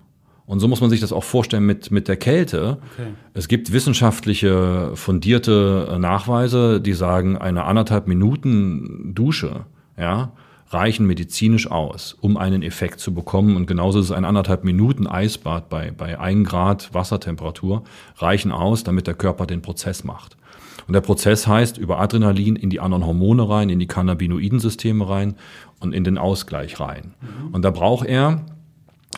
Und 0.46 0.60
so 0.60 0.68
muss 0.68 0.82
man 0.82 0.90
sich 0.90 1.00
das 1.00 1.14
auch 1.14 1.24
vorstellen 1.24 1.66
mit, 1.66 1.90
mit 1.90 2.10
der 2.10 2.18
Kälte. 2.18 2.80
Okay. 2.94 3.08
Es 3.34 3.48
gibt 3.48 3.72
wissenschaftliche, 3.72 4.92
fundierte 4.94 5.88
äh, 5.90 6.00
Nachweise, 6.00 6.82
die 6.82 6.94
sagen, 6.94 7.38
eine 7.38 7.64
anderthalb 7.64 8.08
Minuten 8.08 9.14
Dusche, 9.16 9.66
ja, 9.98 10.34
reichen 10.70 11.06
medizinisch 11.06 11.70
aus, 11.70 12.16
um 12.20 12.38
einen 12.38 12.64
Effekt 12.64 13.00
zu 13.00 13.14
bekommen. 13.14 13.56
Und 13.56 13.68
genauso 13.68 14.00
ist 14.00 14.06
es 14.06 14.12
ein 14.12 14.26
anderthalb 14.26 14.64
Minuten 14.64 15.08
Eisbad 15.08 15.70
bei, 15.70 15.92
bei 15.92 16.20
1 16.20 16.48
Grad 16.48 16.94
Wassertemperatur 16.94 17.84
reichen 18.18 18.52
aus, 18.52 18.84
damit 18.84 19.08
der 19.08 19.14
Körper 19.14 19.46
den 19.46 19.62
Prozess 19.62 20.04
macht. 20.04 20.38
Und 20.88 20.94
der 20.94 21.02
Prozess 21.02 21.48
heißt 21.48 21.78
über 21.78 22.00
Adrenalin 22.00 22.56
in 22.56 22.70
die 22.70 22.80
anderen 22.80 23.06
Hormone 23.06 23.48
rein, 23.50 23.70
in 23.70 23.80
die 23.80 23.88
Cannabinoidensysteme 23.88 25.08
rein 25.08 25.36
und 25.80 25.94
in 25.94 26.04
den 26.04 26.18
Ausgleich 26.18 26.80
rein. 26.80 27.14
Und 27.52 27.64
da 27.64 27.72
braucht 27.72 28.06
er 28.06 28.46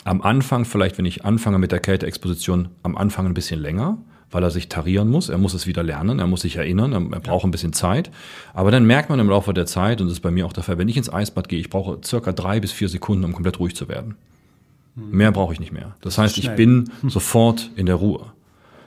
am 0.03 0.21
Anfang, 0.21 0.63
vielleicht 0.65 0.97
wenn 0.97 1.05
ich 1.05 1.25
anfange 1.25 1.59
mit 1.59 1.71
der 1.71 1.79
Kälteexposition, 1.79 2.69
am 2.83 2.95
Anfang 2.95 3.25
ein 3.25 3.33
bisschen 3.33 3.59
länger, 3.59 3.97
weil 4.31 4.43
er 4.43 4.51
sich 4.51 4.69
tarieren 4.69 5.09
muss. 5.09 5.29
Er 5.29 5.37
muss 5.37 5.53
es 5.53 5.67
wieder 5.67 5.83
lernen, 5.83 6.19
er 6.19 6.27
muss 6.27 6.41
sich 6.41 6.57
erinnern, 6.57 6.93
er, 6.93 7.01
er 7.11 7.19
braucht 7.19 7.45
ein 7.45 7.51
bisschen 7.51 7.73
Zeit. 7.73 8.11
Aber 8.53 8.71
dann 8.71 8.85
merkt 8.85 9.09
man 9.09 9.19
im 9.19 9.29
Laufe 9.29 9.53
der 9.53 9.65
Zeit, 9.65 10.01
und 10.01 10.07
das 10.07 10.17
ist 10.17 10.21
bei 10.21 10.31
mir 10.31 10.45
auch 10.45 10.53
der 10.53 10.63
Fall, 10.63 10.77
wenn 10.77 10.89
ich 10.89 10.97
ins 10.97 11.11
Eisbad 11.11 11.49
gehe, 11.49 11.59
ich 11.59 11.69
brauche 11.69 11.99
circa 12.03 12.31
drei 12.31 12.59
bis 12.59 12.71
vier 12.71 12.89
Sekunden, 12.89 13.23
um 13.23 13.33
komplett 13.33 13.59
ruhig 13.59 13.75
zu 13.75 13.87
werden. 13.87 14.15
Mehr 14.95 15.31
brauche 15.31 15.53
ich 15.53 15.59
nicht 15.59 15.71
mehr. 15.71 15.95
Das 16.01 16.17
heißt, 16.17 16.39
ich 16.39 16.49
bin 16.51 16.89
sofort 17.07 17.69
in 17.75 17.85
der 17.85 17.95
Ruhe. 17.95 18.31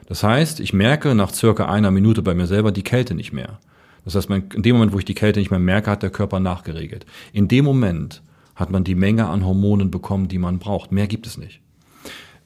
Das 0.07 0.25
heißt, 0.25 0.59
ich 0.59 0.73
merke 0.73 1.15
nach 1.15 1.33
circa 1.33 1.67
einer 1.67 1.93
Minute 1.93 2.23
bei 2.23 2.35
mir 2.35 2.49
selber 2.49 2.73
die 2.73 2.83
Kälte 2.83 3.15
nicht 3.15 3.33
mehr. 3.33 3.61
Das 4.05 4.17
heißt, 4.17 4.29
man, 4.29 4.45
in 4.55 4.63
dem 4.63 4.75
Moment, 4.75 4.93
wo 4.93 4.99
ich 4.99 5.05
die 5.05 5.15
Kälte 5.15 5.39
nicht 5.39 5.53
mehr 5.53 5.61
merke, 5.61 5.89
hat 5.89 6.03
der 6.03 6.11
Körper 6.11 6.41
nachgeregelt. 6.41 7.07
In 7.33 7.47
dem 7.47 7.65
Moment 7.65 8.23
hat 8.57 8.71
man 8.71 8.83
die 8.83 8.97
Menge 8.97 9.29
an 9.29 9.45
Hormonen 9.45 9.93
bekommen, 9.93 10.27
die 10.27 10.39
man 10.39 10.59
braucht. 10.59 10.91
Mehr 10.91 11.07
gibt 11.07 11.29
es 11.29 11.39
nicht. 11.39 11.61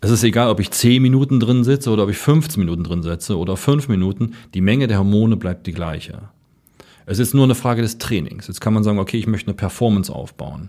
Es 0.04 0.10
ist 0.10 0.22
egal, 0.22 0.50
ob 0.50 0.60
ich 0.60 0.70
10 0.70 1.00
Minuten 1.00 1.40
drin 1.40 1.64
sitze 1.64 1.88
oder 1.88 2.02
ob 2.02 2.10
ich 2.10 2.18
15 2.18 2.62
Minuten 2.62 2.84
drin 2.84 3.02
sitze 3.02 3.38
oder 3.38 3.56
5 3.56 3.88
Minuten. 3.88 4.34
Die 4.52 4.60
Menge 4.60 4.86
der 4.86 4.98
Hormone 4.98 5.38
bleibt 5.38 5.66
die 5.66 5.72
gleiche. 5.72 6.28
Es 7.06 7.18
ist 7.18 7.32
nur 7.32 7.44
eine 7.44 7.54
Frage 7.54 7.80
des 7.80 7.96
Trainings. 7.96 8.46
Jetzt 8.46 8.60
kann 8.60 8.74
man 8.74 8.84
sagen, 8.84 8.98
okay, 8.98 9.16
ich 9.16 9.26
möchte 9.26 9.48
eine 9.48 9.56
Performance 9.56 10.14
aufbauen. 10.14 10.68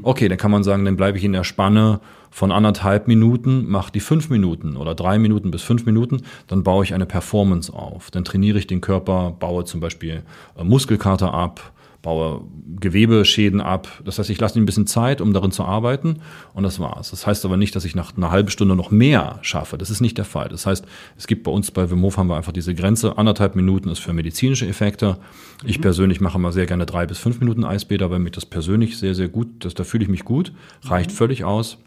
Okay, 0.00 0.28
dann 0.28 0.38
kann 0.38 0.50
man 0.50 0.64
sagen, 0.64 0.86
dann 0.86 0.96
bleibe 0.96 1.18
ich 1.18 1.24
in 1.24 1.34
der 1.34 1.44
Spanne 1.44 2.00
von 2.30 2.52
anderthalb 2.52 3.06
Minuten, 3.06 3.68
mache 3.68 3.92
die 3.92 4.00
fünf 4.00 4.30
Minuten 4.30 4.78
oder 4.78 4.94
drei 4.94 5.18
Minuten 5.18 5.50
bis 5.50 5.60
fünf 5.60 5.84
Minuten, 5.84 6.22
dann 6.46 6.62
baue 6.62 6.82
ich 6.82 6.94
eine 6.94 7.04
Performance 7.04 7.70
auf. 7.70 8.10
Dann 8.10 8.24
trainiere 8.24 8.58
ich 8.58 8.66
den 8.66 8.80
Körper, 8.80 9.36
baue 9.38 9.66
zum 9.66 9.80
Beispiel 9.80 10.22
äh, 10.56 10.64
Muskelkater 10.64 11.34
ab, 11.34 11.70
baue 12.02 12.42
Gewebeschäden 12.80 13.60
ab. 13.60 13.88
Das 14.04 14.18
heißt, 14.18 14.30
ich 14.30 14.40
lasse 14.40 14.58
ihm 14.58 14.62
ein 14.62 14.66
bisschen 14.66 14.86
Zeit, 14.86 15.20
um 15.20 15.32
darin 15.32 15.50
zu 15.50 15.64
arbeiten 15.64 16.20
und 16.54 16.62
das 16.62 16.80
war's. 16.80 17.10
Das 17.10 17.26
heißt 17.26 17.44
aber 17.44 17.56
nicht, 17.56 17.76
dass 17.76 17.84
ich 17.84 17.94
nach 17.94 18.16
einer 18.16 18.30
halben 18.30 18.48
Stunde 18.48 18.74
noch 18.74 18.90
mehr 18.90 19.38
schaffe. 19.42 19.76
Das 19.76 19.90
ist 19.90 20.00
nicht 20.00 20.16
der 20.16 20.24
Fall. 20.24 20.48
Das 20.48 20.66
heißt, 20.66 20.84
es 21.18 21.26
gibt 21.26 21.42
bei 21.42 21.50
uns 21.50 21.70
bei 21.70 21.90
Wim 21.90 22.02
Hof 22.02 22.16
haben 22.16 22.28
wir 22.28 22.36
einfach 22.36 22.52
diese 22.52 22.74
Grenze. 22.74 23.18
Anderthalb 23.18 23.54
Minuten 23.54 23.90
ist 23.90 23.98
für 23.98 24.12
medizinische 24.12 24.66
Effekte. 24.66 25.18
Ich 25.64 25.80
persönlich 25.80 26.20
mache 26.20 26.38
mal 26.38 26.52
sehr 26.52 26.66
gerne 26.66 26.86
drei 26.86 27.06
bis 27.06 27.18
fünf 27.18 27.40
Minuten 27.40 27.64
Eisbäder, 27.64 28.10
weil 28.10 28.18
mich 28.18 28.32
das 28.32 28.46
persönlich 28.46 28.98
sehr, 28.98 29.14
sehr 29.14 29.28
gut, 29.28 29.48
das, 29.64 29.74
da 29.74 29.84
fühle 29.84 30.04
ich 30.04 30.10
mich 30.10 30.24
gut. 30.24 30.52
Reicht 30.84 31.12
völlig 31.12 31.44
aus. 31.44 31.78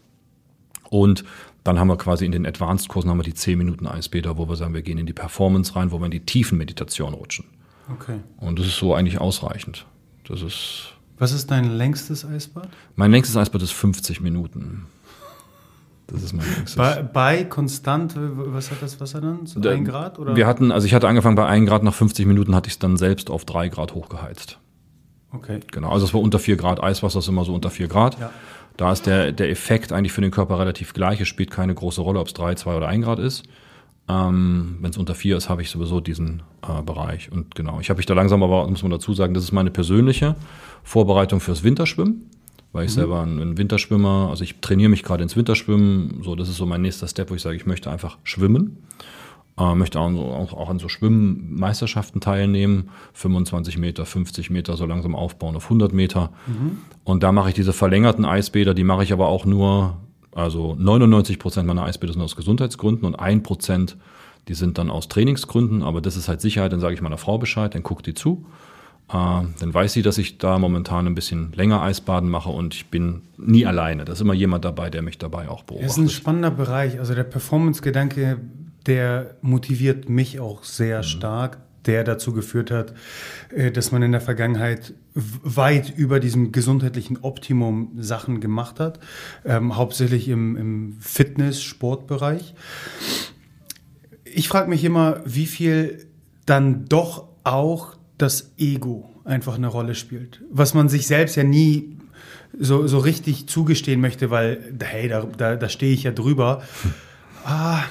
Und 0.90 1.24
dann 1.64 1.78
haben 1.80 1.88
wir 1.88 1.96
quasi 1.96 2.24
in 2.24 2.32
den 2.32 2.46
Advanced-Kursen 2.46 3.10
haben 3.10 3.18
wir 3.18 3.24
die 3.24 3.34
10 3.34 3.58
Minuten 3.58 3.86
Eisbäder, 3.86 4.36
wo 4.36 4.48
wir 4.48 4.54
sagen, 4.54 4.74
wir 4.74 4.82
gehen 4.82 4.98
in 4.98 5.06
die 5.06 5.12
Performance 5.12 5.74
rein, 5.74 5.90
wo 5.90 5.98
wir 5.98 6.04
in 6.04 6.10
die 6.10 6.20
tiefen 6.20 6.58
Meditation 6.58 7.14
rutschen. 7.14 7.46
Okay. 7.92 8.20
Und 8.36 8.58
das 8.58 8.66
ist 8.66 8.76
so 8.76 8.94
eigentlich 8.94 9.18
ausreichend. 9.18 9.86
Das 10.26 10.42
ist, 10.42 10.94
Was 11.18 11.32
ist 11.32 11.50
dein 11.50 11.76
längstes 11.76 12.24
Eisbad? 12.24 12.68
mein 12.96 13.10
längstes 13.10 13.36
Eisbad 13.36 13.62
ist 13.62 13.72
50 13.72 14.20
Minuten. 14.20 14.86
Das 16.06 16.22
ist 16.22 16.32
mein 16.34 16.44
längstes. 16.46 16.76
Bei, 16.76 17.02
bei 17.02 17.44
konstant, 17.44 18.14
was 18.16 18.70
hat 18.70 18.82
das 18.82 19.00
Wasser 19.00 19.20
dann? 19.20 19.46
So 19.46 19.60
Da- 19.60 19.70
ein 19.70 19.84
Grad? 19.84 20.18
Oder? 20.18 20.36
Wir 20.36 20.46
hatten, 20.46 20.70
also 20.70 20.86
ich 20.86 20.92
hatte 20.94 21.08
angefangen 21.08 21.36
bei 21.36 21.46
1 21.46 21.68
Grad, 21.68 21.82
nach 21.82 21.94
50 21.94 22.26
Minuten 22.26 22.54
hatte 22.54 22.68
ich 22.68 22.74
es 22.74 22.78
dann 22.78 22.96
selbst 22.96 23.30
auf 23.30 23.44
3 23.44 23.68
Grad 23.68 23.94
hochgeheizt. 23.94 24.58
Okay. 25.32 25.60
Genau, 25.72 25.90
also 25.90 26.04
es 26.06 26.14
war 26.14 26.20
unter 26.20 26.38
4 26.38 26.56
Grad, 26.56 26.82
Eiswasser 26.82 27.18
ist 27.20 27.28
immer 27.28 27.44
so 27.44 27.54
unter 27.54 27.70
4 27.70 27.88
Grad. 27.88 28.18
Ja. 28.20 28.30
Da 28.76 28.92
ist 28.92 29.06
der, 29.06 29.32
der 29.32 29.50
Effekt 29.50 29.92
eigentlich 29.92 30.12
für 30.12 30.20
den 30.20 30.30
Körper 30.30 30.58
relativ 30.58 30.92
gleich. 30.94 31.20
Es 31.20 31.28
spielt 31.28 31.50
keine 31.50 31.74
große 31.74 32.00
Rolle, 32.00 32.18
ob 32.20 32.26
es 32.26 32.34
3, 32.34 32.54
2 32.54 32.76
oder 32.76 32.88
1 32.88 33.04
Grad 33.04 33.18
ist. 33.18 33.44
Ähm, 34.08 34.76
Wenn 34.80 34.90
es 34.90 34.98
unter 34.98 35.14
4 35.14 35.36
ist, 35.36 35.48
habe 35.48 35.62
ich 35.62 35.70
sowieso 35.70 36.00
diesen 36.00 36.42
äh, 36.62 36.82
Bereich. 36.82 37.32
Und 37.32 37.54
genau, 37.54 37.80
ich 37.80 37.88
habe 37.88 37.98
mich 37.98 38.06
da 38.06 38.14
langsam 38.14 38.42
aber, 38.42 38.68
muss 38.68 38.82
man 38.82 38.90
dazu 38.90 39.14
sagen, 39.14 39.32
das 39.34 39.44
ist 39.44 39.52
meine 39.52 39.70
persönliche 39.70 40.36
Vorbereitung 40.82 41.40
fürs 41.40 41.62
Winterschwimmen, 41.62 42.28
weil 42.72 42.84
ich 42.86 42.92
selber 42.92 43.22
ein, 43.22 43.38
ein 43.38 43.56
Winterschwimmer, 43.56 44.28
also 44.28 44.44
ich 44.44 44.60
trainiere 44.60 44.90
mich 44.90 45.04
gerade 45.04 45.22
ins 45.22 45.36
Winterschwimmen. 45.36 46.22
So, 46.22 46.36
das 46.36 46.48
ist 46.48 46.56
so 46.56 46.66
mein 46.66 46.82
nächster 46.82 47.08
Step, 47.08 47.30
wo 47.30 47.34
ich 47.34 47.42
sage, 47.42 47.56
ich 47.56 47.66
möchte 47.66 47.90
einfach 47.90 48.18
schwimmen. 48.24 48.78
Äh, 49.56 49.74
möchte 49.74 50.00
auch, 50.00 50.10
auch, 50.12 50.52
auch 50.52 50.68
an 50.68 50.80
so 50.80 50.88
Schwimmmeisterschaften 50.88 52.20
teilnehmen, 52.20 52.90
25 53.12 53.78
Meter, 53.78 54.04
50 54.04 54.50
Meter, 54.50 54.76
so 54.76 54.84
langsam 54.84 55.14
aufbauen 55.14 55.54
auf 55.56 55.64
100 55.64 55.92
Meter. 55.92 56.30
Und 57.04 57.22
da 57.22 57.30
mache 57.32 57.50
ich 57.50 57.54
diese 57.54 57.72
verlängerten 57.72 58.24
Eisbäder, 58.24 58.74
die 58.74 58.84
mache 58.84 59.04
ich 59.04 59.12
aber 59.12 59.28
auch 59.28 59.44
nur, 59.44 59.96
also 60.34 60.74
99 60.78 61.38
Prozent 61.38 61.66
meiner 61.66 61.84
Eisbäder 61.84 62.12
sind 62.12 62.22
aus 62.22 62.36
Gesundheitsgründen 62.36 63.06
und 63.06 63.14
ein 63.16 63.42
Prozent, 63.42 63.96
die 64.48 64.54
sind 64.54 64.78
dann 64.78 64.90
aus 64.90 65.08
Trainingsgründen, 65.08 65.82
aber 65.82 66.00
das 66.00 66.16
ist 66.16 66.28
halt 66.28 66.40
Sicherheit, 66.40 66.72
dann 66.72 66.80
sage 66.80 66.94
ich 66.94 67.00
meiner 67.00 67.18
Frau 67.18 67.38
Bescheid, 67.38 67.74
dann 67.74 67.82
guckt 67.82 68.06
die 68.06 68.14
zu. 68.14 68.44
Äh, 69.08 69.12
dann 69.12 69.72
weiß 69.74 69.92
sie, 69.92 70.02
dass 70.02 70.16
ich 70.18 70.38
da 70.38 70.58
momentan 70.58 71.06
ein 71.06 71.14
bisschen 71.14 71.52
länger 71.52 71.82
Eisbaden 71.82 72.28
mache 72.28 72.48
und 72.50 72.74
ich 72.74 72.86
bin 72.86 73.22
nie 73.36 73.66
alleine. 73.66 74.04
Da 74.04 74.12
ist 74.14 74.20
immer 74.20 74.32
jemand 74.34 74.64
dabei, 74.64 74.90
der 74.90 75.02
mich 75.02 75.18
dabei 75.18 75.48
auch 75.48 75.62
Das 75.62 75.76
ist 75.76 75.82
ein 75.98 76.04
beobachtet. 76.04 76.10
spannender 76.12 76.50
Bereich. 76.50 76.98
Also 76.98 77.14
der 77.14 77.24
Performance-Gedanke, 77.24 78.38
der 78.86 79.34
motiviert 79.42 80.08
mich 80.08 80.40
auch 80.40 80.64
sehr 80.64 80.98
Mhm. 80.98 81.02
stark, 81.04 81.58
der 81.86 82.04
dazu 82.04 82.32
geführt 82.32 82.70
hat, 82.70 82.94
äh, 83.50 83.70
dass 83.70 83.92
man 83.92 84.02
in 84.02 84.12
der 84.12 84.20
Vergangenheit 84.20 84.94
weit 85.14 85.92
über 85.96 86.20
diesem 86.20 86.52
gesundheitlichen 86.52 87.18
Optimum 87.18 87.92
Sachen 87.98 88.40
gemacht 88.40 88.80
hat, 88.80 89.00
ähm, 89.44 89.76
hauptsächlich 89.76 90.28
im, 90.28 90.56
im 90.56 90.96
Fitness-Sportbereich. 91.00 92.54
Ich 94.24 94.48
frage 94.48 94.68
mich 94.68 94.84
immer, 94.84 95.20
wie 95.24 95.46
viel 95.46 96.06
dann 96.46 96.86
doch 96.86 97.28
auch 97.44 97.96
das 98.18 98.52
Ego 98.58 99.10
einfach 99.24 99.56
eine 99.56 99.68
Rolle 99.68 99.94
spielt. 99.94 100.42
Was 100.50 100.74
man 100.74 100.88
sich 100.88 101.06
selbst 101.06 101.36
ja 101.36 101.44
nie 101.44 101.96
so, 102.58 102.86
so 102.86 102.98
richtig 102.98 103.48
zugestehen 103.48 104.00
möchte, 104.00 104.30
weil, 104.30 104.74
hey, 104.82 105.08
da, 105.08 105.22
da, 105.36 105.56
da 105.56 105.68
stehe 105.68 105.92
ich 105.92 106.04
ja 106.04 106.12
drüber. 106.12 106.62
Ah, 107.46 107.82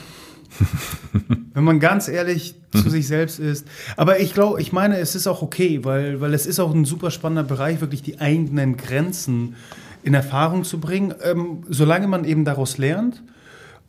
wenn 1.54 1.64
man 1.64 1.80
ganz 1.80 2.08
ehrlich 2.08 2.56
zu 2.72 2.90
sich 2.90 3.08
selbst 3.08 3.40
ist. 3.40 3.68
Aber 3.98 4.20
ich 4.20 4.34
glaube, 4.34 4.62
ich 4.62 4.72
meine, 4.72 4.98
es 4.98 5.16
ist 5.16 5.28
auch 5.28 5.42
okay, 5.42 5.84
weil, 5.84 6.22
weil 6.22 6.34
es 6.34 6.46
ist 6.46 6.60
auch 6.60 6.74
ein 6.74 6.86
super 6.86 7.12
spannender 7.12 7.44
Bereich, 7.44 7.82
wirklich 7.82 8.02
die 8.02 8.20
eigenen 8.20 8.78
Grenzen 8.78 9.56
in 10.04 10.14
Erfahrung 10.14 10.64
zu 10.64 10.80
bringen, 10.80 11.14
ähm, 11.24 11.64
solange 11.70 12.08
man 12.08 12.26
eben 12.26 12.46
daraus 12.46 12.78
lernt 12.78 13.24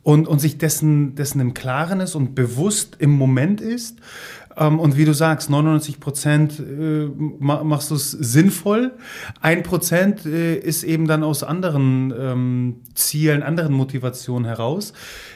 und, 0.03 0.27
und 0.27 0.39
sich 0.39 0.57
dessen, 0.57 1.15
dessen 1.15 1.41
im 1.41 1.53
Klaren 1.53 1.99
ist 1.99 2.15
und 2.15 2.35
bewusst 2.35 2.97
im 2.99 3.11
Moment 3.11 3.59
ist. 3.59 3.97
Ähm, 4.57 4.79
und 4.79 4.97
wie 4.97 5.05
du 5.05 5.13
sagst, 5.13 5.49
99 5.49 5.99
Prozent 5.99 6.59
äh, 6.59 7.07
machst 7.39 7.91
du 7.91 7.95
es 7.95 8.11
sinnvoll. 8.11 8.91
Ein 9.41 9.63
Prozent 9.63 10.25
äh, 10.25 10.55
ist 10.55 10.83
eben 10.83 11.07
dann 11.07 11.23
aus 11.23 11.43
anderen 11.43 12.13
ähm, 12.17 12.75
Zielen, 12.93 13.43
anderen 13.43 13.73
Motivationen 13.73 14.45
heraus. 14.45 14.93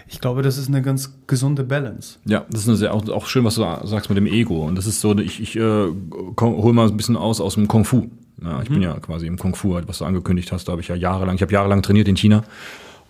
Ich 0.08 0.22
glaube, 0.22 0.42
das 0.42 0.58
ist 0.58 0.70
eine 0.70 0.82
ganz 0.82 1.18
gesunde 1.28 1.64
Balance. 1.64 2.18
Ja, 2.26 2.46
das 2.50 2.68
ist 2.68 2.80
sehr, 2.80 2.94
auch, 2.94 3.08
auch 3.10 3.28
schön, 3.28 3.44
was 3.44 3.56
du 3.56 3.62
sagst 3.84 4.10
mit 4.10 4.18
dem 4.18 4.28
Ego. 4.28 4.66
Und 4.66 4.76
das 4.76 4.88
ist 4.88 5.02
so, 5.02 5.18
ich, 5.18 5.42
ich 5.42 5.56
äh, 5.56 5.62
hole 5.62 6.74
mal 6.74 6.88
ein 6.88 6.98
bisschen 6.98 7.18
aus 7.18 7.42
aus 7.42 7.56
dem 7.56 7.68
Kung 7.68 7.86
Fu. 7.86 8.10
Ja, 8.42 8.62
ich 8.62 8.70
mhm. 8.70 8.76
bin 8.76 8.84
ja 8.84 8.94
quasi 9.00 9.28
im 9.28 9.38
Kung 9.38 9.56
Fu, 9.56 9.80
was 9.86 10.00
du 10.00 10.06
angekündigt 10.06 10.52
hast, 10.52 10.68
da 10.68 10.72
habe 10.72 10.82
ich 10.82 10.88
ja 10.88 10.96
jahrelang, 10.96 11.36
ich 11.36 11.42
habe 11.42 11.52
jahrelang 11.52 11.82
trainiert 11.82 12.08
in 12.08 12.16
China 12.16 12.44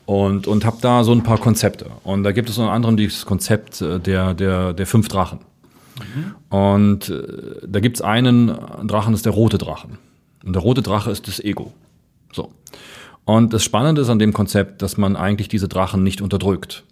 und, 0.05 0.47
und 0.47 0.65
habe 0.65 0.77
da 0.81 1.03
so 1.03 1.11
ein 1.11 1.21
paar 1.21 1.37
Konzepte. 1.37 1.85
Und 2.03 2.23
da 2.23 2.31
gibt 2.31 2.49
es 2.49 2.57
unter 2.57 2.71
anderem 2.71 2.97
dieses 2.97 3.27
Konzept 3.27 3.79
äh, 3.81 3.99
der, 3.99 4.33
der, 4.33 4.73
der 4.73 4.87
fünf 4.87 5.07
Drachen. 5.07 5.39
Mhm. 5.99 6.55
Und 6.57 7.09
äh, 7.09 7.67
da 7.67 7.79
gibt 7.79 7.97
es 7.97 8.01
einen 8.01 8.47
Drachen, 8.47 9.11
das 9.11 9.19
ist 9.19 9.25
der 9.25 9.33
rote 9.33 9.57
Drachen. 9.57 9.97
Und 10.43 10.53
der 10.53 10.61
rote 10.61 10.81
Drache 10.81 11.11
ist 11.11 11.27
das 11.27 11.39
Ego. 11.39 11.73
So. 12.31 12.51
Und 13.25 13.53
das 13.53 13.63
Spannende 13.63 14.01
ist 14.01 14.09
an 14.09 14.19
dem 14.19 14.33
Konzept, 14.33 14.81
dass 14.81 14.97
man 14.97 15.15
eigentlich 15.15 15.49
diese 15.49 15.67
Drachen 15.67 16.03
nicht 16.03 16.21
unterdrückt, 16.21 16.83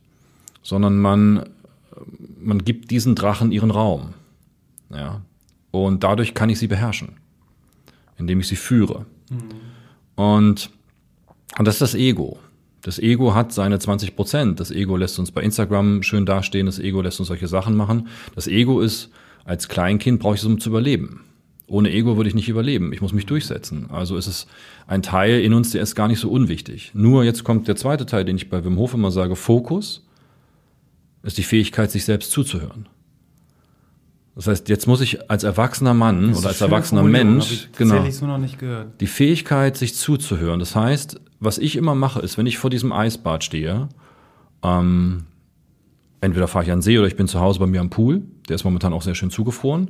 sondern 0.62 1.00
man, 1.00 1.50
man 2.40 2.64
gibt 2.64 2.92
diesen 2.92 3.16
Drachen 3.16 3.52
ihren 3.52 3.72
Raum. 3.72 4.14
Ja. 4.92 5.22
Und 5.72 6.04
dadurch 6.04 6.34
kann 6.34 6.50
ich 6.50 6.60
sie 6.60 6.68
beherrschen, 6.68 7.18
indem 8.18 8.40
ich 8.40 8.48
sie 8.48 8.56
führe. 8.56 9.06
Mhm. 9.30 9.50
Und, 10.16 10.70
und 11.58 11.66
das 11.66 11.76
ist 11.76 11.82
das 11.82 11.96
Ego. 11.96 12.40
Das 12.88 13.00
Ego 13.00 13.36
hat 13.36 13.52
seine 13.52 13.80
20 13.80 14.16
Prozent. 14.16 14.62
Das 14.62 14.72
Ego 14.72 14.96
lässt 14.96 15.20
uns 15.20 15.32
bei 15.32 15.42
Instagram 15.42 16.04
schön 16.04 16.26
dastehen. 16.26 16.68
Das 16.68 16.80
Ego 16.80 17.02
lässt 17.02 17.20
uns 17.20 17.28
solche 17.28 17.50
Sachen 17.50 17.76
machen. 17.76 18.08
Das 18.34 18.48
Ego 18.48 18.80
ist, 18.80 19.10
als 19.44 19.68
Kleinkind 19.68 20.22
brauche 20.22 20.36
ich 20.36 20.40
es, 20.40 20.46
um 20.46 20.58
zu 20.58 20.70
überleben. 20.70 21.26
Ohne 21.68 21.92
Ego 21.92 22.16
würde 22.16 22.30
ich 22.30 22.34
nicht 22.34 22.48
überleben. 22.48 22.94
Ich 22.94 23.02
muss 23.02 23.12
mich 23.12 23.26
durchsetzen. 23.26 23.88
Also 23.92 24.16
ist 24.16 24.28
es 24.28 24.48
ein 24.88 25.02
Teil 25.02 25.42
in 25.42 25.54
uns, 25.54 25.72
der 25.72 25.82
ist 25.82 25.96
gar 25.96 26.08
nicht 26.08 26.22
so 26.22 26.32
unwichtig. 26.32 26.92
Nur 26.94 27.26
jetzt 27.26 27.44
kommt 27.44 27.68
der 27.68 27.76
zweite 27.76 28.06
Teil, 28.06 28.24
den 28.24 28.38
ich 28.38 28.50
bei 28.50 28.64
Wim 28.64 28.78
Hof 28.78 28.94
immer 28.94 29.12
sage. 29.12 29.36
Fokus 29.36 30.08
ist 31.24 31.38
die 31.38 31.44
Fähigkeit, 31.44 31.92
sich 31.92 32.06
selbst 32.06 32.32
zuzuhören. 32.32 32.88
Das 34.34 34.48
heißt, 34.48 34.70
jetzt 34.70 34.88
muss 34.88 35.02
ich 35.02 35.30
als 35.30 35.44
erwachsener 35.44 35.94
Mann 35.94 36.34
oder 36.34 36.48
als 36.48 36.62
erwachsener 36.62 37.04
Mensch, 37.04 37.68
genau, 37.78 38.10
so 38.10 38.28
noch 38.28 38.38
nicht 38.38 38.60
gehört. 38.60 39.02
die 39.02 39.08
Fähigkeit, 39.08 39.76
sich 39.76 39.96
zuzuhören. 39.96 40.60
Das 40.60 40.74
heißt, 40.74 41.20
was 41.40 41.58
ich 41.58 41.76
immer 41.76 41.96
mache, 41.96 42.20
ist, 42.20 42.38
wenn 42.38 42.46
ich 42.46 42.58
vor 42.58 42.70
diesem 42.70 42.92
Eisbad 42.92 43.44
stehe, 43.44 43.90
ähm, 44.64 45.26
entweder 46.22 46.48
fahre 46.48 46.66
ich 46.66 46.72
an 46.72 46.80
den 46.80 46.84
See 46.84 46.98
oder 46.98 47.08
ich 47.08 47.16
bin 47.16 47.28
zu 47.28 47.40
Hause 47.40 47.60
bei 47.60 47.68
mir 47.68 47.82
am 47.82 47.90
Pool, 47.90 48.24
der 48.50 48.56
ist 48.56 48.64
momentan 48.64 48.94
auch 48.94 49.02
sehr 49.02 49.16
schön 49.16 49.30
zugefroren. 49.30 49.90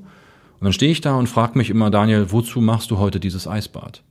Und 0.60 0.64
dann 0.64 0.74
stehe 0.74 0.92
ich 0.92 1.02
da 1.02 1.16
und 1.16 1.28
frage 1.28 1.58
mich 1.58 1.70
immer, 1.70 1.90
Daniel, 1.90 2.32
wozu 2.32 2.62
machst 2.62 2.92
du 2.92 2.98
heute 2.98 3.20
dieses 3.20 3.48
Eisbad? 3.48 4.04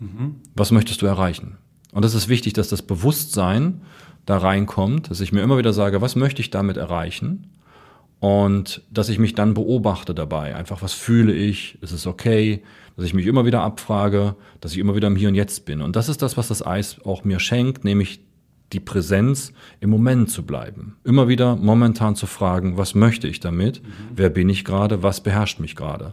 Mhm. 0.00 0.36
Was 0.54 0.72
möchtest 0.72 1.00
du 1.02 1.06
erreichen? 1.06 1.58
Und 1.92 2.04
das 2.04 2.14
ist 2.14 2.28
wichtig, 2.28 2.52
dass 2.54 2.68
das 2.68 2.82
Bewusstsein 2.82 3.82
da 4.26 4.38
reinkommt, 4.38 5.10
dass 5.10 5.20
ich 5.20 5.32
mir 5.32 5.42
immer 5.42 5.58
wieder 5.58 5.72
sage, 5.72 6.00
was 6.00 6.16
möchte 6.16 6.42
ich 6.42 6.50
damit 6.50 6.76
erreichen? 6.76 7.50
Und 8.20 8.82
dass 8.90 9.08
ich 9.08 9.18
mich 9.18 9.34
dann 9.34 9.54
beobachte 9.54 10.14
dabei. 10.14 10.54
Einfach, 10.54 10.82
was 10.82 10.92
fühle 10.92 11.32
ich? 11.32 11.78
Ist 11.80 11.92
es 11.92 12.06
okay? 12.06 12.62
dass 13.00 13.06
ich 13.06 13.14
mich 13.14 13.26
immer 13.26 13.46
wieder 13.46 13.62
abfrage, 13.62 14.36
dass 14.60 14.72
ich 14.72 14.78
immer 14.78 14.94
wieder 14.94 15.08
im 15.08 15.16
Hier 15.16 15.28
und 15.28 15.34
Jetzt 15.34 15.64
bin. 15.64 15.80
Und 15.80 15.96
das 15.96 16.10
ist 16.10 16.20
das, 16.20 16.36
was 16.36 16.48
das 16.48 16.66
Eis 16.66 16.98
auch 17.02 17.24
mir 17.24 17.40
schenkt, 17.40 17.82
nämlich 17.82 18.20
die 18.74 18.80
Präsenz 18.80 19.54
im 19.80 19.88
Moment 19.88 20.28
zu 20.28 20.44
bleiben. 20.44 20.96
Immer 21.02 21.26
wieder 21.26 21.56
momentan 21.56 22.14
zu 22.14 22.26
fragen, 22.26 22.76
was 22.76 22.94
möchte 22.94 23.26
ich 23.26 23.40
damit? 23.40 23.82
Mhm. 23.82 23.88
Wer 24.14 24.28
bin 24.28 24.50
ich 24.50 24.66
gerade? 24.66 25.02
Was 25.02 25.22
beherrscht 25.22 25.60
mich 25.60 25.76
gerade? 25.76 26.12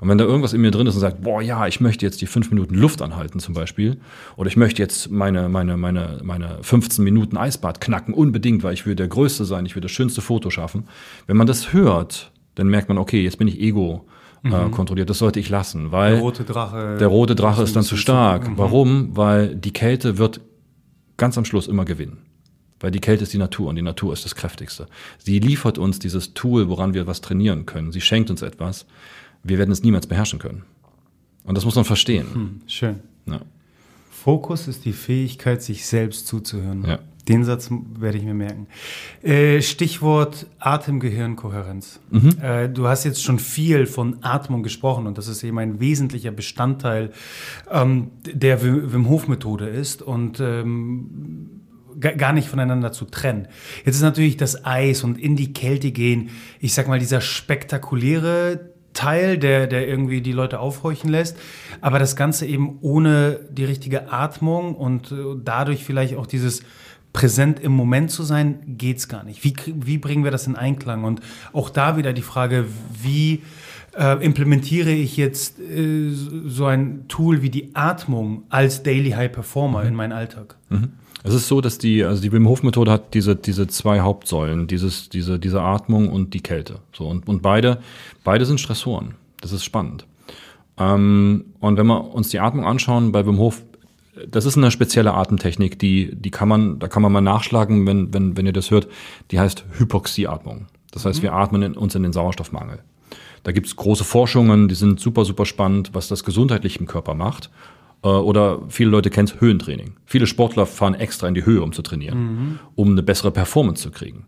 Und 0.00 0.08
wenn 0.08 0.18
da 0.18 0.24
irgendwas 0.24 0.52
in 0.52 0.60
mir 0.60 0.70
drin 0.70 0.86
ist 0.86 0.94
und 0.94 1.00
sagt, 1.00 1.22
boah, 1.22 1.40
ja, 1.40 1.66
ich 1.66 1.80
möchte 1.80 2.04
jetzt 2.04 2.20
die 2.20 2.26
fünf 2.26 2.50
Minuten 2.50 2.74
Luft 2.74 3.00
anhalten 3.02 3.40
zum 3.40 3.54
Beispiel, 3.54 3.98
oder 4.36 4.48
ich 4.48 4.56
möchte 4.56 4.82
jetzt 4.82 5.10
meine, 5.10 5.48
meine, 5.48 5.76
meine, 5.76 6.20
meine 6.22 6.58
15 6.62 7.02
Minuten 7.02 7.36
Eisbad 7.36 7.80
knacken, 7.80 8.12
unbedingt, 8.12 8.62
weil 8.62 8.74
ich 8.74 8.86
will 8.86 8.94
der 8.94 9.08
Größte 9.08 9.44
sein, 9.44 9.64
ich 9.66 9.74
will 9.74 9.82
das 9.82 9.92
schönste 9.92 10.20
Foto 10.20 10.50
schaffen. 10.50 10.84
Wenn 11.26 11.36
man 11.36 11.46
das 11.46 11.72
hört, 11.72 12.32
dann 12.56 12.68
merkt 12.68 12.88
man, 12.88 12.98
okay, 12.98 13.22
jetzt 13.22 13.38
bin 13.38 13.48
ich 13.48 13.60
Ego 13.60 14.06
äh, 14.44 14.48
mhm. 14.48 14.70
kontrolliert. 14.70 15.10
Das 15.10 15.18
sollte 15.18 15.40
ich 15.40 15.48
lassen, 15.48 15.92
weil 15.92 16.12
der 16.12 16.20
rote 16.20 16.44
Drache, 16.44 16.96
der 16.98 17.08
rote 17.08 17.34
Drache 17.34 17.62
ist 17.62 17.76
dann 17.76 17.82
zu 17.82 17.96
stark. 17.96 18.48
Mhm. 18.48 18.58
Warum? 18.58 19.16
Weil 19.16 19.54
die 19.56 19.72
Kälte 19.72 20.18
wird 20.18 20.40
ganz 21.16 21.38
am 21.38 21.44
Schluss 21.44 21.68
immer 21.68 21.84
gewinnen. 21.84 22.18
Weil 22.78 22.90
die 22.90 23.00
Kälte 23.00 23.22
ist 23.22 23.32
die 23.32 23.38
Natur 23.38 23.68
und 23.68 23.76
die 23.76 23.82
Natur 23.82 24.12
ist 24.12 24.26
das 24.26 24.34
Kräftigste. 24.34 24.86
Sie 25.18 25.38
liefert 25.38 25.78
uns 25.78 25.98
dieses 25.98 26.34
Tool, 26.34 26.68
woran 26.68 26.92
wir 26.92 27.06
was 27.06 27.22
trainieren 27.22 27.64
können. 27.64 27.90
Sie 27.90 28.02
schenkt 28.02 28.28
uns 28.28 28.42
etwas. 28.42 28.86
Wir 29.46 29.58
werden 29.58 29.70
es 29.70 29.82
niemals 29.82 30.06
beherrschen 30.06 30.38
können. 30.38 30.64
Und 31.44 31.56
das 31.56 31.64
muss 31.64 31.76
man 31.76 31.84
verstehen. 31.84 32.26
Hm, 32.32 32.60
schön. 32.66 33.00
Ja. 33.26 33.40
Fokus 34.10 34.66
ist 34.66 34.84
die 34.84 34.92
Fähigkeit, 34.92 35.62
sich 35.62 35.86
selbst 35.86 36.26
zuzuhören. 36.26 36.84
Ja. 36.84 36.98
Den 37.28 37.44
Satz 37.44 37.70
werde 37.98 38.18
ich 38.18 38.24
mir 38.24 38.34
merken. 38.34 38.68
Äh, 39.22 39.60
Stichwort 39.60 40.46
Atem-Gehirn-Kohärenz. 40.60 42.00
Mhm. 42.10 42.36
Äh, 42.40 42.68
du 42.68 42.86
hast 42.86 43.04
jetzt 43.04 43.22
schon 43.22 43.38
viel 43.40 43.86
von 43.86 44.18
Atmung 44.22 44.62
gesprochen 44.62 45.06
und 45.06 45.18
das 45.18 45.26
ist 45.26 45.42
eben 45.42 45.58
ein 45.58 45.80
wesentlicher 45.80 46.30
Bestandteil 46.30 47.12
ähm, 47.70 48.10
der 48.24 48.62
Wim 48.62 49.08
Hof-Methode 49.08 49.68
ist 49.68 50.02
und 50.02 50.38
ähm, 50.38 51.62
gar 51.98 52.32
nicht 52.32 52.48
voneinander 52.48 52.92
zu 52.92 53.06
trennen. 53.06 53.48
Jetzt 53.84 53.96
ist 53.96 54.02
natürlich 54.02 54.36
das 54.36 54.64
Eis 54.64 55.02
und 55.02 55.18
in 55.18 55.34
die 55.34 55.52
Kälte 55.52 55.90
gehen, 55.90 56.30
ich 56.60 56.74
sag 56.74 56.86
mal, 56.88 56.98
dieser 56.98 57.20
spektakuläre 57.20 58.75
Teil, 58.96 59.38
der, 59.38 59.68
der 59.68 59.86
irgendwie 59.86 60.20
die 60.20 60.32
Leute 60.32 60.58
aufhorchen 60.58 61.10
lässt, 61.10 61.36
aber 61.80 62.00
das 62.00 62.16
Ganze 62.16 62.46
eben 62.46 62.78
ohne 62.80 63.38
die 63.50 63.64
richtige 63.64 64.10
Atmung 64.10 64.74
und 64.74 65.12
äh, 65.12 65.16
dadurch 65.44 65.84
vielleicht 65.84 66.16
auch 66.16 66.26
dieses 66.26 66.62
präsent 67.12 67.60
im 67.60 67.72
Moment 67.72 68.10
zu 68.10 68.24
sein, 68.24 68.60
geht's 68.66 69.08
gar 69.08 69.24
nicht. 69.24 69.44
Wie, 69.44 69.54
wie 69.66 69.98
bringen 69.98 70.24
wir 70.24 70.30
das 70.30 70.46
in 70.46 70.56
Einklang? 70.56 71.04
Und 71.04 71.20
auch 71.52 71.70
da 71.70 71.96
wieder 71.96 72.12
die 72.12 72.22
Frage, 72.22 72.66
wie 73.00 73.42
äh, 73.96 74.22
implementiere 74.22 74.90
ich 74.90 75.16
jetzt 75.16 75.58
äh, 75.58 76.10
so 76.10 76.66
ein 76.66 77.08
Tool 77.08 77.40
wie 77.40 77.48
die 77.48 77.74
Atmung 77.74 78.42
als 78.50 78.82
Daily 78.82 79.12
High 79.12 79.32
Performer 79.32 79.82
mhm. 79.82 79.88
in 79.88 79.94
meinen 79.94 80.12
Alltag? 80.12 80.56
Mhm. 80.68 80.92
Es 81.26 81.34
ist 81.34 81.48
so, 81.48 81.60
dass 81.60 81.78
die, 81.78 82.04
also 82.04 82.22
die 82.22 82.30
Wim 82.30 82.46
Hof 82.48 82.62
Methode 82.62 82.92
hat 82.92 83.14
diese, 83.14 83.34
diese 83.34 83.66
zwei 83.66 84.00
Hauptsäulen, 84.00 84.66
dieses, 84.68 85.08
diese, 85.08 85.38
diese 85.38 85.60
Atmung 85.60 86.08
und 86.08 86.34
die 86.34 86.40
Kälte. 86.40 86.78
So, 86.92 87.08
und, 87.08 87.26
und 87.26 87.42
beide, 87.42 87.78
beide 88.22 88.46
sind 88.46 88.60
Stressoren. 88.60 89.16
Das 89.40 89.52
ist 89.52 89.64
spannend. 89.64 90.06
Ähm, 90.78 91.46
und 91.58 91.76
wenn 91.76 91.86
wir 91.86 92.14
uns 92.14 92.28
die 92.28 92.38
Atmung 92.38 92.64
anschauen, 92.64 93.10
bei 93.12 93.26
Wim 93.26 93.38
Hof 93.38 93.62
das 94.30 94.46
ist 94.46 94.56
eine 94.56 94.70
spezielle 94.70 95.12
Atemtechnik, 95.12 95.78
die, 95.78 96.14
die 96.14 96.30
kann 96.30 96.48
man, 96.48 96.78
da 96.78 96.88
kann 96.88 97.02
man 97.02 97.12
mal 97.12 97.20
nachschlagen, 97.20 97.86
wenn, 97.86 98.14
wenn, 98.14 98.36
wenn 98.36 98.46
ihr 98.46 98.52
das 98.52 98.70
hört. 98.70 98.88
Die 99.30 99.38
heißt 99.38 99.64
Hypoxieatmung. 99.78 100.66
Das 100.90 101.04
heißt, 101.04 101.18
mhm. 101.18 101.24
wir 101.24 101.32
atmen 101.34 101.62
in, 101.62 101.74
uns 101.74 101.94
in 101.94 102.02
den 102.02 102.12
Sauerstoffmangel. 102.12 102.78
Da 103.42 103.52
gibt's 103.52 103.76
große 103.76 104.04
Forschungen, 104.04 104.68
die 104.68 104.74
sind 104.74 104.98
super, 104.98 105.24
super 105.24 105.44
spannend, 105.44 105.90
was 105.92 106.08
das 106.08 106.24
gesundheitlich 106.24 106.80
im 106.80 106.86
Körper 106.86 107.14
macht. 107.14 107.50
Äh, 108.02 108.08
oder 108.08 108.60
viele 108.68 108.90
Leute 108.90 109.10
kennen 109.10 109.30
Höhentraining. 109.38 109.94
Viele 110.04 110.26
Sportler 110.26 110.66
fahren 110.66 110.94
extra 110.94 111.28
in 111.28 111.34
die 111.34 111.46
Höhe, 111.46 111.62
um 111.62 111.72
zu 111.72 111.82
trainieren, 111.82 112.18
mhm. 112.18 112.58
um 112.74 112.90
eine 112.92 113.02
bessere 113.02 113.30
Performance 113.30 113.82
zu 113.82 113.90
kriegen. 113.90 114.26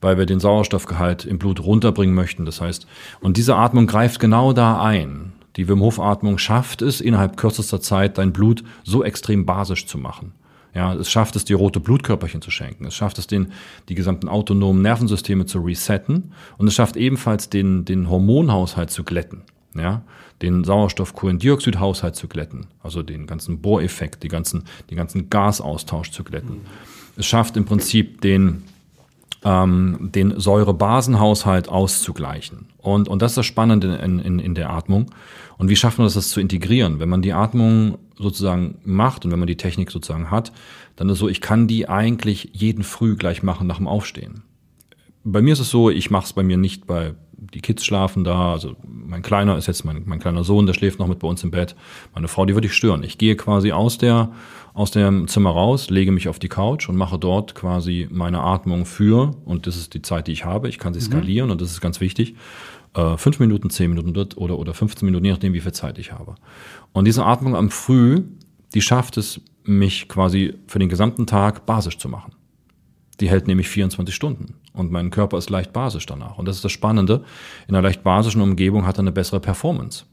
Weil 0.00 0.18
wir 0.18 0.26
den 0.26 0.40
Sauerstoffgehalt 0.40 1.24
im 1.24 1.38
Blut 1.38 1.60
runterbringen 1.60 2.14
möchten. 2.14 2.44
Das 2.44 2.60
heißt, 2.60 2.86
und 3.20 3.36
diese 3.36 3.56
Atmung 3.56 3.86
greift 3.86 4.18
genau 4.18 4.52
da 4.52 4.82
ein. 4.82 5.32
Die 5.56 5.68
Wim 5.68 5.80
Hof 5.80 6.00
Atmung 6.00 6.38
schafft 6.38 6.82
es, 6.82 7.00
innerhalb 7.00 7.36
kürzester 7.36 7.80
Zeit 7.80 8.18
dein 8.18 8.32
Blut 8.32 8.64
so 8.84 9.04
extrem 9.04 9.46
basisch 9.46 9.86
zu 9.86 9.98
machen. 9.98 10.32
Ja, 10.74 10.94
es 10.94 11.10
schafft 11.10 11.36
es, 11.36 11.44
dir 11.44 11.56
rote 11.56 11.80
Blutkörperchen 11.80 12.40
zu 12.40 12.50
schenken. 12.50 12.86
Es 12.86 12.94
schafft 12.94 13.18
es, 13.18 13.26
den, 13.26 13.52
die 13.90 13.94
gesamten 13.94 14.28
autonomen 14.28 14.80
Nervensysteme 14.80 15.44
zu 15.44 15.60
resetten. 15.60 16.32
Und 16.56 16.66
es 16.66 16.74
schafft 16.74 16.96
ebenfalls, 16.96 17.50
den, 17.50 17.84
den 17.84 18.08
Hormonhaushalt 18.08 18.90
zu 18.90 19.04
glätten. 19.04 19.42
Ja, 19.74 20.02
den 20.42 20.64
Sauerstoff-Kohlendioxid-Haushalt 20.64 22.16
zu 22.16 22.28
glätten. 22.28 22.66
Also 22.82 23.02
den 23.02 23.26
ganzen 23.26 23.60
Bohreffekt, 23.60 24.22
die 24.22 24.28
ganzen, 24.28 24.64
den 24.90 24.96
ganzen 24.96 25.30
Gasaustausch 25.30 26.10
zu 26.10 26.24
glätten. 26.24 26.56
Mhm. 26.56 26.66
Es 27.16 27.26
schafft 27.26 27.56
im 27.56 27.64
Prinzip 27.64 28.20
den, 28.20 28.64
ähm, 29.44 30.10
den 30.14 30.38
Säure-Basen-Haushalt 30.38 31.68
auszugleichen. 31.68 32.66
Und, 32.78 33.08
und 33.08 33.22
das 33.22 33.32
ist 33.32 33.38
das 33.38 33.46
Spannende 33.46 33.96
in, 33.96 34.18
in, 34.18 34.38
in 34.38 34.54
der 34.54 34.70
Atmung. 34.70 35.10
Und 35.58 35.68
wie 35.68 35.76
schafft 35.76 35.98
man 35.98 36.06
das, 36.06 36.14
das 36.14 36.30
zu 36.30 36.40
integrieren? 36.40 36.98
Wenn 36.98 37.08
man 37.08 37.22
die 37.22 37.32
Atmung 37.32 37.98
sozusagen 38.18 38.78
macht 38.84 39.24
und 39.24 39.30
wenn 39.30 39.38
man 39.38 39.46
die 39.46 39.56
Technik 39.56 39.90
sozusagen 39.90 40.30
hat, 40.30 40.52
dann 40.96 41.08
ist 41.08 41.14
es 41.14 41.18
so, 41.20 41.28
ich 41.28 41.40
kann 41.40 41.66
die 41.66 41.88
eigentlich 41.88 42.50
jeden 42.52 42.82
Früh 42.82 43.16
gleich 43.16 43.42
machen 43.42 43.66
nach 43.66 43.78
dem 43.78 43.88
Aufstehen. 43.88 44.42
Bei 45.24 45.40
mir 45.40 45.52
ist 45.52 45.60
es 45.60 45.70
so, 45.70 45.88
ich 45.90 46.10
mache 46.10 46.26
es 46.26 46.32
bei 46.32 46.42
mir 46.42 46.56
nicht 46.56 46.86
bei 46.86 47.14
die 47.54 47.60
Kids 47.60 47.84
schlafen 47.84 48.24
da, 48.24 48.52
also 48.52 48.76
mein 48.84 49.22
Kleiner 49.22 49.56
ist 49.56 49.66
jetzt 49.66 49.84
mein, 49.84 50.02
mein 50.06 50.20
kleiner 50.20 50.44
Sohn, 50.44 50.66
der 50.66 50.74
schläft 50.74 50.98
noch 50.98 51.08
mit 51.08 51.18
bei 51.18 51.28
uns 51.28 51.42
im 51.42 51.50
Bett. 51.50 51.74
Meine 52.14 52.28
Frau, 52.28 52.46
die 52.46 52.54
würde 52.54 52.66
ich 52.66 52.74
stören. 52.74 53.02
Ich 53.02 53.18
gehe 53.18 53.36
quasi 53.36 53.72
aus 53.72 53.98
der 53.98 54.32
aus 54.74 54.90
dem 54.90 55.28
Zimmer 55.28 55.50
raus, 55.50 55.90
lege 55.90 56.12
mich 56.12 56.28
auf 56.28 56.38
die 56.38 56.48
Couch 56.48 56.88
und 56.88 56.96
mache 56.96 57.18
dort 57.18 57.54
quasi 57.54 58.08
meine 58.10 58.40
Atmung 58.40 58.86
für, 58.86 59.32
und 59.44 59.66
das 59.66 59.76
ist 59.76 59.92
die 59.92 60.00
Zeit, 60.00 60.28
die 60.28 60.32
ich 60.32 60.46
habe. 60.46 60.70
Ich 60.70 60.78
kann 60.78 60.94
sie 60.94 61.00
mhm. 61.00 61.12
skalieren 61.12 61.50
und 61.50 61.60
das 61.60 61.70
ist 61.70 61.82
ganz 61.82 62.00
wichtig. 62.00 62.36
Äh, 62.94 63.18
fünf 63.18 63.38
Minuten, 63.38 63.68
zehn 63.68 63.90
Minuten 63.90 64.16
oder, 64.36 64.58
oder 64.58 64.72
15 64.72 65.04
Minuten, 65.04 65.26
je 65.26 65.32
nachdem, 65.32 65.52
wie 65.52 65.60
viel 65.60 65.72
Zeit 65.72 65.98
ich 65.98 66.12
habe. 66.12 66.36
Und 66.92 67.04
diese 67.04 67.26
Atmung 67.26 67.54
am 67.54 67.70
Früh, 67.70 68.22
die 68.72 68.80
schafft 68.80 69.18
es, 69.18 69.42
mich 69.64 70.08
quasi 70.08 70.54
für 70.66 70.78
den 70.78 70.88
gesamten 70.88 71.26
Tag 71.26 71.66
basisch 71.66 71.98
zu 71.98 72.08
machen. 72.08 72.32
Die 73.20 73.28
hält 73.28 73.46
nämlich 73.46 73.68
24 73.68 74.14
Stunden 74.14 74.54
und 74.72 74.90
mein 74.90 75.10
Körper 75.10 75.38
ist 75.38 75.50
leicht 75.50 75.72
basisch 75.72 76.06
danach. 76.06 76.38
Und 76.38 76.46
das 76.46 76.56
ist 76.56 76.64
das 76.64 76.72
Spannende. 76.72 77.24
In 77.68 77.74
einer 77.74 77.82
leicht 77.82 78.02
basischen 78.02 78.40
Umgebung 78.40 78.86
hat 78.86 78.96
er 78.96 79.00
eine 79.00 79.12
bessere 79.12 79.40
Performance. 79.40 80.04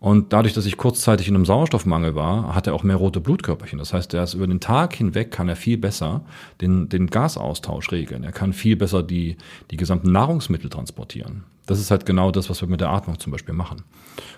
Und 0.00 0.32
dadurch, 0.32 0.54
dass 0.54 0.64
ich 0.64 0.78
kurzzeitig 0.78 1.28
in 1.28 1.34
einem 1.34 1.44
Sauerstoffmangel 1.44 2.14
war, 2.14 2.54
hat 2.54 2.66
er 2.66 2.74
auch 2.74 2.82
mehr 2.82 2.96
rote 2.96 3.20
Blutkörperchen. 3.20 3.78
Das 3.78 3.92
heißt, 3.92 4.14
er 4.14 4.24
ist 4.24 4.32
über 4.32 4.46
den 4.46 4.58
Tag 4.58 4.94
hinweg 4.94 5.30
kann 5.30 5.46
er 5.48 5.56
viel 5.56 5.76
besser 5.76 6.22
den, 6.62 6.88
den 6.88 7.08
Gasaustausch 7.08 7.92
regeln. 7.92 8.24
Er 8.24 8.32
kann 8.32 8.54
viel 8.54 8.76
besser 8.76 9.02
die, 9.02 9.36
die 9.70 9.76
gesamten 9.76 10.10
Nahrungsmittel 10.10 10.70
transportieren. 10.70 11.44
Das 11.66 11.78
ist 11.78 11.90
halt 11.90 12.06
genau 12.06 12.30
das, 12.30 12.48
was 12.48 12.62
wir 12.62 12.68
mit 12.68 12.80
der 12.80 12.88
Atmung 12.88 13.20
zum 13.20 13.30
Beispiel 13.30 13.54
machen. 13.54 13.82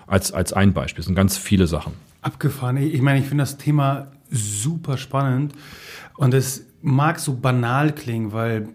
Als, 0.05 0.33
als 0.33 0.51
ein 0.51 0.73
Beispiel. 0.73 0.99
Es 0.99 1.05
sind 1.05 1.15
ganz 1.15 1.37
viele 1.37 1.65
Sachen. 1.65 1.93
Abgefahren. 2.21 2.75
Ich 2.75 3.01
meine, 3.01 3.19
ich 3.19 3.25
finde 3.25 3.43
das 3.43 3.57
Thema 3.57 4.07
super 4.29 4.97
spannend. 4.97 5.53
Und 6.17 6.33
es 6.33 6.65
mag 6.81 7.19
so 7.19 7.35
banal 7.37 7.93
klingen, 7.93 8.33
weil 8.33 8.67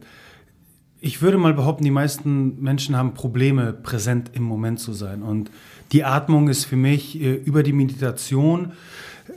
ich 1.00 1.22
würde 1.22 1.38
mal 1.38 1.54
behaupten, 1.54 1.84
die 1.84 1.90
meisten 1.90 2.60
Menschen 2.60 2.96
haben 2.96 3.14
Probleme, 3.14 3.72
präsent 3.72 4.30
im 4.34 4.42
Moment 4.42 4.80
zu 4.80 4.92
sein. 4.92 5.22
Und 5.22 5.50
die 5.92 6.04
Atmung 6.04 6.48
ist 6.48 6.64
für 6.64 6.76
mich 6.76 7.20
äh, 7.20 7.34
über 7.34 7.62
die 7.62 7.72
Meditation 7.72 8.72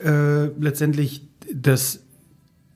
äh, 0.04 0.48
letztendlich 0.60 1.28
das 1.54 2.02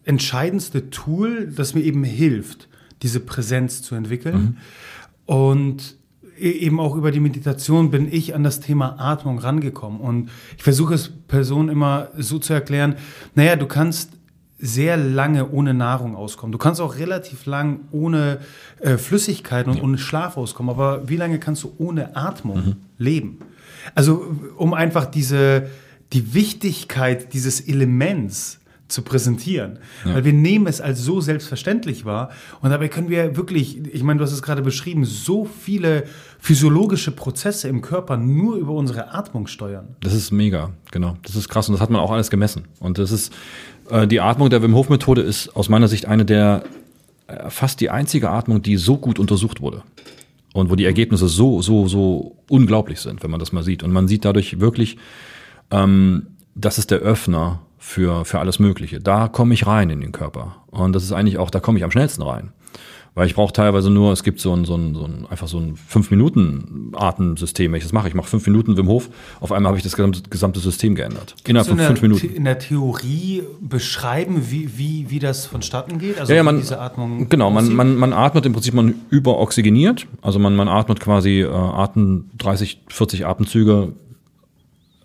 entscheidendste 0.04 0.90
Tool, 0.92 1.52
das 1.56 1.74
mir 1.74 1.82
eben 1.82 2.04
hilft, 2.04 2.70
diese 3.02 3.20
Präsenz 3.20 3.82
zu 3.82 3.96
entwickeln. 3.96 4.36
Mhm. 4.36 4.58
Und 5.26 5.98
e-, 6.40 6.52
eben 6.52 6.80
auch 6.80 6.96
über 6.96 7.12
die 7.12 7.20
Meditation 7.20 7.90
bin 7.90 8.12
ich 8.12 8.36
an 8.36 8.44
das 8.44 8.60
Thema 8.60 9.00
Atmung 9.00 9.40
rangekommen. 9.40 10.00
Und 10.00 10.30
ich 10.58 10.64
versuche 10.64 10.94
es 10.94 11.10
Personen 11.28 11.70
immer 11.70 12.10
so 12.18 12.38
zu 12.38 12.54
erklären, 12.54 12.96
naja, 13.34 13.56
du 13.56 13.66
kannst 13.66 14.12
sehr 14.66 14.98
lange 14.98 15.50
ohne 15.50 15.74
Nahrung 15.74 16.16
auskommen. 16.16 16.52
Du 16.52 16.58
kannst 16.58 16.82
auch 16.82 16.98
relativ 16.98 17.46
lang 17.46 17.82
ohne 17.92 18.40
äh, 18.80 18.98
Flüssigkeiten 18.98 19.72
und 19.72 19.78
ja. 19.78 19.84
ohne 19.84 19.98
Schlaf 19.98 20.38
auskommen. 20.38 20.70
Aber 20.70 21.08
wie 21.08 21.18
lange 21.18 21.40
kannst 21.40 21.64
du 21.64 21.74
ohne 21.78 22.16
Atmung 22.16 22.58
mhm. 22.58 22.76
leben? 22.98 23.40
Also 23.94 24.26
um 24.58 24.74
einfach 24.74 25.06
diese, 25.06 25.70
die 26.14 26.34
Wichtigkeit 26.34 27.34
dieses 27.34 27.62
Elements 27.62 28.60
zu 28.88 29.02
präsentieren. 29.02 29.80
Ja. 30.06 30.16
Weil 30.16 30.26
wir 30.26 30.34
nehmen 30.34 30.68
es 30.68 30.80
als 30.80 31.02
so 31.02 31.20
selbstverständlich 31.20 32.06
wahr 32.06 32.30
und 32.62 32.70
dabei 32.70 32.88
können 32.88 33.10
wir 33.10 33.36
wirklich, 33.36 33.94
ich 33.94 34.04
meine, 34.04 34.20
du 34.20 34.26
hast 34.26 34.32
es 34.32 34.44
gerade 34.44 34.62
beschrieben, 34.62 35.06
so 35.06 35.46
viele 35.46 36.04
physiologische 36.46 37.10
Prozesse 37.10 37.68
im 37.68 37.82
Körper 37.82 38.18
nur 38.18 38.58
über 38.58 38.74
unsere 38.74 39.12
Atmung 39.16 39.48
steuern. 39.48 39.96
Das 40.02 40.14
ist 40.14 40.30
mega, 40.30 40.74
genau. 40.92 41.18
Das 41.24 41.36
ist 41.36 41.50
krass 41.50 41.68
und 41.68 41.74
das 41.74 41.82
hat 41.82 41.90
man 41.90 42.00
auch 42.00 42.12
alles 42.12 42.30
gemessen. 42.30 42.66
Und 42.80 43.00
das 43.00 43.12
ist, 43.12 43.34
äh, 43.90 44.06
die 44.06 44.22
Atmung 44.22 44.52
der 44.52 44.62
Wim 44.62 44.76
Hof 44.76 44.90
Methode 44.90 45.24
ist 45.24 45.56
aus 45.56 45.70
meiner 45.70 45.88
Sicht 45.88 46.06
eine 46.06 46.24
der, 46.24 46.64
äh, 47.26 47.50
fast 47.50 47.82
die 47.82 47.90
einzige 47.90 48.30
Atmung, 48.30 48.62
die 48.62 48.78
so 48.78 48.98
gut 48.98 49.18
untersucht 49.18 49.60
wurde 49.60 49.82
und 50.54 50.70
wo 50.70 50.76
die 50.76 50.86
Ergebnisse 50.86 51.28
so, 51.28 51.64
so, 51.64 51.88
so 51.88 52.36
unglaublich 52.48 53.00
sind, 53.00 53.24
wenn 53.24 53.32
man 53.32 53.40
das 53.40 53.52
mal 53.52 53.64
sieht. 53.64 53.82
Und 53.82 53.92
man 53.92 54.08
sieht 54.08 54.24
dadurch 54.24 54.60
wirklich, 54.60 54.98
ähm, 55.72 56.28
das 56.54 56.78
ist 56.78 56.92
der 56.92 57.00
Öffner 57.00 57.62
für, 57.80 58.24
für 58.24 58.38
alles 58.38 58.60
Mögliche. 58.60 59.00
Da 59.00 59.30
komme 59.30 59.56
ich 59.56 59.66
rein 59.66 59.90
in 59.90 60.00
den 60.00 60.12
Körper. 60.12 60.58
Und 60.68 60.94
das 60.94 61.04
ist 61.04 61.12
eigentlich 61.12 61.40
auch, 61.40 61.50
da 61.50 61.60
komme 61.60 61.80
ich 61.80 61.84
am 61.84 61.90
schnellsten 61.90 62.22
rein. 62.22 62.52
Weil 63.16 63.28
ich 63.28 63.36
brauche 63.36 63.54
teilweise 63.54 63.90
nur, 63.90 64.12
es 64.12 64.24
gibt 64.24 64.42
so 64.42 64.54
ein, 64.54 64.66
so 64.66 64.76
ein, 64.76 64.94
so 64.94 65.06
ein 65.06 65.26
einfach 65.30 65.48
so 65.48 65.58
ein 65.58 65.78
fünf 65.78 66.12
Minuten 66.12 66.92
Atemsystem, 66.94 67.72
wenn 67.72 67.78
ich 67.78 67.86
das 67.86 67.94
mache. 67.94 68.10
Ich 68.10 68.14
mache 68.14 68.28
fünf 68.28 68.46
Minuten 68.46 68.76
Wim 68.76 68.90
Hof, 68.90 69.10
auf 69.40 69.54
einmal 69.54 69.70
habe 69.70 69.78
ich 69.78 69.84
das 69.84 69.96
gesamte, 69.96 70.22
gesamte 70.30 70.60
System 70.60 70.96
geändert. 70.96 71.34
Innerhalb 71.48 71.70
von 71.70 71.80
fünf 71.80 72.02
Minuten. 72.02 72.28
In 72.28 72.44
der 72.44 72.60
Theorie 72.60 73.44
beschreiben, 73.62 74.52
wie, 74.52 74.78
wie, 74.78 75.10
wie 75.10 75.20
das 75.20 75.46
vonstatten 75.46 75.98
geht? 75.98 76.20
Also 76.20 76.34
ja, 76.34 76.38
ja 76.38 76.44
man, 76.44 76.58
diese 76.58 76.82
Atmung 76.82 77.30
genau, 77.30 77.50
man, 77.52 77.74
man, 77.74 77.96
man 77.96 78.12
atmet 78.12 78.46
im 78.46 78.52
Prinzip, 78.52 78.74
man 78.74 78.96
überoxygeniert. 79.10 80.08
Also 80.22 80.38
man, 80.38 80.54
man 80.58 80.68
atmet 80.68 81.00
quasi 81.00 81.40
äh, 81.40 81.48
Atem, 81.48 82.30
30, 82.38 82.82
40 82.90 83.26
Atemzüge 83.26 83.94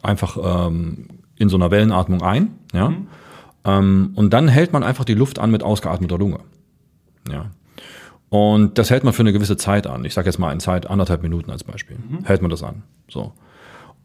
einfach 0.03 0.67
ähm, 0.67 1.07
in 1.37 1.49
so 1.49 1.57
einer 1.57 1.71
Wellenatmung 1.71 2.23
ein. 2.23 2.55
Ja? 2.73 2.89
Mhm. 2.89 3.07
Ähm, 3.65 4.11
und 4.17 4.33
dann 4.33 4.49
hält 4.49 4.73
man 4.73 4.83
einfach 4.83 5.05
die 5.05 5.15
Luft 5.15 5.39
an 5.39 5.53
mit 5.53 5.63
ausgeatmeter 5.63 6.19
Lunge. 6.19 6.41
Ja. 7.31 7.51
Und 8.31 8.78
das 8.78 8.91
hält 8.91 9.05
man 9.05 9.12
für 9.12 9.22
eine 9.22 9.33
gewisse 9.33 9.57
Zeit 9.57 9.87
an. 9.87 10.05
Ich 10.05 10.14
sage 10.14 10.28
jetzt 10.28 10.39
mal 10.39 10.53
in 10.53 10.61
Zeit 10.61 10.89
anderthalb 10.89 11.22
Minuten 11.22 11.51
als 11.51 11.64
Beispiel. 11.64 11.99
Mhm. 11.99 12.24
Hält 12.24 12.43
man 12.43 12.51
das 12.51 12.62
an. 12.62 12.85
So. 13.09 13.33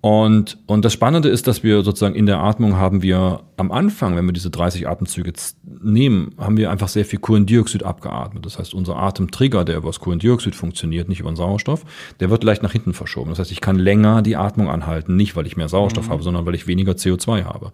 Und, 0.06 0.60
und 0.68 0.86
das 0.86 0.94
Spannende 0.94 1.30
ist, 1.30 1.48
dass 1.48 1.64
wir 1.64 1.82
sozusagen 1.82 2.14
in 2.14 2.28
der 2.28 2.38
Atmung 2.38 2.76
haben 2.76 3.02
wir 3.02 3.40
am 3.58 3.72
Anfang, 3.72 4.16
wenn 4.16 4.28
wir 4.28 4.34
diese 4.34 4.52
30 4.52 4.88
Atemzüge 4.88 5.34
nehmen, 5.82 6.36
haben 6.38 6.58
wir 6.58 6.70
einfach 6.70 6.90
sehr 6.90 7.06
viel 7.06 7.18
Kohlendioxid 7.18 7.82
abgeatmet. 7.82 8.46
Das 8.46 8.60
heißt, 8.60 8.76
unser 8.76 8.98
Atemtrigger, 8.98 9.66
der 9.66 9.78
über 9.78 9.90
das 9.90 10.00
Kohlendioxid 10.00 10.54
funktioniert, 10.54 11.10
nicht 11.10 11.22
über 11.22 11.32
den 11.32 11.36
Sauerstoff, 11.36 11.86
der 12.20 12.30
wird 12.30 12.44
leicht 12.44 12.62
nach 12.62 12.72
hinten 12.72 12.94
verschoben. 12.94 13.32
Das 13.32 13.40
heißt, 13.40 13.52
ich 13.52 13.62
kann 13.62 13.80
länger 13.80 14.22
die 14.22 14.36
Atmung 14.36 14.70
anhalten, 14.70 15.16
nicht 15.16 15.36
weil 15.36 15.48
ich 15.48 15.58
mehr 15.58 15.70
Sauerstoff 15.70 16.06
mhm. 16.06 16.12
habe, 16.12 16.22
sondern 16.22 16.46
weil 16.46 16.54
ich 16.54 16.68
weniger 16.68 16.92
CO2 16.92 17.46
habe. 17.46 17.72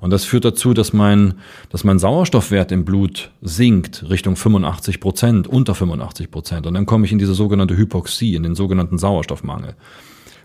Und 0.00 0.08
das 0.08 0.24
führt 0.24 0.46
dazu, 0.46 0.72
dass 0.72 0.94
mein, 0.94 1.34
dass 1.68 1.84
mein 1.84 1.98
Sauerstoffwert 1.98 2.72
im 2.72 2.86
Blut 2.86 3.32
sinkt 3.42 4.08
Richtung 4.08 4.36
85 4.36 4.98
Prozent, 4.98 5.46
unter 5.46 5.74
85 5.74 6.30
Prozent. 6.30 6.66
Und 6.66 6.72
dann 6.72 6.86
komme 6.86 7.04
ich 7.04 7.12
in 7.12 7.18
diese 7.18 7.34
sogenannte 7.34 7.76
Hypoxie, 7.76 8.34
in 8.34 8.44
den 8.44 8.54
sogenannten 8.54 8.96
Sauerstoffmangel. 8.96 9.74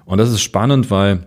Und 0.05 0.17
das 0.17 0.31
ist 0.31 0.41
spannend, 0.41 0.91
weil 0.91 1.25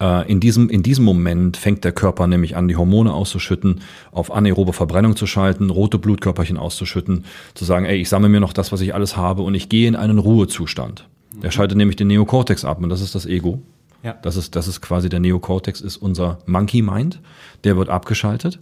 äh, 0.00 0.30
in 0.30 0.40
diesem, 0.40 0.68
in 0.68 0.82
diesem 0.82 1.04
Moment 1.04 1.56
fängt 1.56 1.84
der 1.84 1.92
Körper 1.92 2.26
nämlich 2.26 2.56
an, 2.56 2.68
die 2.68 2.76
Hormone 2.76 3.12
auszuschütten, 3.12 3.80
auf 4.12 4.32
anaerobe 4.32 4.72
Verbrennung 4.72 5.16
zu 5.16 5.26
schalten, 5.26 5.70
rote 5.70 5.98
Blutkörperchen 5.98 6.56
auszuschütten, 6.56 7.24
zu 7.54 7.64
sagen, 7.64 7.86
ey, 7.86 7.96
ich 7.96 8.08
sammle 8.08 8.28
mir 8.28 8.40
noch 8.40 8.52
das, 8.52 8.72
was 8.72 8.80
ich 8.80 8.94
alles 8.94 9.16
habe 9.16 9.42
und 9.42 9.54
ich 9.54 9.68
gehe 9.68 9.88
in 9.88 9.96
einen 9.96 10.18
Ruhezustand. 10.18 11.08
Der 11.42 11.48
mhm. 11.48 11.52
schaltet 11.52 11.78
nämlich 11.78 11.96
den 11.96 12.08
Neokortex 12.08 12.64
ab 12.64 12.82
und 12.82 12.88
das 12.88 13.00
ist 13.00 13.14
das 13.14 13.26
Ego. 13.26 13.62
Ja. 14.02 14.14
Das 14.22 14.36
ist, 14.36 14.54
das 14.54 14.68
ist 14.68 14.82
quasi 14.82 15.08
der 15.08 15.20
Neokortex, 15.20 15.80
ist 15.80 15.96
unser 15.96 16.38
Monkey 16.46 16.82
Mind. 16.82 17.20
Der 17.64 17.76
wird 17.76 17.88
abgeschaltet 17.88 18.58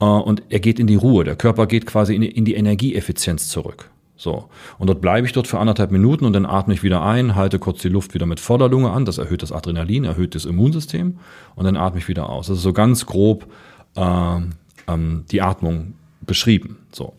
äh, 0.00 0.04
und 0.04 0.42
er 0.48 0.60
geht 0.60 0.80
in 0.80 0.86
die 0.86 0.96
Ruhe. 0.96 1.24
Der 1.24 1.36
Körper 1.36 1.66
geht 1.66 1.86
quasi 1.86 2.14
in 2.14 2.22
die, 2.22 2.30
in 2.30 2.44
die 2.44 2.54
Energieeffizienz 2.54 3.48
zurück. 3.48 3.91
So. 4.22 4.48
Und 4.78 4.86
dort 4.86 5.00
bleibe 5.00 5.26
ich 5.26 5.32
dort 5.32 5.48
für 5.48 5.58
anderthalb 5.58 5.90
Minuten 5.90 6.24
und 6.24 6.32
dann 6.32 6.46
atme 6.46 6.72
ich 6.74 6.84
wieder 6.84 7.02
ein, 7.02 7.34
halte 7.34 7.58
kurz 7.58 7.82
die 7.82 7.88
Luft 7.88 8.14
wieder 8.14 8.24
mit 8.24 8.38
voller 8.38 8.68
Lunge 8.68 8.90
an. 8.90 9.04
Das 9.04 9.18
erhöht 9.18 9.42
das 9.42 9.50
Adrenalin, 9.50 10.04
erhöht 10.04 10.36
das 10.36 10.44
Immunsystem 10.44 11.18
und 11.56 11.64
dann 11.64 11.76
atme 11.76 11.98
ich 11.98 12.06
wieder 12.06 12.28
aus. 12.28 12.46
Das 12.46 12.58
ist 12.58 12.62
so 12.62 12.72
ganz 12.72 13.04
grob 13.04 13.46
äh, 13.96 14.36
ähm, 14.86 15.24
die 15.32 15.42
Atmung 15.42 15.94
beschrieben. 16.20 16.78
So. 16.92 17.14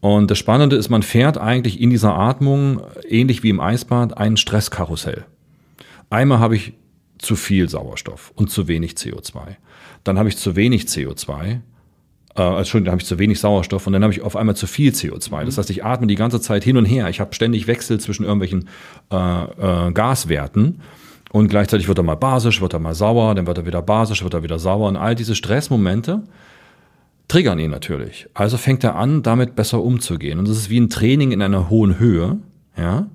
Und 0.00 0.30
das 0.30 0.38
Spannende 0.38 0.76
ist, 0.76 0.88
man 0.88 1.02
fährt 1.02 1.36
eigentlich 1.36 1.80
in 1.80 1.90
dieser 1.90 2.16
Atmung, 2.16 2.80
ähnlich 3.06 3.42
wie 3.42 3.50
im 3.50 3.60
Eisbad, 3.60 4.16
ein 4.16 4.38
Stresskarussell. 4.38 5.26
Einmal 6.08 6.38
habe 6.38 6.56
ich 6.56 6.72
zu 7.18 7.36
viel 7.36 7.68
Sauerstoff 7.68 8.32
und 8.36 8.50
zu 8.50 8.68
wenig 8.68 8.92
CO2. 8.92 9.56
Dann 10.02 10.18
habe 10.18 10.30
ich 10.30 10.38
zu 10.38 10.56
wenig 10.56 10.84
CO2 10.84 11.60
äh, 12.38 12.58
Entschuldigung, 12.58 12.86
da 12.86 12.90
habe 12.92 13.02
ich 13.02 13.06
zu 13.06 13.18
wenig 13.18 13.40
Sauerstoff 13.40 13.86
und 13.86 13.92
dann 13.92 14.02
habe 14.02 14.12
ich 14.12 14.22
auf 14.22 14.36
einmal 14.36 14.56
zu 14.56 14.66
viel 14.66 14.92
CO2. 14.92 15.44
Das 15.44 15.56
mhm. 15.56 15.60
heißt, 15.60 15.70
ich 15.70 15.84
atme 15.84 16.06
die 16.06 16.14
ganze 16.14 16.40
Zeit 16.40 16.64
hin 16.64 16.76
und 16.76 16.84
her. 16.84 17.08
Ich 17.08 17.20
habe 17.20 17.34
ständig 17.34 17.66
Wechsel 17.66 18.00
zwischen 18.00 18.24
irgendwelchen 18.24 18.68
äh, 19.10 19.86
äh, 19.88 19.92
Gaswerten. 19.92 20.80
Und 21.30 21.48
gleichzeitig 21.48 21.88
wird 21.88 21.98
er 21.98 22.04
mal 22.04 22.14
basisch, 22.14 22.60
wird 22.60 22.72
er 22.72 22.78
mal 22.78 22.94
sauer, 22.94 23.34
dann 23.34 23.46
wird 23.46 23.58
er 23.58 23.66
wieder 23.66 23.82
basisch, 23.82 24.22
wird 24.22 24.34
er 24.34 24.42
wieder 24.42 24.58
sauer. 24.58 24.88
Und 24.88 24.96
all 24.96 25.14
diese 25.14 25.34
Stressmomente 25.34 26.22
triggern 27.28 27.58
ihn 27.58 27.70
natürlich. 27.70 28.28
Also 28.32 28.56
fängt 28.56 28.82
er 28.84 28.96
an, 28.96 29.22
damit 29.22 29.54
besser 29.54 29.82
umzugehen. 29.82 30.38
Und 30.38 30.48
das 30.48 30.56
ist 30.56 30.70
wie 30.70 30.80
ein 30.80 30.88
Training 30.88 31.32
in 31.32 31.42
einer 31.42 31.68
hohen 31.68 31.98
Höhe. 31.98 32.38
Ja? 32.76 33.08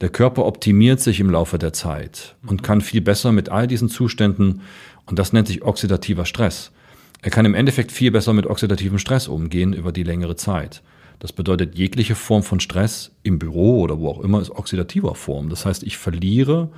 Der 0.00 0.08
Körper 0.08 0.46
optimiert 0.46 1.00
sich 1.00 1.20
im 1.20 1.30
Laufe 1.30 1.58
der 1.58 1.72
Zeit 1.72 2.34
und 2.46 2.62
kann 2.62 2.80
viel 2.80 3.02
besser 3.02 3.32
mit 3.32 3.50
all 3.50 3.66
diesen 3.66 3.88
Zuständen, 3.88 4.62
und 5.06 5.18
das 5.18 5.32
nennt 5.32 5.48
sich 5.48 5.62
oxidativer 5.62 6.24
Stress, 6.24 6.72
er 7.22 7.30
kann 7.30 7.44
im 7.44 7.54
Endeffekt 7.54 7.92
viel 7.92 8.10
besser 8.10 8.32
mit 8.32 8.46
oxidativem 8.46 8.98
Stress 8.98 9.28
umgehen 9.28 9.72
über 9.72 9.92
die 9.92 10.02
längere 10.02 10.36
Zeit. 10.36 10.82
Das 11.18 11.32
bedeutet, 11.32 11.76
jegliche 11.76 12.14
Form 12.14 12.42
von 12.42 12.60
Stress 12.60 13.14
im 13.22 13.38
Büro 13.38 13.80
oder 13.80 13.98
wo 13.98 14.08
auch 14.08 14.20
immer 14.20 14.40
ist 14.40 14.50
oxidativer 14.50 15.14
Form. 15.14 15.50
Das 15.50 15.66
heißt, 15.66 15.82
ich 15.82 15.98
verliere 15.98 16.70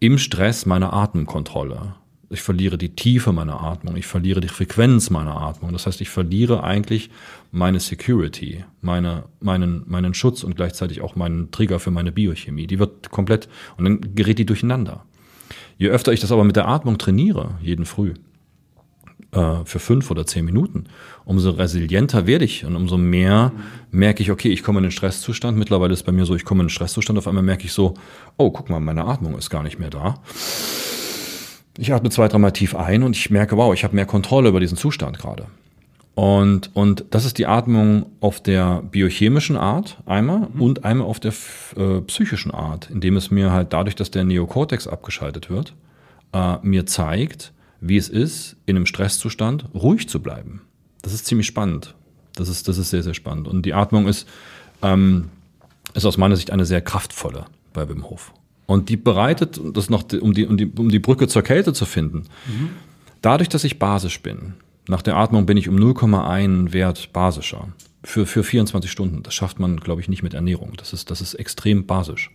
im 0.00 0.16
Stress 0.16 0.64
meine 0.64 0.94
Atemkontrolle. 0.94 1.94
Ich 2.30 2.40
verliere 2.40 2.78
die 2.78 2.94
Tiefe 2.94 3.32
meiner 3.32 3.60
Atmung, 3.60 3.96
ich 3.96 4.06
verliere 4.06 4.40
die 4.40 4.48
Frequenz 4.48 5.10
meiner 5.10 5.36
Atmung. 5.36 5.72
Das 5.72 5.86
heißt, 5.86 6.00
ich 6.00 6.08
verliere 6.08 6.62
eigentlich 6.62 7.10
meine 7.50 7.80
Security, 7.80 8.64
meine, 8.80 9.24
meinen, 9.40 9.82
meinen 9.86 10.14
Schutz 10.14 10.42
und 10.42 10.56
gleichzeitig 10.56 11.02
auch 11.02 11.16
meinen 11.16 11.50
Trigger 11.50 11.80
für 11.80 11.90
meine 11.90 12.12
Biochemie. 12.12 12.68
Die 12.68 12.78
wird 12.78 13.10
komplett, 13.10 13.48
und 13.76 13.84
dann 13.84 14.14
gerät 14.14 14.38
die 14.38 14.46
durcheinander. 14.46 15.04
Je 15.76 15.88
öfter 15.88 16.12
ich 16.12 16.20
das 16.20 16.30
aber 16.30 16.44
mit 16.44 16.56
der 16.56 16.68
Atmung 16.68 16.98
trainiere, 16.98 17.58
jeden 17.62 17.84
Früh, 17.84 18.14
äh, 19.32 19.64
für 19.64 19.78
fünf 19.78 20.10
oder 20.10 20.26
zehn 20.26 20.44
Minuten, 20.44 20.84
umso 21.24 21.50
resilienter 21.50 22.26
werde 22.26 22.44
ich 22.44 22.64
und 22.64 22.76
umso 22.76 22.98
mehr 22.98 23.52
merke 23.90 24.22
ich, 24.22 24.30
okay, 24.30 24.48
ich 24.48 24.62
komme 24.62 24.78
in 24.78 24.84
den 24.84 24.90
Stresszustand. 24.90 25.56
Mittlerweile 25.56 25.92
ist 25.92 26.04
bei 26.04 26.12
mir 26.12 26.26
so, 26.26 26.34
ich 26.34 26.44
komme 26.44 26.62
in 26.62 26.66
den 26.66 26.70
Stresszustand, 26.70 27.18
auf 27.18 27.28
einmal 27.28 27.44
merke 27.44 27.64
ich 27.64 27.72
so, 27.72 27.94
oh, 28.36 28.50
guck 28.50 28.70
mal, 28.70 28.80
meine 28.80 29.04
Atmung 29.04 29.36
ist 29.36 29.50
gar 29.50 29.62
nicht 29.62 29.78
mehr 29.78 29.90
da. 29.90 30.16
Ich 31.78 31.92
atme 31.92 32.10
zwei, 32.10 32.28
dreimal 32.28 32.52
tief 32.52 32.74
ein 32.74 33.02
und 33.02 33.16
ich 33.16 33.30
merke, 33.30 33.56
wow, 33.56 33.72
ich 33.72 33.84
habe 33.84 33.94
mehr 33.94 34.06
Kontrolle 34.06 34.48
über 34.48 34.60
diesen 34.60 34.76
Zustand 34.76 35.18
gerade. 35.18 35.46
Und, 36.14 36.70
und 36.74 37.04
das 37.10 37.24
ist 37.24 37.38
die 37.38 37.46
Atmung 37.46 38.06
auf 38.20 38.42
der 38.42 38.82
biochemischen 38.82 39.56
Art 39.56 39.96
einmal 40.06 40.48
mhm. 40.52 40.60
und 40.60 40.84
einmal 40.84 41.06
auf 41.06 41.20
der 41.20 41.32
äh, 41.76 42.00
psychischen 42.02 42.50
Art, 42.50 42.90
indem 42.90 43.16
es 43.16 43.30
mir 43.30 43.52
halt 43.52 43.72
dadurch, 43.72 43.94
dass 43.94 44.10
der 44.10 44.24
Neokortex 44.24 44.86
abgeschaltet 44.86 45.48
wird, 45.48 45.74
äh, 46.32 46.56
mir 46.62 46.84
zeigt, 46.84 47.52
wie 47.80 47.96
es 47.96 48.08
ist, 48.08 48.56
in 48.66 48.76
einem 48.76 48.86
Stresszustand 48.86 49.66
ruhig 49.74 50.08
zu 50.08 50.20
bleiben. 50.20 50.62
Das 51.02 51.12
ist 51.12 51.26
ziemlich 51.26 51.46
spannend. 51.46 51.94
Das 52.34 52.48
ist, 52.48 52.68
das 52.68 52.78
ist 52.78 52.90
sehr, 52.90 53.02
sehr 53.02 53.14
spannend. 53.14 53.48
Und 53.48 53.66
die 53.66 53.74
Atmung 53.74 54.06
ist, 54.06 54.28
ähm, 54.82 55.30
ist 55.94 56.04
aus 56.04 56.16
meiner 56.16 56.36
Sicht 56.36 56.50
eine 56.50 56.64
sehr 56.64 56.80
kraftvolle 56.80 57.46
bei 57.72 57.88
Wim 57.88 58.08
Hof. 58.08 58.32
Und 58.66 58.88
die 58.88 58.96
bereitet, 58.96 59.60
das 59.72 59.90
noch, 59.90 60.04
um 60.20 60.32
die, 60.32 60.46
um 60.46 60.56
die, 60.56 60.66
um 60.66 60.90
die 60.90 61.00
Brücke 61.00 61.26
zur 61.26 61.42
Kälte 61.42 61.72
zu 61.72 61.86
finden, 61.86 62.26
mhm. 62.46 62.70
dadurch, 63.20 63.48
dass 63.48 63.64
ich 63.64 63.78
basisch 63.78 64.22
bin, 64.22 64.54
nach 64.88 65.02
der 65.02 65.16
Atmung 65.16 65.46
bin 65.46 65.56
ich 65.56 65.68
um 65.68 65.76
0,1 65.76 66.72
Wert 66.72 67.12
basischer. 67.12 67.68
Für, 68.02 68.24
für 68.24 68.42
24 68.42 68.90
Stunden. 68.90 69.22
Das 69.22 69.34
schafft 69.34 69.60
man, 69.60 69.78
glaube 69.78 70.00
ich, 70.00 70.08
nicht 70.08 70.22
mit 70.22 70.32
Ernährung. 70.32 70.72
Das 70.78 70.94
ist, 70.94 71.10
das 71.10 71.20
ist 71.20 71.34
extrem 71.34 71.84
basisch. 71.84 72.30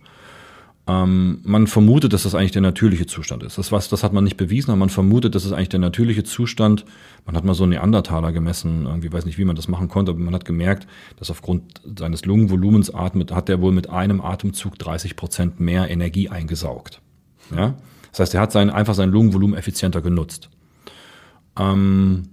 Ähm, 0.88 1.40
man 1.42 1.66
vermutet, 1.66 2.12
dass 2.12 2.22
das 2.22 2.36
eigentlich 2.36 2.52
der 2.52 2.62
natürliche 2.62 3.06
Zustand 3.06 3.42
ist. 3.42 3.58
Das, 3.58 3.72
was, 3.72 3.88
das 3.88 4.04
hat 4.04 4.12
man 4.12 4.22
nicht 4.22 4.36
bewiesen, 4.36 4.70
aber 4.70 4.78
man 4.78 4.88
vermutet, 4.88 5.34
dass 5.34 5.44
es 5.44 5.52
eigentlich 5.52 5.70
der 5.70 5.80
natürliche 5.80 6.22
Zustand. 6.22 6.84
Man 7.24 7.34
hat 7.34 7.44
mal 7.44 7.54
so 7.54 7.64
einen 7.64 7.70
Neandertaler 7.70 8.30
gemessen, 8.30 8.86
irgendwie 8.86 9.12
weiß 9.12 9.26
nicht, 9.26 9.36
wie 9.36 9.44
man 9.44 9.56
das 9.56 9.66
machen 9.66 9.88
konnte, 9.88 10.12
aber 10.12 10.20
man 10.20 10.34
hat 10.34 10.44
gemerkt, 10.44 10.86
dass 11.18 11.30
aufgrund 11.30 11.80
seines 11.98 12.24
Lungenvolumens 12.24 12.94
atmet, 12.94 13.32
hat 13.32 13.48
er 13.48 13.60
wohl 13.60 13.72
mit 13.72 13.90
einem 13.90 14.20
Atemzug 14.20 14.78
30 14.78 15.16
Prozent 15.16 15.58
mehr 15.58 15.90
Energie 15.90 16.28
eingesaugt. 16.28 17.00
Ja? 17.54 17.74
Das 18.12 18.20
heißt, 18.20 18.34
er 18.34 18.40
hat 18.40 18.52
sein, 18.52 18.70
einfach 18.70 18.94
sein 18.94 19.10
Lungenvolumen 19.10 19.58
effizienter 19.58 20.02
genutzt. 20.02 20.50
Ähm, 21.58 22.28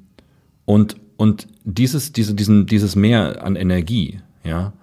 und, 0.66 0.96
und 1.18 1.48
dieses, 1.64 2.14
diese, 2.14 2.36
diesen, 2.36 2.68
dieses 2.68 2.96
Mehr 2.96 3.44
an 3.44 3.56
Energie, 3.56 4.20
ja, 4.44 4.74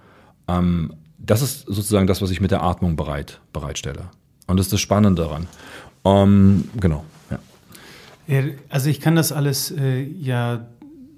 ähm, 0.48 0.94
das 1.24 1.42
ist 1.42 1.60
sozusagen 1.66 2.06
das, 2.06 2.22
was 2.22 2.30
ich 2.30 2.40
mit 2.40 2.50
der 2.50 2.62
Atmung 2.62 2.96
bereit, 2.96 3.40
bereitstelle. 3.52 4.10
Und 4.46 4.56
das 4.56 4.66
ist 4.66 4.72
das 4.72 4.80
Spannende 4.80 5.22
daran. 5.22 5.46
Um, 6.02 6.68
genau. 6.80 7.04
Ja. 7.30 8.42
Also 8.68 8.88
ich 8.88 9.00
kann 9.00 9.16
das 9.16 9.32
alles 9.32 9.70
äh, 9.70 10.02
ja 10.02 10.66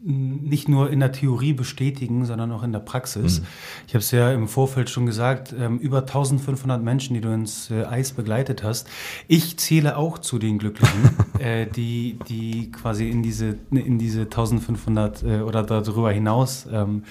nicht 0.05 0.69
nur 0.69 0.91
in 0.91 1.01
der 1.01 1.13
Theorie 1.13 1.53
bestätigen, 1.53 2.25
sondern 2.25 2.51
auch 2.53 2.63
in 2.63 2.73
der 2.73 2.81
Praxis. 2.81 3.41
Mhm. 3.41 3.47
Ich 3.87 3.95
habe 3.95 4.01
es 4.01 4.11
ja 4.11 4.33
im 4.33 4.49
Vorfeld 4.49 4.91
schon 4.91 5.07
gesagt, 5.07 5.55
ähm, 5.59 5.79
über 5.79 6.01
1500 6.01 6.83
Menschen, 6.83 7.15
die 7.15 7.21
du 7.21 7.33
ins 7.33 7.71
äh, 7.71 7.85
Eis 7.85 8.13
begleitet 8.13 8.65
hast. 8.65 8.89
Ich 9.29 9.59
zähle 9.59 9.97
auch 9.97 10.19
zu 10.19 10.39
den 10.39 10.59
Glücklichen, 10.59 11.11
äh, 11.39 11.67
die, 11.67 12.19
die 12.29 12.73
quasi 12.73 13.09
in 13.09 13.23
diese, 13.23 13.59
in 13.71 13.99
diese 13.99 14.23
1500 14.23 15.23
äh, 15.23 15.41
oder 15.41 15.63
darüber 15.63 16.11
hinaus 16.11 16.67
ähm, 16.71 17.05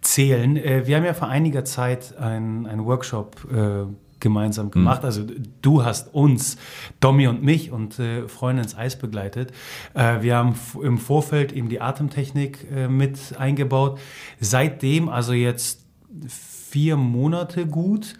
zählen. 0.00 0.56
Äh, 0.56 0.86
wir 0.86 0.96
haben 0.96 1.04
ja 1.04 1.14
vor 1.14 1.28
einiger 1.28 1.64
Zeit 1.64 2.16
einen 2.18 2.84
Workshop 2.84 3.36
äh, 3.52 3.86
gemeinsam 4.22 4.70
gemacht. 4.70 5.02
Mhm. 5.02 5.06
Also 5.06 5.26
du 5.60 5.84
hast 5.84 6.14
uns, 6.14 6.56
Domi 7.00 7.26
und 7.26 7.42
mich 7.42 7.70
und 7.70 7.98
äh, 7.98 8.26
Freunde 8.28 8.62
ins 8.62 8.74
Eis 8.74 8.96
begleitet. 8.98 9.52
Äh, 9.92 10.22
wir 10.22 10.36
haben 10.36 10.54
im 10.82 10.96
Vorfeld 10.96 11.52
eben 11.52 11.68
die 11.68 11.82
Atemtechnik 11.82 12.66
äh, 12.74 12.88
mit 12.88 13.36
eingebaut. 13.38 14.00
Seitdem, 14.40 15.10
also 15.10 15.34
jetzt 15.34 15.84
vier 16.28 16.96
Monate 16.96 17.66
gut. 17.66 18.14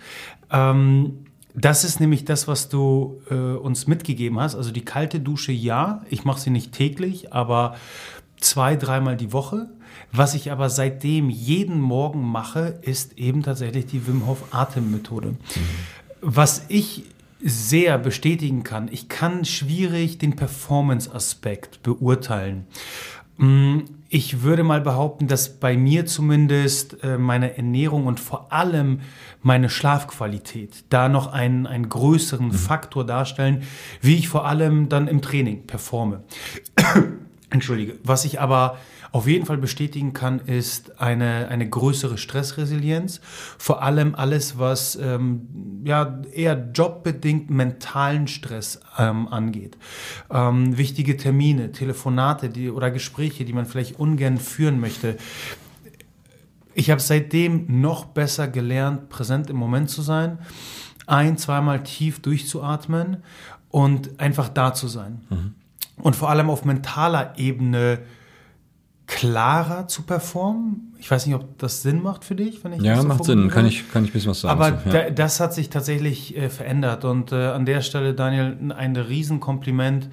Ähm, 0.51 1.25
das 1.55 1.85
ist 1.85 2.01
nämlich 2.01 2.25
das, 2.25 2.49
was 2.49 2.69
du 2.69 3.21
äh, 3.31 3.35
uns 3.35 3.87
mitgegeben 3.87 4.39
hast. 4.41 4.55
Also 4.55 4.71
die 4.71 4.85
kalte 4.85 5.21
Dusche, 5.21 5.53
ja. 5.53 6.03
Ich 6.09 6.25
mache 6.25 6.41
sie 6.41 6.51
nicht 6.51 6.73
täglich, 6.73 7.33
aber 7.33 7.77
zwei, 8.41 8.77
dreimal 8.77 9.17
die 9.17 9.33
Woche. 9.33 9.69
Was 10.13 10.35
ich 10.35 10.53
aber 10.53 10.69
seitdem 10.69 11.31
jeden 11.31 11.81
Morgen 11.81 12.23
mache, 12.23 12.79
ist 12.83 13.19
eben 13.19 13.43
tatsächlich 13.43 13.87
die 13.87 14.07
Wim 14.07 14.27
Hof 14.27 14.45
Atemmethode. 14.53 15.29
Mhm. 15.29 15.37
Was 16.21 16.67
ich 16.69 17.05
sehr 17.43 17.99
bestätigen 17.99 18.63
kann, 18.63 18.89
ich 18.93 19.09
kann 19.09 19.45
schwierig 19.45 20.19
den 20.19 20.37
Performance-Aspekt 20.37 21.83
beurteilen. 21.83 22.67
Mm, 23.39 23.79
ich 24.09 24.43
würde 24.43 24.63
mal 24.63 24.83
behaupten, 24.83 25.27
dass 25.27 25.49
bei 25.59 25.77
mir 25.77 26.05
zumindest 26.05 27.03
äh, 27.03 27.17
meine 27.17 27.57
Ernährung 27.57 28.07
und 28.07 28.21
vor 28.21 28.53
allem 28.53 29.01
meine 29.43 29.71
Schlafqualität 29.71 30.85
da 30.91 31.09
noch 31.09 31.33
einen, 31.33 31.67
einen 31.67 31.89
größeren 31.89 32.49
mhm. 32.49 32.53
Faktor 32.53 33.07
darstellen, 33.07 33.63
wie 34.03 34.17
ich 34.17 34.29
vor 34.29 34.47
allem 34.47 34.91
dann 34.91 35.09
im 35.09 35.23
Training 35.23 35.67
performe. 35.67 36.23
Entschuldige. 37.51 37.95
Was 38.05 38.27
ich 38.27 38.41
aber 38.41 38.77
auf 39.13 39.29
jeden 39.29 39.45
Fall 39.45 39.59
bestätigen 39.59 40.15
kann, 40.15 40.41
ist 40.41 40.99
eine, 41.01 41.49
eine 41.49 41.69
größere 41.69 42.17
Stressresilienz. 42.17 43.21
Vor 43.59 43.83
allem 43.83 44.15
alles, 44.15 44.59
was 44.59 44.97
ähm, 44.97 45.83
ja, 45.85 46.23
eher 46.33 46.71
jobbedingt 46.75 47.51
mentalen 47.51 48.27
Stress 48.27 48.81
ähm, 48.99 49.29
angeht. 49.29 49.77
Ähm, 50.31 50.79
wichtige 50.79 51.19
Termine, 51.19 51.73
Telefonate 51.73 52.49
die, 52.49 52.71
oder 52.71 52.91
Gespräche, 52.91 53.45
die 53.45 53.53
man 53.53 53.67
vielleicht 53.67 53.99
ungern 53.99 54.39
führen 54.39 54.81
möchte. 54.81 55.19
Ich 56.73 56.91
habe 56.91 57.01
seitdem 57.01 57.83
noch 57.83 58.07
besser 58.07 58.49
gelernt, 58.49 59.11
präsent 59.11 59.51
im 59.51 59.57
Moment 59.57 59.91
zu 59.91 60.01
sein, 60.01 60.39
ein, 61.07 61.37
zweimal 61.37 61.83
tief 61.83 62.23
durchzuatmen 62.23 63.19
und 63.69 64.19
einfach 64.21 64.49
da 64.49 64.73
zu 64.73 64.89
sein. 64.89 65.21
Mhm. 65.29 65.55
Und 65.97 66.17
vor 66.17 66.31
allem 66.31 66.49
auf 66.49 66.65
mentaler 66.65 67.35
Ebene 67.37 67.99
klarer 69.17 69.89
zu 69.89 70.03
performen. 70.03 70.95
Ich 70.99 71.11
weiß 71.11 71.27
nicht, 71.27 71.35
ob 71.35 71.59
das 71.59 71.83
Sinn 71.83 72.03
macht 72.03 72.25
für 72.25 72.35
dich, 72.35 72.65
wenn 72.65 72.73
ich 72.73 72.83
Ja, 72.83 72.95
das 72.95 73.03
so 73.03 73.09
macht 73.09 73.25
Sinn. 73.25 73.49
Kann 73.49 73.67
ich, 73.67 73.91
kann 73.93 74.05
ich 74.05 74.11
ein 74.11 74.13
bisschen 74.13 74.31
was 74.31 74.41
sagen. 74.41 74.61
Aber 74.61 74.83
ja. 74.87 75.05
da, 75.05 75.11
das 75.11 75.41
hat 75.41 75.55
sich 75.55 75.71
tatsächlich 75.71 76.37
äh, 76.37 76.49
verändert. 76.49 77.05
Und 77.05 77.33
äh, 77.33 77.49
an 77.49 77.67
der 77.67 77.83
Stelle, 77.83 78.15
Daniel, 78.15 78.57
ein 78.77 78.97
Riesenkompliment 78.97 80.09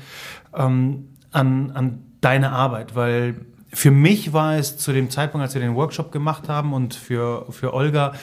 ähm, 0.55 1.09
an, 1.31 1.71
an 1.71 1.99
deine 2.21 2.51
Arbeit, 2.51 2.95
weil 2.95 3.45
für 3.71 3.91
mich 3.91 4.33
war 4.33 4.57
es 4.57 4.77
zu 4.77 4.91
dem 4.91 5.09
Zeitpunkt, 5.09 5.43
als 5.43 5.53
wir 5.53 5.61
den 5.61 5.75
Workshop 5.75 6.11
gemacht 6.11 6.49
haben 6.49 6.73
und 6.73 6.95
für, 6.95 7.45
für 7.51 7.73
Olga, 7.73 8.13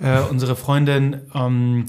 äh, 0.00 0.20
unsere 0.30 0.56
Freundin, 0.56 1.22
ähm, 1.34 1.86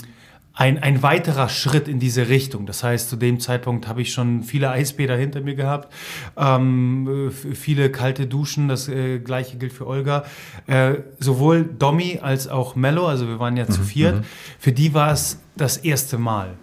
ein, 0.55 0.77
ein 0.77 1.01
weiterer 1.01 1.49
Schritt 1.49 1.87
in 1.87 1.99
diese 1.99 2.29
Richtung. 2.29 2.65
Das 2.65 2.83
heißt, 2.83 3.09
zu 3.09 3.15
dem 3.15 3.39
Zeitpunkt 3.39 3.87
habe 3.87 4.01
ich 4.01 4.13
schon 4.13 4.43
viele 4.43 4.69
Eisbäder 4.69 5.15
hinter 5.15 5.41
mir 5.41 5.55
gehabt, 5.55 5.91
ähm, 6.37 7.31
viele 7.31 7.91
kalte 7.91 8.27
Duschen, 8.27 8.67
das 8.67 8.87
äh, 8.87 9.19
gleiche 9.19 9.57
gilt 9.57 9.73
für 9.73 9.87
Olga. 9.87 10.25
Äh, 10.67 10.95
sowohl 11.19 11.63
Domi 11.63 12.19
als 12.21 12.47
auch 12.47 12.75
Mello, 12.75 13.07
also 13.07 13.27
wir 13.27 13.39
waren 13.39 13.57
ja 13.57 13.65
mhm, 13.65 13.71
zu 13.71 13.81
viert, 13.81 14.17
mhm. 14.17 14.25
für 14.59 14.71
die 14.71 14.93
war 14.93 15.11
es 15.11 15.41
das 15.57 15.77
erste 15.77 16.19
Mal. 16.19 16.53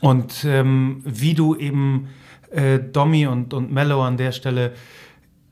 Und 0.00 0.44
ähm, 0.44 1.02
wie 1.04 1.34
du 1.34 1.56
eben 1.56 2.08
äh, 2.50 2.78
Domi 2.78 3.26
und, 3.26 3.52
und 3.52 3.72
Mello 3.72 4.02
an 4.02 4.16
der 4.16 4.32
Stelle 4.32 4.72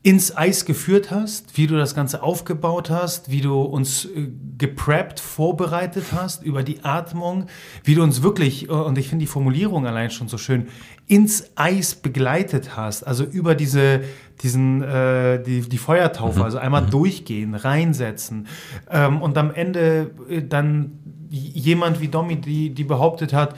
ins 0.09 0.35
Eis 0.35 0.65
geführt 0.65 1.11
hast, 1.11 1.55
wie 1.55 1.67
du 1.67 1.77
das 1.77 1.93
Ganze 1.93 2.23
aufgebaut 2.23 2.89
hast, 2.89 3.29
wie 3.29 3.41
du 3.41 3.61
uns 3.61 4.05
äh, 4.05 4.27
gepreppt, 4.57 5.19
vorbereitet 5.19 6.05
hast 6.13 6.41
über 6.41 6.63
die 6.63 6.83
Atmung, 6.83 7.45
wie 7.83 7.93
du 7.93 8.01
uns 8.01 8.23
wirklich, 8.23 8.69
äh, 8.69 8.71
und 8.71 8.97
ich 8.97 9.07
finde 9.07 9.25
die 9.25 9.31
Formulierung 9.31 9.85
allein 9.85 10.09
schon 10.09 10.27
so 10.27 10.39
schön, 10.39 10.65
ins 11.05 11.51
Eis 11.55 11.93
begleitet 11.93 12.75
hast, 12.75 13.03
also 13.03 13.23
über 13.23 13.53
diese, 13.53 14.01
diesen, 14.41 14.81
äh, 14.81 15.43
die, 15.43 15.61
die 15.61 15.77
Feuertaufe, 15.77 16.39
mhm. 16.39 16.45
also 16.45 16.57
einmal 16.57 16.81
mhm. 16.81 16.89
durchgehen, 16.89 17.53
reinsetzen 17.53 18.47
ähm, 18.89 19.21
und 19.21 19.37
am 19.37 19.53
Ende 19.53 20.09
äh, 20.27 20.41
dann 20.41 20.97
jemand 21.29 22.01
wie 22.01 22.07
Domi, 22.07 22.37
die, 22.37 22.71
die 22.71 22.83
behauptet 22.83 23.31
hat, 23.31 23.55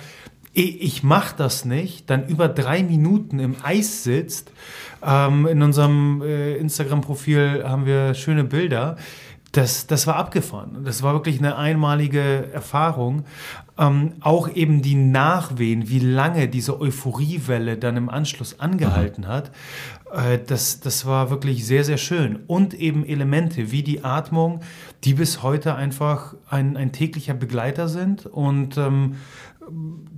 ich 0.53 1.03
mache 1.03 1.35
das 1.37 1.65
nicht, 1.65 2.09
dann 2.09 2.27
über 2.27 2.49
drei 2.49 2.83
Minuten 2.83 3.39
im 3.39 3.55
Eis 3.63 4.03
sitzt. 4.03 4.51
Ähm, 5.03 5.47
in 5.47 5.61
unserem 5.61 6.21
äh, 6.21 6.55
Instagram-Profil 6.57 7.63
haben 7.65 7.85
wir 7.85 8.13
schöne 8.13 8.43
Bilder. 8.43 8.97
das, 9.51 9.87
das 9.87 10.07
war 10.07 10.15
abgefahren. 10.15 10.83
Das 10.85 11.03
war 11.03 11.13
wirklich 11.13 11.39
eine 11.39 11.57
einmalige 11.57 12.49
Erfahrung. 12.53 13.25
Ähm, 13.77 14.13
auch 14.21 14.49
eben 14.49 14.81
die 14.81 14.95
Nachwehen, 14.95 15.89
wie 15.89 15.99
lange 15.99 16.47
diese 16.47 16.79
Euphoriewelle 16.79 17.77
dann 17.77 17.97
im 17.97 18.09
Anschluss 18.09 18.59
angehalten 18.59 19.27
hat, 19.27 19.51
äh, 20.13 20.39
das, 20.45 20.79
das 20.79 21.05
war 21.05 21.29
wirklich 21.29 21.65
sehr, 21.65 21.83
sehr 21.83 21.97
schön. 21.97 22.39
Und 22.47 22.73
eben 22.73 23.05
Elemente 23.05 23.71
wie 23.71 23.83
die 23.83 24.03
Atmung, 24.03 24.61
die 25.03 25.13
bis 25.13 25.43
heute 25.43 25.75
einfach 25.75 26.35
ein, 26.49 26.77
ein 26.77 26.91
täglicher 26.91 27.33
Begleiter 27.33 27.87
sind 27.87 28.25
und 28.25 28.77
ähm, 28.77 29.15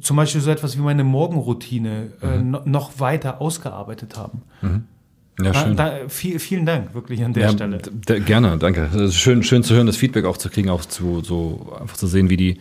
zum 0.01 0.17
Beispiel 0.17 0.41
so 0.41 0.51
etwas 0.51 0.77
wie 0.77 0.81
meine 0.81 1.03
Morgenroutine 1.03 2.11
äh, 2.21 2.37
mhm. 2.37 2.59
noch 2.65 2.99
weiter 2.99 3.41
ausgearbeitet 3.41 4.17
haben. 4.17 4.41
Mhm. 4.61 4.83
Ja, 5.41 5.53
schön. 5.53 5.75
Da, 5.75 6.07
viel, 6.09 6.37
vielen 6.39 6.65
Dank, 6.65 6.93
wirklich 6.93 7.23
an 7.23 7.33
der 7.33 7.43
ja, 7.43 7.51
Stelle. 7.51 7.79
Gerne, 8.05 8.57
danke. 8.57 9.11
Schön, 9.11 9.41
schön 9.43 9.63
zu 9.63 9.73
hören, 9.73 9.87
das 9.87 9.97
Feedback 9.97 10.25
auch 10.25 10.37
zu 10.37 10.49
kriegen, 10.49 10.69
auch 10.69 10.85
zu, 10.85 11.21
so 11.21 11.75
einfach 11.79 11.97
zu 11.97 12.05
sehen, 12.05 12.29
wie, 12.29 12.37
die, 12.37 12.59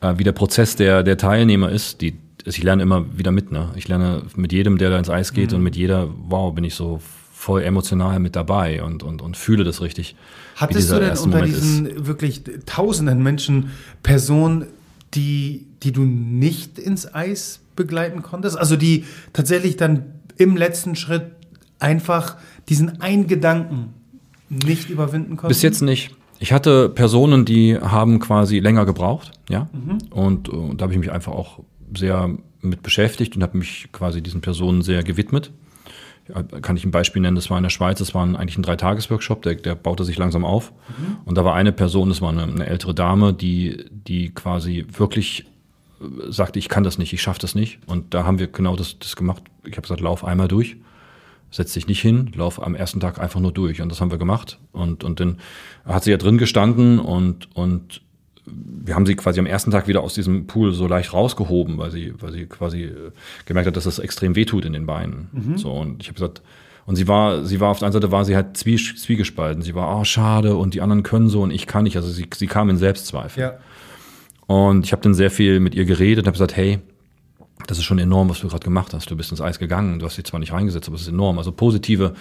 äh, 0.00 0.14
wie 0.16 0.24
der 0.24 0.32
Prozess 0.32 0.74
der, 0.74 1.04
der 1.04 1.16
Teilnehmer 1.16 1.70
ist. 1.70 2.00
Die, 2.00 2.14
also 2.44 2.58
ich 2.58 2.64
lerne 2.64 2.82
immer 2.82 3.16
wieder 3.16 3.30
mit. 3.30 3.52
Ne? 3.52 3.70
Ich 3.76 3.86
lerne 3.86 4.22
mit 4.34 4.52
jedem, 4.52 4.78
der 4.78 4.90
da 4.90 4.98
ins 4.98 5.10
Eis 5.10 5.32
geht 5.32 5.52
mhm. 5.52 5.58
und 5.58 5.62
mit 5.62 5.76
jeder, 5.76 6.08
wow, 6.28 6.52
bin 6.52 6.64
ich 6.64 6.74
so 6.74 7.00
voll 7.32 7.62
emotional 7.62 8.18
mit 8.18 8.36
dabei 8.36 8.82
und, 8.82 9.02
und, 9.02 9.22
und 9.22 9.36
fühle 9.36 9.64
das 9.64 9.80
richtig. 9.80 10.16
Hattest 10.56 10.90
du 10.90 11.00
denn 11.00 11.10
unter 11.10 11.26
Moment 11.26 11.46
diesen 11.46 11.86
ist. 11.86 12.06
wirklich 12.06 12.42
tausenden 12.66 13.22
Menschen 13.22 13.70
Personen, 14.02 14.66
die, 15.14 15.66
die 15.82 15.92
du 15.92 16.02
nicht 16.02 16.78
ins 16.78 17.12
Eis 17.12 17.60
begleiten 17.76 18.22
konntest? 18.22 18.58
Also 18.58 18.76
die 18.76 19.04
tatsächlich 19.32 19.76
dann 19.76 20.04
im 20.36 20.56
letzten 20.56 20.96
Schritt 20.96 21.32
einfach 21.78 22.36
diesen 22.68 23.00
einen 23.00 23.26
Gedanken 23.26 23.94
nicht 24.48 24.90
überwinden 24.90 25.36
konnten? 25.36 25.48
Bis 25.48 25.62
jetzt 25.62 25.82
nicht. 25.82 26.14
Ich 26.38 26.52
hatte 26.52 26.88
Personen, 26.88 27.44
die 27.44 27.78
haben 27.78 28.18
quasi 28.18 28.58
länger 28.58 28.84
gebraucht, 28.84 29.32
ja. 29.48 29.68
Mhm. 29.72 29.98
Und, 30.10 30.48
und 30.48 30.80
da 30.80 30.84
habe 30.84 30.92
ich 30.92 30.98
mich 30.98 31.12
einfach 31.12 31.32
auch 31.32 31.60
sehr 31.96 32.36
mit 32.60 32.82
beschäftigt 32.82 33.36
und 33.36 33.42
habe 33.42 33.58
mich 33.58 33.88
quasi 33.92 34.22
diesen 34.22 34.40
Personen 34.40 34.82
sehr 34.82 35.02
gewidmet. 35.02 35.52
Kann 36.62 36.76
ich 36.76 36.84
ein 36.84 36.90
Beispiel 36.90 37.20
nennen, 37.20 37.34
das 37.34 37.50
war 37.50 37.58
in 37.58 37.64
der 37.64 37.70
Schweiz, 37.70 37.98
das 37.98 38.14
war 38.14 38.22
eigentlich 38.22 38.56
ein 38.56 38.62
Dreitagesworkshop, 38.62 39.42
der, 39.42 39.56
der 39.56 39.74
baute 39.74 40.04
sich 40.04 40.16
langsam 40.18 40.44
auf. 40.44 40.72
Mhm. 40.88 41.16
Und 41.24 41.36
da 41.36 41.44
war 41.44 41.54
eine 41.54 41.72
Person, 41.72 42.08
das 42.08 42.20
war 42.20 42.30
eine, 42.30 42.44
eine 42.44 42.66
ältere 42.66 42.94
Dame, 42.94 43.32
die, 43.32 43.84
die 43.90 44.30
quasi 44.30 44.86
wirklich 44.90 45.46
äh, 46.00 46.30
sagte, 46.30 46.58
ich 46.58 46.68
kann 46.68 46.84
das 46.84 46.98
nicht, 46.98 47.12
ich 47.12 47.22
schaffe 47.22 47.40
das 47.40 47.54
nicht. 47.54 47.80
Und 47.86 48.14
da 48.14 48.24
haben 48.24 48.38
wir 48.38 48.46
genau 48.46 48.76
das, 48.76 48.98
das 48.98 49.16
gemacht. 49.16 49.42
Ich 49.64 49.72
habe 49.72 49.82
gesagt, 49.82 50.00
lauf 50.00 50.24
einmal 50.24 50.48
durch 50.48 50.76
setz 51.52 51.74
dich 51.74 51.86
nicht 51.86 52.00
hin, 52.00 52.32
lauf 52.34 52.60
am 52.60 52.74
ersten 52.74 52.98
Tag 52.98 53.20
einfach 53.20 53.38
nur 53.38 53.52
durch. 53.52 53.80
Und 53.80 53.90
das 53.90 54.00
haben 54.00 54.10
wir 54.10 54.18
gemacht. 54.18 54.58
Und, 54.72 55.04
und 55.04 55.20
dann 55.20 55.38
hat 55.84 56.02
sie 56.04 56.10
ja 56.10 56.16
drin 56.16 56.38
gestanden 56.38 56.98
und, 56.98 57.54
und 57.54 58.00
wir 58.44 58.94
haben 58.94 59.06
sie 59.06 59.14
quasi 59.14 59.38
am 59.38 59.46
ersten 59.46 59.70
Tag 59.70 59.86
wieder 59.86 60.02
aus 60.02 60.14
diesem 60.14 60.46
Pool 60.46 60.72
so 60.72 60.86
leicht 60.88 61.12
rausgehoben, 61.12 61.78
weil 61.78 61.90
sie, 61.90 62.12
weil 62.20 62.32
sie 62.32 62.46
quasi 62.46 62.84
äh, 62.84 63.12
gemerkt 63.46 63.68
hat, 63.68 63.76
dass 63.76 63.86
es 63.86 63.98
extrem 63.98 64.34
wehtut 64.34 64.64
in 64.64 64.72
den 64.72 64.86
Beinen. 64.86 65.28
Mhm. 65.32 65.58
So, 65.58 65.72
und 65.72 66.02
ich 66.02 66.08
habe 66.08 66.14
gesagt, 66.14 66.42
und 66.84 66.96
sie 66.96 67.06
war, 67.06 67.44
sie 67.44 67.60
war 67.60 67.70
auf 67.70 67.78
der 67.78 67.86
einen 67.86 67.92
Seite 67.92 68.10
war 68.10 68.24
sie 68.24 68.34
halt 68.34 68.56
zwie, 68.56 68.76
zwiegespalten. 68.76 69.62
Sie 69.62 69.74
war, 69.74 70.00
oh, 70.00 70.04
schade, 70.04 70.56
und 70.56 70.74
die 70.74 70.80
anderen 70.80 71.04
können 71.04 71.28
so 71.28 71.42
und 71.42 71.52
ich 71.52 71.68
kann 71.68 71.84
nicht. 71.84 71.96
Also 71.96 72.08
sie, 72.08 72.26
sie 72.34 72.48
kam 72.48 72.70
in 72.70 72.76
Selbstzweifel. 72.76 73.40
Ja. 73.40 73.58
Und 74.46 74.84
ich 74.84 74.92
habe 74.92 75.02
dann 75.02 75.14
sehr 75.14 75.30
viel 75.30 75.60
mit 75.60 75.76
ihr 75.76 75.84
geredet 75.84 76.24
und 76.24 76.26
habe 76.26 76.34
gesagt, 76.34 76.56
hey, 76.56 76.80
das 77.68 77.78
ist 77.78 77.84
schon 77.84 78.00
enorm, 78.00 78.28
was 78.28 78.40
du 78.40 78.48
gerade 78.48 78.64
gemacht 78.64 78.92
hast. 78.92 79.08
Du 79.08 79.16
bist 79.16 79.30
ins 79.30 79.40
Eis 79.40 79.60
gegangen, 79.60 80.00
du 80.00 80.06
hast 80.06 80.16
dich 80.16 80.24
zwar 80.24 80.40
nicht 80.40 80.52
reingesetzt, 80.52 80.88
aber 80.88 80.96
es 80.96 81.02
ist 81.02 81.08
enorm. 81.08 81.38
Also 81.38 81.52
positive 81.52 82.14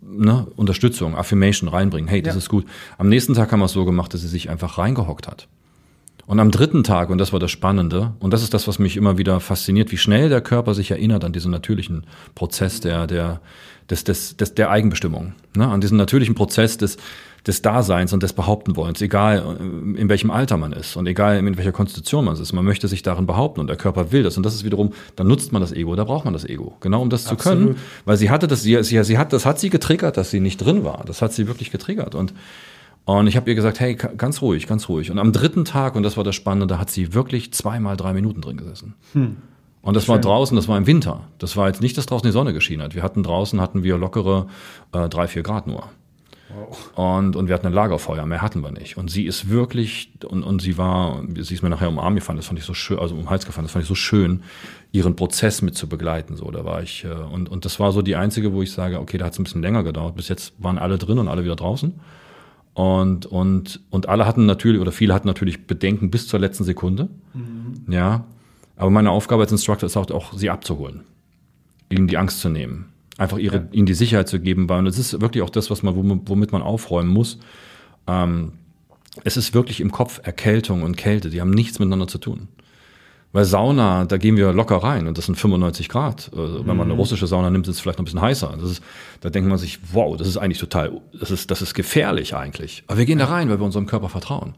ne, 0.00 0.48
Unterstützung, 0.56 1.16
Affirmation 1.16 1.68
reinbringen. 1.68 2.08
Hey, 2.08 2.20
das 2.20 2.34
ja. 2.34 2.38
ist 2.38 2.48
gut. 2.48 2.66
Am 2.98 3.08
nächsten 3.08 3.34
Tag 3.34 3.52
haben 3.52 3.60
wir 3.60 3.66
es 3.66 3.72
so 3.72 3.84
gemacht, 3.84 4.12
dass 4.12 4.22
sie 4.22 4.28
sich 4.28 4.50
einfach 4.50 4.78
reingehockt 4.78 5.28
hat. 5.28 5.46
Und 6.28 6.40
am 6.40 6.50
dritten 6.50 6.84
Tag, 6.84 7.08
und 7.08 7.16
das 7.16 7.32
war 7.32 7.40
das 7.40 7.50
Spannende, 7.50 8.12
und 8.20 8.34
das 8.34 8.42
ist 8.42 8.52
das, 8.52 8.68
was 8.68 8.78
mich 8.78 8.98
immer 8.98 9.16
wieder 9.16 9.40
fasziniert, 9.40 9.90
wie 9.92 9.96
schnell 9.96 10.28
der 10.28 10.42
Körper 10.42 10.74
sich 10.74 10.90
erinnert 10.90 11.24
an 11.24 11.32
diesen 11.32 11.50
natürlichen 11.50 12.04
Prozess 12.34 12.82
der, 12.82 13.06
der, 13.06 13.40
des, 13.88 14.04
des, 14.04 14.36
des, 14.36 14.52
der 14.52 14.70
Eigenbestimmung, 14.70 15.32
ne? 15.56 15.66
an 15.66 15.80
diesen 15.80 15.96
natürlichen 15.96 16.34
Prozess 16.34 16.76
des, 16.76 16.98
des 17.46 17.62
Daseins 17.62 18.12
und 18.12 18.22
des 18.22 18.34
Behauptenwollens, 18.34 19.00
egal 19.00 19.38
äh, 19.38 19.98
in 19.98 20.10
welchem 20.10 20.30
Alter 20.30 20.58
man 20.58 20.74
ist 20.74 20.98
und 20.98 21.06
egal 21.06 21.38
in 21.38 21.56
welcher 21.56 21.72
Konstitution 21.72 22.26
man 22.26 22.36
ist. 22.36 22.52
Man 22.52 22.66
möchte 22.66 22.88
sich 22.88 23.00
darin 23.00 23.24
behaupten 23.24 23.60
und 23.60 23.68
der 23.68 23.76
Körper 23.76 24.12
will 24.12 24.22
das. 24.22 24.36
Und 24.36 24.44
das 24.44 24.54
ist 24.54 24.66
wiederum, 24.66 24.92
dann 25.16 25.28
nutzt 25.28 25.52
man 25.52 25.62
das 25.62 25.72
Ego, 25.72 25.96
da 25.96 26.04
braucht 26.04 26.26
man 26.26 26.34
das 26.34 26.44
Ego, 26.44 26.76
genau 26.80 27.00
um 27.00 27.08
das 27.08 27.26
Absolut. 27.26 27.40
zu 27.40 27.48
können. 27.48 27.76
Weil 28.04 28.18
sie 28.18 28.28
hatte 28.28 28.46
das, 28.46 28.62
sie, 28.62 28.82
sie, 28.82 29.02
sie 29.02 29.16
hat, 29.16 29.32
das 29.32 29.46
hat 29.46 29.58
sie 29.58 29.70
getriggert, 29.70 30.18
dass 30.18 30.30
sie 30.30 30.40
nicht 30.40 30.58
drin 30.58 30.84
war. 30.84 31.04
Das 31.06 31.22
hat 31.22 31.32
sie 31.32 31.46
wirklich 31.46 31.70
getriggert. 31.70 32.14
Und 32.14 32.34
und 33.08 33.26
ich 33.26 33.36
habe 33.36 33.48
ihr 33.48 33.54
gesagt, 33.54 33.80
hey, 33.80 33.94
ganz 33.94 34.42
ruhig, 34.42 34.66
ganz 34.66 34.86
ruhig. 34.90 35.10
Und 35.10 35.18
am 35.18 35.32
dritten 35.32 35.64
Tag, 35.64 35.96
und 35.96 36.02
das 36.02 36.18
war 36.18 36.24
das 36.24 36.34
Spannende, 36.34 36.66
da 36.66 36.78
hat 36.78 36.90
sie 36.90 37.14
wirklich 37.14 37.54
zweimal 37.54 37.96
drei 37.96 38.12
Minuten 38.12 38.42
drin 38.42 38.58
gesessen. 38.58 38.96
Hm. 39.14 39.36
Und 39.80 39.94
das 39.94 40.04
Schön. 40.04 40.16
war 40.16 40.20
draußen, 40.20 40.54
das 40.54 40.68
war 40.68 40.76
im 40.76 40.86
Winter. 40.86 41.22
Das 41.38 41.56
war 41.56 41.68
jetzt 41.68 41.80
nicht, 41.80 41.96
dass 41.96 42.04
draußen 42.04 42.28
die 42.28 42.32
Sonne 42.32 42.52
geschienen 42.52 42.82
hat. 42.82 42.94
Wir 42.94 43.02
hatten 43.02 43.22
draußen, 43.22 43.62
hatten 43.62 43.82
wir 43.82 43.96
lockere 43.96 44.48
äh, 44.92 45.08
drei, 45.08 45.26
vier 45.26 45.42
Grad 45.42 45.66
nur. 45.66 45.84
Und, 46.96 47.34
und 47.34 47.48
wir 47.48 47.54
hatten 47.54 47.66
ein 47.66 47.72
Lagerfeuer, 47.72 48.26
mehr 48.26 48.42
hatten 48.42 48.62
wir 48.62 48.72
nicht. 48.72 48.98
Und 48.98 49.10
sie 49.10 49.24
ist 49.24 49.48
wirklich, 49.48 50.12
und, 50.26 50.42
und 50.42 50.60
sie 50.60 50.76
war, 50.76 51.22
sie 51.34 51.54
ist 51.54 51.62
mir 51.62 51.70
nachher 51.70 51.88
um 51.88 51.98
Arm 51.98 52.14
gefallen, 52.14 52.36
das 52.36 52.46
fand 52.46 52.58
ich 52.58 52.66
so 52.66 52.74
schön, 52.74 52.98
also 52.98 53.14
um 53.14 53.22
den 53.22 53.30
Hals 53.30 53.46
gefallen, 53.46 53.64
das 53.64 53.72
fand 53.72 53.84
ich 53.84 53.88
so 53.88 53.94
schön, 53.94 54.42
ihren 54.92 55.16
Prozess 55.16 55.62
mit 55.62 55.76
zu 55.76 55.88
begleiten. 55.88 56.36
So, 56.36 56.50
da 56.50 56.66
war 56.66 56.82
ich, 56.82 57.04
äh, 57.04 57.08
und, 57.08 57.48
und 57.48 57.64
das 57.64 57.80
war 57.80 57.92
so 57.92 58.02
die 58.02 58.16
einzige, 58.16 58.52
wo 58.52 58.60
ich 58.60 58.70
sage, 58.70 59.00
okay, 59.00 59.16
da 59.16 59.24
hat 59.24 59.32
es 59.32 59.38
ein 59.38 59.44
bisschen 59.44 59.62
länger 59.62 59.82
gedauert. 59.82 60.14
Bis 60.14 60.28
jetzt 60.28 60.52
waren 60.58 60.76
alle 60.76 60.98
drin 60.98 61.18
und 61.18 61.28
alle 61.28 61.42
wieder 61.42 61.56
draußen. 61.56 61.98
Und, 62.78 63.26
und, 63.26 63.80
und 63.90 64.08
alle 64.08 64.24
hatten 64.24 64.46
natürlich, 64.46 64.80
oder 64.80 64.92
viele 64.92 65.12
hatten 65.12 65.26
natürlich 65.26 65.66
Bedenken 65.66 66.10
bis 66.10 66.28
zur 66.28 66.38
letzten 66.38 66.62
Sekunde. 66.62 67.08
Mhm. 67.34 67.92
Ja. 67.92 68.24
Aber 68.76 68.90
meine 68.90 69.10
Aufgabe 69.10 69.42
als 69.42 69.50
Instructor 69.50 69.88
ist 69.88 69.96
auch, 69.96 70.08
auch 70.12 70.32
sie 70.34 70.48
abzuholen, 70.48 71.00
ihnen 71.88 72.06
die 72.06 72.16
Angst 72.16 72.40
zu 72.40 72.48
nehmen 72.48 72.86
einfach 73.18 73.38
ihre, 73.38 73.56
ja. 73.56 73.68
ihnen 73.72 73.86
die 73.86 73.94
Sicherheit 73.94 74.28
zu 74.28 74.38
geben, 74.40 74.68
weil 74.68 74.86
es 74.86 74.96
ist 74.96 75.20
wirklich 75.20 75.42
auch 75.42 75.50
das, 75.50 75.70
was 75.70 75.82
man, 75.82 76.22
womit 76.26 76.52
man 76.52 76.62
aufräumen 76.62 77.10
muss. 77.10 77.38
Ähm, 78.06 78.52
es 79.24 79.36
ist 79.36 79.52
wirklich 79.52 79.80
im 79.80 79.90
Kopf 79.90 80.20
Erkältung 80.22 80.82
und 80.82 80.96
Kälte, 80.96 81.28
die 81.28 81.40
haben 81.40 81.50
nichts 81.50 81.80
miteinander 81.80 82.06
zu 82.06 82.18
tun. 82.18 82.46
Weil 83.32 83.44
Sauna, 83.44 84.06
da 84.06 84.16
gehen 84.16 84.36
wir 84.36 84.52
locker 84.52 84.76
rein 84.76 85.06
und 85.06 85.18
das 85.18 85.26
sind 85.26 85.36
95 85.36 85.88
Grad. 85.88 86.30
Also, 86.34 86.60
wenn 86.60 86.76
man 86.76 86.86
eine 86.86 86.94
mhm. 86.94 87.00
russische 87.00 87.26
Sauna 87.26 87.50
nimmt, 87.50 87.68
ist 87.68 87.76
es 87.76 87.80
vielleicht 87.80 87.98
noch 87.98 88.02
ein 88.02 88.06
bisschen 88.06 88.22
heißer. 88.22 88.54
Das 88.58 88.70
ist, 88.70 88.82
da 89.20 89.28
denkt 89.28 89.48
man 89.48 89.58
sich, 89.58 89.78
wow, 89.92 90.16
das 90.16 90.26
ist 90.26 90.38
eigentlich 90.38 90.58
total, 90.58 91.00
das 91.18 91.30
ist, 91.30 91.50
das 91.50 91.60
ist 91.60 91.74
gefährlich 91.74 92.34
eigentlich. 92.34 92.84
Aber 92.86 92.98
wir 92.98 93.04
gehen 93.04 93.18
da 93.18 93.26
rein, 93.26 93.50
weil 93.50 93.60
wir 93.60 93.66
unserem 93.66 93.86
Körper 93.86 94.08
vertrauen. 94.08 94.54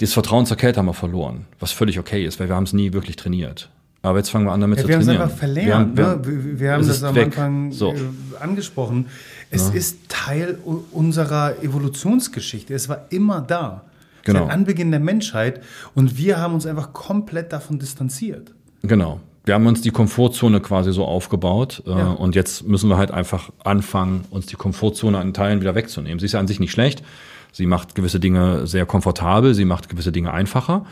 Dieses 0.00 0.12
Vertrauen 0.12 0.44
zur 0.44 0.56
Kälte 0.56 0.80
haben 0.80 0.86
wir 0.86 0.94
verloren, 0.94 1.46
was 1.60 1.72
völlig 1.72 1.98
okay 1.98 2.24
ist, 2.26 2.40
weil 2.40 2.48
wir 2.48 2.56
haben 2.56 2.64
es 2.64 2.72
nie 2.72 2.92
wirklich 2.92 3.16
trainiert. 3.16 3.70
Aber 4.02 4.18
jetzt 4.18 4.30
fangen 4.30 4.44
wir 4.44 4.52
an 4.52 4.60
damit 4.60 4.78
ja, 4.78 4.82
zu 4.82 4.88
wir 4.88 4.96
trainieren. 4.96 5.14
Wir 5.14 5.20
haben 5.20 5.26
es 5.26 5.32
einfach 5.32 5.38
verlernt. 5.38 5.96
Wir 5.96 6.06
haben, 6.06 6.20
ne? 6.20 6.26
wir, 6.26 6.60
wir 6.60 6.72
haben 6.72 6.86
das 6.86 7.02
am 7.02 7.14
weg. 7.14 7.26
Anfang 7.26 7.72
so. 7.72 7.92
Äh, 7.92 7.98
angesprochen. 8.40 9.06
Es 9.50 9.68
ja. 9.68 9.74
ist 9.74 10.08
Teil 10.08 10.58
unserer 10.92 11.62
Evolutionsgeschichte. 11.62 12.74
Es 12.74 12.88
war 12.88 13.06
immer 13.10 13.40
da. 13.40 13.85
Genau. 14.26 14.40
Seit 14.40 14.50
Anbeginn 14.50 14.90
der 14.90 15.00
Menschheit. 15.00 15.62
Und 15.94 16.18
wir 16.18 16.38
haben 16.38 16.52
uns 16.52 16.66
einfach 16.66 16.92
komplett 16.92 17.52
davon 17.52 17.78
distanziert. 17.78 18.52
Genau. 18.82 19.20
Wir 19.44 19.54
haben 19.54 19.66
uns 19.66 19.80
die 19.80 19.90
Komfortzone 19.90 20.60
quasi 20.60 20.92
so 20.92 21.04
aufgebaut. 21.04 21.82
Äh, 21.86 21.90
ja. 21.90 22.10
Und 22.10 22.34
jetzt 22.34 22.66
müssen 22.66 22.90
wir 22.90 22.98
halt 22.98 23.12
einfach 23.12 23.50
anfangen, 23.62 24.24
uns 24.30 24.46
die 24.46 24.56
Komfortzone 24.56 25.16
an 25.16 25.32
Teilen 25.32 25.60
wieder 25.60 25.76
wegzunehmen. 25.76 26.18
Sie 26.18 26.26
ist 26.26 26.32
ja 26.32 26.40
an 26.40 26.48
sich 26.48 26.58
nicht 26.58 26.72
schlecht. 26.72 27.04
Sie 27.52 27.66
macht 27.66 27.94
gewisse 27.94 28.18
Dinge 28.18 28.66
sehr 28.66 28.84
komfortabel. 28.84 29.54
Sie 29.54 29.64
macht 29.64 29.88
gewisse 29.88 30.10
Dinge 30.10 30.32
einfacher. 30.32 30.84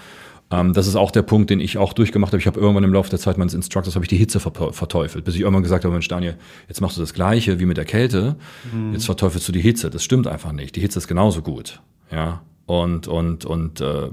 Ähm, 0.52 0.72
das 0.72 0.86
ist 0.86 0.94
auch 0.94 1.10
der 1.10 1.22
Punkt, 1.22 1.50
den 1.50 1.58
ich 1.58 1.76
auch 1.76 1.92
durchgemacht 1.92 2.32
habe. 2.32 2.40
Ich 2.40 2.46
habe 2.46 2.60
irgendwann 2.60 2.84
im 2.84 2.92
Laufe 2.92 3.10
der 3.10 3.18
Zeit 3.18 3.36
meines 3.36 3.54
Instructors 3.54 3.96
habe 3.96 4.04
ich 4.04 4.08
die 4.08 4.16
Hitze 4.16 4.38
verteufelt, 4.38 5.24
bis 5.24 5.34
ich 5.34 5.40
irgendwann 5.40 5.64
gesagt 5.64 5.84
habe, 5.84 5.92
Mensch 5.92 6.06
Daniel, 6.06 6.36
jetzt 6.68 6.80
machst 6.80 6.96
du 6.96 7.00
das 7.00 7.14
Gleiche 7.14 7.58
wie 7.58 7.66
mit 7.66 7.76
der 7.76 7.84
Kälte, 7.84 8.36
mhm. 8.72 8.92
jetzt 8.92 9.06
verteufelst 9.06 9.48
du 9.48 9.52
die 9.52 9.60
Hitze. 9.60 9.90
Das 9.90 10.04
stimmt 10.04 10.28
einfach 10.28 10.52
nicht. 10.52 10.76
Die 10.76 10.80
Hitze 10.80 11.00
ist 11.00 11.08
genauso 11.08 11.42
gut, 11.42 11.80
ja. 12.12 12.42
Und 12.66 13.08
und 13.08 13.44
und 13.44 13.80
äh, 13.80 14.08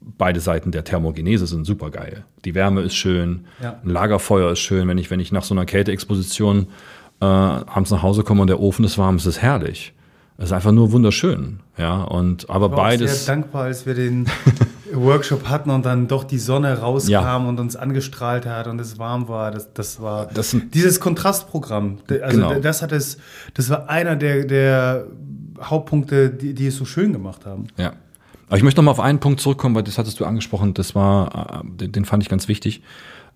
beide 0.00 0.40
Seiten 0.40 0.70
der 0.70 0.84
Thermogenese 0.84 1.46
sind 1.46 1.64
super 1.64 1.90
geil. 1.90 2.24
Die 2.44 2.54
Wärme 2.54 2.82
ist 2.82 2.94
schön, 2.94 3.46
ja. 3.62 3.80
ein 3.84 3.90
Lagerfeuer 3.90 4.52
ist 4.52 4.60
schön. 4.60 4.86
Wenn 4.88 4.98
ich 4.98 5.10
wenn 5.10 5.20
ich 5.20 5.32
nach 5.32 5.44
so 5.44 5.54
einer 5.54 5.66
Kälteexposition 5.66 6.68
äh, 7.20 7.24
abends 7.24 7.90
nach 7.90 8.02
Hause 8.02 8.22
komme 8.22 8.42
und 8.42 8.48
der 8.48 8.60
Ofen 8.60 8.84
ist 8.84 8.98
warm, 8.98 9.16
ist 9.16 9.26
es 9.26 9.42
herrlich. 9.42 9.92
Es 10.38 10.46
ist 10.46 10.52
einfach 10.52 10.72
nur 10.72 10.92
wunderschön, 10.92 11.60
ja. 11.78 12.02
Und 12.02 12.50
aber 12.50 12.66
ich 12.66 12.72
war 12.72 12.76
beides. 12.76 13.24
Sehr 13.24 13.34
dankbar, 13.34 13.64
als 13.64 13.86
wir 13.86 13.94
den 13.94 14.26
Workshop 14.92 15.48
hatten 15.48 15.70
und 15.70 15.86
dann 15.86 16.08
doch 16.08 16.24
die 16.24 16.38
Sonne 16.38 16.78
rauskam 16.78 17.10
ja. 17.10 17.36
und 17.36 17.58
uns 17.58 17.74
angestrahlt 17.74 18.44
hat 18.44 18.66
und 18.66 18.78
es 18.78 18.98
warm 18.98 19.28
war. 19.28 19.50
Das, 19.50 19.72
das 19.72 20.00
war 20.00 20.26
das 20.26 20.54
dieses 20.74 21.00
Kontrastprogramm. 21.00 21.98
Also 22.22 22.36
genau. 22.36 22.60
das 22.60 22.82
hat 22.82 22.92
es. 22.92 23.16
Das 23.54 23.70
war 23.70 23.88
einer 23.88 24.14
der, 24.14 24.44
der 24.44 25.06
Hauptpunkte, 25.62 26.30
die, 26.30 26.54
die 26.54 26.66
es 26.66 26.76
so 26.76 26.84
schön 26.84 27.12
gemacht 27.12 27.46
haben. 27.46 27.68
Ja. 27.76 27.92
Aber 28.48 28.56
ich 28.56 28.62
möchte 28.62 28.78
noch 28.78 28.84
mal 28.84 28.92
auf 28.92 29.00
einen 29.00 29.18
Punkt 29.18 29.40
zurückkommen, 29.40 29.74
weil 29.74 29.82
das 29.82 29.98
hattest 29.98 30.20
du 30.20 30.24
angesprochen. 30.24 30.74
Das 30.74 30.94
war, 30.94 31.62
äh, 31.64 31.76
den, 31.76 31.92
den 31.92 32.04
fand 32.04 32.22
ich 32.22 32.28
ganz 32.28 32.48
wichtig, 32.48 32.82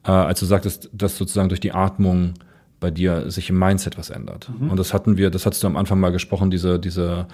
äh, 0.04 0.10
als 0.10 0.40
du 0.40 0.46
sagtest, 0.46 0.88
dass 0.92 1.16
sozusagen 1.16 1.48
durch 1.48 1.60
die 1.60 1.72
Atmung 1.72 2.34
bei 2.78 2.90
dir 2.90 3.30
sich 3.30 3.50
im 3.50 3.58
Mindset 3.58 3.98
was 3.98 4.10
ändert. 4.10 4.50
Mhm. 4.58 4.70
Und 4.70 4.78
das 4.78 4.94
hatten 4.94 5.16
wir, 5.16 5.30
das 5.30 5.46
hattest 5.46 5.62
du 5.62 5.66
am 5.66 5.76
Anfang 5.76 6.00
mal 6.00 6.12
gesprochen, 6.12 6.50
diese, 6.50 6.78
diese, 6.78 7.26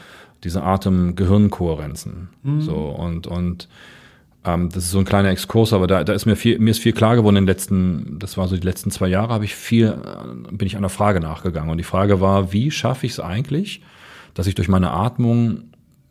diese 0.42 0.62
Atem-Gehirn-Kohärenzen. 0.62 2.28
Mhm. 2.42 2.60
So, 2.60 2.74
und, 2.74 3.26
und 3.26 3.68
ähm, 4.44 4.70
das 4.70 4.84
ist 4.84 4.90
so 4.90 4.98
ein 4.98 5.04
kleiner 5.04 5.30
Exkurs, 5.30 5.72
aber 5.72 5.86
da, 5.86 6.02
da 6.02 6.12
ist 6.12 6.26
mir 6.26 6.36
viel, 6.36 6.58
mir 6.58 6.70
ist 6.70 6.80
viel 6.80 6.92
klar 6.92 7.14
geworden 7.16 7.36
in 7.36 7.44
den 7.44 7.48
letzten, 7.48 8.18
das 8.18 8.36
war 8.36 8.48
so 8.48 8.56
die 8.56 8.66
letzten 8.66 8.90
zwei 8.90 9.08
Jahre, 9.08 9.32
habe 9.32 9.44
ich 9.44 9.54
viel, 9.54 9.88
äh, 9.88 10.52
bin 10.52 10.66
ich 10.66 10.76
einer 10.76 10.88
Frage 10.88 11.20
nachgegangen. 11.20 11.70
Und 11.70 11.78
die 11.78 11.84
Frage 11.84 12.20
war, 12.20 12.52
wie 12.52 12.70
schaffe 12.70 13.06
ich 13.06 13.12
es 13.12 13.20
eigentlich, 13.20 13.82
dass 14.36 14.46
ich 14.46 14.54
durch 14.54 14.68
meine 14.68 14.90
Atmung 14.90 15.64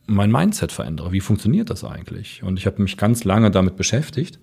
mein 0.08 0.32
Mindset 0.32 0.72
verändere. 0.72 1.12
Wie 1.12 1.22
funktioniert 1.22 1.70
das 1.70 1.84
eigentlich? 1.84 2.44
Und 2.44 2.58
ich 2.58 2.66
habe 2.66 2.82
mich 2.82 2.98
ganz 2.98 3.24
lange 3.24 3.52
damit 3.52 3.76
beschäftigt 3.76 4.40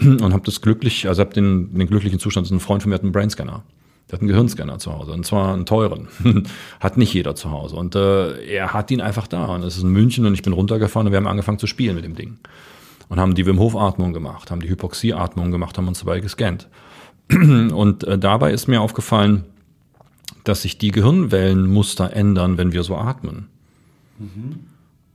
und 0.00 0.32
habe 0.32 0.42
das 0.44 0.60
glücklich, 0.60 1.08
also 1.08 1.20
habe 1.20 1.32
den, 1.32 1.74
den 1.74 1.86
glücklichen 1.86 2.18
Zustand, 2.18 2.50
ein 2.50 2.60
Freund 2.60 2.82
von 2.82 2.90
mir 2.90 2.94
hat 2.94 3.02
einen 3.02 3.12
Brainscanner. 3.12 3.62
Der 4.10 4.14
hat 4.14 4.22
einen 4.22 4.28
Gehirnscanner 4.28 4.78
zu 4.78 4.92
Hause 4.92 5.12
und 5.12 5.26
zwar 5.26 5.52
einen 5.52 5.66
teuren. 5.66 6.08
hat 6.80 6.96
nicht 6.96 7.12
jeder 7.12 7.34
zu 7.34 7.50
Hause. 7.50 7.76
Und 7.76 7.94
äh, 7.94 8.42
er 8.46 8.72
hat 8.72 8.90
ihn 8.90 9.02
einfach 9.02 9.26
da. 9.26 9.46
Und 9.46 9.62
es 9.62 9.76
ist 9.76 9.82
in 9.82 9.90
München 9.90 10.24
und 10.24 10.32
ich 10.32 10.42
bin 10.42 10.54
runtergefahren 10.54 11.06
und 11.06 11.12
wir 11.12 11.18
haben 11.18 11.26
angefangen 11.26 11.58
zu 11.58 11.66
spielen 11.66 11.94
mit 11.94 12.04
dem 12.04 12.14
Ding. 12.14 12.38
Und 13.10 13.20
haben 13.20 13.34
die 13.34 13.44
Wim 13.44 13.58
Hof 13.58 13.76
Atmung 13.76 14.14
gemacht, 14.14 14.50
haben 14.50 14.60
die 14.60 14.68
Hypoxie 14.70 15.12
Atmung 15.12 15.50
gemacht, 15.50 15.76
haben 15.76 15.88
uns 15.88 16.00
dabei 16.00 16.20
gescannt. 16.20 16.68
und 17.30 18.04
äh, 18.04 18.18
dabei 18.18 18.52
ist 18.52 18.66
mir 18.66 18.80
aufgefallen, 18.80 19.44
dass 20.48 20.62
sich 20.62 20.78
die 20.78 20.90
Gehirnwellenmuster 20.90 22.12
ändern, 22.14 22.58
wenn 22.58 22.72
wir 22.72 22.82
so 22.82 22.96
atmen. 22.96 23.48
Mhm. 24.18 24.60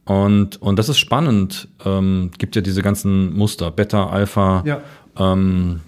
Und, 0.06 0.62
und 0.62 0.78
das 0.78 0.90
ist 0.90 1.00
spannend. 1.00 1.68
Ähm, 1.86 2.32
gibt 2.38 2.56
ja 2.56 2.62
diese 2.62 2.82
ganzen 2.82 3.36
Muster, 3.36 3.72
Beta, 3.72 4.08
Alpha, 4.08 4.64
ja. 4.66 4.82
ähm, 5.18 5.80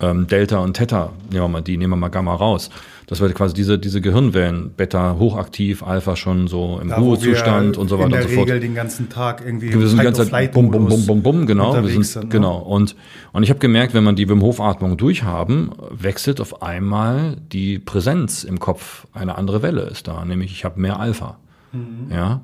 ähm, 0.00 0.26
Delta 0.26 0.58
und 0.58 0.74
Theta, 0.74 1.12
nehmen 1.30 1.44
wir 1.44 1.48
mal 1.48 1.62
die, 1.62 1.76
nehmen 1.76 1.92
wir 1.92 1.96
mal 1.96 2.08
Gamma 2.08 2.34
raus. 2.34 2.70
Das 3.08 3.20
wird 3.20 3.34
quasi 3.34 3.54
diese, 3.54 3.78
diese 3.78 4.00
Gehirnwellen, 4.00 4.70
Beta 4.76 5.16
hochaktiv, 5.18 5.82
Alpha 5.82 6.14
schon 6.14 6.46
so 6.46 6.78
im 6.80 6.90
da, 6.90 6.96
Ruhezustand 6.98 7.76
und 7.76 7.88
so 7.88 7.98
weiter 7.98 8.16
und 8.16 8.22
so 8.22 8.28
fort. 8.28 8.30
In 8.30 8.34
der 8.34 8.44
Regel 8.46 8.60
den 8.60 8.74
ganzen 8.74 9.08
Tag 9.08 9.42
irgendwie 9.44 9.72
wir 9.72 9.88
sind 9.88 9.98
die 9.98 10.04
ganze 10.04 10.28
Zeit 10.28 10.52
bum, 10.52 10.70
bum, 10.70 10.86
bum, 10.86 11.06
bum, 11.06 11.22
bum, 11.22 11.46
genau. 11.46 11.74
Wir 11.74 11.88
sind, 11.88 12.04
sind, 12.04 12.24
ne? 12.24 12.28
genau. 12.28 12.58
Und, 12.58 12.94
und 13.32 13.42
ich 13.42 13.50
habe 13.50 13.58
gemerkt, 13.58 13.94
wenn 13.94 14.04
man 14.04 14.14
die 14.14 14.28
Wim 14.28 14.42
Hof 14.42 14.60
Atmung 14.60 14.96
durchhaben, 14.96 15.72
wechselt 15.90 16.40
auf 16.40 16.62
einmal 16.62 17.36
die 17.50 17.78
Präsenz 17.78 18.44
im 18.44 18.60
Kopf. 18.60 19.06
Eine 19.12 19.36
andere 19.36 19.62
Welle 19.62 19.82
ist 19.82 20.06
da, 20.06 20.24
nämlich 20.24 20.52
ich 20.52 20.64
habe 20.64 20.80
mehr 20.80 21.00
Alpha. 21.00 21.38
Mhm. 21.72 22.12
Ja 22.12 22.42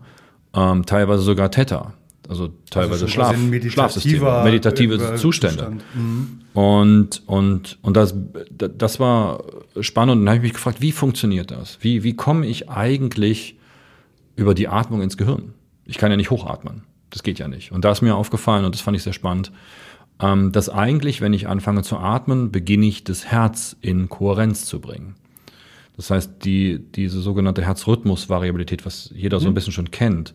ähm, 0.55 0.87
teilweise 0.87 1.23
sogar 1.23 1.51
Theta, 1.51 1.93
also 2.29 2.53
teilweise 2.71 3.05
also 3.05 3.09
Schlaf, 3.09 3.37
Schlafsysteme, 3.69 4.43
meditative 4.45 5.17
Zustände. 5.17 5.77
Mhm. 5.95 6.41
Und, 6.55 7.23
und, 7.27 7.79
und 7.83 7.97
das, 7.97 8.15
das 8.51 9.01
war 9.01 9.45
spannend. 9.81 10.13
Und 10.13 10.21
dann 10.21 10.29
habe 10.29 10.37
ich 10.39 10.43
mich 10.43 10.53
gefragt, 10.55 10.81
wie 10.81 10.93
funktioniert 10.93 11.51
das? 11.51 11.79
Wie, 11.81 12.03
wie 12.05 12.15
komme 12.15 12.47
ich 12.47 12.69
eigentlich 12.71 13.59
über 14.37 14.55
die 14.55 14.69
Atmung 14.69 15.03
ins 15.03 15.17
Gehirn? 15.17 15.55
Ich 15.85 15.99
kann 15.99 16.11
ja 16.11 16.17
nicht 16.17 16.31
hochatmen. 16.31 16.83
Das 17.11 17.23
geht 17.23 17.39
ja 17.39 17.49
nicht. 17.49 17.73
Und 17.73 17.85
da 17.85 17.93
ist 17.93 18.03
mir 18.03 18.17
aufgefallen, 18.17 18.65
und 18.65 18.75
das 18.75 18.81
fand 18.81 18.97
ich 18.97 19.03
sehr 19.03 19.13
spannend, 19.13 19.53
ähm, 20.21 20.53
dass 20.53 20.69
eigentlich, 20.69 21.21
wenn 21.21 21.33
ich 21.33 21.49
anfange 21.49 21.83
zu 21.83 21.97
atmen, 21.99 22.51
beginne 22.51 22.87
ich 22.87 23.05
das 23.05 23.27
Herz 23.27 23.77
in 23.81 24.09
Kohärenz 24.09 24.65
zu 24.65 24.81
bringen. 24.81 25.17
Das 25.97 26.11
heißt, 26.11 26.45
die, 26.45 26.79
diese 26.79 27.21
sogenannte 27.21 27.63
Herzrhythmusvariabilität, 27.63 28.85
was 28.85 29.11
jeder 29.15 29.39
so 29.39 29.47
ein 29.47 29.51
mhm. 29.51 29.55
bisschen 29.55 29.73
schon 29.73 29.91
kennt, 29.91 30.35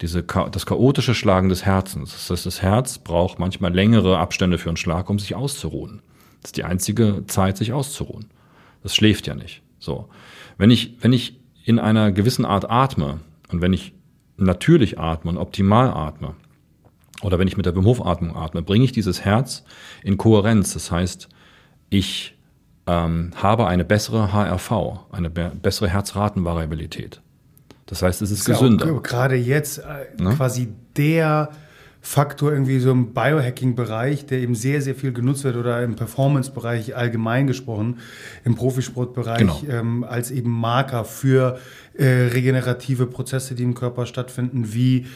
diese, 0.00 0.22
das 0.22 0.66
chaotische 0.66 1.14
Schlagen 1.14 1.48
des 1.48 1.64
Herzens. 1.64 2.12
Das 2.12 2.30
heißt, 2.30 2.46
das 2.46 2.62
Herz 2.62 2.98
braucht 2.98 3.38
manchmal 3.38 3.74
längere 3.74 4.18
Abstände 4.18 4.58
für 4.58 4.70
einen 4.70 4.76
Schlag, 4.76 5.10
um 5.10 5.18
sich 5.18 5.34
auszuruhen. 5.34 6.02
Das 6.40 6.50
ist 6.50 6.56
die 6.56 6.64
einzige 6.64 7.24
Zeit, 7.26 7.56
sich 7.56 7.72
auszuruhen. 7.72 8.26
Das 8.82 8.94
schläft 8.94 9.26
ja 9.26 9.34
nicht. 9.34 9.62
So. 9.78 10.08
Wenn 10.56 10.70
ich, 10.70 10.96
wenn 11.00 11.12
ich 11.12 11.40
in 11.64 11.78
einer 11.78 12.12
gewissen 12.12 12.44
Art 12.44 12.70
atme 12.70 13.20
und 13.50 13.60
wenn 13.60 13.72
ich 13.72 13.92
natürlich 14.36 14.98
atme 14.98 15.30
und 15.30 15.36
optimal 15.36 15.90
atme, 15.90 16.34
oder 17.22 17.38
wenn 17.38 17.48
ich 17.48 17.56
mit 17.56 17.66
der 17.66 17.74
Wim 17.74 17.84
Hof 17.84 18.04
Atmung 18.04 18.36
atme, 18.36 18.62
bringe 18.62 18.84
ich 18.84 18.92
dieses 18.92 19.24
Herz 19.24 19.64
in 20.04 20.16
Kohärenz. 20.16 20.74
Das 20.74 20.90
heißt, 20.90 21.28
ich 21.90 22.36
ähm, 22.86 23.32
habe 23.34 23.66
eine 23.66 23.84
bessere 23.84 24.32
HRV, 24.32 24.72
eine 25.10 25.30
be 25.30 25.52
bessere 25.60 25.88
Herzratenvariabilität. 25.88 27.20
Das 27.88 28.02
heißt, 28.02 28.22
es 28.22 28.30
ist, 28.30 28.40
ist 28.40 28.44
gesünder. 28.46 28.86
Ja 28.86 28.98
gerade 28.98 29.34
jetzt 29.34 29.78
äh, 29.78 30.22
ne? 30.22 30.34
quasi 30.36 30.68
der 30.96 31.50
Faktor 32.00 32.52
irgendwie 32.52 32.78
so 32.78 32.90
im 32.92 33.12
Biohacking-Bereich, 33.12 34.26
der 34.26 34.38
eben 34.38 34.54
sehr, 34.54 34.80
sehr 34.80 34.94
viel 34.94 35.12
genutzt 35.12 35.44
wird 35.44 35.56
oder 35.56 35.82
im 35.82 35.96
Performance-Bereich 35.96 36.96
allgemein 36.96 37.46
gesprochen, 37.46 37.98
im 38.44 38.54
Profisportbereich 38.54 39.38
genau. 39.38 39.62
ähm, 39.68 40.04
als 40.04 40.30
eben 40.30 40.50
Marker 40.50 41.04
für 41.04 41.58
äh, 41.94 42.04
regenerative 42.04 43.06
Prozesse, 43.06 43.54
die 43.54 43.64
im 43.64 43.74
Körper 43.74 44.06
stattfinden. 44.06 44.72
Wie 44.72 45.06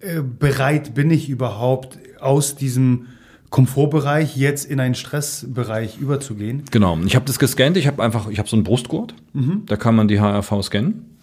äh, 0.00 0.20
bereit 0.22 0.94
bin 0.94 1.10
ich 1.10 1.28
überhaupt 1.28 1.98
aus 2.20 2.56
diesem 2.56 3.06
Komfortbereich 3.50 4.36
jetzt 4.36 4.68
in 4.68 4.80
einen 4.80 4.96
Stressbereich 4.96 5.98
überzugehen? 5.98 6.64
Genau. 6.72 6.98
Ich 7.06 7.14
habe 7.14 7.24
das 7.26 7.38
gescannt. 7.38 7.76
Ich 7.76 7.86
habe 7.86 8.02
einfach, 8.02 8.28
ich 8.28 8.38
habe 8.38 8.48
so 8.48 8.56
einen 8.56 8.64
Brustgurt. 8.64 9.14
Mhm. 9.32 9.62
Da 9.66 9.76
kann 9.76 9.94
man 9.94 10.08
die 10.08 10.20
HRV 10.20 10.62
scannen. 10.62 11.13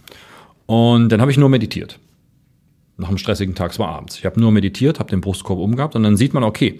Und 0.72 1.09
dann 1.09 1.19
habe 1.19 1.32
ich 1.32 1.38
nur 1.38 1.49
meditiert. 1.49 1.99
Nach 2.95 3.09
einem 3.09 3.17
stressigen 3.17 3.55
Tag, 3.55 3.72
es 3.72 3.80
war 3.80 3.89
abends. 3.89 4.17
Ich 4.17 4.26
habe 4.26 4.39
nur 4.39 4.53
meditiert, 4.53 5.01
habe 5.01 5.09
den 5.09 5.19
Brustkorb 5.19 5.59
umgehabt 5.59 5.97
und 5.97 6.03
dann 6.03 6.15
sieht 6.15 6.34
man, 6.34 6.45
okay, 6.45 6.80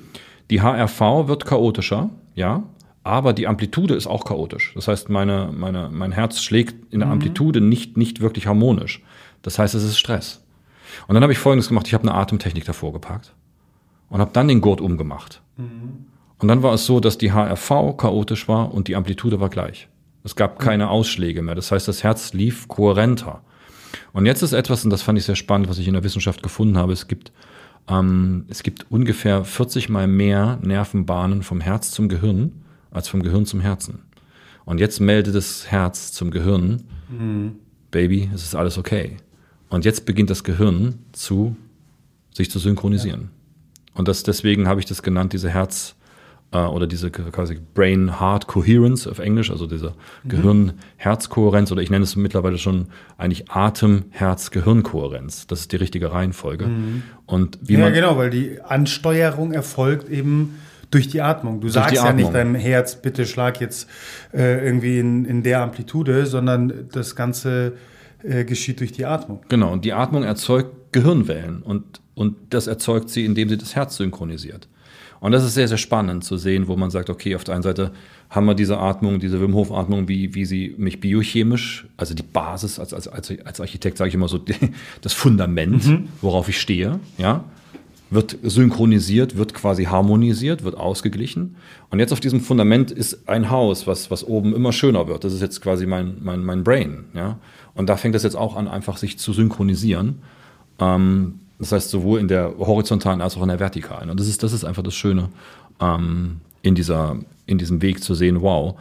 die 0.49 0.61
HRV 0.61 1.27
wird 1.27 1.43
chaotischer, 1.45 2.09
ja, 2.33 2.63
aber 3.03 3.33
die 3.33 3.47
Amplitude 3.47 3.93
ist 3.93 4.07
auch 4.07 4.23
chaotisch. 4.23 4.71
Das 4.75 4.87
heißt, 4.87 5.09
meine, 5.09 5.49
meine, 5.51 5.89
mein 5.91 6.13
Herz 6.13 6.41
schlägt 6.41 6.93
in 6.93 7.01
der 7.01 7.07
mhm. 7.07 7.15
Amplitude 7.15 7.59
nicht, 7.59 7.97
nicht 7.97 8.21
wirklich 8.21 8.47
harmonisch. 8.47 9.03
Das 9.41 9.59
heißt, 9.59 9.75
es 9.75 9.83
ist 9.83 9.99
Stress. 9.99 10.41
Und 11.09 11.15
dann 11.15 11.23
habe 11.23 11.33
ich 11.33 11.39
Folgendes 11.39 11.67
gemacht. 11.67 11.87
Ich 11.87 11.93
habe 11.93 12.07
eine 12.07 12.13
Atemtechnik 12.13 12.63
davor 12.63 12.93
gepackt 12.93 13.33
und 14.07 14.21
habe 14.21 14.31
dann 14.31 14.47
den 14.47 14.61
Gurt 14.61 14.79
umgemacht. 14.79 15.41
Mhm. 15.57 16.05
Und 16.37 16.47
dann 16.47 16.63
war 16.63 16.73
es 16.73 16.85
so, 16.85 17.01
dass 17.01 17.17
die 17.17 17.33
HRV 17.33 17.97
chaotisch 17.97 18.47
war 18.47 18.73
und 18.73 18.87
die 18.87 18.95
Amplitude 18.95 19.41
war 19.41 19.49
gleich. 19.49 19.89
Es 20.23 20.37
gab 20.37 20.59
keine 20.59 20.89
Ausschläge 20.89 21.41
mehr. 21.41 21.55
Das 21.55 21.73
heißt, 21.73 21.89
das 21.89 22.05
Herz 22.05 22.31
lief 22.31 22.69
kohärenter. 22.69 23.41
Und 24.13 24.25
jetzt 24.25 24.41
ist 24.41 24.53
etwas, 24.53 24.83
und 24.83 24.89
das 24.89 25.01
fand 25.01 25.17
ich 25.17 25.25
sehr 25.25 25.35
spannend, 25.35 25.69
was 25.69 25.77
ich 25.77 25.87
in 25.87 25.93
der 25.93 26.03
Wissenschaft 26.03 26.43
gefunden 26.43 26.77
habe. 26.77 26.93
Es 26.93 27.07
gibt, 27.07 27.31
ähm, 27.87 28.45
es 28.49 28.63
gibt 28.63 28.85
ungefähr 28.89 29.43
40 29.43 29.89
mal 29.89 30.07
mehr 30.07 30.59
Nervenbahnen 30.61 31.43
vom 31.43 31.61
Herz 31.61 31.91
zum 31.91 32.09
Gehirn 32.09 32.51
als 32.91 33.07
vom 33.07 33.23
Gehirn 33.23 33.45
zum 33.45 33.61
Herzen. 33.61 33.99
Und 34.65 34.79
jetzt 34.79 34.99
meldet 34.99 35.35
das 35.35 35.71
Herz 35.71 36.11
zum 36.11 36.31
Gehirn, 36.31 36.83
mhm. 37.09 37.53
Baby, 37.89 38.29
es 38.33 38.43
ist 38.43 38.55
alles 38.55 38.77
okay. 38.77 39.17
Und 39.69 39.85
jetzt 39.85 40.05
beginnt 40.05 40.29
das 40.29 40.43
Gehirn 40.43 40.99
zu 41.11 41.55
sich 42.33 42.49
zu 42.49 42.59
synchronisieren. 42.59 43.21
Ja. 43.21 43.99
Und 43.99 44.07
das, 44.07 44.23
deswegen 44.23 44.67
habe 44.67 44.79
ich 44.79 44.85
das 44.85 45.03
genannt, 45.03 45.33
diese 45.33 45.49
Herz- 45.49 45.95
oder 46.52 46.86
diese 46.86 47.10
quasi 47.12 47.58
Brain-Heart-Coherence 47.74 49.08
auf 49.08 49.20
Englisch, 49.20 49.49
also 49.52 49.68
diese 49.68 49.93
mhm. 50.24 50.30
Gehirn-Herz-Kohärenz 50.30 51.72
oder 51.72 51.82
ich 51.82 51.89
nenne 51.89 52.04
es 52.04 52.18
mittlerweile 52.18 52.58
schon 52.58 52.88
eigentlich 53.18 53.49
Atem-Herz-Gehirn-Kohärenz. 53.49 55.47
Das 55.47 55.62
ist 55.62 55.72
die 55.72 55.78
richtige 55.78 56.12
Reihenfolge. 56.12 56.68
Mhm. 56.68 57.04
Und 57.26 57.58
wie 57.62 57.74
ja, 57.74 57.80
man 57.80 57.93
genau, 57.93 58.18
weil 58.18 58.30
die 58.30 58.60
Ansteuerung 58.62 59.54
erfolgt 59.54 60.10
eben 60.10 60.60
durch 60.91 61.08
die 61.08 61.22
Atmung. 61.22 61.62
Du 61.62 61.70
sagst 61.70 61.95
ja 61.95 62.12
nicht 62.12 62.34
deinem 62.34 62.56
Herz, 62.56 63.02
bitte 63.02 63.26
schlag 63.26 63.62
jetzt 63.62 63.89
äh, 64.34 64.66
irgendwie 64.66 64.99
in, 64.99 65.24
in 65.24 65.43
der 65.43 65.62
Amplitude, 65.62 66.26
sondern 66.26 66.89
das 66.91 67.16
Ganze 67.16 67.78
äh, 68.24 68.43
geschieht 68.43 68.82
durch 68.82 68.91
die 68.91 69.06
Atmung. 69.06 69.41
Genau, 69.48 69.72
und 69.72 69.86
die 69.86 69.94
Atmung 69.94 70.23
erzeugt 70.23 70.91
Gehirnwellen 70.91 71.61
und, 71.61 72.02
und 72.14 72.36
das 72.49 72.68
erzeugt 72.68 73.10
sie, 73.10 73.23
indem 73.23 73.48
sie 73.48 73.57
das 73.57 73.76
Herz 73.76 73.95
synchronisiert. 73.95 74.68
Und 75.22 75.34
das 75.34 75.43
ist 75.43 75.53
sehr, 75.53 75.68
sehr 75.68 75.77
spannend 75.77 76.23
zu 76.23 76.35
sehen, 76.35 76.68
wo 76.68 76.76
man 76.76 76.89
sagt, 76.89 77.11
okay, 77.11 77.35
auf 77.35 77.43
der 77.43 77.53
einen 77.53 77.64
Seite 77.64 77.91
haben 78.31 78.48
wir 78.48 78.56
diese 78.56 78.80
Atmung, 78.80 79.19
diese 79.19 79.39
Wim 79.39 79.53
Hof 79.53 79.72
Atmung, 79.72 80.07
wie, 80.07 80.34
wie 80.34 80.45
sie 80.45 80.73
mich 80.80 80.99
biochemisch, 80.99 81.85
also 81.95 82.15
die 82.15 82.23
Basis, 82.23 82.80
als, 82.80 82.91
als, 82.91 83.07
als, 83.07 83.61
Architekt 83.61 83.98
sage 83.98 84.10
ich 84.10 84.15
immer 84.15 84.27
so, 84.27 84.39
das 85.02 85.14
Fundament, 85.14 85.85
mhm. 85.85 86.07
worauf 86.22 86.49
ich 86.49 86.60
stehe, 86.60 86.99
ja, 87.19 87.43
wird 88.10 88.35
synchronisiert, 88.41 89.38
wird 89.38 89.53
quasi 89.53 89.85
harmonisiert, 89.85 90.64
wird 90.64 90.76
ausgeglichen. 90.76 91.56
Und 91.91 91.99
jetzt 91.99 92.11
auf 92.11 92.19
diesem 92.19 92.41
Fundament 92.41 92.89
ist 92.89 93.30
ein 93.30 93.52
Haus, 93.52 93.85
was, 93.85 94.10
was 94.10 94.23
oben 94.23 94.56
immer 94.56 94.73
schöner 94.73 95.07
wird. 95.07 95.23
Das 95.23 95.34
ist 95.34 95.41
jetzt 95.41 95.61
quasi 95.61 95.85
mein, 95.85 96.18
mein, 96.22 96.43
mein 96.43 96.64
Brain, 96.64 97.06
ja. 97.14 97.38
Und 97.76 97.89
da 97.89 97.95
fängt 97.95 98.15
es 98.15 98.23
jetzt 98.23 98.35
auch 98.35 98.56
an, 98.56 98.68
einfach 98.68 98.98
sich 98.98 99.19
zu 99.19 99.34
synchronisieren. 99.34 100.19
Ähm, 100.80 101.40
das 101.61 101.71
heißt, 101.71 101.89
sowohl 101.89 102.19
in 102.19 102.27
der 102.27 102.53
horizontalen 102.57 103.21
als 103.21 103.38
auch 103.38 103.41
in 103.41 103.49
der 103.49 103.59
vertikalen. 103.59 104.09
Und 104.09 104.19
das 104.19 104.27
ist, 104.27 104.43
das 104.43 104.53
ist 104.53 104.65
einfach 104.65 104.83
das 104.83 104.95
Schöne, 104.95 105.29
ähm, 105.79 106.41
in, 106.61 106.75
dieser, 106.75 107.17
in 107.45 107.57
diesem 107.57 107.81
Weg 107.81 108.03
zu 108.03 108.13
sehen, 108.13 108.41
wow. 108.41 108.75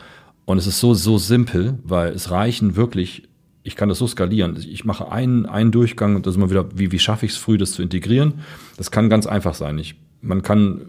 Und 0.45 0.59
es 0.59 0.67
ist 0.67 0.81
so, 0.81 0.95
so 0.95 1.19
simpel, 1.19 1.79
weil 1.85 2.13
es 2.13 2.31
reichen 2.31 2.77
wirklich, 2.77 3.29
ich 3.63 3.77
kann 3.77 3.89
das 3.89 3.99
so 3.99 4.07
skalieren. 4.07 4.57
Ich 4.57 4.85
mache 4.85 5.11
einen, 5.13 5.47
einen 5.47 5.71
Durchgang 5.71 6.17
und 6.17 6.27
das 6.27 6.33
ist 6.33 6.37
immer 6.39 6.51
wieder, 6.51 6.67
wie, 6.75 6.91
wie 6.93 6.99
schaffe 6.99 7.27
ich 7.27 7.33
es 7.33 7.39
früh, 7.39 7.59
das 7.59 7.73
zu 7.73 7.83
integrieren? 7.83 8.41
Das 8.77 8.91
kann 8.91 9.11
ganz 9.11 9.27
einfach 9.27 9.55
sein. 9.55 9.79
Ich, 9.79 9.97
man 10.23 10.43
kann 10.43 10.81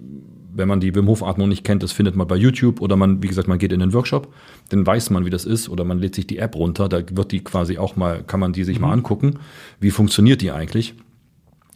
wenn 0.53 0.67
man 0.67 0.79
die 0.79 0.93
Wim 0.93 1.07
Hof 1.07 1.23
Atmung 1.23 1.49
nicht 1.49 1.63
kennt, 1.63 1.83
das 1.83 1.91
findet 1.91 2.15
man 2.15 2.27
bei 2.27 2.35
YouTube 2.35 2.81
oder 2.81 2.95
man, 2.95 3.23
wie 3.23 3.27
gesagt, 3.27 3.47
man 3.47 3.57
geht 3.57 3.71
in 3.71 3.79
den 3.79 3.93
Workshop, 3.93 4.33
dann 4.69 4.85
weiß 4.85 5.09
man, 5.09 5.25
wie 5.25 5.29
das 5.29 5.45
ist 5.45 5.69
oder 5.69 5.83
man 5.83 5.99
lädt 5.99 6.15
sich 6.15 6.27
die 6.27 6.37
App 6.37 6.55
runter, 6.55 6.89
da 6.89 7.01
wird 7.11 7.31
die 7.31 7.43
quasi 7.43 7.77
auch 7.77 7.95
mal, 7.95 8.23
kann 8.23 8.39
man 8.39 8.53
die 8.53 8.63
sich 8.63 8.77
mhm. 8.77 8.87
mal 8.87 8.93
angucken, 8.93 9.39
wie 9.79 9.91
funktioniert 9.91 10.41
die 10.41 10.51
eigentlich. 10.51 10.93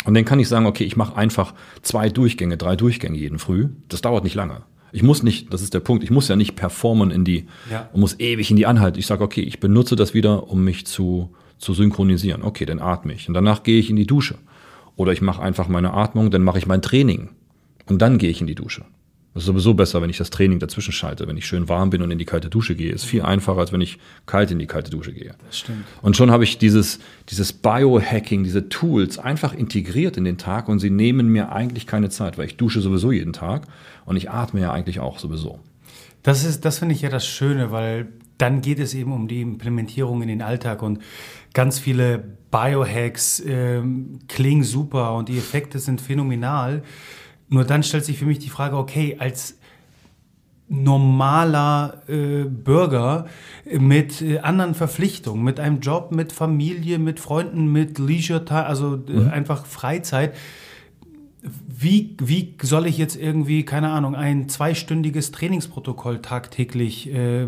Und 0.05 0.13
dann 0.13 0.25
kann 0.25 0.39
ich 0.39 0.47
sagen, 0.47 0.65
okay, 0.65 0.83
ich 0.83 0.95
mache 0.95 1.17
einfach 1.17 1.53
zwei 1.81 2.09
Durchgänge, 2.09 2.57
drei 2.57 2.75
Durchgänge 2.75 3.17
jeden 3.17 3.39
Früh. 3.39 3.69
Das 3.89 4.01
dauert 4.01 4.23
nicht 4.23 4.35
lange. 4.35 4.61
Ich 4.91 5.03
muss 5.03 5.23
nicht, 5.23 5.51
das 5.51 5.61
ist 5.61 5.73
der 5.73 5.81
Punkt, 5.81 6.03
ich 6.03 6.11
muss 6.11 6.27
ja 6.27 6.35
nicht 6.35 6.55
performen 6.55 7.11
in 7.11 7.25
die, 7.25 7.47
ja. 7.69 7.89
und 7.91 7.99
muss 7.99 8.19
ewig 8.19 8.49
in 8.49 8.55
die 8.55 8.65
Anhalt. 8.65 8.97
Ich 8.97 9.07
sage, 9.07 9.23
okay, 9.23 9.41
ich 9.41 9.59
benutze 9.59 9.95
das 9.95 10.13
wieder, 10.13 10.47
um 10.49 10.63
mich 10.63 10.85
zu, 10.85 11.31
zu 11.57 11.73
synchronisieren. 11.73 12.43
Okay, 12.43 12.65
dann 12.65 12.79
atme 12.79 13.13
ich. 13.13 13.27
Und 13.27 13.33
danach 13.33 13.63
gehe 13.63 13.79
ich 13.79 13.89
in 13.89 13.97
die 13.97 14.07
Dusche. 14.07 14.35
Oder 14.95 15.11
ich 15.11 15.21
mache 15.21 15.41
einfach 15.41 15.67
meine 15.67 15.93
Atmung, 15.93 16.31
dann 16.31 16.43
mache 16.43 16.59
ich 16.59 16.67
mein 16.67 16.81
Training. 16.81 17.31
Und 17.87 18.01
dann 18.01 18.17
gehe 18.17 18.29
ich 18.29 18.39
in 18.39 18.47
die 18.47 18.55
Dusche. 18.55 18.85
Das 19.35 19.43
ist 19.43 19.47
sowieso 19.47 19.73
besser, 19.73 20.01
wenn 20.01 20.09
ich 20.09 20.17
das 20.17 20.29
Training 20.29 20.59
dazwischen 20.59 20.93
schalte. 20.93 21.27
Wenn 21.27 21.35
ich 21.35 21.45
schön 21.45 21.67
warm 21.67 21.89
bin 21.89 22.01
und 22.01 22.09
in 22.09 22.17
die 22.17 22.23
kalte 22.23 22.49
Dusche 22.49 22.73
gehe, 22.73 22.93
ist 22.93 23.03
viel 23.03 23.21
einfacher, 23.21 23.59
als 23.59 23.73
wenn 23.73 23.81
ich 23.81 23.99
kalt 24.25 24.49
in 24.49 24.59
die 24.59 24.65
kalte 24.65 24.91
Dusche 24.91 25.11
gehe. 25.11 25.35
Das 25.45 25.59
stimmt. 25.59 25.83
Und 26.01 26.15
schon 26.15 26.31
habe 26.31 26.45
ich 26.45 26.57
dieses, 26.57 26.99
dieses 27.27 27.51
Biohacking, 27.51 28.45
diese 28.45 28.69
Tools 28.69 29.19
einfach 29.19 29.53
integriert 29.53 30.15
in 30.15 30.23
den 30.23 30.37
Tag 30.37 30.69
und 30.69 30.79
sie 30.79 30.89
nehmen 30.89 31.27
mir 31.27 31.51
eigentlich 31.51 31.85
keine 31.85 32.09
Zeit, 32.09 32.37
weil 32.37 32.45
ich 32.45 32.55
dusche 32.55 32.79
sowieso 32.79 33.11
jeden 33.11 33.33
Tag 33.33 33.67
und 34.05 34.15
ich 34.15 34.31
atme 34.31 34.61
ja 34.61 34.71
eigentlich 34.71 35.01
auch 35.01 35.19
sowieso. 35.19 35.59
Das 36.23 36.45
ist, 36.45 36.63
das 36.63 36.79
finde 36.79 36.95
ich 36.95 37.01
ja 37.01 37.09
das 37.09 37.27
Schöne, 37.27 37.73
weil 37.73 38.07
dann 38.37 38.61
geht 38.61 38.79
es 38.79 38.93
eben 38.93 39.11
um 39.11 39.27
die 39.27 39.41
Implementierung 39.41 40.21
in 40.21 40.29
den 40.29 40.41
Alltag 40.43 40.81
und 40.81 40.99
ganz 41.53 41.77
viele 41.77 42.23
Biohacks 42.51 43.41
äh, 43.41 43.81
klingen 44.29 44.63
super 44.63 45.13
und 45.15 45.27
die 45.27 45.37
Effekte 45.37 45.79
sind 45.79 45.99
phänomenal. 45.99 46.83
Nur 47.49 47.63
dann 47.63 47.83
stellt 47.83 48.05
sich 48.05 48.17
für 48.17 48.25
mich 48.25 48.39
die 48.39 48.49
Frage, 48.49 48.77
okay, 48.77 49.17
als 49.19 49.57
normaler 50.67 52.01
äh, 52.07 52.43
Bürger 52.43 53.27
mit 53.71 54.21
äh, 54.21 54.39
anderen 54.39 54.73
Verpflichtungen, 54.73 55.43
mit 55.43 55.59
einem 55.59 55.79
Job, 55.79 56.11
mit 56.11 56.33
Familie, 56.33 56.97
mit 56.97 57.19
Freunden, 57.19 57.71
mit 57.71 57.99
Leisure, 57.99 58.43
also 58.65 58.95
äh, 59.07 59.11
mhm. 59.11 59.29
einfach 59.29 59.65
Freizeit, 59.65 60.33
wie, 61.67 62.15
wie 62.19 62.55
soll 62.61 62.87
ich 62.87 62.97
jetzt 62.97 63.15
irgendwie, 63.15 63.63
keine 63.63 63.89
Ahnung, 63.89 64.15
ein 64.15 64.49
zweistündiges 64.49 65.31
Trainingsprotokoll 65.31 66.21
tagtäglich 66.21 67.13
äh, 67.13 67.47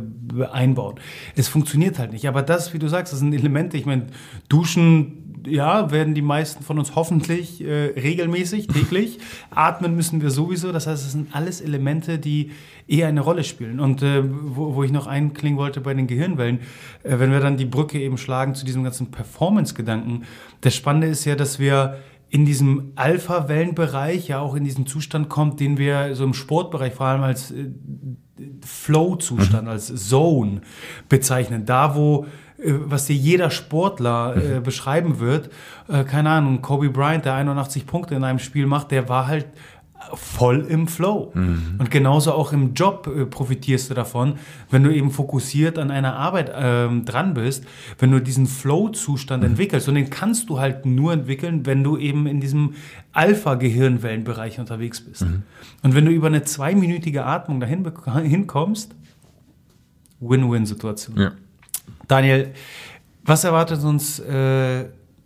einbauen? 0.51 0.99
Es 1.35 1.47
funktioniert 1.47 1.97
halt 1.97 2.11
nicht. 2.11 2.27
Aber 2.27 2.43
das, 2.43 2.73
wie 2.73 2.79
du 2.79 2.87
sagst, 2.87 3.13
das 3.13 3.19
sind 3.19 3.33
Elemente. 3.33 3.77
Ich 3.77 3.85
meine, 3.85 4.07
Duschen, 4.49 5.26
ja, 5.45 5.91
werden 5.91 6.13
die 6.13 6.21
meisten 6.21 6.63
von 6.63 6.79
uns 6.79 6.95
hoffentlich 6.95 7.63
äh, 7.63 7.93
regelmäßig, 7.99 8.67
täglich. 8.67 9.19
Atmen 9.49 9.95
müssen 9.95 10.21
wir 10.21 10.31
sowieso. 10.31 10.71
Das 10.71 10.87
heißt, 10.87 11.05
es 11.05 11.11
sind 11.11 11.35
alles 11.35 11.61
Elemente, 11.61 12.19
die 12.19 12.51
eher 12.87 13.07
eine 13.07 13.21
Rolle 13.21 13.43
spielen. 13.43 13.79
Und 13.79 14.01
äh, 14.01 14.23
wo, 14.23 14.75
wo, 14.75 14.83
ich 14.83 14.91
noch 14.91 15.07
einklingen 15.07 15.57
wollte 15.57 15.81
bei 15.81 15.93
den 15.93 16.07
Gehirnwellen, 16.07 16.59
äh, 17.03 17.19
wenn 17.19 17.31
wir 17.31 17.39
dann 17.39 17.57
die 17.57 17.65
Brücke 17.65 17.99
eben 17.99 18.17
schlagen 18.17 18.55
zu 18.55 18.65
diesem 18.65 18.83
ganzen 18.83 19.11
Performance-Gedanken. 19.11 20.23
Das 20.61 20.75
Spannende 20.75 21.07
ist 21.07 21.25
ja, 21.25 21.35
dass 21.35 21.59
wir 21.59 21.97
in 22.29 22.45
diesem 22.45 22.91
Alpha-Wellenbereich 22.95 24.27
ja 24.27 24.39
auch 24.39 24.55
in 24.55 24.63
diesen 24.63 24.85
Zustand 24.85 25.29
kommt, 25.29 25.59
den 25.59 25.77
wir 25.77 26.15
so 26.15 26.23
im 26.23 26.33
Sportbereich 26.33 26.93
vor 26.93 27.05
allem 27.07 27.23
als 27.23 27.51
äh, 27.51 27.69
Flow-Zustand, 28.65 29.63
mhm. 29.63 29.69
als 29.69 29.87
Zone 30.09 30.61
bezeichnen. 31.09 31.65
Da, 31.65 31.95
wo 31.95 32.25
was 32.57 33.05
dir 33.05 33.15
jeder 33.15 33.51
Sportler 33.51 34.35
äh, 34.35 34.59
mhm. 34.59 34.63
beschreiben 34.63 35.19
wird, 35.19 35.49
äh, 35.87 36.03
keine 36.03 36.31
Ahnung, 36.31 36.61
Kobe 36.61 36.89
Bryant, 36.89 37.25
der 37.25 37.35
81 37.35 37.85
Punkte 37.85 38.15
in 38.15 38.23
einem 38.23 38.39
Spiel 38.39 38.65
macht, 38.65 38.91
der 38.91 39.09
war 39.09 39.27
halt 39.27 39.47
voll 40.13 40.65
im 40.69 40.87
Flow. 40.87 41.31
Mhm. 41.33 41.75
Und 41.79 41.91
genauso 41.91 42.31
auch 42.31 42.53
im 42.53 42.73
Job 42.73 43.07
äh, 43.07 43.25
profitierst 43.25 43.89
du 43.89 43.93
davon, 43.93 44.35
wenn 44.69 44.83
du 44.83 44.93
eben 44.93 45.11
fokussiert 45.11 45.77
an 45.77 45.91
einer 45.91 46.15
Arbeit 46.15 46.51
ähm, 46.55 47.05
dran 47.05 47.33
bist, 47.33 47.65
wenn 47.99 48.11
du 48.11 48.21
diesen 48.21 48.47
Flow-Zustand 48.47 49.43
mhm. 49.43 49.51
entwickelst. 49.51 49.87
Und 49.87 49.95
den 49.95 50.09
kannst 50.09 50.49
du 50.49 50.59
halt 50.59 50.85
nur 50.85 51.13
entwickeln, 51.13 51.65
wenn 51.65 51.83
du 51.83 51.97
eben 51.97 52.27
in 52.27 52.39
diesem 52.39 52.75
Alpha-Gehirnwellenbereich 53.11 54.59
unterwegs 54.59 55.01
bist. 55.01 55.23
Mhm. 55.23 55.43
Und 55.83 55.95
wenn 55.95 56.05
du 56.05 56.11
über 56.11 56.27
eine 56.27 56.43
zweiminütige 56.43 57.25
Atmung 57.25 57.59
dahin 57.59 57.85
hinkommst, 58.23 58.95
Win-Win-Situation. 60.19 61.19
Ja. 61.19 61.31
Daniel, 62.07 62.53
was 63.23 63.43
erwartet 63.43 63.83
uns 63.83 64.19
äh, 64.19 64.85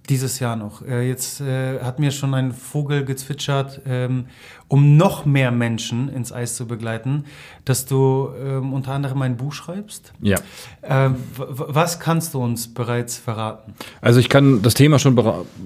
dieses 0.09 0.39
Jahr 0.39 0.55
noch. 0.55 0.81
Äh, 0.81 1.07
jetzt 1.07 1.41
äh, 1.41 1.79
hat 1.79 1.99
mir 1.99 2.11
schon 2.11 2.33
ein 2.33 2.51
Vogel 2.51 3.05
gezwitschert, 3.05 3.81
ähm, 3.85 4.25
um 4.67 4.97
noch 4.97 5.25
mehr 5.25 5.51
Menschen 5.51 6.09
ins 6.09 6.33
Eis 6.33 6.55
zu 6.55 6.65
begleiten, 6.65 7.25
dass 7.65 7.85
du 7.85 8.29
ähm, 8.43 8.73
unter 8.73 8.93
anderem 8.93 9.21
ein 9.21 9.37
Buch 9.37 9.53
schreibst. 9.53 10.11
Ja. 10.19 10.37
Ähm, 10.83 11.15
was 11.37 11.99
kannst 11.99 12.33
du 12.33 12.43
uns 12.43 12.73
bereits 12.73 13.17
verraten? 13.17 13.73
Also 14.01 14.19
ich 14.19 14.29
kann 14.29 14.61
das 14.61 14.73
Thema 14.73 14.97
schon 14.99 15.17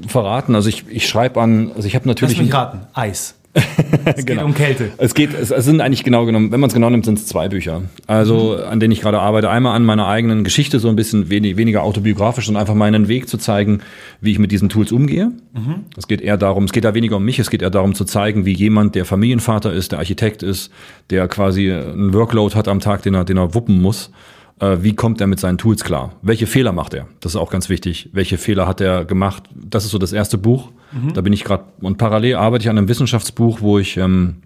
verraten. 0.08 0.54
Also 0.54 0.70
ich, 0.70 0.88
ich 0.90 1.08
schreibe 1.08 1.42
an, 1.42 1.72
also 1.76 1.88
ich 1.88 1.96
habe 1.96 2.08
natürlich... 2.08 2.38
Lass 2.38 2.46
mich 2.46 2.54
raten, 2.54 2.88
Eis 2.94 3.36
es 3.56 4.26
genau. 4.26 4.41
geht 4.41 4.44
um 4.44 4.53
Kälte. 4.53 4.91
Es 4.98 5.14
geht, 5.14 5.34
es, 5.34 5.49
es 5.52 5.65
sind 5.65 5.82
eigentlich 5.82 6.03
genau 6.03 6.26
genommen, 6.26 6.52
wenn 6.52 6.60
man 6.60 6.68
es 6.68 6.73
genau 6.73 6.90
nimmt, 6.90 7.06
sind 7.06 7.18
es 7.18 7.26
zwei 7.26 7.48
Bücher. 7.48 7.84
Also, 8.06 8.57
mhm. 8.57 8.72
an 8.72 8.80
denen 8.80 8.91
ich 8.91 9.02
gerade 9.02 9.19
arbeite. 9.19 9.49
Einmal 9.49 9.76
an 9.76 9.86
meiner 9.86 10.07
eigenen 10.07 10.44
Geschichte, 10.44 10.80
so 10.80 10.90
ein 10.90 10.95
bisschen 10.95 11.30
wenig, 11.30 11.57
weniger 11.57 11.84
autobiografisch, 11.84 12.45
sondern 12.45 12.61
einfach 12.61 12.76
meinen 12.76 13.07
Weg 13.07 13.30
zu 13.30 13.38
zeigen, 13.38 13.80
wie 14.19 14.32
ich 14.32 14.40
mit 14.40 14.52
diesen 14.52 14.69
Tools 14.69 14.91
umgehe. 14.91 15.32
Mhm. 15.53 15.86
Es 15.98 16.07
geht 16.07 16.22
eher 16.22 16.38
darum, 16.38 16.65
es 16.65 16.73
geht 16.73 16.84
da 16.84 16.94
weniger 16.94 17.18
um 17.18 17.23
mich, 17.23 17.40
es 17.40 17.49
geht 17.49 17.61
eher 17.61 17.69
darum 17.69 17.95
zu 17.95 18.06
zeigen, 18.06 18.45
wie 18.45 18.53
jemand, 18.53 18.95
der 18.95 19.06
Familienvater 19.06 19.72
ist, 19.72 19.94
der 19.94 19.99
Architekt 19.99 20.44
ist, 20.44 20.72
der 21.10 21.27
quasi 21.27 21.72
einen 21.72 22.14
Workload 22.14 22.56
hat 22.56 22.68
am 22.68 22.80
Tag, 22.82 23.03
den 23.03 23.14
er, 23.14 23.23
den 23.23 23.38
er 23.38 23.56
wuppen 23.56 23.82
muss, 23.82 24.11
äh, 24.60 24.77
wie 24.82 24.95
kommt 24.95 25.22
er 25.22 25.27
mit 25.27 25.40
seinen 25.40 25.57
Tools 25.57 25.84
klar? 25.84 26.14
Welche 26.22 26.48
Fehler 26.48 26.72
macht 26.72 26.94
er? 26.94 27.07
Das 27.19 27.34
ist 27.34 27.36
auch 27.38 27.52
ganz 27.52 27.69
wichtig. 27.69 28.10
Welche 28.14 28.38
Fehler 28.38 28.68
hat 28.68 28.82
er 28.82 29.06
gemacht? 29.06 29.44
Das 29.53 29.86
ist 29.86 29.91
so 29.91 29.98
das 29.98 30.14
erste 30.14 30.38
Buch. 30.38 30.72
Mhm. 30.96 31.14
Da 31.14 31.22
bin 31.22 31.34
ich 31.34 31.44
gerade 31.44 31.66
und 31.82 31.98
parallel 31.98 32.36
arbeite 32.36 32.64
ich 32.64 32.70
an 32.70 32.78
einem 32.78 32.88
Wissenschaftsbuch, 32.88 33.62
wo 33.62 33.78
ich 33.78 33.98
ähm, 33.98 34.38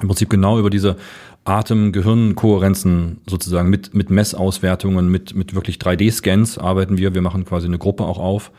im 0.00 0.08
Prinzip 0.08 0.28
genau 0.28 0.58
über 0.58 0.70
diese 0.70 0.96
Atem-Gehirn-Kohärenzen 1.44 3.20
sozusagen 3.28 3.68
mit, 3.68 3.94
mit 3.94 4.10
Messauswertungen, 4.10 5.08
mit, 5.08 5.34
mit 5.34 5.54
wirklich 5.54 5.76
3D-Scans 5.76 6.58
arbeiten 6.58 6.96
wir. 6.96 7.14
Wir 7.14 7.22
machen 7.22 7.44
quasi 7.44 7.66
eine 7.66 7.78
Gruppe 7.78 8.04
auch 8.04 8.18
auf. 8.18 8.50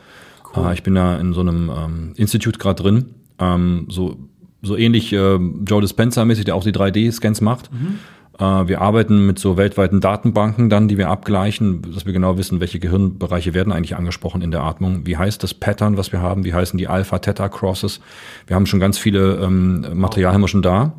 Cool. 0.56 0.66
Äh, 0.66 0.74
ich 0.74 0.82
bin 0.82 0.94
da 0.94 1.18
in 1.18 1.32
so 1.32 1.40
einem 1.40 1.70
ähm, 1.70 2.12
Institut 2.16 2.58
gerade 2.58 2.82
drin. 2.82 3.06
Ähm, 3.38 3.86
so, 3.90 4.16
so 4.62 4.76
ähnlich 4.76 5.12
äh, 5.12 5.16
Joe 5.16 5.82
Dispenza-mäßig, 5.82 6.44
der 6.44 6.54
auch 6.54 6.64
die 6.64 6.72
3D-Scans 6.72 7.40
macht. 7.40 7.72
Mhm. 7.72 7.98
Äh, 8.38 8.68
wir 8.68 8.80
arbeiten 8.80 9.26
mit 9.26 9.38
so 9.38 9.56
weltweiten 9.56 10.00
Datenbanken 10.00 10.68
dann, 10.68 10.88
die 10.88 10.98
wir 10.98 11.08
abgleichen, 11.08 11.82
dass 11.94 12.06
wir 12.06 12.12
genau 12.12 12.36
wissen, 12.36 12.60
welche 12.60 12.78
Gehirnbereiche 12.78 13.54
werden 13.54 13.72
eigentlich 13.72 13.96
angesprochen 13.96 14.42
in 14.42 14.50
der 14.50 14.62
Atmung. 14.62 15.06
Wie 15.06 15.16
heißt 15.16 15.42
das 15.42 15.54
Pattern, 15.54 15.96
was 15.96 16.12
wir 16.12 16.20
haben? 16.20 16.44
Wie 16.44 16.54
heißen 16.54 16.76
die 16.78 16.88
Alpha-Theta-Crosses? 16.88 18.00
Wir 18.46 18.56
haben 18.56 18.66
schon 18.66 18.80
ganz 18.80 18.98
viele 18.98 19.36
ähm, 19.36 19.86
Material 19.94 20.34
haben 20.34 20.42
wir 20.42 20.48
schon 20.48 20.62
da. 20.62 20.92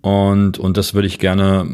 Und, 0.00 0.58
und 0.58 0.76
das 0.76 0.92
würde 0.92 1.08
ich 1.08 1.18
gerne 1.18 1.66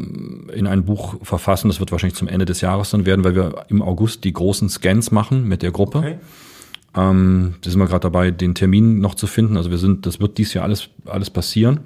in 0.53 0.65
ein 0.65 0.85
Buch 0.85 1.15
verfassen. 1.21 1.67
Das 1.67 1.81
wird 1.81 1.91
wahrscheinlich 1.91 2.17
zum 2.17 2.29
Ende 2.29 2.45
des 2.45 2.61
Jahres 2.61 2.91
dann 2.91 3.05
werden, 3.05 3.25
weil 3.25 3.35
wir 3.35 3.65
im 3.67 3.81
August 3.81 4.23
die 4.23 4.31
großen 4.31 4.69
Scans 4.69 5.11
machen 5.11 5.49
mit 5.49 5.61
der 5.61 5.71
Gruppe. 5.71 5.97
Okay. 5.97 6.15
Ähm, 6.95 7.55
da 7.61 7.69
sind 7.69 7.79
wir 7.79 7.87
gerade 7.87 8.01
dabei, 8.01 8.31
den 8.31 8.55
Termin 8.55 8.99
noch 8.99 9.15
zu 9.15 9.27
finden. 9.27 9.57
Also 9.57 9.69
wir 9.69 9.77
sind, 9.77 10.05
das 10.05 10.21
wird 10.21 10.37
dies 10.37 10.53
Jahr 10.53 10.63
alles, 10.63 10.89
alles 11.05 11.29
passieren 11.29 11.81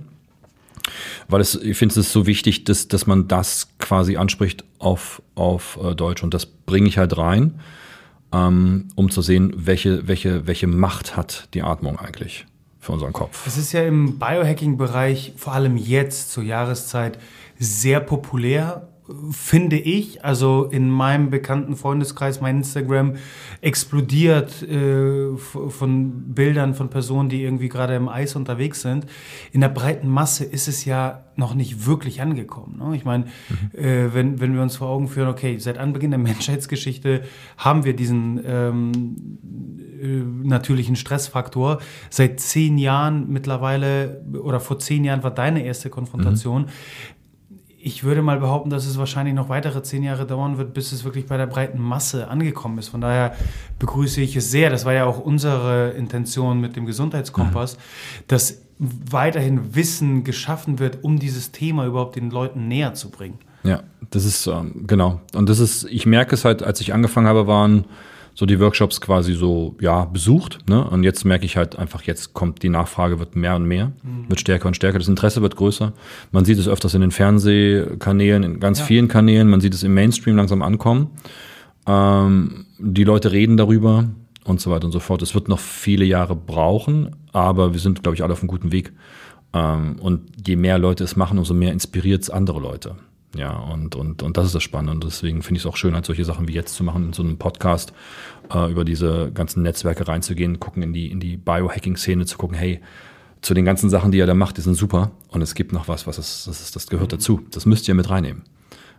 weil 1.27 1.41
es, 1.41 1.55
ich 1.55 1.77
finde 1.77 1.99
es 1.99 2.11
so 2.11 2.27
wichtig, 2.27 2.63
dass, 2.63 2.87
dass 2.87 3.07
man 3.07 3.27
das 3.27 3.69
quasi 3.79 4.17
anspricht 4.17 4.63
auf, 4.79 5.21
auf 5.35 5.79
äh, 5.83 5.95
Deutsch 5.95 6.23
und 6.23 6.33
das 6.33 6.45
bringe 6.45 6.87
ich 6.87 6.97
halt 6.97 7.17
rein, 7.17 7.59
ähm, 8.31 8.87
um 8.95 9.09
zu 9.09 9.21
sehen, 9.21 9.53
welche, 9.55 10.07
welche, 10.07 10.47
welche 10.47 10.67
Macht 10.67 11.15
hat 11.15 11.49
die 11.53 11.63
Atmung 11.63 11.99
eigentlich 11.99 12.45
für 12.79 12.91
unseren 12.91 13.13
Kopf. 13.13 13.47
Es 13.47 13.57
ist 13.57 13.71
ja 13.71 13.83
im 13.83 14.19
Biohacking-Bereich, 14.19 15.33
vor 15.37 15.53
allem 15.53 15.75
jetzt 15.75 16.31
zur 16.31 16.43
Jahreszeit, 16.43 17.17
sehr 17.57 17.99
populär 17.99 18.87
finde 19.32 19.77
ich, 19.77 20.26
also 20.26 20.65
in 20.65 20.90
meinem 20.90 21.30
bekannten 21.30 21.76
Freundeskreis, 21.76 22.41
mein 22.41 22.57
Instagram 22.57 23.15
explodiert 23.61 24.64
äh, 24.64 25.38
von 25.38 26.34
Bildern 26.34 26.73
von 26.73 26.90
Personen, 26.90 27.30
die 27.30 27.44
irgendwie 27.44 27.69
gerade 27.69 27.95
im 27.95 28.10
Eis 28.10 28.36
unterwegs 28.36 28.82
sind. 28.82 29.06
In 29.52 29.61
der 29.61 29.69
breiten 29.69 30.07
Masse 30.07 30.44
ist 30.44 30.68
es 30.68 30.86
ja 30.86 31.23
noch 31.36 31.53
nicht 31.53 31.86
wirklich 31.86 32.22
angekommen. 32.22 32.77
Ne? 32.80 32.95
Ich 32.95 33.06
meine, 33.06 33.26
mhm. 33.49 33.77
äh, 33.77 34.14
wenn, 34.14 34.40
wenn 34.40 34.56
wir 34.56 34.61
uns 34.61 34.77
vor 34.77 34.88
Augen 34.88 35.07
führen, 35.07 35.27
okay, 35.27 35.57
seit 35.60 35.77
Anbeginn 35.77 36.11
der 36.11 36.19
Menschheitsgeschichte 36.19 37.23
haben 37.57 37.84
wir 37.84 37.95
diesen 37.95 38.41
ähm, 38.44 39.15
äh, 40.02 40.48
natürlichen 40.48 40.95
Stressfaktor. 40.95 41.80
Seit 42.10 42.40
zehn 42.40 42.77
Jahren 42.80 43.30
mittlerweile, 43.30 44.23
oder 44.41 44.60
vor 44.60 44.80
zehn 44.80 45.03
Jahren 45.03 45.23
war 45.23 45.32
deine 45.32 45.64
erste 45.64 45.90
Konfrontation. 45.90 46.64
Mhm 46.64 46.69
ich 47.85 48.03
würde 48.03 48.23
mal 48.23 48.39
behaupten, 48.39 48.71
dass 48.71 48.87
es 48.87 48.97
wahrscheinlich 48.97 49.35
noch 49.35 49.47
weitere 49.47 49.83
zehn 49.83 50.01
Jahre 50.01 50.25
dauern 50.25 50.57
wird, 50.57 50.73
bis 50.73 50.91
es 50.91 51.03
wirklich 51.03 51.27
bei 51.27 51.37
der 51.37 51.45
breiten 51.45 51.79
Masse 51.79 52.27
angekommen 52.29 52.79
ist. 52.79 52.87
Von 52.87 52.99
daher 52.99 53.35
begrüße 53.77 54.21
ich 54.21 54.35
es 54.35 54.49
sehr. 54.49 54.71
Das 54.71 54.85
war 54.85 54.93
ja 54.93 55.05
auch 55.05 55.19
unsere 55.19 55.91
Intention 55.91 56.59
mit 56.59 56.75
dem 56.75 56.87
Gesundheitskompass, 56.87 57.75
mhm. 57.75 58.23
dass 58.27 58.61
weiterhin 58.79 59.75
Wissen 59.75 60.23
geschaffen 60.23 60.79
wird, 60.79 61.03
um 61.03 61.19
dieses 61.19 61.51
Thema 61.51 61.85
überhaupt 61.85 62.15
den 62.15 62.31
Leuten 62.31 62.67
näher 62.67 62.95
zu 62.95 63.11
bringen. 63.11 63.37
Ja, 63.61 63.83
das 64.09 64.25
ist 64.25 64.47
ähm, 64.47 64.87
genau. 64.87 65.21
Und 65.35 65.47
das 65.47 65.59
ist, 65.59 65.83
ich 65.83 66.07
merke 66.07 66.33
es 66.33 66.43
halt, 66.43 66.63
als 66.63 66.81
ich 66.81 66.91
angefangen 66.91 67.27
habe, 67.27 67.45
waren 67.45 67.85
so 68.35 68.45
die 68.45 68.59
Workshops 68.59 68.99
quasi 68.99 69.33
so, 69.33 69.75
ja, 69.79 70.03
besucht. 70.03 70.59
Ne? 70.69 70.83
Und 70.83 71.03
jetzt 71.03 71.23
merke 71.23 71.45
ich 71.45 71.55
halt 71.55 71.77
einfach, 71.77 72.03
jetzt 72.03 72.33
kommt 72.33 72.61
die 72.63 72.69
Nachfrage, 72.69 73.17
wird 73.17 73.35
mehr 73.37 73.55
und 73.55 73.65
mehr, 73.65 73.93
mhm. 74.03 74.27
wird 74.27 74.41
stärker 74.41 74.67
und 74.67 74.75
stärker. 74.75 74.99
Das 74.99 75.07
Interesse 75.07 75.41
wird 75.41 75.55
größer. 75.55 75.93
Man 76.31 76.43
sieht 76.43 76.59
es 76.59 76.67
öfters 76.67 76.93
in 76.93 77.01
den 77.01 77.11
Fernsehkanälen, 77.11 78.43
in 78.43 78.59
ganz 78.59 78.79
ja. 78.79 78.85
vielen 78.85 79.07
Kanälen. 79.07 79.49
Man 79.49 79.61
sieht 79.61 79.73
es 79.73 79.83
im 79.83 79.93
Mainstream 79.93 80.35
langsam 80.35 80.61
ankommen. 80.61 81.11
Ähm, 81.87 82.65
die 82.77 83.05
Leute 83.05 83.31
reden 83.31 83.55
darüber 83.55 84.09
und 84.43 84.59
so 84.59 84.69
weiter 84.69 84.85
und 84.85 84.91
so 84.91 84.99
fort. 84.99 85.21
Es 85.21 85.33
wird 85.33 85.47
noch 85.47 85.59
viele 85.59 86.03
Jahre 86.03 86.35
brauchen, 86.35 87.15
aber 87.31 87.71
wir 87.71 87.79
sind, 87.79 88.03
glaube 88.03 88.15
ich, 88.15 88.23
alle 88.23 88.33
auf 88.33 88.41
einem 88.41 88.49
guten 88.49 88.73
Weg. 88.73 88.91
Ähm, 89.53 89.95
und 90.01 90.45
je 90.45 90.57
mehr 90.57 90.77
Leute 90.77 91.05
es 91.05 91.15
machen, 91.15 91.37
umso 91.37 91.53
mehr 91.53 91.71
inspiriert 91.71 92.23
es 92.23 92.29
andere 92.29 92.59
Leute. 92.59 92.95
Ja, 93.35 93.57
und, 93.57 93.95
und, 93.95 94.23
und 94.23 94.37
das 94.37 94.47
ist 94.47 94.55
das 94.55 94.63
Spannende. 94.63 94.93
Und 94.93 95.03
deswegen 95.03 95.41
finde 95.41 95.57
ich 95.57 95.63
es 95.63 95.65
auch 95.69 95.75
schön, 95.75 95.93
halt 95.93 96.05
solche 96.05 96.23
Sachen 96.23 96.47
wie 96.47 96.53
jetzt 96.53 96.73
zu 96.73 96.83
machen, 96.83 97.07
in 97.07 97.13
so 97.13 97.21
einem 97.21 97.37
Podcast 97.37 97.93
äh, 98.53 98.71
über 98.71 98.85
diese 98.85 99.31
ganzen 99.33 99.61
Netzwerke 99.63 100.07
reinzugehen, 100.07 100.59
gucken 100.59 100.83
in 100.83 100.93
die, 100.93 101.11
in 101.11 101.19
die 101.19 101.37
Biohacking-Szene, 101.37 102.25
zu 102.25 102.37
gucken, 102.37 102.57
hey, 102.57 102.81
zu 103.41 103.53
den 103.53 103.65
ganzen 103.65 103.89
Sachen, 103.89 104.11
die 104.11 104.19
er 104.19 104.25
da 104.25 104.33
macht, 104.33 104.57
die 104.57 104.61
sind 104.61 104.75
super. 104.75 105.11
Und 105.29 105.41
es 105.41 105.53
gibt 105.53 105.73
noch 105.73 105.87
was, 105.87 106.07
was 106.07 106.17
ist, 106.17 106.47
das, 106.47 106.61
ist, 106.61 106.75
das 106.75 106.87
gehört 106.87 107.11
mhm. 107.11 107.17
dazu. 107.17 107.41
Das 107.51 107.65
müsst 107.65 107.87
ihr 107.87 107.93
mit 107.93 108.09
reinnehmen. 108.09 108.43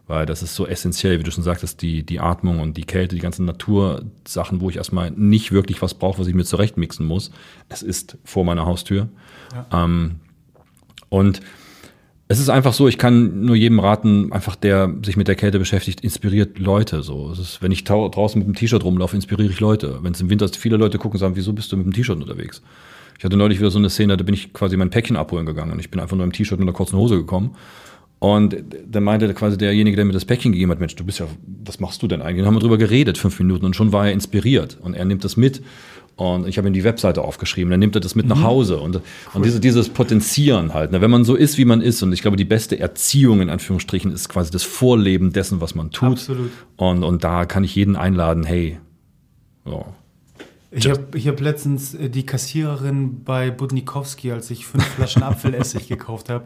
Weil 0.07 0.25
das 0.25 0.43
ist 0.43 0.55
so 0.55 0.67
essentiell, 0.67 1.19
wie 1.19 1.25
du 1.25 1.33
schon 1.33 1.43
sagtest, 1.43 1.83
die, 1.83 2.05
die 2.05 2.21
Atmung 2.21 2.61
und 2.61 2.77
die 2.77 2.85
Kälte, 2.85 3.17
die 3.17 3.21
ganzen 3.21 3.45
Natursachen, 3.45 4.61
wo 4.61 4.71
ich 4.71 4.77
erstmal 4.77 5.11
nicht 5.11 5.51
wirklich 5.51 5.83
was 5.83 5.95
brauche, 5.95 6.21
was 6.21 6.29
ich 6.29 6.35
mir 6.35 6.45
zurechtmixen 6.45 7.05
muss. 7.05 7.33
Es 7.69 7.83
ist 7.83 8.17
vor 8.23 8.45
meiner 8.45 8.67
Haustür. 8.67 9.09
Ja. 9.53 9.85
Ähm, 9.85 10.21
und 11.09 11.41
es 12.29 12.41
ist 12.41 12.49
einfach 12.49 12.73
so, 12.73 12.89
ich 12.89 12.99
kann 12.99 13.45
nur 13.45 13.55
jedem 13.55 13.79
raten, 13.79 14.33
einfach 14.33 14.57
der 14.57 14.93
sich 15.05 15.17
mit 15.17 15.29
der 15.29 15.37
Kälte 15.37 15.61
beschäftigt, 15.61 16.01
inspiriert 16.01 16.59
Leute. 16.59 17.03
So, 17.03 17.31
ist, 17.31 17.63
wenn 17.63 17.71
ich 17.71 17.85
draußen 17.85 18.39
mit 18.39 18.47
einem 18.47 18.57
T-Shirt 18.57 18.83
rumlaufe, 18.83 19.15
inspiriere 19.15 19.51
ich 19.51 19.61
Leute. 19.61 20.01
Wenn 20.03 20.13
es 20.13 20.21
im 20.21 20.29
Winter 20.29 20.49
viele 20.49 20.77
Leute 20.77 20.99
gucken 20.99 21.17
und 21.17 21.21
sagen, 21.21 21.37
wieso 21.37 21.53
bist 21.53 21.71
du 21.71 21.77
mit 21.77 21.87
dem 21.87 21.93
T-Shirt 21.93 22.21
unterwegs? 22.21 22.63
Ich 23.19 23.25
hatte 23.25 23.37
neulich 23.37 23.61
wieder 23.61 23.71
so 23.71 23.79
eine 23.79 23.91
Szene, 23.91 24.17
da 24.17 24.25
bin 24.25 24.35
ich 24.35 24.53
quasi 24.53 24.77
mein 24.77 24.91
Päckchen 24.91 25.17
abholen 25.17 25.47
gegangen 25.47 25.73
und 25.73 25.79
ich 25.79 25.91
bin 25.91 26.01
einfach 26.01 26.17
nur 26.17 26.25
im 26.25 26.33
T-Shirt 26.33 26.59
und 26.59 26.65
einer 26.65 26.73
kurzen 26.73 26.99
Hose 26.99 27.17
gekommen. 27.17 27.55
Und 28.19 28.57
dann 28.91 29.05
meinte 29.05 29.33
quasi 29.35 29.57
derjenige, 29.57 29.95
der 29.95 30.05
mir 30.05 30.13
das 30.13 30.25
Päckchen 30.25 30.53
gegeben 30.53 30.73
hat, 30.73 30.81
Mensch, 30.81 30.97
du 30.97 31.05
bist 31.05 31.21
ja, 31.21 31.27
was 31.65 31.81
machst 31.81 32.03
du 32.03 32.09
denn 32.09 32.23
eigentlich? 32.23 32.39
Dann 32.39 32.47
haben 32.47 32.57
wir 32.57 32.61
drüber 32.61 32.79
geredet, 32.79 33.19
fünf 33.19 33.39
Minuten, 33.39 33.67
und 33.67 33.77
schon 33.77 33.93
war 33.93 34.07
er 34.07 34.13
inspiriert. 34.13 34.79
Und 34.81 34.95
er 34.95 35.05
nimmt 35.05 35.23
das 35.23 35.37
mit 35.37 35.63
und 36.17 36.49
ich 36.49 36.57
habe 36.57 36.67
ihm 36.67 36.73
die 36.73 36.85
Webseite 36.85 37.23
aufgeschrieben, 37.23 37.71
dann 37.71 37.79
nimmt 37.79 37.95
er 37.95 38.01
das 38.01 38.15
mit 38.15 38.25
mhm. 38.25 38.31
nach 38.31 38.43
Hause. 38.43 38.79
Und, 38.79 38.97
cool. 38.97 39.03
und 39.35 39.45
diese, 39.45 39.61
dieses 39.61 39.91
Potenzieren 39.91 40.73
halt, 40.73 40.91
ne? 40.91 41.03
wenn 41.03 41.11
man 41.11 41.25
so 41.25 41.35
ist, 41.35 41.59
wie 41.59 41.67
man 41.67 41.83
ist. 41.83 42.03
Und 42.03 42.13
ich 42.15 42.23
glaube, 42.23 42.39
die 42.39 42.47
beste 42.47 42.79
Erziehung 42.81 43.43
in 43.43 43.51
Anführungsstrichen 43.51 44.11
ist 44.11 44.31
quasi 44.31 44.51
das 44.51 44.63
Vorleben 44.63 45.33
dessen, 45.33 45.61
was 45.61 45.75
man 45.75 45.91
tut. 45.91 46.13
Absolut. 46.13 46.51
Und, 46.77 47.05
und 47.05 47.23
da 47.23 47.45
kann 47.45 47.65
ich 47.65 47.75
jeden 47.75 47.97
einladen, 47.97 48.45
hey, 48.45 48.79
so, 49.67 49.85
ich 50.77 50.91
habe 50.91 51.19
hab 51.19 51.41
letztens 51.41 51.95
äh, 51.95 52.11
die 52.11 52.27
Kassiererin 52.27 53.25
bei 53.25 53.51
Budnikowski, 53.51 54.31
als 54.31 54.51
ich 54.51 54.67
fünf 54.67 54.85
Flaschen 54.85 55.23
Apfelessig 55.23 55.89
gekauft 55.89 56.29
habe, 56.29 56.45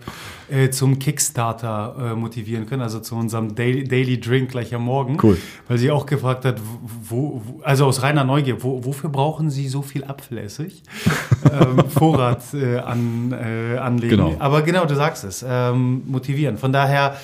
äh, 0.48 0.70
zum 0.70 1.00
Kickstarter 1.00 1.96
äh, 1.98 2.14
motivieren 2.14 2.66
können, 2.66 2.82
also 2.82 3.00
zu 3.00 3.16
unserem 3.16 3.56
Daily, 3.56 3.84
Daily, 3.84 4.20
Drink 4.20 4.50
gleich 4.50 4.72
am 4.74 4.84
Morgen. 4.84 5.18
Cool. 5.20 5.36
Weil 5.66 5.78
sie 5.78 5.90
auch 5.90 6.06
gefragt 6.06 6.44
hat, 6.44 6.60
wo, 7.08 7.42
wo, 7.44 7.60
also 7.62 7.86
aus 7.86 8.02
reiner 8.02 8.22
Neugier, 8.22 8.62
wo, 8.62 8.84
wofür 8.84 9.10
brauchen 9.10 9.50
Sie 9.50 9.68
so 9.68 9.82
viel 9.82 10.04
Apfelessig? 10.04 10.82
ähm, 11.52 11.84
Vorrat 11.88 12.54
äh, 12.54 12.78
an, 12.78 13.32
äh, 13.32 13.78
anlegen. 13.78 14.16
Genau. 14.16 14.36
Aber 14.38 14.62
genau, 14.62 14.84
du 14.86 14.94
sagst 14.94 15.24
es, 15.24 15.44
ähm, 15.46 16.02
motivieren. 16.06 16.56
Von 16.56 16.72
daher 16.72 17.16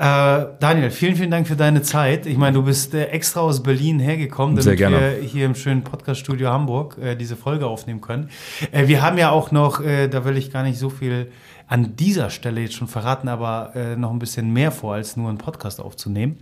äh, 0.00 0.46
Daniel, 0.60 0.90
vielen, 0.90 1.14
vielen 1.14 1.30
Dank 1.30 1.46
für 1.46 1.56
deine 1.56 1.82
Zeit. 1.82 2.24
Ich 2.24 2.38
meine, 2.38 2.54
du 2.54 2.62
bist 2.62 2.94
äh, 2.94 3.08
extra 3.08 3.40
aus 3.40 3.62
Berlin 3.62 3.98
hergekommen, 4.00 4.56
damit 4.56 4.78
wir 4.78 5.10
hier 5.22 5.44
im 5.44 5.54
schönen 5.54 5.84
Podcaststudio 5.84 6.48
Hamburg 6.48 6.96
äh, 6.96 7.16
diese 7.16 7.36
Folge 7.36 7.66
aufnehmen 7.66 8.00
können. 8.00 8.30
Äh, 8.72 8.88
wir 8.88 9.02
haben 9.02 9.18
ja 9.18 9.28
auch 9.28 9.50
noch, 9.50 9.84
äh, 9.84 10.08
da 10.08 10.24
will 10.24 10.38
ich 10.38 10.50
gar 10.50 10.62
nicht 10.62 10.78
so 10.78 10.88
viel 10.88 11.30
an 11.70 11.94
dieser 11.94 12.30
Stelle 12.30 12.62
jetzt 12.62 12.74
schon 12.74 12.88
verraten, 12.88 13.28
aber 13.28 13.70
äh, 13.76 13.94
noch 13.94 14.10
ein 14.10 14.18
bisschen 14.18 14.52
mehr 14.52 14.72
vor, 14.72 14.94
als 14.94 15.16
nur 15.16 15.28
einen 15.28 15.38
Podcast 15.38 15.80
aufzunehmen. 15.80 16.38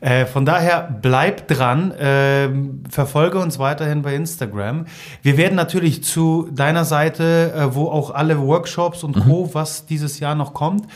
Äh, 0.00 0.24
von 0.24 0.46
daher 0.46 0.98
bleib 1.02 1.46
dran, 1.46 1.90
äh, 1.90 2.48
verfolge 2.88 3.38
uns 3.38 3.58
weiterhin 3.58 4.00
bei 4.00 4.14
Instagram. 4.14 4.86
Wir 5.20 5.36
werden 5.36 5.56
natürlich 5.56 6.02
zu 6.02 6.48
deiner 6.50 6.86
Seite, 6.86 7.52
äh, 7.54 7.74
wo 7.74 7.88
auch 7.88 8.12
alle 8.12 8.40
Workshops 8.40 9.04
und 9.04 9.12
Co., 9.12 9.44
mhm. 9.44 9.50
was 9.54 9.84
dieses 9.84 10.20
Jahr 10.20 10.34
noch 10.34 10.54
kommt, 10.54 10.86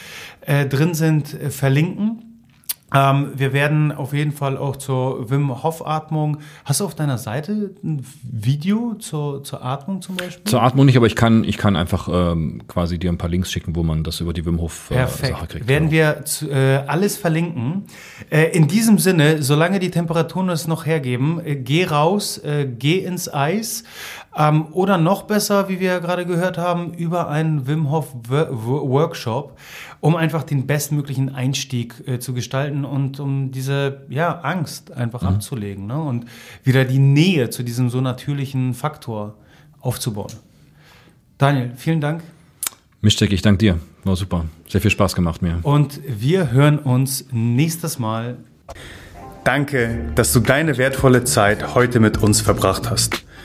äh, 0.46 0.66
drin 0.66 0.94
sind, 0.94 1.34
äh, 1.34 1.50
verlinken. 1.50 2.22
Ähm, 2.94 3.32
wir 3.34 3.52
werden 3.52 3.90
auf 3.90 4.12
jeden 4.12 4.30
Fall 4.30 4.56
auch 4.56 4.76
zur 4.76 5.28
Wim 5.28 5.62
Hof 5.64 5.84
Atmung. 5.84 6.38
Hast 6.64 6.80
du 6.80 6.84
auf 6.84 6.94
deiner 6.94 7.18
Seite 7.18 7.74
ein 7.82 8.06
Video 8.22 8.94
zur, 8.94 9.42
zur 9.42 9.64
Atmung 9.64 10.02
zum 10.02 10.16
Beispiel? 10.16 10.44
Zur 10.44 10.62
Atmung 10.62 10.86
nicht, 10.86 10.96
aber 10.96 11.06
ich 11.06 11.16
kann, 11.16 11.42
ich 11.42 11.58
kann 11.58 11.74
einfach 11.74 12.08
ähm, 12.10 12.62
quasi 12.68 12.98
dir 12.98 13.10
ein 13.10 13.18
paar 13.18 13.28
Links 13.28 13.50
schicken, 13.50 13.74
wo 13.74 13.82
man 13.82 14.04
das 14.04 14.20
über 14.20 14.32
die 14.32 14.46
Wim 14.46 14.60
Hof 14.60 14.92
äh, 14.92 15.04
Sache 15.06 15.46
kriegt. 15.48 15.68
Werden 15.68 15.90
genau. 15.90 16.14
wir 16.16 16.24
zu, 16.24 16.48
äh, 16.48 16.84
alles 16.86 17.16
verlinken. 17.16 17.86
Äh, 18.30 18.56
in 18.56 18.68
diesem 18.68 18.98
Sinne, 18.98 19.42
solange 19.42 19.80
die 19.80 19.90
Temperaturen 19.90 20.48
es 20.50 20.68
noch 20.68 20.86
hergeben, 20.86 21.40
äh, 21.44 21.56
geh 21.56 21.86
raus, 21.86 22.40
geh 22.78 22.98
ins 22.98 23.32
Eis. 23.32 23.82
Ähm, 24.36 24.66
oder 24.72 24.98
noch 24.98 25.22
besser, 25.22 25.68
wie 25.68 25.80
wir 25.80 26.00
gerade 26.00 26.26
gehört 26.26 26.58
haben, 26.58 26.92
über 26.94 27.28
einen 27.28 27.66
Wim 27.66 27.90
Hof 27.90 28.14
Workshop 28.28 29.56
um 30.00 30.16
einfach 30.16 30.42
den 30.42 30.66
bestmöglichen 30.66 31.34
Einstieg 31.34 32.06
äh, 32.06 32.18
zu 32.18 32.32
gestalten 32.32 32.84
und 32.84 33.18
um 33.18 33.50
diese 33.50 34.02
ja, 34.08 34.40
Angst 34.40 34.92
einfach 34.92 35.22
mhm. 35.22 35.28
abzulegen 35.28 35.86
ne? 35.86 36.00
und 36.00 36.26
wieder 36.64 36.84
die 36.84 36.98
Nähe 36.98 37.50
zu 37.50 37.62
diesem 37.62 37.90
so 37.90 38.00
natürlichen 38.00 38.74
Faktor 38.74 39.34
aufzubauen. 39.80 40.32
Daniel, 41.38 41.72
vielen 41.76 42.00
Dank. 42.00 42.22
Mischtek, 43.00 43.32
ich 43.32 43.42
danke 43.42 43.58
dir. 43.58 43.80
War 44.04 44.16
super. 44.16 44.44
Sehr 44.68 44.80
viel 44.80 44.90
Spaß 44.90 45.14
gemacht 45.14 45.42
mir. 45.42 45.58
Und 45.62 46.00
wir 46.06 46.50
hören 46.52 46.78
uns 46.78 47.26
nächstes 47.32 47.98
Mal. 47.98 48.36
Danke, 49.44 50.12
dass 50.14 50.32
du 50.32 50.40
deine 50.40 50.78
wertvolle 50.78 51.24
Zeit 51.24 51.74
heute 51.74 52.00
mit 52.00 52.18
uns 52.18 52.40
verbracht 52.40 52.90
hast. 52.90 53.25